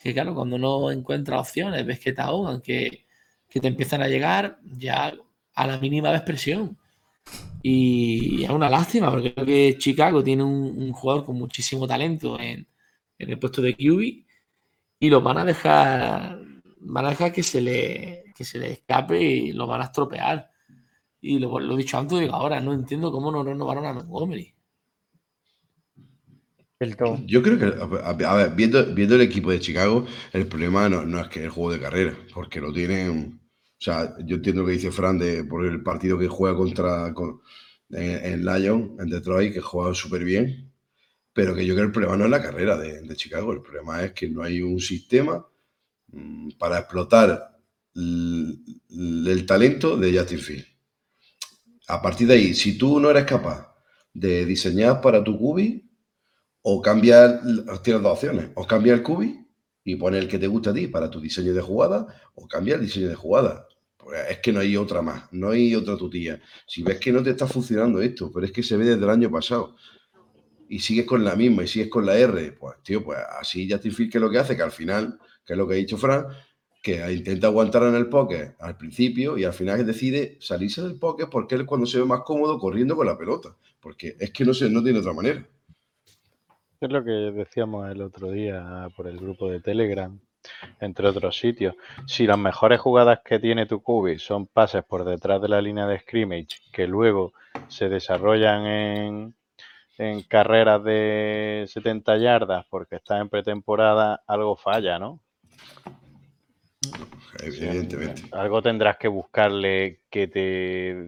Que 0.02 0.14
claro, 0.14 0.34
cuando 0.34 0.58
no 0.58 0.90
encuentra 0.90 1.40
opciones, 1.40 1.84
ves 1.84 2.00
que 2.00 2.12
te 2.12 2.22
ahogan, 2.22 2.62
que, 2.62 3.06
que 3.48 3.60
te 3.60 3.68
empiezan 3.68 4.02
a 4.02 4.08
llegar, 4.08 4.58
ya 4.64 5.12
a 5.54 5.66
la 5.66 5.78
mínima 5.78 6.10
ves 6.10 6.22
presión. 6.22 6.78
Y 7.62 8.44
es 8.44 8.50
una 8.50 8.70
lástima, 8.70 9.10
porque 9.10 9.34
creo 9.34 9.46
que 9.46 9.76
Chicago 9.78 10.24
tiene 10.24 10.42
un, 10.42 10.82
un 10.82 10.92
jugador 10.92 11.26
con 11.26 11.36
muchísimo 11.36 11.86
talento 11.86 12.40
en, 12.40 12.66
en 13.18 13.30
el 13.30 13.38
puesto 13.38 13.60
de 13.62 13.74
QB 13.76 14.24
y 14.98 15.10
lo 15.10 15.20
van 15.22 15.38
a 15.38 15.44
dejar, 15.44 16.39
van 16.80 17.06
a 17.06 17.10
dejar 17.10 17.32
que 17.32 17.42
se 17.42 17.60
le, 17.60 18.24
que 18.34 18.44
se 18.44 18.58
le 18.58 18.72
escape 18.72 19.20
y 19.20 19.52
lo 19.52 19.66
van 19.66 19.82
a 19.82 19.84
estropear. 19.86 20.50
Y 21.22 21.38
lo, 21.38 21.58
lo 21.60 21.74
he 21.74 21.78
dicho 21.78 21.98
antes, 21.98 22.20
digo 22.20 22.34
ahora, 22.34 22.60
no 22.60 22.72
entiendo 22.74 23.12
cómo 23.12 23.32
no 23.32 23.44
renovaron 23.44 23.86
a 23.86 23.92
Montgomery. 23.94 24.54
Del 26.78 26.96
todo. 26.96 27.18
Yo 27.26 27.42
creo 27.42 27.58
que, 27.58 27.66
a 27.66 28.30
a 28.30 28.34
ver, 28.36 28.54
viendo, 28.54 28.84
viendo 28.94 29.14
el 29.14 29.20
equipo 29.20 29.50
de 29.50 29.60
Chicago, 29.60 30.06
el 30.32 30.46
problema 30.46 30.88
no, 30.88 31.04
no 31.04 31.20
es 31.20 31.28
que 31.28 31.44
el 31.44 31.50
juego 31.50 31.72
de 31.72 31.80
carrera, 31.80 32.16
porque 32.32 32.60
lo 32.60 32.72
tienen. 32.72 33.38
O 33.78 33.82
sea, 33.82 34.14
yo 34.24 34.36
entiendo 34.36 34.62
lo 34.62 34.66
que 34.68 34.74
dice 34.74 34.90
Fran 34.90 35.18
de, 35.18 35.44
por 35.44 35.66
el 35.66 35.82
partido 35.82 36.18
que 36.18 36.28
juega 36.28 36.56
contra 36.56 37.12
con- 37.12 37.40
en, 37.90 38.24
en 38.32 38.44
Lion, 38.46 38.96
en 38.98 39.10
Detroit, 39.10 39.52
que 39.52 39.60
juega 39.60 39.94
súper 39.94 40.24
bien, 40.24 40.72
pero 41.34 41.54
que 41.54 41.66
yo 41.66 41.74
creo 41.74 41.86
que 41.86 41.88
el 41.88 41.92
problema 41.92 42.16
no 42.18 42.24
es 42.26 42.30
la 42.30 42.42
carrera 42.42 42.76
de, 42.78 43.02
de 43.02 43.16
Chicago, 43.16 43.52
el 43.52 43.62
problema 43.62 44.04
es 44.04 44.12
que 44.12 44.28
no 44.30 44.42
hay 44.42 44.62
un 44.62 44.80
sistema 44.80 45.46
para 46.58 46.78
explotar 46.78 47.58
el 47.94 49.46
talento 49.46 49.96
de 49.96 50.18
Justin 50.18 50.38
Field. 50.38 50.64
A 51.88 52.00
partir 52.00 52.28
de 52.28 52.34
ahí, 52.34 52.54
si 52.54 52.78
tú 52.78 53.00
no 53.00 53.10
eres 53.10 53.24
capaz 53.24 53.74
de 54.12 54.44
diseñar 54.44 55.00
para 55.00 55.22
tu 55.22 55.38
cubi, 55.38 55.88
o 56.62 56.82
cambiar, 56.82 57.40
tienes 57.82 58.02
dos 58.02 58.12
opciones, 58.12 58.50
o 58.54 58.66
cambia 58.66 58.92
el 58.92 59.02
cubi 59.02 59.46
y 59.82 59.96
pone 59.96 60.18
el 60.18 60.28
que 60.28 60.38
te 60.38 60.46
gusta 60.46 60.70
a 60.70 60.74
ti 60.74 60.88
para 60.88 61.10
tu 61.10 61.20
diseño 61.20 61.54
de 61.54 61.62
jugada, 61.62 62.06
o 62.34 62.46
cambia 62.46 62.74
el 62.74 62.82
diseño 62.82 63.08
de 63.08 63.14
jugada. 63.14 63.66
Pues 63.96 64.20
es 64.28 64.38
que 64.38 64.52
no 64.52 64.60
hay 64.60 64.76
otra 64.76 65.02
más, 65.02 65.24
no 65.32 65.50
hay 65.50 65.74
otra 65.74 65.96
tutilla. 65.96 66.40
Si 66.66 66.82
ves 66.82 66.98
que 66.98 67.12
no 67.12 67.22
te 67.22 67.30
está 67.30 67.46
funcionando 67.46 68.00
esto, 68.00 68.30
pero 68.32 68.46
es 68.46 68.52
que 68.52 68.62
se 68.62 68.76
ve 68.76 68.84
desde 68.84 69.02
el 69.02 69.10
año 69.10 69.30
pasado, 69.30 69.76
y 70.68 70.78
sigues 70.78 71.04
con 71.04 71.24
la 71.24 71.34
misma 71.34 71.64
y 71.64 71.66
sigues 71.66 71.88
con 71.88 72.06
la 72.06 72.16
R, 72.16 72.52
pues 72.52 72.76
tío, 72.82 73.02
pues 73.02 73.18
así 73.40 73.68
Justin 73.68 73.92
Field 73.92 74.12
que 74.12 74.20
lo 74.20 74.30
que 74.30 74.38
hace, 74.38 74.56
que 74.56 74.62
al 74.62 74.70
final, 74.70 75.18
que 75.50 75.54
es 75.54 75.58
lo 75.58 75.66
que 75.66 75.74
ha 75.74 75.78
dicho 75.78 75.98
Fran, 75.98 76.26
que 76.80 77.12
intenta 77.12 77.48
aguantar 77.48 77.82
en 77.82 77.96
el 77.96 78.08
pocket 78.08 78.54
al 78.60 78.76
principio 78.76 79.36
y 79.36 79.42
al 79.42 79.52
final 79.52 79.84
decide 79.84 80.36
salirse 80.38 80.80
del 80.80 80.96
pocket 80.96 81.26
porque 81.28 81.56
él 81.56 81.66
cuando 81.66 81.88
se 81.88 81.98
ve 81.98 82.04
más 82.04 82.20
cómodo 82.20 82.56
corriendo 82.56 82.94
con 82.94 83.08
la 83.08 83.18
pelota, 83.18 83.56
porque 83.80 84.14
es 84.20 84.30
que 84.30 84.44
no, 84.44 84.54
se, 84.54 84.70
no 84.70 84.80
tiene 84.80 85.00
otra 85.00 85.12
manera. 85.12 85.44
Es 86.80 86.88
lo 86.88 87.02
que 87.02 87.10
decíamos 87.10 87.90
el 87.90 88.00
otro 88.00 88.30
día 88.30 88.88
por 88.96 89.08
el 89.08 89.18
grupo 89.18 89.50
de 89.50 89.58
Telegram, 89.58 90.16
entre 90.78 91.08
otros 91.08 91.36
sitios. 91.36 91.74
Si 92.06 92.28
las 92.28 92.38
mejores 92.38 92.78
jugadas 92.78 93.18
que 93.24 93.40
tiene 93.40 93.66
tu 93.66 93.82
cubi 93.82 94.20
son 94.20 94.46
pases 94.46 94.84
por 94.84 95.04
detrás 95.04 95.42
de 95.42 95.48
la 95.48 95.60
línea 95.60 95.88
de 95.88 95.98
scrimmage, 95.98 96.60
que 96.72 96.86
luego 96.86 97.32
se 97.66 97.88
desarrollan 97.88 98.66
en, 98.66 99.34
en 99.98 100.22
carreras 100.22 100.84
de 100.84 101.64
70 101.66 102.18
yardas 102.18 102.66
porque 102.70 102.96
estás 102.96 103.20
en 103.20 103.28
pretemporada, 103.28 104.22
algo 104.28 104.54
falla, 104.54 105.00
¿no? 105.00 105.18
Evidentemente. 107.42 108.22
Algo 108.32 108.62
tendrás 108.62 108.96
que 108.96 109.08
buscarle 109.08 110.00
que 110.10 110.28
te 110.28 110.40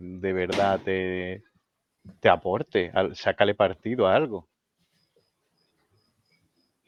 de 0.01 0.33
verdad 0.33 0.81
te, 0.85 1.43
te 2.21 2.29
aporte, 2.29 2.91
al- 2.95 3.17
sácale 3.17 3.55
partido 3.55 4.07
a 4.07 4.15
algo. 4.15 4.49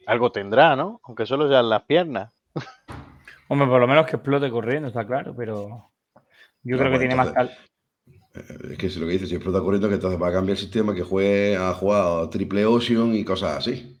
Algo 0.05 0.31
tendrá, 0.31 0.75
¿no? 0.75 1.01
Aunque 1.03 1.25
solo 1.25 1.47
sean 1.49 1.69
las 1.69 1.83
piernas. 1.83 2.31
Hombre, 3.47 3.67
por 3.67 3.79
lo 3.81 3.87
menos 3.87 4.05
que 4.05 4.15
explote 4.17 4.49
corriendo, 4.49 4.87
está 4.87 5.05
claro, 5.05 5.35
pero 5.35 5.89
yo 6.63 6.75
No, 6.75 6.77
creo 6.77 6.91
que 6.91 6.97
pues 6.97 6.99
tiene 6.99 7.15
más 7.15 7.27
entonces- 7.29 7.57
tal. 7.57 7.65
Eh, 8.35 8.71
Es 8.73 8.77
que 8.77 8.87
es 8.87 8.97
lo 8.97 9.05
que 9.07 9.13
dice, 9.13 9.27
si 9.27 9.35
explota 9.35 9.61
corriendo, 9.61 9.87
que 9.87 9.95
entonces 9.95 10.21
va 10.21 10.27
a 10.27 10.33
cambiar 10.33 10.57
el 10.57 10.61
sistema, 10.61 10.93
que 10.93 11.01
juegue 11.03 11.55
a 11.55 11.73
jugar 11.73 12.29
triple 12.29 12.65
ocean 12.65 13.15
y 13.15 13.23
cosas 13.23 13.57
así. 13.57 13.99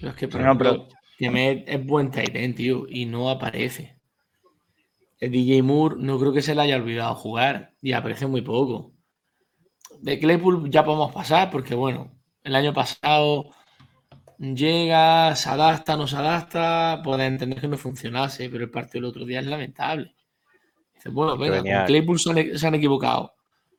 Pero 0.00 0.10
es 0.10 0.16
que, 0.16 0.28
por 0.28 0.40
No, 0.40 0.46
ejemplo, 0.46 0.70
pero- 0.88 1.01
Es 1.22 1.86
buen 1.86 2.10
tight 2.10 2.34
end, 2.34 2.56
tío, 2.56 2.86
y 2.88 3.06
no 3.06 3.30
aparece. 3.30 3.96
El 5.20 5.30
DJ 5.30 5.62
Moore 5.62 5.96
no 5.98 6.18
creo 6.18 6.32
que 6.32 6.42
se 6.42 6.54
le 6.54 6.62
haya 6.62 6.76
olvidado 6.76 7.14
jugar 7.14 7.74
y 7.80 7.92
aparece 7.92 8.26
muy 8.26 8.40
poco. 8.40 8.92
De 10.00 10.18
Claypool 10.18 10.68
ya 10.68 10.84
podemos 10.84 11.12
pasar 11.12 11.50
porque, 11.50 11.76
bueno, 11.76 12.10
el 12.42 12.56
año 12.56 12.74
pasado 12.74 13.50
llega, 14.36 15.36
se 15.36 15.48
adapta, 15.48 15.96
no 15.96 16.08
se 16.08 16.16
adapta, 16.16 17.00
puede 17.04 17.26
entender 17.26 17.60
que 17.60 17.68
no 17.68 17.78
funcionase, 17.78 18.50
pero 18.50 18.64
el 18.64 18.70
partido 18.70 19.02
del 19.02 19.10
otro 19.10 19.24
día 19.24 19.38
es 19.38 19.46
lamentable. 19.46 20.16
Dices, 20.94 21.12
bueno, 21.12 21.38
venga, 21.38 21.58
con 21.58 21.86
Claypool 21.86 22.18
se 22.18 22.30
han, 22.30 22.58
se 22.58 22.66
han 22.66 22.74
equivocado, 22.74 23.36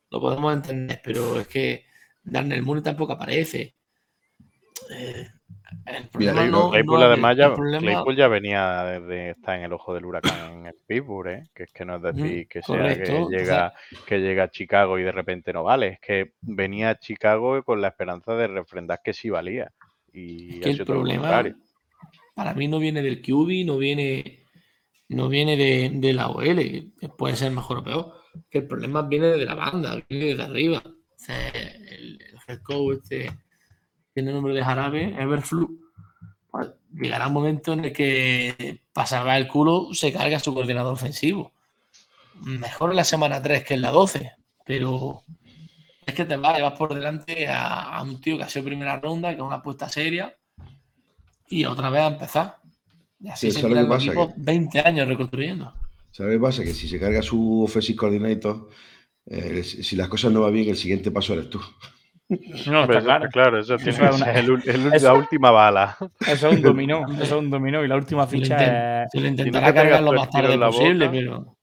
lo 0.08 0.20
podemos 0.22 0.54
entender, 0.54 1.02
pero 1.04 1.40
es 1.40 1.46
que 1.46 1.84
Darnell 2.22 2.62
Mooney 2.62 2.82
tampoco 2.82 3.12
aparece. 3.12 3.74
Eh, 4.90 5.28
el 5.86 6.08
problema 6.08 6.40
Claypool- 6.42 6.50
no- 6.50 6.70
Claypool 6.70 6.94
no 6.94 7.00
es- 7.00 7.06
además 7.12 7.36
ya, 7.36 7.46
el 7.46 7.52
problema- 7.54 7.80
Claypool 7.80 8.16
ya 8.16 8.28
venía 8.28 8.84
desde 8.84 9.30
estar 9.30 9.58
en 9.58 9.64
el 9.64 9.72
ojo 9.72 9.94
del 9.94 10.04
huracán 10.06 10.66
en 10.66 10.74
Pittsburgh, 10.86 11.28
¿eh? 11.28 11.44
que 11.54 11.62
es 11.64 11.72
que 11.72 11.84
no 11.84 11.96
es 11.96 12.02
decir 12.02 12.46
Mm, 12.46 12.48
que 12.48 12.62
sea 12.62 12.94
que 12.96 13.26
llega, 13.30 13.74
que 14.06 14.18
llega 14.20 14.42
a 14.44 14.50
Chicago 14.50 14.98
y 14.98 15.02
de 15.02 15.12
repente 15.12 15.52
no 15.52 15.64
vale, 15.64 15.86
es 15.88 16.00
que 16.00 16.32
venía 16.40 16.90
a 16.90 16.98
Chicago 16.98 17.62
con 17.62 17.80
la 17.80 17.88
esperanza 17.88 18.34
de 18.34 18.46
refrendar 18.46 19.00
que 19.04 19.12
sí 19.12 19.30
valía. 19.30 19.70
Y 20.12 20.56
Es 20.58 20.60
que 20.64 20.70
el 20.70 20.84
problema 20.84 21.28
para 22.34 22.54
mí 22.54 22.68
no 22.68 22.78
viene 22.78 23.02
del 23.02 23.20
QB, 23.22 23.64
no 23.66 23.78
viene, 23.78 24.44
no 25.08 25.28
viene 25.28 25.56
de, 25.56 25.90
de 25.92 26.12
la 26.12 26.28
OL, 26.28 26.92
puede 27.16 27.36
ser 27.36 27.52
mejor 27.52 27.78
o 27.78 27.84
peor. 27.84 28.12
Que 28.50 28.58
el 28.58 28.66
problema 28.66 29.02
viene 29.02 29.26
de 29.28 29.44
la 29.44 29.54
banda, 29.54 30.00
viene 30.08 30.26
desde 30.26 30.42
arriba. 30.42 30.82
O 30.84 31.16
sea, 31.16 31.48
el, 31.48 32.18
el 32.20 32.36
head 32.48 32.60
coach 32.62 32.98
este 33.02 33.30
tiene 34.14 34.32
nombre 34.32 34.54
de 34.54 34.64
jarabe, 34.64 35.14
Everflu. 35.20 35.80
Pues 36.50 36.68
llegará 36.92 37.26
un 37.26 37.32
momento 37.34 37.72
en 37.72 37.86
el 37.86 37.92
que 37.92 38.80
pasará 38.92 39.36
el 39.36 39.48
culo, 39.48 39.88
se 39.92 40.12
carga 40.12 40.38
su 40.38 40.54
coordinador 40.54 40.92
ofensivo. 40.94 41.52
Mejor 42.44 42.90
en 42.90 42.96
la 42.96 43.04
semana 43.04 43.42
3 43.42 43.64
que 43.64 43.74
en 43.74 43.82
la 43.82 43.90
12, 43.90 44.32
pero 44.64 45.22
es 46.06 46.14
que 46.14 46.24
te 46.24 46.36
vas, 46.36 46.60
vas 46.60 46.74
por 46.74 46.94
delante 46.94 47.48
a, 47.48 47.96
a 47.96 48.02
un 48.02 48.20
tío 48.20 48.36
que 48.36 48.44
ha 48.44 48.48
sido 48.48 48.64
primera 48.66 48.98
ronda, 49.00 49.30
que 49.30 49.36
es 49.36 49.42
una 49.42 49.56
apuesta 49.56 49.88
seria, 49.88 50.34
y 51.48 51.64
otra 51.64 51.90
vez 51.90 52.02
a 52.02 52.06
empezar. 52.08 52.56
Y 53.20 53.28
así 53.28 53.48
Sí, 53.48 53.52
se 53.52 53.58
eso 53.58 53.66
es 53.68 53.74
lo 53.74 53.80
tiran 53.80 53.84
que 53.84 53.88
los 53.88 53.98
pasa, 53.98 54.12
equipos 54.12 54.34
que- 54.34 54.40
20 54.42 54.80
años 54.80 55.08
reconstruyendo. 55.08 55.72
¿Sabes 56.12 56.34
qué 56.36 56.40
pasa? 56.40 56.62
Que 56.62 56.72
si 56.74 56.88
se 56.88 57.00
carga 57.00 57.22
su 57.22 57.64
offensive 57.64 57.96
coordinator, 57.96 58.70
eh, 59.26 59.64
si 59.64 59.96
las 59.96 60.08
cosas 60.08 60.30
no 60.32 60.42
van 60.42 60.52
bien, 60.52 60.68
el 60.68 60.76
siguiente 60.76 61.10
paso 61.10 61.32
eres 61.32 61.50
tú. 61.50 61.60
No, 62.28 62.80
Hombre, 62.82 62.98
está 62.98 63.16
eso- 63.18 63.28
claro. 63.28 63.60
eso 63.60 63.76
tiene 63.76 63.90
Eso 63.92 64.04
es 64.06 64.16
una- 64.16 64.24
ser 64.24 64.36
el 64.38 64.48
ul- 64.50 64.62
el 64.66 64.80
ul- 64.86 64.94
eso- 64.94 65.06
la 65.06 65.14
última 65.14 65.50
bala. 65.50 65.96
Eso 66.26 66.48
es 66.48 66.56
un 66.56 66.62
dominó. 66.62 67.04
Eso 67.12 67.22
es 67.22 67.32
un 67.32 67.50
dominó. 67.50 67.84
Y 67.84 67.88
la 67.88 67.96
última 67.96 68.26
ficha 68.26 69.02
es. 69.04 69.10
se 69.12 69.20
lo 69.20 69.26
intentará 69.28 69.74
cargar 69.74 70.02
lo 70.02 70.12
más 70.12 70.30
tarde 70.30 70.58
posible, 70.58 71.06
boca. 71.06 71.18
pero 71.18 71.56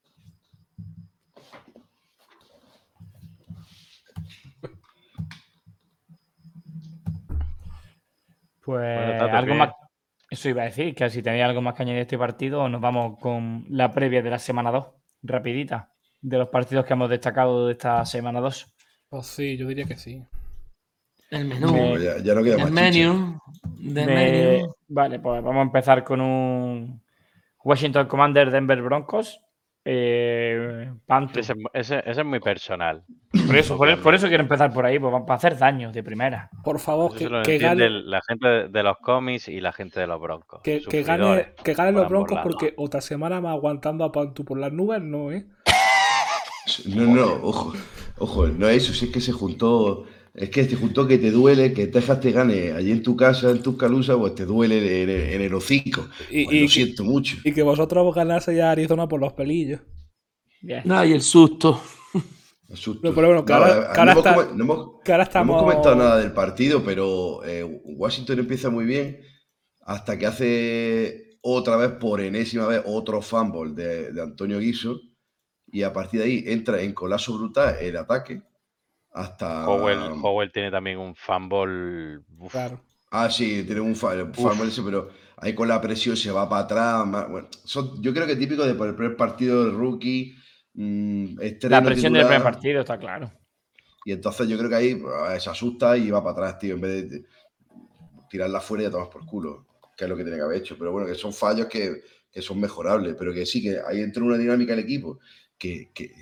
Pues 8.64 9.20
Bueno, 9.20 9.38
algo 9.38 9.56
más. 9.56 9.72
Eso 10.30 10.48
iba 10.48 10.62
a 10.62 10.66
decir, 10.66 10.96
que 10.96 11.10
si 11.10 11.22
tenéis 11.22 11.44
algo 11.44 11.62
más 11.62 11.74
que 11.74 11.82
añadir 11.84 12.00
a 12.00 12.04
este 12.04 12.18
partido, 12.18 12.70
nos 12.70 12.80
vamos 12.80 13.20
con 13.20 13.66
la 13.70 13.92
previa 13.92 14.22
de 14.22 14.30
la 14.30 14.40
semana 14.40 14.72
2, 14.72 14.86
rapidita, 15.24 15.92
de 16.22 16.38
los 16.38 16.48
partidos 16.48 16.86
que 16.86 16.94
hemos 16.94 17.10
destacado 17.10 17.66
de 17.68 17.74
esta 17.74 18.06
semana 18.06 18.40
2. 18.40 18.74
Pues 19.10 19.28
sí, 19.28 19.58
yo 19.58 19.68
diría 19.68 19.84
que 19.86 19.98
sí. 19.98 20.24
El 21.32 21.46
menú, 21.46 21.72
Me- 21.74 22.00
ya, 22.04 22.18
ya 22.20 22.36
no 22.36 22.44
queda 22.44 22.56
el 22.58 22.62
más 22.62 22.72
menú, 22.72 23.40
del 23.80 24.06
Me- 24.06 24.32
menú. 24.32 24.76
Vale, 24.90 25.20
pues 25.20 25.42
vamos 25.44 25.60
a 25.60 25.64
empezar 25.64 26.04
con 26.04 26.22
un 26.22 27.02
Washington 27.64 28.08
Commander 28.08 28.52
Denver 28.52 28.82
Broncos. 28.82 29.40
Eh. 29.84 30.92
Ese, 31.36 31.54
ese- 31.74 32.04
ese 32.06 32.22
es 32.22 32.26
muy 32.26 32.40
personal. 32.40 33.04
Por 33.48 33.56
eso, 33.58 33.78
por, 33.78 33.98
por 34.00 34.14
eso 34.14 34.28
quiero 34.28 34.44
empezar 34.44 34.72
por 34.72 34.86
ahí, 34.86 35.00
pues, 35.00 35.12
para 35.26 35.34
hacer 35.36 35.58
daño 35.58 35.92
de 35.92 36.04
primera. 36.04 36.52
Por 36.64 36.78
favor, 36.80 37.16
que, 37.18 37.28
que 37.44 37.58
gane, 37.58 37.90
la 37.90 38.22
gente 38.28 38.48
de- 38.70 38.84
los 38.84 38.98
cómics 39.00 39.48
y 39.48 39.60
la 39.60 39.72
gente 39.72 40.00
de 40.00 40.06
los 40.06 40.22
broncos. 40.22 40.62
que, 40.62 40.82
que 40.82 41.02
gane, 41.02 41.54
que 41.64 41.74
ganen 41.74 41.94
por 41.96 42.04
los 42.04 42.10
broncos 42.12 42.40
porque 42.44 42.76
otra 42.78 43.02
semana 43.02 43.42
más 43.42 43.54
aguantando 43.54 44.04
a 44.04 44.12
Pantu 44.12 44.46
por 44.46 44.60
las 44.60 44.72
nubes, 44.72 45.02
no, 45.02 45.32
¿eh? 45.32 45.46
No, 46.86 47.04
no, 47.06 47.26
ojo, 47.42 47.74
ojo, 48.20 48.48
no 48.48 48.68
es 48.70 48.84
eso, 48.84 48.94
si 48.94 49.06
es 49.06 49.12
que 49.12 49.20
se 49.20 49.32
juntó, 49.32 50.06
es 50.34 50.50
que 50.50 50.64
se 50.66 50.76
juntó 50.76 51.06
que 51.08 51.18
te 51.18 51.30
duele, 51.32 51.74
que 51.74 51.88
Texas 51.88 52.20
te 52.22 52.32
gane 52.32 52.72
allí 52.72 52.92
en 52.92 53.04
tu 53.04 53.16
casa, 53.16 53.50
en 53.52 53.62
Tuscaloosa, 53.62 54.18
pues 54.18 54.34
te 54.36 54.46
duele 54.46 55.04
en, 55.04 55.10
el- 55.10 55.34
en 55.34 55.42
el 55.42 55.54
hocico. 55.54 56.08
Y, 56.30 56.46
Pues 56.46 56.56
y 56.56 56.60
lo 56.62 56.68
que- 56.68 56.74
siento 56.74 57.04
mucho. 57.04 57.38
y 57.44 57.52
que 57.52 57.62
vosotros 57.64 58.16
ganaseis 58.16 58.60
a 58.62 58.72
Arizona 58.72 59.08
por 59.08 59.20
los 59.20 59.34
pelillos. 59.34 59.82
Bien. 60.62 60.82
No, 60.86 61.04
y 61.04 61.12
el 61.14 61.22
susto. 61.22 61.82
Asusto. 62.72 63.06
No, 63.10 63.14
pero 63.14 63.28
bueno, 63.28 63.44
que 63.46 63.52
No, 63.52 63.66
hemos 63.68 63.78
está- 64.18 64.36
no 64.36 64.64
hemos- 64.64 64.88
no 65.06 65.42
hemos 65.42 65.62
comentado 65.64 65.96
nada 65.96 66.18
del 66.20 66.32
partido, 66.32 66.82
pero 66.84 67.44
eh, 67.44 67.64
Washington 67.84 68.40
empieza 68.40 68.70
muy 68.70 68.86
bien 68.86 69.20
hasta 69.82 70.18
que 70.18 70.26
hace 70.28 71.38
otra 71.42 71.76
vez, 71.76 71.92
por 72.00 72.22
enésima 72.22 72.68
vez, 72.68 72.82
otro 72.86 73.22
fumble 73.22 73.74
de, 73.74 74.14
de 74.14 74.22
Antonio 74.22 74.60
Guiso. 74.60 75.02
Y 75.74 75.84
a 75.84 75.92
partir 75.92 76.20
de 76.22 76.26
ahí 76.28 76.44
entra 76.48 76.82
en 76.82 76.94
colapso 76.94 77.38
brutal 77.38 77.76
el 77.82 77.98
ataque. 77.98 78.42
Hasta. 79.12 79.68
Howell, 79.68 80.12
Howell 80.22 80.52
tiene 80.52 80.72
también 80.72 80.98
un 80.98 81.16
fumble. 81.16 82.20
uf, 82.40 82.52
Claro. 82.52 82.82
Ah, 83.12 83.30
sí, 83.30 83.64
tiene 83.66 83.82
un 83.82 83.96
fa- 83.96 84.32
fumble 84.34 84.70
ese, 84.70 84.82
pero 84.82 85.10
ahí 85.38 85.54
con 85.54 85.68
la 85.68 85.82
presión 85.82 86.16
se 86.16 86.32
va 86.32 86.48
para 86.48 86.62
atrás. 86.64 87.06
ma- 87.06 87.26
bueno, 87.26 87.50
son- 87.66 88.02
yo 88.02 88.14
creo 88.14 88.26
que 88.26 88.38
típico 88.38 88.66
de 88.66 88.74
por 88.74 88.88
el 88.88 88.96
primer 88.96 89.18
partido 89.18 89.66
del 89.66 89.74
rookie. 89.76 90.36
mm, 90.74 91.42
estreno 91.42 91.76
La 91.76 91.84
presión 91.84 92.14
del 92.14 92.26
primer 92.26 92.44
partido, 92.44 92.80
está 92.80 92.98
claro. 92.98 93.30
Y 94.06 94.14
entonces 94.14 94.48
yo 94.48 94.58
creo 94.58 94.70
que 94.70 94.76
ahí 94.78 94.96
pues, 94.96 95.44
se 95.44 95.50
asusta 95.50 95.98
y 95.98 96.10
va 96.10 96.24
para 96.24 96.32
atrás, 96.32 96.60
tío, 96.60 96.76
en 96.76 96.82
vez 96.82 97.10
de 97.10 97.26
tirarla 98.30 98.62
fuera 98.62 98.84
y 98.84 98.86
ya 98.88 98.92
tomas 98.92 99.10
por 99.10 99.26
culo, 99.26 99.68
que 99.98 100.06
es 100.06 100.10
lo 100.10 100.16
que 100.16 100.24
tiene 100.24 100.38
que 100.38 100.44
haber 100.44 100.58
hecho. 100.60 100.78
Pero 100.78 100.92
bueno, 100.94 101.08
que 101.08 101.16
son 101.16 101.34
fallos 101.34 101.68
que, 101.68 102.02
que 102.32 102.42
son 102.42 102.60
mejorables, 102.60 103.16
pero 103.20 103.34
que 103.34 103.46
sí, 103.46 103.62
que 103.62 103.78
ahí 103.86 104.00
entró 104.02 104.26
una 104.26 104.38
dinámica 104.38 104.72
del 104.74 104.86
equipo 104.86 105.20
que, 105.58 105.92
que- 105.94 106.14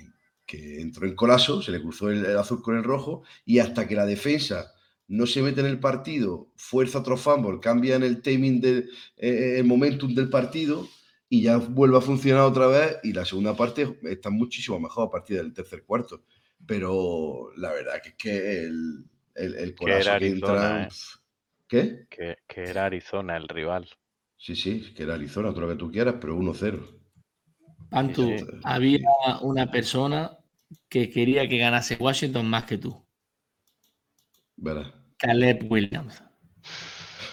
que 0.50 0.80
entró 0.80 1.06
en 1.06 1.14
colapso, 1.14 1.62
se 1.62 1.70
le 1.70 1.80
cruzó 1.80 2.10
el, 2.10 2.26
el 2.26 2.36
azul 2.36 2.60
con 2.60 2.76
el 2.76 2.82
rojo, 2.82 3.22
y 3.44 3.60
hasta 3.60 3.86
que 3.86 3.94
la 3.94 4.04
defensa 4.04 4.72
no 5.06 5.26
se 5.26 5.42
mete 5.42 5.60
en 5.60 5.66
el 5.66 5.78
partido, 5.78 6.48
fuerza 6.56 6.98
otro 6.98 7.16
fumble, 7.16 7.60
cambia 7.60 7.94
en 7.94 8.02
el 8.02 8.20
timing 8.20 8.60
del 8.60 8.90
eh, 9.16 9.56
el 9.58 9.64
momentum 9.64 10.12
del 10.12 10.28
partido 10.28 10.88
y 11.28 11.42
ya 11.42 11.58
vuelve 11.58 11.98
a 11.98 12.00
funcionar 12.00 12.42
otra 12.42 12.66
vez 12.66 12.98
y 13.04 13.12
la 13.12 13.24
segunda 13.24 13.56
parte 13.56 13.96
está 14.02 14.30
muchísimo 14.30 14.80
mejor 14.80 15.06
a 15.06 15.10
partir 15.10 15.36
del 15.36 15.52
tercer 15.52 15.84
cuarto. 15.84 16.24
Pero 16.66 17.50
la 17.56 17.72
verdad 17.72 18.00
que 18.02 18.08
es 18.10 18.14
que 18.16 18.62
el, 18.64 19.04
el, 19.36 19.54
el 19.54 19.68
Que 19.70 19.74
colapso 19.76 20.16
entra... 20.16 20.82
¿eh? 20.84 20.88
¿Qué? 21.68 22.06
Que, 22.10 22.36
que 22.48 22.62
era 22.64 22.86
Arizona 22.86 23.36
el 23.36 23.46
rival. 23.48 23.88
Sí, 24.36 24.56
sí, 24.56 24.92
que 24.94 25.04
era 25.04 25.14
Arizona, 25.14 25.50
todo 25.50 25.62
lo 25.62 25.68
que 25.68 25.76
tú 25.76 25.90
quieras, 25.92 26.16
pero 26.20 26.36
1-0. 26.36 27.00
Pantu, 27.90 28.22
Sí, 28.22 28.38
sí. 28.38 28.44
había 28.64 29.08
una 29.42 29.70
persona 29.70 30.36
que 30.88 31.10
quería 31.10 31.48
que 31.48 31.58
ganase 31.58 31.96
Washington 31.96 32.48
más 32.48 32.64
que 32.64 32.78
tú. 32.78 33.06
Verás. 34.56 34.92
Caleb 35.18 35.66
Williams. 35.70 36.22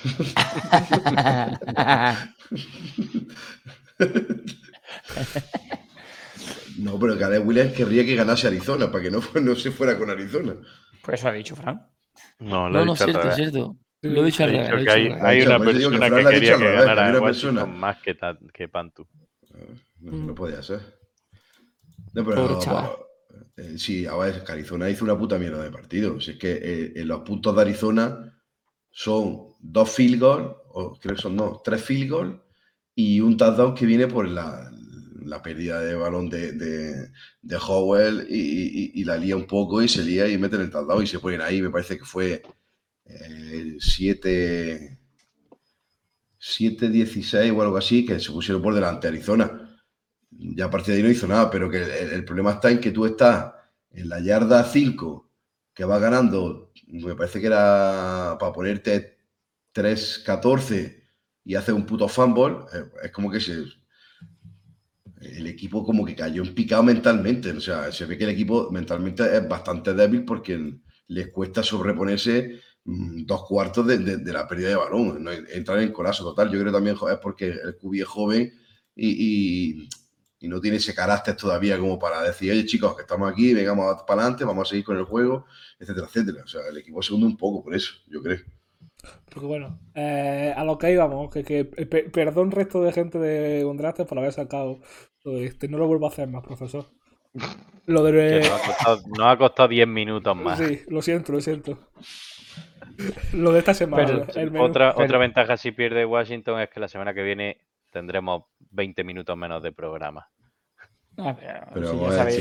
No, 6.77 6.99
pero 6.99 7.17
Caleb 7.17 7.45
Williams 7.47 7.73
querría 7.73 8.05
que 8.05 8.15
ganase 8.15 8.47
Arizona, 8.47 8.91
para 8.91 9.03
que 9.03 9.11
no, 9.11 9.21
no 9.41 9.55
se 9.55 9.71
fuera 9.71 9.97
con 9.97 10.09
Arizona. 10.09 10.55
Pues 11.01 11.19
eso 11.19 11.29
ha 11.29 11.33
dicho 11.33 11.55
Fran. 11.55 11.87
No, 12.39 12.69
lo 12.69 12.71
No, 12.73 12.81
he 12.81 12.85
no, 12.85 12.93
dicho 12.93 13.05
cierto, 13.05 13.31
cierto. 13.31 13.77
Lo 14.01 14.21
he 14.21 14.25
dicho 14.25 14.43
al 14.43 14.51
revés. 14.51 14.85
que 14.85 14.91
hay, 14.91 15.07
hay 15.21 15.41
una 15.41 15.57
por 15.57 15.67
que 15.67 15.73
persona 15.73 16.09
que 16.09 16.15
dicho 16.17 16.29
quería 16.29 16.53
que 16.57 16.63
que 16.63 16.71
ganara 16.71 17.09
una 17.09 17.21
persona- 17.21 17.65
más 17.65 17.97
que, 18.01 18.15
que 18.53 18.67
Pantu. 18.67 19.07
No, 19.99 20.11
no 20.17 20.35
podía 20.35 20.61
ser. 20.61 20.81
No, 22.13 22.23
pero. 22.23 23.06
Eh, 23.57 23.77
sí, 23.77 24.05
a 24.05 24.15
ver, 24.15 24.43
Arizona 24.47 24.89
hizo 24.89 25.03
una 25.03 25.17
puta 25.17 25.37
mierda 25.39 25.63
de 25.63 25.71
partido. 25.71 26.21
Si 26.21 26.31
es 26.31 26.37
que 26.37 26.51
eh, 26.51 26.93
en 26.95 27.07
los 27.07 27.21
puntos 27.21 27.55
de 27.55 27.61
Arizona 27.61 28.33
son 28.91 29.55
dos 29.59 29.91
field 29.91 30.19
goals, 30.19 30.55
o 30.69 30.97
creo 30.99 31.15
que 31.15 31.21
son 31.21 31.35
no, 31.35 31.61
tres 31.63 31.83
field 31.83 32.09
goals, 32.11 32.41
y 32.95 33.19
un 33.19 33.37
touchdown 33.37 33.75
que 33.75 33.85
viene 33.85 34.07
por 34.07 34.27
la, 34.27 34.71
pérdida 35.43 35.81
de 35.81 35.95
balón 35.95 36.29
de, 36.29 36.53
de, 36.53 37.11
de 37.41 37.57
Howell 37.57 38.27
y, 38.29 39.03
la 39.03 39.17
lía 39.17 39.35
un 39.35 39.45
poco 39.45 39.81
y 39.81 39.87
se 39.87 40.03
lía 40.03 40.27
y 40.27 40.37
meten 40.37 40.61
el 40.61 40.71
touchdown 40.71 41.03
y 41.03 41.07
se 41.07 41.19
ponen 41.19 41.41
ahí. 41.41 41.61
Me 41.61 41.69
parece 41.69 41.97
que 41.97 42.05
fue 42.05 42.41
eh, 43.05 43.77
7 43.79 44.99
7-16 46.39 47.55
o 47.55 47.61
algo 47.61 47.77
así, 47.77 48.05
que 48.05 48.19
se 48.19 48.31
pusieron 48.31 48.61
por 48.61 48.73
delante 48.73 49.07
Arizona. 49.07 49.66
Ya 50.31 50.65
a 50.65 50.69
partir 50.69 50.93
de 50.93 50.97
ahí 50.99 51.03
no 51.03 51.11
hizo 51.11 51.27
nada, 51.27 51.49
pero 51.49 51.69
que 51.69 51.81
el, 51.81 52.25
problema 52.25 52.51
está 52.51 52.69
en 52.69 52.79
que 52.79 52.91
tú 52.91 53.05
estás 53.05 53.53
en 53.91 54.09
la 54.09 54.19
yarda 54.19 54.63
5, 54.63 55.31
que 55.73 55.85
va 55.85 55.99
ganando, 55.99 56.71
me 56.87 57.15
parece 57.15 57.39
que 57.39 57.47
era 57.47 58.37
para 58.39 58.51
ponerte 58.51 59.17
3-14 59.73 61.03
y 61.45 61.55
hace 61.55 61.71
un 61.71 61.85
puto 61.85 62.07
fumble, 62.07 62.57
eh, 62.73 62.83
es 63.03 63.11
como 63.11 63.31
que 63.31 63.39
se, 63.39 63.63
el 65.21 65.47
equipo 65.47 65.83
como 65.83 66.05
que 66.05 66.15
cayó 66.15 66.43
en 66.43 66.53
picado 66.53 66.83
mentalmente. 66.83 67.51
O 67.51 67.61
sea, 67.61 67.91
se 67.91 68.05
ve 68.05 68.17
que 68.17 68.25
el 68.25 68.31
equipo 68.31 68.69
mentalmente 68.71 69.35
es 69.35 69.47
bastante 69.47 69.93
débil 69.93 70.25
porque 70.25 70.79
les 71.07 71.31
cuesta 71.31 71.63
sobreponerse 71.63 72.59
mm, 72.85 73.25
dos 73.25 73.45
cuartos 73.45 73.87
de, 73.87 74.17
la 74.31 74.47
pérdida 74.47 74.69
de 74.69 74.75
balón, 74.75 75.23
¿no? 75.23 75.31
entrar 75.31 75.79
en 75.79 75.91
colapso 75.91 76.23
total. 76.23 76.51
Yo 76.51 76.59
creo 76.59 76.71
también 76.71 76.95
es 76.95 77.17
porque 77.21 77.47
el 77.47 77.77
QB 77.77 77.95
es 78.01 78.07
joven 78.07 78.53
y- 78.95 79.89
y 80.39 80.47
no 80.47 80.59
tiene 80.61 80.77
ese 80.77 80.93
carácter 80.93 81.35
todavía 81.35 81.77
como 81.79 81.97
para 81.97 82.21
decir, 82.21 82.51
oye 82.51 82.65
chicos, 82.65 82.95
que 82.95 83.01
estamos 83.01 83.31
aquí, 83.31 83.53
vengamos 83.53 84.03
para 84.07 84.21
adelante, 84.21 84.45
vamos 84.45 84.67
a 84.67 84.69
seguir 84.69 84.85
con 84.85 84.97
el 84.97 85.03
juego, 85.05 85.45
etcétera, 85.79 86.07
etcétera. 86.07 86.43
O 86.43 86.47
sea, 86.47 86.61
el 86.69 86.77
equipo 86.77 87.01
se 87.01 87.13
hunde 87.13 87.25
un 87.27 87.37
poco 87.37 87.63
por 87.63 87.73
eso, 87.75 87.93
yo 88.07 88.21
creo. 88.21 88.39
Porque 89.31 89.47
bueno, 89.47 89.79
eh, 89.95 90.53
a 90.55 90.63
lo 90.63 90.77
que 90.77 90.91
íbamos, 90.91 91.29
que, 91.31 91.43
que 91.43 91.65
pe- 91.65 92.09
perdón 92.09 92.51
resto 92.51 92.81
de 92.81 92.91
gente 92.91 93.17
de 93.19 93.63
Undrafted 93.65 94.05
por 94.05 94.17
haber 94.19 94.33
sacado 94.33 94.79
todo 95.23 95.37
este. 95.41 95.67
No 95.69 95.77
lo 95.77 95.87
vuelvo 95.87 96.05
a 96.07 96.09
hacer 96.09 96.27
más, 96.27 96.43
profesor. 96.43 96.85
Lo 97.85 98.03
de... 98.03 98.39
nos 98.39 98.49
ha 98.49 98.65
costado, 98.65 99.01
nos 99.17 99.27
ha 99.27 99.37
costado 99.37 99.69
10 99.69 99.87
minutos 99.87 100.35
más. 100.35 100.57
Sí, 100.59 100.81
lo 100.89 101.01
siento, 101.01 101.31
lo 101.31 101.39
siento. 101.41 101.77
Lo 103.33 103.51
de 103.53 103.59
esta 103.59 103.73
semana. 103.73 104.05
Pero- 104.25 104.39
el 104.41 104.51
menú. 104.51 104.65
Otra, 104.65 104.93
Pero- 104.93 105.05
otra 105.05 105.17
ventaja 105.19 105.55
si 105.57 105.71
pierde 105.71 106.05
Washington 106.05 106.59
es 106.61 106.69
que 106.69 106.79
la 106.79 106.87
semana 106.87 107.13
que 107.13 107.21
viene 107.23 107.57
tendremos 107.97 108.43
20 108.71 109.03
minutos 109.03 109.35
menos 109.35 109.61
de 109.63 109.71
programa. 109.71 110.27
Ah, 111.17 111.35
pero, 111.39 111.59
Pero 111.73 111.87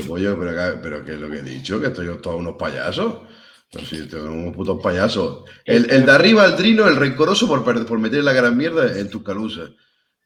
chico, 0.01 0.17
yo, 0.19 0.37
pero, 0.39 0.51
que- 0.51 0.79
pero 0.81 1.03
que 1.03 1.13
es 1.13 1.19
lo 1.19 1.29
que 1.29 1.37
he 1.39 1.41
dicho, 1.43 1.81
que 1.81 1.87
estoy 1.87 2.07
todos 2.21 2.35
unos 2.39 2.55
payasos. 2.57 3.21
Pero 3.71 3.85
sí, 3.85 4.07
tengo 4.07 4.31
unos 4.31 4.55
putos 4.55 4.79
payasos. 4.81 5.43
El, 5.65 5.89
el 5.91 6.05
de 6.05 6.11
arriba, 6.11 6.45
el 6.45 6.55
drino, 6.55 6.87
el 6.87 6.95
rencoroso 6.95 7.47
por, 7.47 7.65
perder- 7.65 7.85
por 7.85 7.97
meter 7.99 8.23
la 8.23 8.33
gran 8.33 8.55
mierda 8.55 8.97
en 8.99 9.09
tus 9.09 9.23
calusas. 9.23 9.71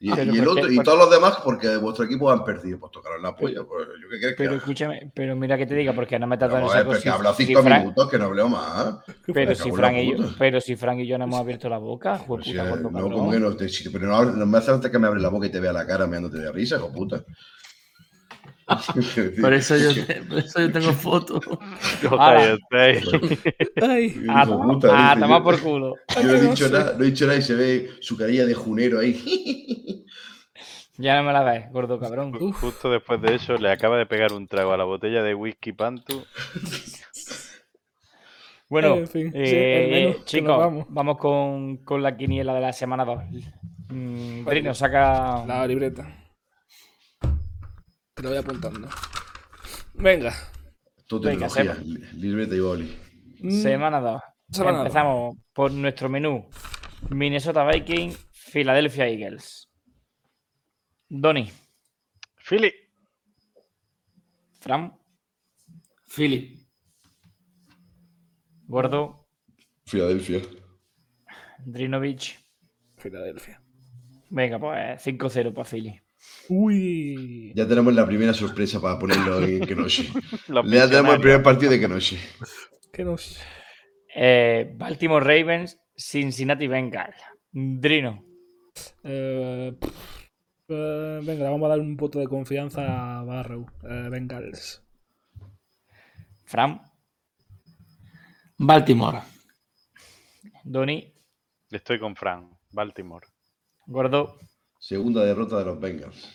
Y, 0.04 0.08
y 0.08 0.38
el 0.40 0.48
otro, 0.48 0.68
y 0.68 0.82
todos 0.82 0.98
los 0.98 1.10
demás 1.10 1.38
porque 1.44 1.76
vuestro 1.76 2.04
equipo 2.06 2.28
han 2.28 2.44
perdido. 2.44 2.80
Pues 2.80 2.90
tocaron 2.90 3.22
la 3.22 3.36
polla. 3.36 3.62
Pues, 3.62 3.86
¿Yo 4.02 4.08
qué 4.10 4.18
que 4.20 4.34
Pero 4.36 4.50
haga? 4.50 4.58
escúchame, 4.58 5.12
pero 5.14 5.36
mira 5.36 5.56
que 5.56 5.64
te 5.64 5.76
diga, 5.76 5.92
porque 5.92 6.18
no 6.18 6.26
me 6.26 6.36
vamos 6.36 6.72
de 6.72 6.80
a 6.80 6.82
ver, 6.82 6.92
saco. 6.94 7.02
que 7.04 7.08
habla 7.08 7.32
si, 7.34 7.46
cinco 7.46 7.62
Frank, 7.62 7.78
minutos, 7.82 8.10
que 8.10 8.18
no 8.18 8.24
hableo 8.24 8.48
más. 8.48 8.96
pero, 9.32 9.54
si 9.54 9.70
Frank 9.70 9.96
y 9.98 10.10
yo, 10.10 10.16
puta. 10.16 10.28
pero 10.40 10.60
si 10.60 10.74
Frank 10.74 10.98
y 10.98 11.06
yo 11.06 11.18
no 11.18 11.24
hemos 11.24 11.38
abierto 11.38 11.68
la 11.68 11.78
boca, 11.78 12.20
Pues 12.26 12.44
sí, 12.46 12.56
gordo 12.56 12.90
no, 12.90 13.02
como 13.10 13.30
que 13.30 13.38
no, 13.38 13.54
te- 13.54 13.68
si- 13.68 13.88
pero 13.90 14.08
no, 14.08 14.24
no 14.24 14.44
me 14.44 14.58
hace 14.58 14.72
falta 14.72 14.90
que 14.90 14.98
me 14.98 15.06
abre 15.06 15.20
la 15.20 15.28
boca 15.28 15.46
y 15.46 15.50
te 15.50 15.60
vea 15.60 15.72
la 15.72 15.86
cara 15.86 16.08
meándote 16.08 16.38
de 16.38 16.50
risa, 16.50 16.76
hijo 16.76 16.92
puta. 16.92 17.22
Por 19.40 19.52
eso 19.52 19.76
yo, 19.76 19.90
por 20.28 20.38
eso 20.38 20.60
yo 20.60 20.72
tengo 20.72 20.92
fotos. 20.92 21.44
Ahora. 22.10 22.58
Ay, 23.82 24.14
Ah, 24.28 24.44
ah, 24.92 25.14
yo- 25.38 25.42
por 25.44 25.60
culo. 25.60 25.98
Yo 26.16 26.22
no 26.22 26.34
he 26.34 26.40
dicho 26.48 26.68
nada, 26.68 26.94
no 26.96 27.04
he 27.04 27.06
dicho 27.08 27.26
nada 27.26 27.38
y 27.38 27.42
se 27.42 27.54
ve 27.54 27.90
su 28.00 28.16
carilla 28.16 28.44
de 28.46 28.54
junero 28.54 29.00
ahí. 29.00 30.04
Ya 30.98 31.16
no 31.16 31.22
me 31.24 31.32
la 31.32 31.42
ves, 31.42 31.72
gordo 31.72 31.98
cabrón. 31.98 32.32
Ju- 32.34 32.52
Justo 32.52 32.90
después 32.90 33.20
de 33.22 33.34
eso 33.34 33.56
le 33.56 33.72
acaba 33.72 33.96
de 33.96 34.04
pegar 34.06 34.32
un 34.34 34.46
trago 34.46 34.72
a 34.72 34.76
la 34.76 34.84
botella 34.84 35.22
de 35.22 35.34
whisky 35.34 35.72
Pantu. 35.72 36.22
Bueno, 38.68 38.94
En 38.96 39.06
fin, 39.08 39.30
sí, 39.32 39.38
eh, 39.38 40.16
chicos, 40.24 40.56
vamos. 40.56 40.86
vamos, 40.88 41.18
con, 41.18 41.76
con 41.78 42.02
la 42.02 42.16
quiniela 42.16 42.54
de 42.54 42.60
la 42.60 42.72
semana 42.72 43.04
2. 43.04 43.18
Brino, 44.44 44.72
saca. 44.74 45.44
la 45.46 45.66
libreta. 45.66 46.08
Te 48.14 48.22
lo 48.22 48.28
voy 48.28 48.38
apuntando. 48.38 48.88
Venga. 49.94 50.34
Todo 51.06 51.20
Venga, 51.20 51.48
tecnología, 51.48 52.10
libreta 52.14 52.54
y 52.54 52.60
boli. 52.60 52.98
Semana 53.62 54.00
2. 54.00 54.22
Semana 54.50 54.78
dos. 54.78 54.86
Empezamos 54.86 55.36
por 55.52 55.72
nuestro 55.72 56.08
menú: 56.08 56.48
Minnesota 57.10 57.64
Vikings, 57.66 58.18
Philadelphia 58.52 59.08
Eagles. 59.08 59.68
Donny, 61.08 61.50
Philly. 62.36 62.72
Fran, 64.60 64.92
Philly. 66.06 66.58
Gordo, 68.66 69.28
Filadelfia. 69.84 70.40
Drinovich. 71.64 72.38
Filadelfia. 72.96 73.60
Venga, 74.30 74.58
pues 74.58 75.06
5-0 75.06 75.52
para 75.52 75.68
Philly. 75.68 76.01
Uy. 76.48 77.52
Ya 77.54 77.66
tenemos 77.66 77.94
la 77.94 78.06
primera 78.06 78.34
sorpresa 78.34 78.80
para 78.80 78.98
ponerlo 78.98 79.40
en 79.42 79.60
Kenoshi. 79.66 80.12
Ya 80.66 80.88
tenemos 80.88 81.14
el 81.14 81.20
primer 81.20 81.42
partido 81.42 81.72
de 81.72 81.80
Kenoshi. 81.80 82.18
Que 82.92 83.04
nos. 83.04 83.38
Eh, 84.14 84.72
Baltimore 84.76 85.24
Ravens, 85.24 85.78
Cincinnati 85.96 86.66
Bengals. 86.66 87.16
Drino, 87.50 88.24
Eh, 89.04 89.74
pff, 89.78 90.28
eh, 90.68 91.20
venga, 91.22 91.50
vamos 91.50 91.66
a 91.66 91.68
dar 91.68 91.80
un 91.80 91.96
voto 91.96 92.18
de 92.18 92.26
confianza 92.26 93.18
a 93.18 93.22
Barrow. 93.24 93.66
Eh, 93.82 94.08
Bengals. 94.10 94.82
Fran, 96.44 96.80
Baltimore. 98.58 99.20
Donny, 100.64 101.12
Estoy 101.70 101.98
con 101.98 102.14
Fran. 102.16 102.50
Baltimore. 102.70 103.26
Gordo. 103.86 104.38
Segunda 104.82 105.24
derrota 105.24 105.58
de 105.60 105.64
los 105.64 105.78
Bengals. 105.78 106.28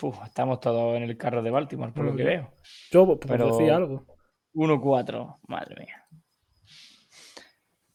Uf, 0.00 0.16
estamos 0.24 0.60
todos 0.60 0.96
en 0.96 1.02
el 1.02 1.16
carro 1.16 1.42
de 1.42 1.50
Baltimore, 1.50 1.90
por 1.92 2.04
lo 2.04 2.14
que 2.14 2.22
veo. 2.22 2.52
Yo, 2.92 3.04
por 3.06 3.18
Pero- 3.18 3.46
decir 3.56 3.72
algo. 3.72 4.06
1-4, 4.54 5.40
madre 5.48 5.74
mía. 5.74 6.06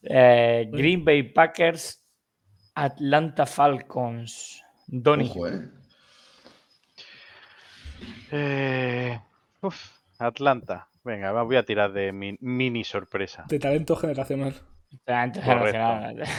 Eh, 0.01 0.67
Green 0.69 1.05
Bay 1.05 1.23
Packers, 1.23 2.05
Atlanta 2.75 3.45
Falcons. 3.45 4.61
Donny, 4.87 5.29
Ojo, 5.29 5.47
¿eh? 5.47 5.69
Eh, 8.31 9.19
uf, 9.61 9.91
Atlanta. 10.19 10.89
Venga, 11.05 11.31
voy 11.43 11.55
a 11.55 11.63
tirar 11.63 11.93
de 11.93 12.11
mi- 12.11 12.37
mini 12.41 12.83
sorpresa. 12.83 13.45
De 13.47 13.57
talento 13.57 13.95
generacional. 13.95 14.53
Correcto. 15.05 15.41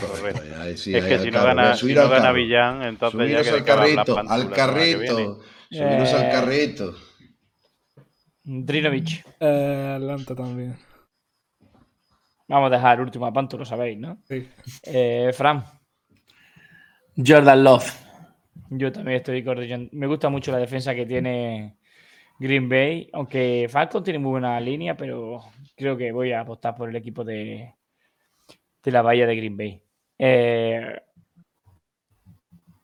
Correcto. 0.00 0.76
Sí, 0.76 0.94
es 0.96 1.04
que 1.04 1.18
si 1.18 1.30
no 1.30 1.42
gana, 1.42 1.74
si 1.74 1.94
no. 1.94 2.32
Villán, 2.32 2.82
entonces 2.82 3.20
Subiros 3.20 3.48
al 3.48 3.64
carrito, 3.64 4.18
al 4.18 4.50
carrito. 4.50 5.40
Subiros 5.70 6.14
al 6.14 6.22
Eh, 6.26 6.28
carrito. 6.30 6.94
Drinovich. 8.44 9.24
Eh, 9.40 9.94
Atlanta 9.96 10.34
también. 10.34 10.76
Vamos 12.48 12.70
a 12.70 12.74
dejar 12.76 12.98
el 12.98 13.04
último 13.04 13.26
a 13.26 13.32
Panto, 13.32 13.56
lo 13.56 13.64
sabéis, 13.64 13.98
¿no? 13.98 14.18
Sí. 14.24 14.46
Eh, 14.84 15.30
Fran, 15.32 15.64
Jordan 17.16 17.64
Love. 17.64 17.90
yo 18.70 18.92
también 18.92 19.18
estoy 19.18 19.42
con. 19.42 19.58
Me 19.92 20.06
gusta 20.06 20.28
mucho 20.28 20.52
la 20.52 20.58
defensa 20.58 20.94
que 20.94 21.06
tiene 21.06 21.78
Green 22.38 22.68
Bay, 22.68 23.08
aunque 23.12 23.66
Falcon 23.70 24.04
tiene 24.04 24.18
muy 24.18 24.32
buena 24.32 24.60
línea, 24.60 24.96
pero 24.96 25.40
creo 25.76 25.96
que 25.96 26.12
voy 26.12 26.32
a 26.32 26.40
apostar 26.40 26.74
por 26.74 26.90
el 26.90 26.96
equipo 26.96 27.24
de, 27.24 27.72
de 28.82 28.90
la 28.90 29.02
Bahía 29.02 29.26
de 29.26 29.36
Green 29.36 29.56
Bay. 29.56 29.82
Eh, 30.18 31.00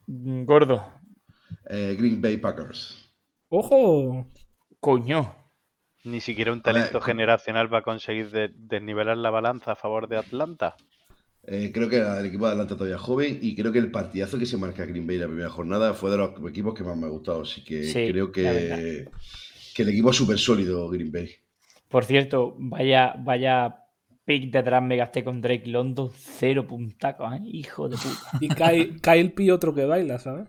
gordo, 0.07 0.85
Eh, 1.70 1.95
Green 1.99 2.20
Bay 2.20 2.39
Packers. 2.39 3.12
¡Ojo! 3.51 4.27
coño. 4.81 5.35
Ni 6.05 6.20
siquiera 6.20 6.53
un 6.53 6.62
talento 6.62 7.01
generacional 7.01 7.73
va 7.73 7.79
a 7.79 7.83
conseguir 7.83 8.31
de- 8.31 8.51
desnivelar 8.55 9.19
la 9.19 9.31
balanza 9.31 9.73
a 9.73 9.77
favor 9.77 10.09
de 10.09 10.16
Atlanta. 10.16 10.77
Eh, 11.43 11.70
creo 11.73 11.89
que 11.89 11.99
el 11.99 12.27
equipo 12.27 12.47
de 12.47 12.53
Atlanta 12.53 12.75
todavía 12.75 12.97
es 12.97 13.03
joven 13.03 13.39
y 13.43 13.55
creo 13.55 13.73
que 13.73 13.79
el 13.79 13.91
partidazo 13.91 14.39
que 14.39 14.47
se 14.47 14.57
marca 14.57 14.85
Green 14.87 15.07
Bay 15.07 15.19
la 15.19 15.27
primera 15.27 15.51
jornada 15.51 15.93
fue 15.95 16.11
de 16.11 16.19
los 16.19 16.31
equipos 16.49 16.75
que 16.75 16.85
más 16.85 16.97
me 16.97 17.07
ha 17.07 17.11
gustado. 17.11 17.43
Así 17.43 17.62
que 17.65 17.83
Sí, 17.83 18.09
creo 18.11 18.31
que, 18.33 19.09
que 19.75 19.83
el 19.83 19.89
equipo 19.91 20.11
es 20.11 20.16
súper 20.16 20.39
sólido, 20.39 20.89
Green 20.89 21.11
Bay. 21.12 21.31
Por 21.89 22.05
cierto, 22.05 22.55
vaya, 22.59 23.15
vaya 23.19 23.77
pick 24.28 24.50
detrás 24.52 24.82
me 24.82 24.96
gasté 24.96 25.24
con 25.24 25.40
Drake 25.40 25.66
London, 25.66 26.10
cero 26.14 26.66
puntacos, 26.66 27.32
¿eh? 27.32 27.40
hijo 27.44 27.88
de 27.88 27.96
puta. 27.96 28.38
Y 28.40 28.48
Kyle, 28.48 29.00
Kyle 29.00 29.32
P 29.32 29.50
otro 29.50 29.74
que 29.74 29.86
baila, 29.86 30.18
¿sabes? 30.18 30.46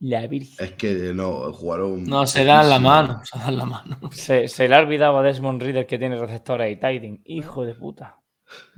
La 0.00 0.26
virgen. 0.26 0.64
Es 0.64 0.72
que 0.72 1.12
no, 1.12 1.52
jugaron. 1.52 2.04
No, 2.04 2.26
se 2.26 2.44
dan 2.44 2.70
la 2.70 2.78
mano. 2.78 3.20
Se 3.24 3.38
dan 3.38 3.58
la 3.58 3.66
mano. 3.66 3.98
Se, 4.12 4.48
se 4.48 4.66
le 4.66 4.74
ha 4.74 4.78
olvidado 4.78 5.18
a 5.18 5.22
Desmond 5.22 5.60
Reader 5.60 5.86
que 5.86 5.98
tiene 5.98 6.18
receptores 6.18 6.72
y 6.72 6.76
Titan. 6.76 7.20
Hijo 7.24 7.64
de 7.64 7.74
puta. 7.74 8.16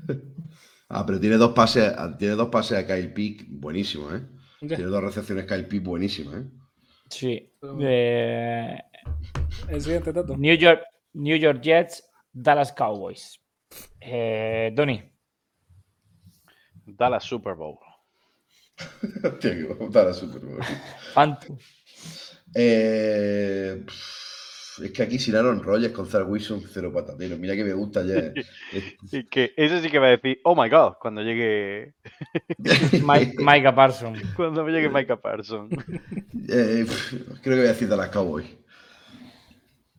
Ah, 0.92 1.06
pero 1.06 1.20
tiene 1.20 1.36
dos 1.36 1.52
pases, 1.52 1.94
tiene 2.18 2.34
dos 2.34 2.48
pases 2.48 2.78
a 2.78 2.84
Kyle 2.84 3.12
Pick 3.12 3.46
buenísimos, 3.48 4.12
¿eh? 4.12 4.26
Tiene 4.58 4.86
dos 4.86 5.04
recepciones 5.04 5.46
Kyle 5.46 5.68
Pick 5.68 5.84
buenísimas, 5.84 6.34
¿eh? 6.34 6.46
Sí. 7.08 7.52
Eh, 7.80 8.76
El 9.68 9.80
siguiente 9.80 10.12
dato. 10.12 10.36
New, 10.36 10.56
York, 10.56 10.82
New 11.12 11.36
York 11.36 11.60
Jets, 11.62 12.10
Dallas 12.32 12.72
Cowboys. 12.72 13.40
Eh, 14.00 14.70
Donny, 14.74 15.02
Dallas 16.86 17.24
Super 17.24 17.54
Bowl. 17.54 17.78
A 19.22 20.12
Super 20.14 20.40
Bowl. 20.40 20.60
Eh, 22.54 23.84
Es 24.82 24.90
que 24.92 25.02
aquí 25.02 25.18
sin 25.18 25.36
Aaron 25.36 25.62
Rodgers 25.62 25.92
con 25.92 26.06
Zach 26.06 26.26
Wilson, 26.26 26.62
cero 26.72 26.90
patatero. 26.92 27.36
Mira 27.36 27.54
que 27.54 27.64
me 27.64 27.74
gusta 27.74 28.02
ya. 28.02 28.32
Y 29.12 29.24
que 29.28 29.52
eso 29.56 29.78
sí 29.80 29.90
que 29.90 29.98
va 29.98 30.06
a 30.06 30.10
decir, 30.16 30.40
oh 30.44 30.54
my 30.60 30.68
god, 30.70 30.94
cuando 31.00 31.20
llegue, 31.22 31.94
Mike- 33.04 33.36
Micah 33.38 33.74
Parsons. 33.74 34.22
cuando 34.36 34.64
me 34.64 34.72
llegue 34.72 34.88
Micah 34.88 35.20
Parsons. 35.20 35.72
eh, 36.48 36.86
creo 37.42 37.42
que 37.42 37.50
voy 37.50 37.58
a 37.66 37.72
decir 37.74 37.88
Dallas 37.88 38.08
Cowboys. 38.08 38.46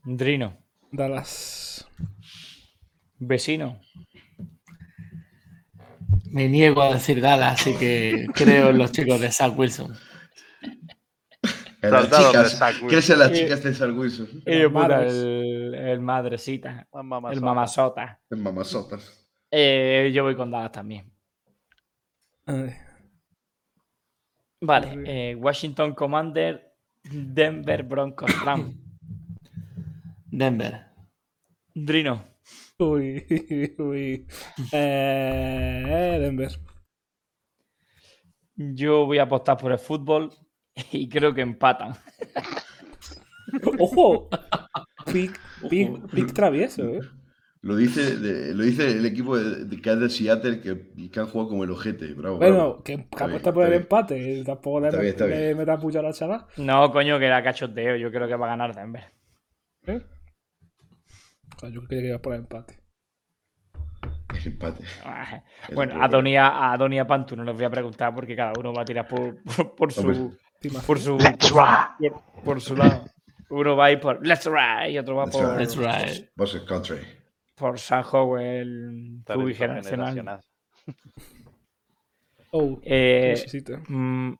Drino. 0.04 0.58
Dallas. 0.92 1.71
Vecino. 3.22 3.80
Me 6.32 6.50
niego 6.50 6.82
a 6.82 6.94
decir 6.94 7.22
Dallas, 7.22 7.62
así 7.62 7.76
que 7.78 8.26
creo 8.34 8.70
en 8.70 8.78
los 8.80 8.92
chicos 8.92 9.20
de 9.22 9.32
Zach 9.32 9.58
Wilson. 9.58 9.94
En 11.84 11.92
las 11.92 12.04
Soldados 12.04 12.26
de 12.26 12.32
chicas. 12.32 12.58
Zach 12.58 12.74
Wilson. 12.82 12.90
¿Qué 12.90 13.02
son 13.02 13.20
las 13.20 13.32
Eh, 13.32 13.34
chicas 13.36 13.64
de 13.64 13.74
Zach 13.74 13.96
Wilson? 13.96 14.28
Eh, 14.46 14.68
puta, 14.70 14.88
madres. 14.88 15.14
el, 15.14 15.76
el 15.76 16.00
madrecita. 16.00 16.88
El 16.94 17.04
mamazotas. 17.04 17.42
mamazota. 17.44 18.20
En 18.32 18.42
mamazotas. 18.44 19.28
Eh, 19.52 20.12
yo 20.14 20.24
voy 20.24 20.36
con 20.36 20.50
Dallas 20.50 20.72
también. 20.72 21.12
Vale. 24.62 25.04
Eh, 25.06 25.36
Washington 25.36 25.94
Commander. 25.94 26.74
Denver 27.04 27.84
Broncos 27.84 28.32
Ram. 28.46 28.80
Denver. 30.28 30.86
Drino. 31.74 32.31
Uy, 32.82 33.24
uy. 33.78 34.28
Eh, 34.72 36.18
Denver. 36.20 36.52
Yo 38.56 39.06
voy 39.06 39.20
a 39.20 39.24
apostar 39.24 39.58
por 39.58 39.72
el 39.72 39.78
fútbol 39.80 40.32
y 40.92 41.08
creo 41.08 41.34
que 41.34 41.42
empatan. 41.42 41.94
¡Ojo! 43.80 44.30
Pick, 45.12 45.40
pick, 45.70 46.10
pick 46.12 46.34
travieso, 46.34 46.84
¿eh? 46.84 47.02
Lo 47.64 47.76
dice, 47.76 48.18
de- 48.18 48.56
lo 48.56 48.64
dice 48.64 48.90
el 48.92 49.06
equipo 49.06 49.38
de, 49.38 49.66
de- 49.66 49.80
que 49.82 49.92
es 49.92 50.00
de 50.00 50.10
Seattle 50.10 50.62
que, 50.62 51.10
que 51.12 51.20
han 51.20 51.28
jugado 51.28 51.50
como 51.50 51.64
el 51.64 51.70
ojete. 51.70 52.14
Bravo, 52.16 52.38
Bueno, 52.38 52.56
bravo. 52.56 52.84
que, 52.84 53.08
apuesta 53.12 53.54
por 53.54 53.68
el 53.68 53.74
empate. 53.74 54.44
Tampoco 54.44 54.80
le, 54.80 55.10
está 55.10 55.28
le 55.28 55.54
metas 55.54 55.96
a 55.96 56.02
la 56.02 56.14
chaval. 56.14 56.46
No, 56.58 56.92
coño, 56.92 57.20
que 57.20 57.26
era 57.26 57.44
cachoteo. 57.44 57.98
Yo 57.98 58.10
creo 58.12 58.28
que 58.28 58.36
va 58.36 58.48
a 58.48 58.50
ganar 58.50 58.76
Denver. 58.76 59.04
¿eh? 59.86 60.02
Yo 61.70 61.84
creía 61.84 62.02
que 62.02 62.08
ibas 62.10 62.22
por 62.22 62.34
el 62.34 62.42
empate. 62.42 62.80
El 64.36 64.48
empate. 64.48 64.84
Ah, 65.04 65.44
El 65.70 65.76
Bueno, 65.76 66.02
a 66.04 66.08
Doni 66.08 66.36
a, 66.38 66.72
a 66.72 66.78
Doni 66.78 66.96
y 66.96 67.00
a 67.00 67.06
Pantu 67.08 67.36
no 67.36 67.44
les 67.44 67.54
voy 67.56 67.66
a 67.66 67.70
preguntar 67.70 68.14
porque 68.16 68.36
cada 68.36 68.54
uno 68.58 68.74
va 68.74 68.82
a 68.82 68.86
tirar 68.86 69.08
por, 69.08 69.42
por, 69.44 69.76
por 69.76 69.92
su, 69.94 70.38
por 70.86 71.00
su 71.00 71.18
por, 71.18 72.44
por 72.44 72.62
su 72.62 72.76
lado. 72.76 73.06
Uno 73.50 73.76
va 73.76 73.86
a 73.86 73.92
ir 73.92 74.00
por 74.00 74.26
Let's 74.26 74.46
Ride 74.46 74.92
y 74.92 74.98
otro 74.98 75.16
va 75.18 75.26
Let's 75.26 75.38
por, 75.38 75.46
ride. 75.46 75.58
That's 75.58 75.78
right. 75.78 76.30
Versus 76.36 76.62
Country. 76.64 77.00
por 77.56 77.78
San 77.78 78.04
el 78.40 79.22
Talento 79.26 79.34
rugby 79.34 79.54
generacional. 79.54 80.42
Oh, 82.52 82.80
Eh, 82.84 83.30
necesito. 83.36 83.78
mm, 83.88 84.34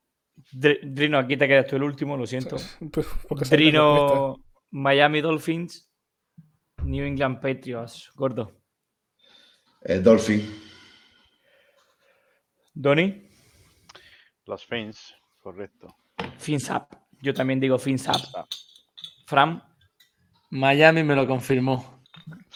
Dr- 0.52 0.80
Drino, 0.82 1.18
aquí 1.18 1.36
te 1.36 1.46
quedas 1.48 1.66
tú 1.66 1.76
el 1.76 1.82
último, 1.82 2.16
lo 2.16 2.26
siento. 2.26 2.56
Drino, 3.50 4.36
Miami 4.70 5.20
Dolphins, 5.20 5.90
New 6.84 7.04
England 7.04 7.40
Patriots, 7.40 8.10
gordo. 8.14 8.52
El 9.82 10.02
Dolphin. 10.02 10.48
Doni, 12.74 13.28
Los 14.46 14.64
Fins, 14.66 15.14
correcto. 15.40 15.88
Fins 16.38 16.70
up. 16.70 16.86
Yo 17.20 17.32
también 17.34 17.60
digo 17.60 17.78
Fins 17.78 18.08
up. 18.08 18.46
Fran, 19.26 19.62
Miami 20.50 21.02
me 21.04 21.14
lo 21.14 21.26
confirmó. 21.26 22.02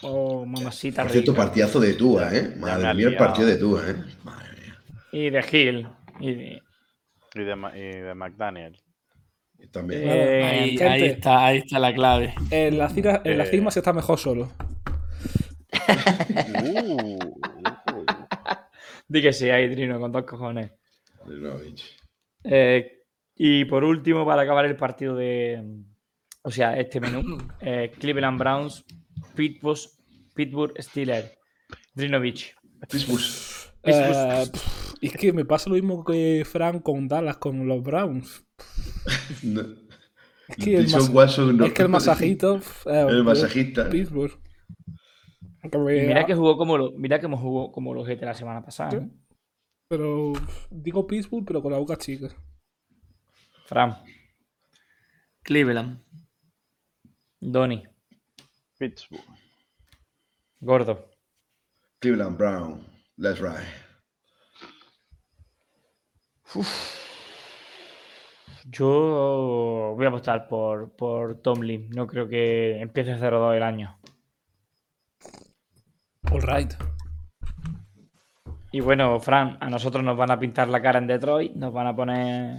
oh 0.02 0.44
mamacita 0.46 1.02
Por 1.02 1.12
cierto, 1.12 1.32
rica. 1.32 1.44
partidazo 1.44 1.80
de 1.80 1.94
Tua, 1.94 2.34
¿eh? 2.34 2.54
Madre 2.56 2.94
mía, 2.94 3.08
el 3.08 3.16
partido 3.16 3.46
de 3.48 3.56
Tua, 3.56 3.88
¿eh? 3.90 3.94
Madre 4.24 4.48
mía. 4.60 4.82
Y 5.12 5.30
de 5.30 5.40
Hill. 5.52 5.88
Y 6.20 6.34
de- 6.34 6.62
Y 7.34 7.40
de, 7.44 7.56
Ma- 7.56 7.76
y 7.76 7.80
de 7.82 8.14
McDaniel. 8.14 8.80
También. 9.72 10.02
Eh, 10.04 10.44
Ahí, 10.44 10.68
gente. 10.70 10.84
ahí 10.88 11.02
está, 11.04 11.46
ahí 11.46 11.58
está 11.58 11.78
la 11.78 11.92
clave. 11.94 12.34
En 12.50 12.78
la, 12.78 12.88
cira- 12.88 13.20
en 13.24 13.36
la 13.38 13.44
Eh. 13.44 13.50
cisma 13.50 13.70
se 13.70 13.80
está 13.80 13.92
mejor 13.92 14.18
solo. 14.18 14.50
Uh, 16.62 17.18
Di 19.08 19.22
que 19.22 19.32
sí, 19.32 19.50
ahí 19.50 19.68
Drino, 19.68 20.00
con 20.00 20.10
dos 20.12 20.24
cojones. 20.24 20.72
Eh, 22.44 22.92
y 23.36 23.64
por 23.66 23.84
último, 23.84 24.24
para 24.24 24.42
acabar 24.42 24.64
el 24.66 24.76
partido 24.76 25.14
de. 25.16 25.62
O 26.42 26.50
sea, 26.50 26.76
este 26.78 27.00
menú: 27.00 27.38
eh, 27.60 27.92
Cleveland 27.98 28.38
Browns, 28.38 28.84
Pittsburgh, 29.34 29.78
Pittsburgh 30.34 30.74
Steelers, 30.80 31.32
Drinovich. 31.94 32.54
Pittsburgh. 32.90 33.22
Eh, 33.84 34.44
es 35.00 35.12
que 35.16 35.32
me 35.32 35.44
pasa 35.44 35.70
lo 35.70 35.76
mismo 35.76 36.04
que 36.04 36.44
Frank 36.44 36.82
con 36.82 37.06
Dallas, 37.06 37.36
con 37.36 37.66
los 37.68 37.82
Browns. 37.82 38.44
No. 39.42 39.62
Es 40.48 40.56
que 40.56 40.76
el, 40.76 40.88
mas- 40.90 41.08
Watson 41.08 41.56
no- 41.56 41.64
es 41.66 41.72
que 41.72 41.82
el 41.82 41.88
masajito. 41.88 42.56
eh, 42.86 43.06
El 43.08 43.24
masajista. 43.24 43.88
Pittsburgh. 43.90 44.38
Me- 45.72 46.06
Mira 46.06 46.24
que 46.24 46.34
jugó 46.34 46.56
como 46.56 46.78
lo, 46.78 46.92
mira 46.92 47.18
que 47.20 47.26
jugó 47.26 47.72
como 47.72 47.92
los 47.92 48.06
GT 48.06 48.22
la 48.24 48.34
semana 48.34 48.62
pasada. 48.64 48.96
¿eh? 48.98 49.08
Pero 49.88 50.32
digo 50.70 51.06
Pittsburgh, 51.06 51.44
pero 51.44 51.60
con 51.62 51.72
la 51.72 51.78
boca 51.78 51.96
chica. 51.96 52.28
Fran, 53.66 53.96
Cleveland. 55.42 56.00
Donny, 57.40 57.82
Pittsburgh. 58.78 59.22
Gordo. 60.60 61.10
Cleveland 62.00 62.38
Brown. 62.38 62.86
Let's 63.16 63.40
ride. 63.40 63.66
Yo 68.68 69.94
voy 69.96 70.04
a 70.04 70.08
apostar 70.08 70.48
por, 70.48 70.90
por 70.96 71.40
Tomlin. 71.40 71.88
No 71.90 72.06
creo 72.06 72.28
que 72.28 72.80
empiece 72.80 73.16
0-2 73.16 73.56
el 73.56 73.62
año. 73.62 73.98
All 76.32 76.42
right. 76.42 76.72
Y 78.72 78.80
bueno, 78.80 79.18
Fran, 79.20 79.56
a 79.60 79.70
nosotros 79.70 80.04
nos 80.04 80.16
van 80.16 80.30
a 80.32 80.38
pintar 80.38 80.68
la 80.68 80.82
cara 80.82 80.98
en 80.98 81.06
Detroit, 81.06 81.54
nos 81.54 81.72
van 81.72 81.86
a 81.86 81.94
poner 81.96 82.56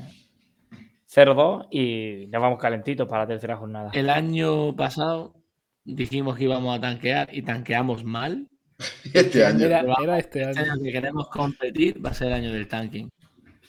0-2 1.14 1.68
y 1.70 2.30
ya 2.30 2.40
vamos 2.40 2.60
calentitos 2.60 3.08
para 3.08 3.24
la 3.24 3.28
tercera 3.28 3.58
jornada. 3.58 3.92
El 3.94 4.10
año 4.10 4.76
pasado 4.76 5.36
dijimos 5.84 6.38
que 6.38 6.46
íbamos 6.46 6.76
a 6.78 6.82
tanquear 6.82 7.30
y 7.36 7.42
tanqueamos 7.44 8.04
mal. 8.04 8.48
Este 9.14 9.46
año. 9.46 9.66
Era, 9.66 9.84
era 10.02 10.18
este 10.20 10.42
Este 10.44 10.62
año. 10.62 10.72
año 10.74 10.84
que 10.84 10.92
queremos 10.92 11.28
competir 11.30 12.04
va 12.04 12.12
a 12.12 12.14
ser 12.14 12.28
el 12.28 12.34
año 12.34 12.54
del 12.54 12.68
tanking. 12.68 13.10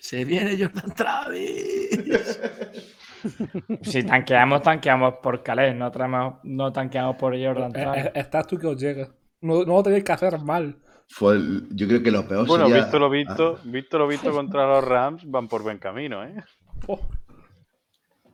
Se 0.01 0.25
viene 0.25 0.57
Jordan 0.57 0.95
Travis. 0.95 1.78
Si 3.83 4.05
tanqueamos, 4.05 4.63
tanqueamos 4.63 5.15
por 5.23 5.43
Calais, 5.43 5.75
no, 5.75 5.91
traemos, 5.91 6.35
no 6.45 6.73
tanqueamos 6.73 7.17
por 7.17 7.35
Jordan 7.37 7.73
Eh, 7.75 8.01
eh, 8.07 8.13
Estás 8.15 8.47
tú 8.47 8.57
que 8.57 8.67
os 8.69 8.81
llega. 8.81 9.09
No, 9.41 9.65
no 9.65 9.75
lo 9.75 9.83
tenéis 9.83 10.05
que 10.05 10.13
hacer 10.13 10.39
mal. 10.41 10.77
Fue 11.09 11.35
el- 11.35 11.67
yo 11.71 11.89
creo 11.89 12.03
que 12.03 12.11
lo 12.11 12.27
peor 12.27 12.47
Bueno, 12.47 12.67
sería... 12.67 12.83
visto 12.83 12.99
lo 12.99 13.11
visto, 13.11 13.59
visto 13.65 13.99
lo 13.99 14.07
visto 14.07 14.31
contra 14.31 14.67
los 14.67 14.85
Rams, 14.85 15.29
van 15.29 15.49
por 15.49 15.63
buen 15.63 15.79
camino, 15.79 16.25
¿eh? 16.25 16.35
Oh, 16.87 17.01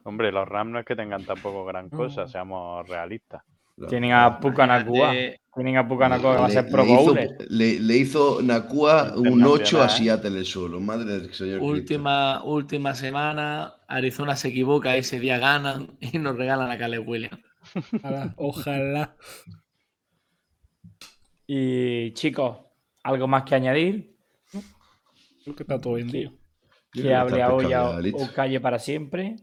Hombre, 0.02 0.30
los 0.30 0.46
Rams 0.46 0.70
no 0.72 0.78
es 0.80 0.84
que 0.84 0.96
tengan 0.96 1.24
tampoco 1.24 1.64
gran 1.64 1.88
cosa, 1.88 2.26
seamos 2.28 2.86
realistas. 2.86 3.42
Tienen 3.88 4.12
a 4.12 4.38
Puka 4.38 4.66
Nakua. 4.66 5.12
De- 5.12 5.40
Tienen 5.54 5.76
a 5.76 5.86
Puka 5.88 6.08
Nakua 6.08 6.34
que 6.34 6.40
va 6.40 6.46
a 6.46 6.50
ser 6.50 6.68
Pro 6.68 6.84
le 6.84 6.90
hizo- 6.92 7.04
Bowler. 7.04 7.36
Le, 7.48 7.80
le 7.80 7.96
hizo 7.96 8.42
Nakua 8.42 9.14
un 9.16 9.42
8 9.44 9.82
a. 9.82 9.88
Seattle 9.88 10.44
solo. 10.44 10.80
Madre 10.80 11.04
del 11.18 11.32
señor. 11.34 11.58
Cristo. 11.58 11.66
última, 11.66 12.42
última 12.44 12.94
semana, 12.94 13.74
Arizona 13.88 14.34
se 14.36 14.48
equivoca, 14.48 14.96
ese 14.96 15.20
día 15.20 15.38
ganan 15.38 15.96
y 16.00 16.18
nos 16.18 16.36
regalan 16.36 16.70
a 16.70 16.78
Caleb 16.78 17.08
Williams. 17.08 17.40
ojalá, 18.02 18.34
ojalá. 18.36 19.16
Y 21.46 22.12
chicos, 22.12 22.58
¿algo 23.02 23.26
más 23.28 23.44
que 23.44 23.54
añadir? 23.54 24.14
Creo 25.44 25.54
que 25.56 25.62
está 25.62 25.80
todo 25.80 25.94
bien, 25.94 26.10
tío. 26.10 26.32
Que 26.92 27.14
hable 27.14 27.40
está 27.40 27.46
a 27.46 27.54
o 28.14 28.32
calle 28.34 28.60
para 28.60 28.78
siempre. 28.78 29.36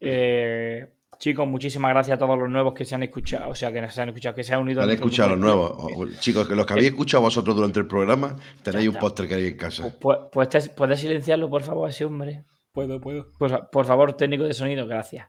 Eh, 0.00 0.88
chicos, 1.18 1.46
muchísimas 1.46 1.90
gracias 1.92 2.16
a 2.16 2.18
todos 2.18 2.38
los 2.38 2.48
nuevos 2.48 2.74
que 2.74 2.84
se 2.84 2.94
han 2.94 3.02
escuchado, 3.02 3.50
o 3.50 3.54
sea, 3.54 3.72
que 3.72 3.88
se 3.90 4.00
han 4.02 4.08
escuchado, 4.08 4.34
que 4.34 4.44
se 4.44 4.54
han 4.54 4.60
unido. 4.60 4.80
a 4.80 4.84
Han 4.84 4.90
escuchado 4.90 5.30
los 5.30 5.38
nuevos. 5.38 6.18
Chicos, 6.20 6.48
que 6.48 6.54
los 6.54 6.64
que 6.66 6.72
habéis 6.74 6.88
escuchado 6.88 7.22
vosotros 7.22 7.56
durante 7.56 7.80
el 7.80 7.86
programa, 7.86 8.36
tenéis 8.62 8.88
un 8.88 8.96
póster 8.96 9.26
que 9.28 9.34
hay 9.34 9.46
en 9.48 9.56
casa. 9.56 9.92
Pues, 10.00 10.18
pues 10.32 10.48
te- 10.48 10.70
puedes 10.70 11.00
silenciarlo, 11.00 11.50
por 11.50 11.62
favor, 11.62 11.88
ese 11.90 12.04
hombre. 12.04 12.44
Puedo, 12.72 13.00
puedo. 13.00 13.26
Pues, 13.38 13.52
por 13.72 13.84
favor, 13.86 14.12
técnico 14.14 14.44
de 14.44 14.54
sonido, 14.54 14.86
gracias. 14.86 15.28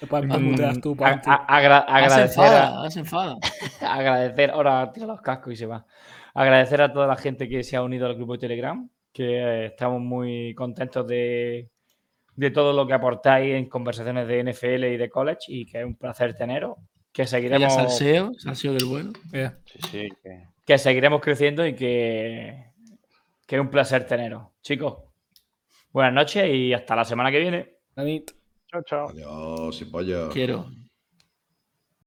Mm, 0.00 0.80
tú, 0.80 0.96
agradecer, 0.98 2.40
agradecer, 3.82 4.50
ahora 4.50 4.90
tira 4.92 5.06
los 5.06 5.20
cascos 5.20 5.52
y 5.52 5.56
se 5.56 5.66
va. 5.66 5.84
Agradecer 6.32 6.80
a 6.80 6.90
toda 6.92 7.06
la 7.06 7.16
gente 7.16 7.48
que 7.48 7.62
se 7.62 7.76
ha 7.76 7.82
unido 7.82 8.06
al 8.06 8.14
grupo 8.14 8.32
de 8.32 8.38
Telegram, 8.38 8.88
que 9.12 9.24
eh, 9.36 9.66
estamos 9.66 10.00
muy 10.00 10.54
contentos 10.54 11.06
de 11.06 11.68
de 12.36 12.50
todo 12.50 12.72
lo 12.72 12.86
que 12.86 12.94
aportáis 12.94 13.54
en 13.54 13.68
conversaciones 13.68 14.26
de 14.28 14.40
NFL 14.44 14.84
y 14.92 14.96
de 14.96 15.10
college 15.10 15.44
y 15.48 15.66
que 15.66 15.80
es 15.80 15.84
un 15.84 15.96
placer 15.96 16.34
teneros. 16.34 16.76
Que 17.12 17.26
seguiremos, 17.26 17.72
salseo, 17.74 18.32
salseo 18.38 18.72
del 18.72 18.84
bueno. 18.84 19.12
Yeah. 19.32 19.58
Sí, 19.66 19.78
sí, 19.90 20.08
que- 20.22 20.44
que 20.64 20.78
seguiremos 20.78 21.20
creciendo 21.20 21.66
y 21.66 21.74
que, 21.74 22.66
que 23.46 23.56
es 23.56 23.60
un 23.60 23.68
placer 23.68 24.06
teneros. 24.06 24.44
Chicos, 24.62 24.98
buenas 25.92 26.12
noches 26.14 26.48
y 26.54 26.72
hasta 26.72 26.94
la 26.94 27.04
semana 27.04 27.32
que 27.32 27.40
viene. 27.40 27.74
Chao, 28.70 28.82
chao. 28.84 29.08
Adiós, 29.08 29.82
y 29.82 29.84
pollo. 29.86 30.28
Quiero. 30.30 30.70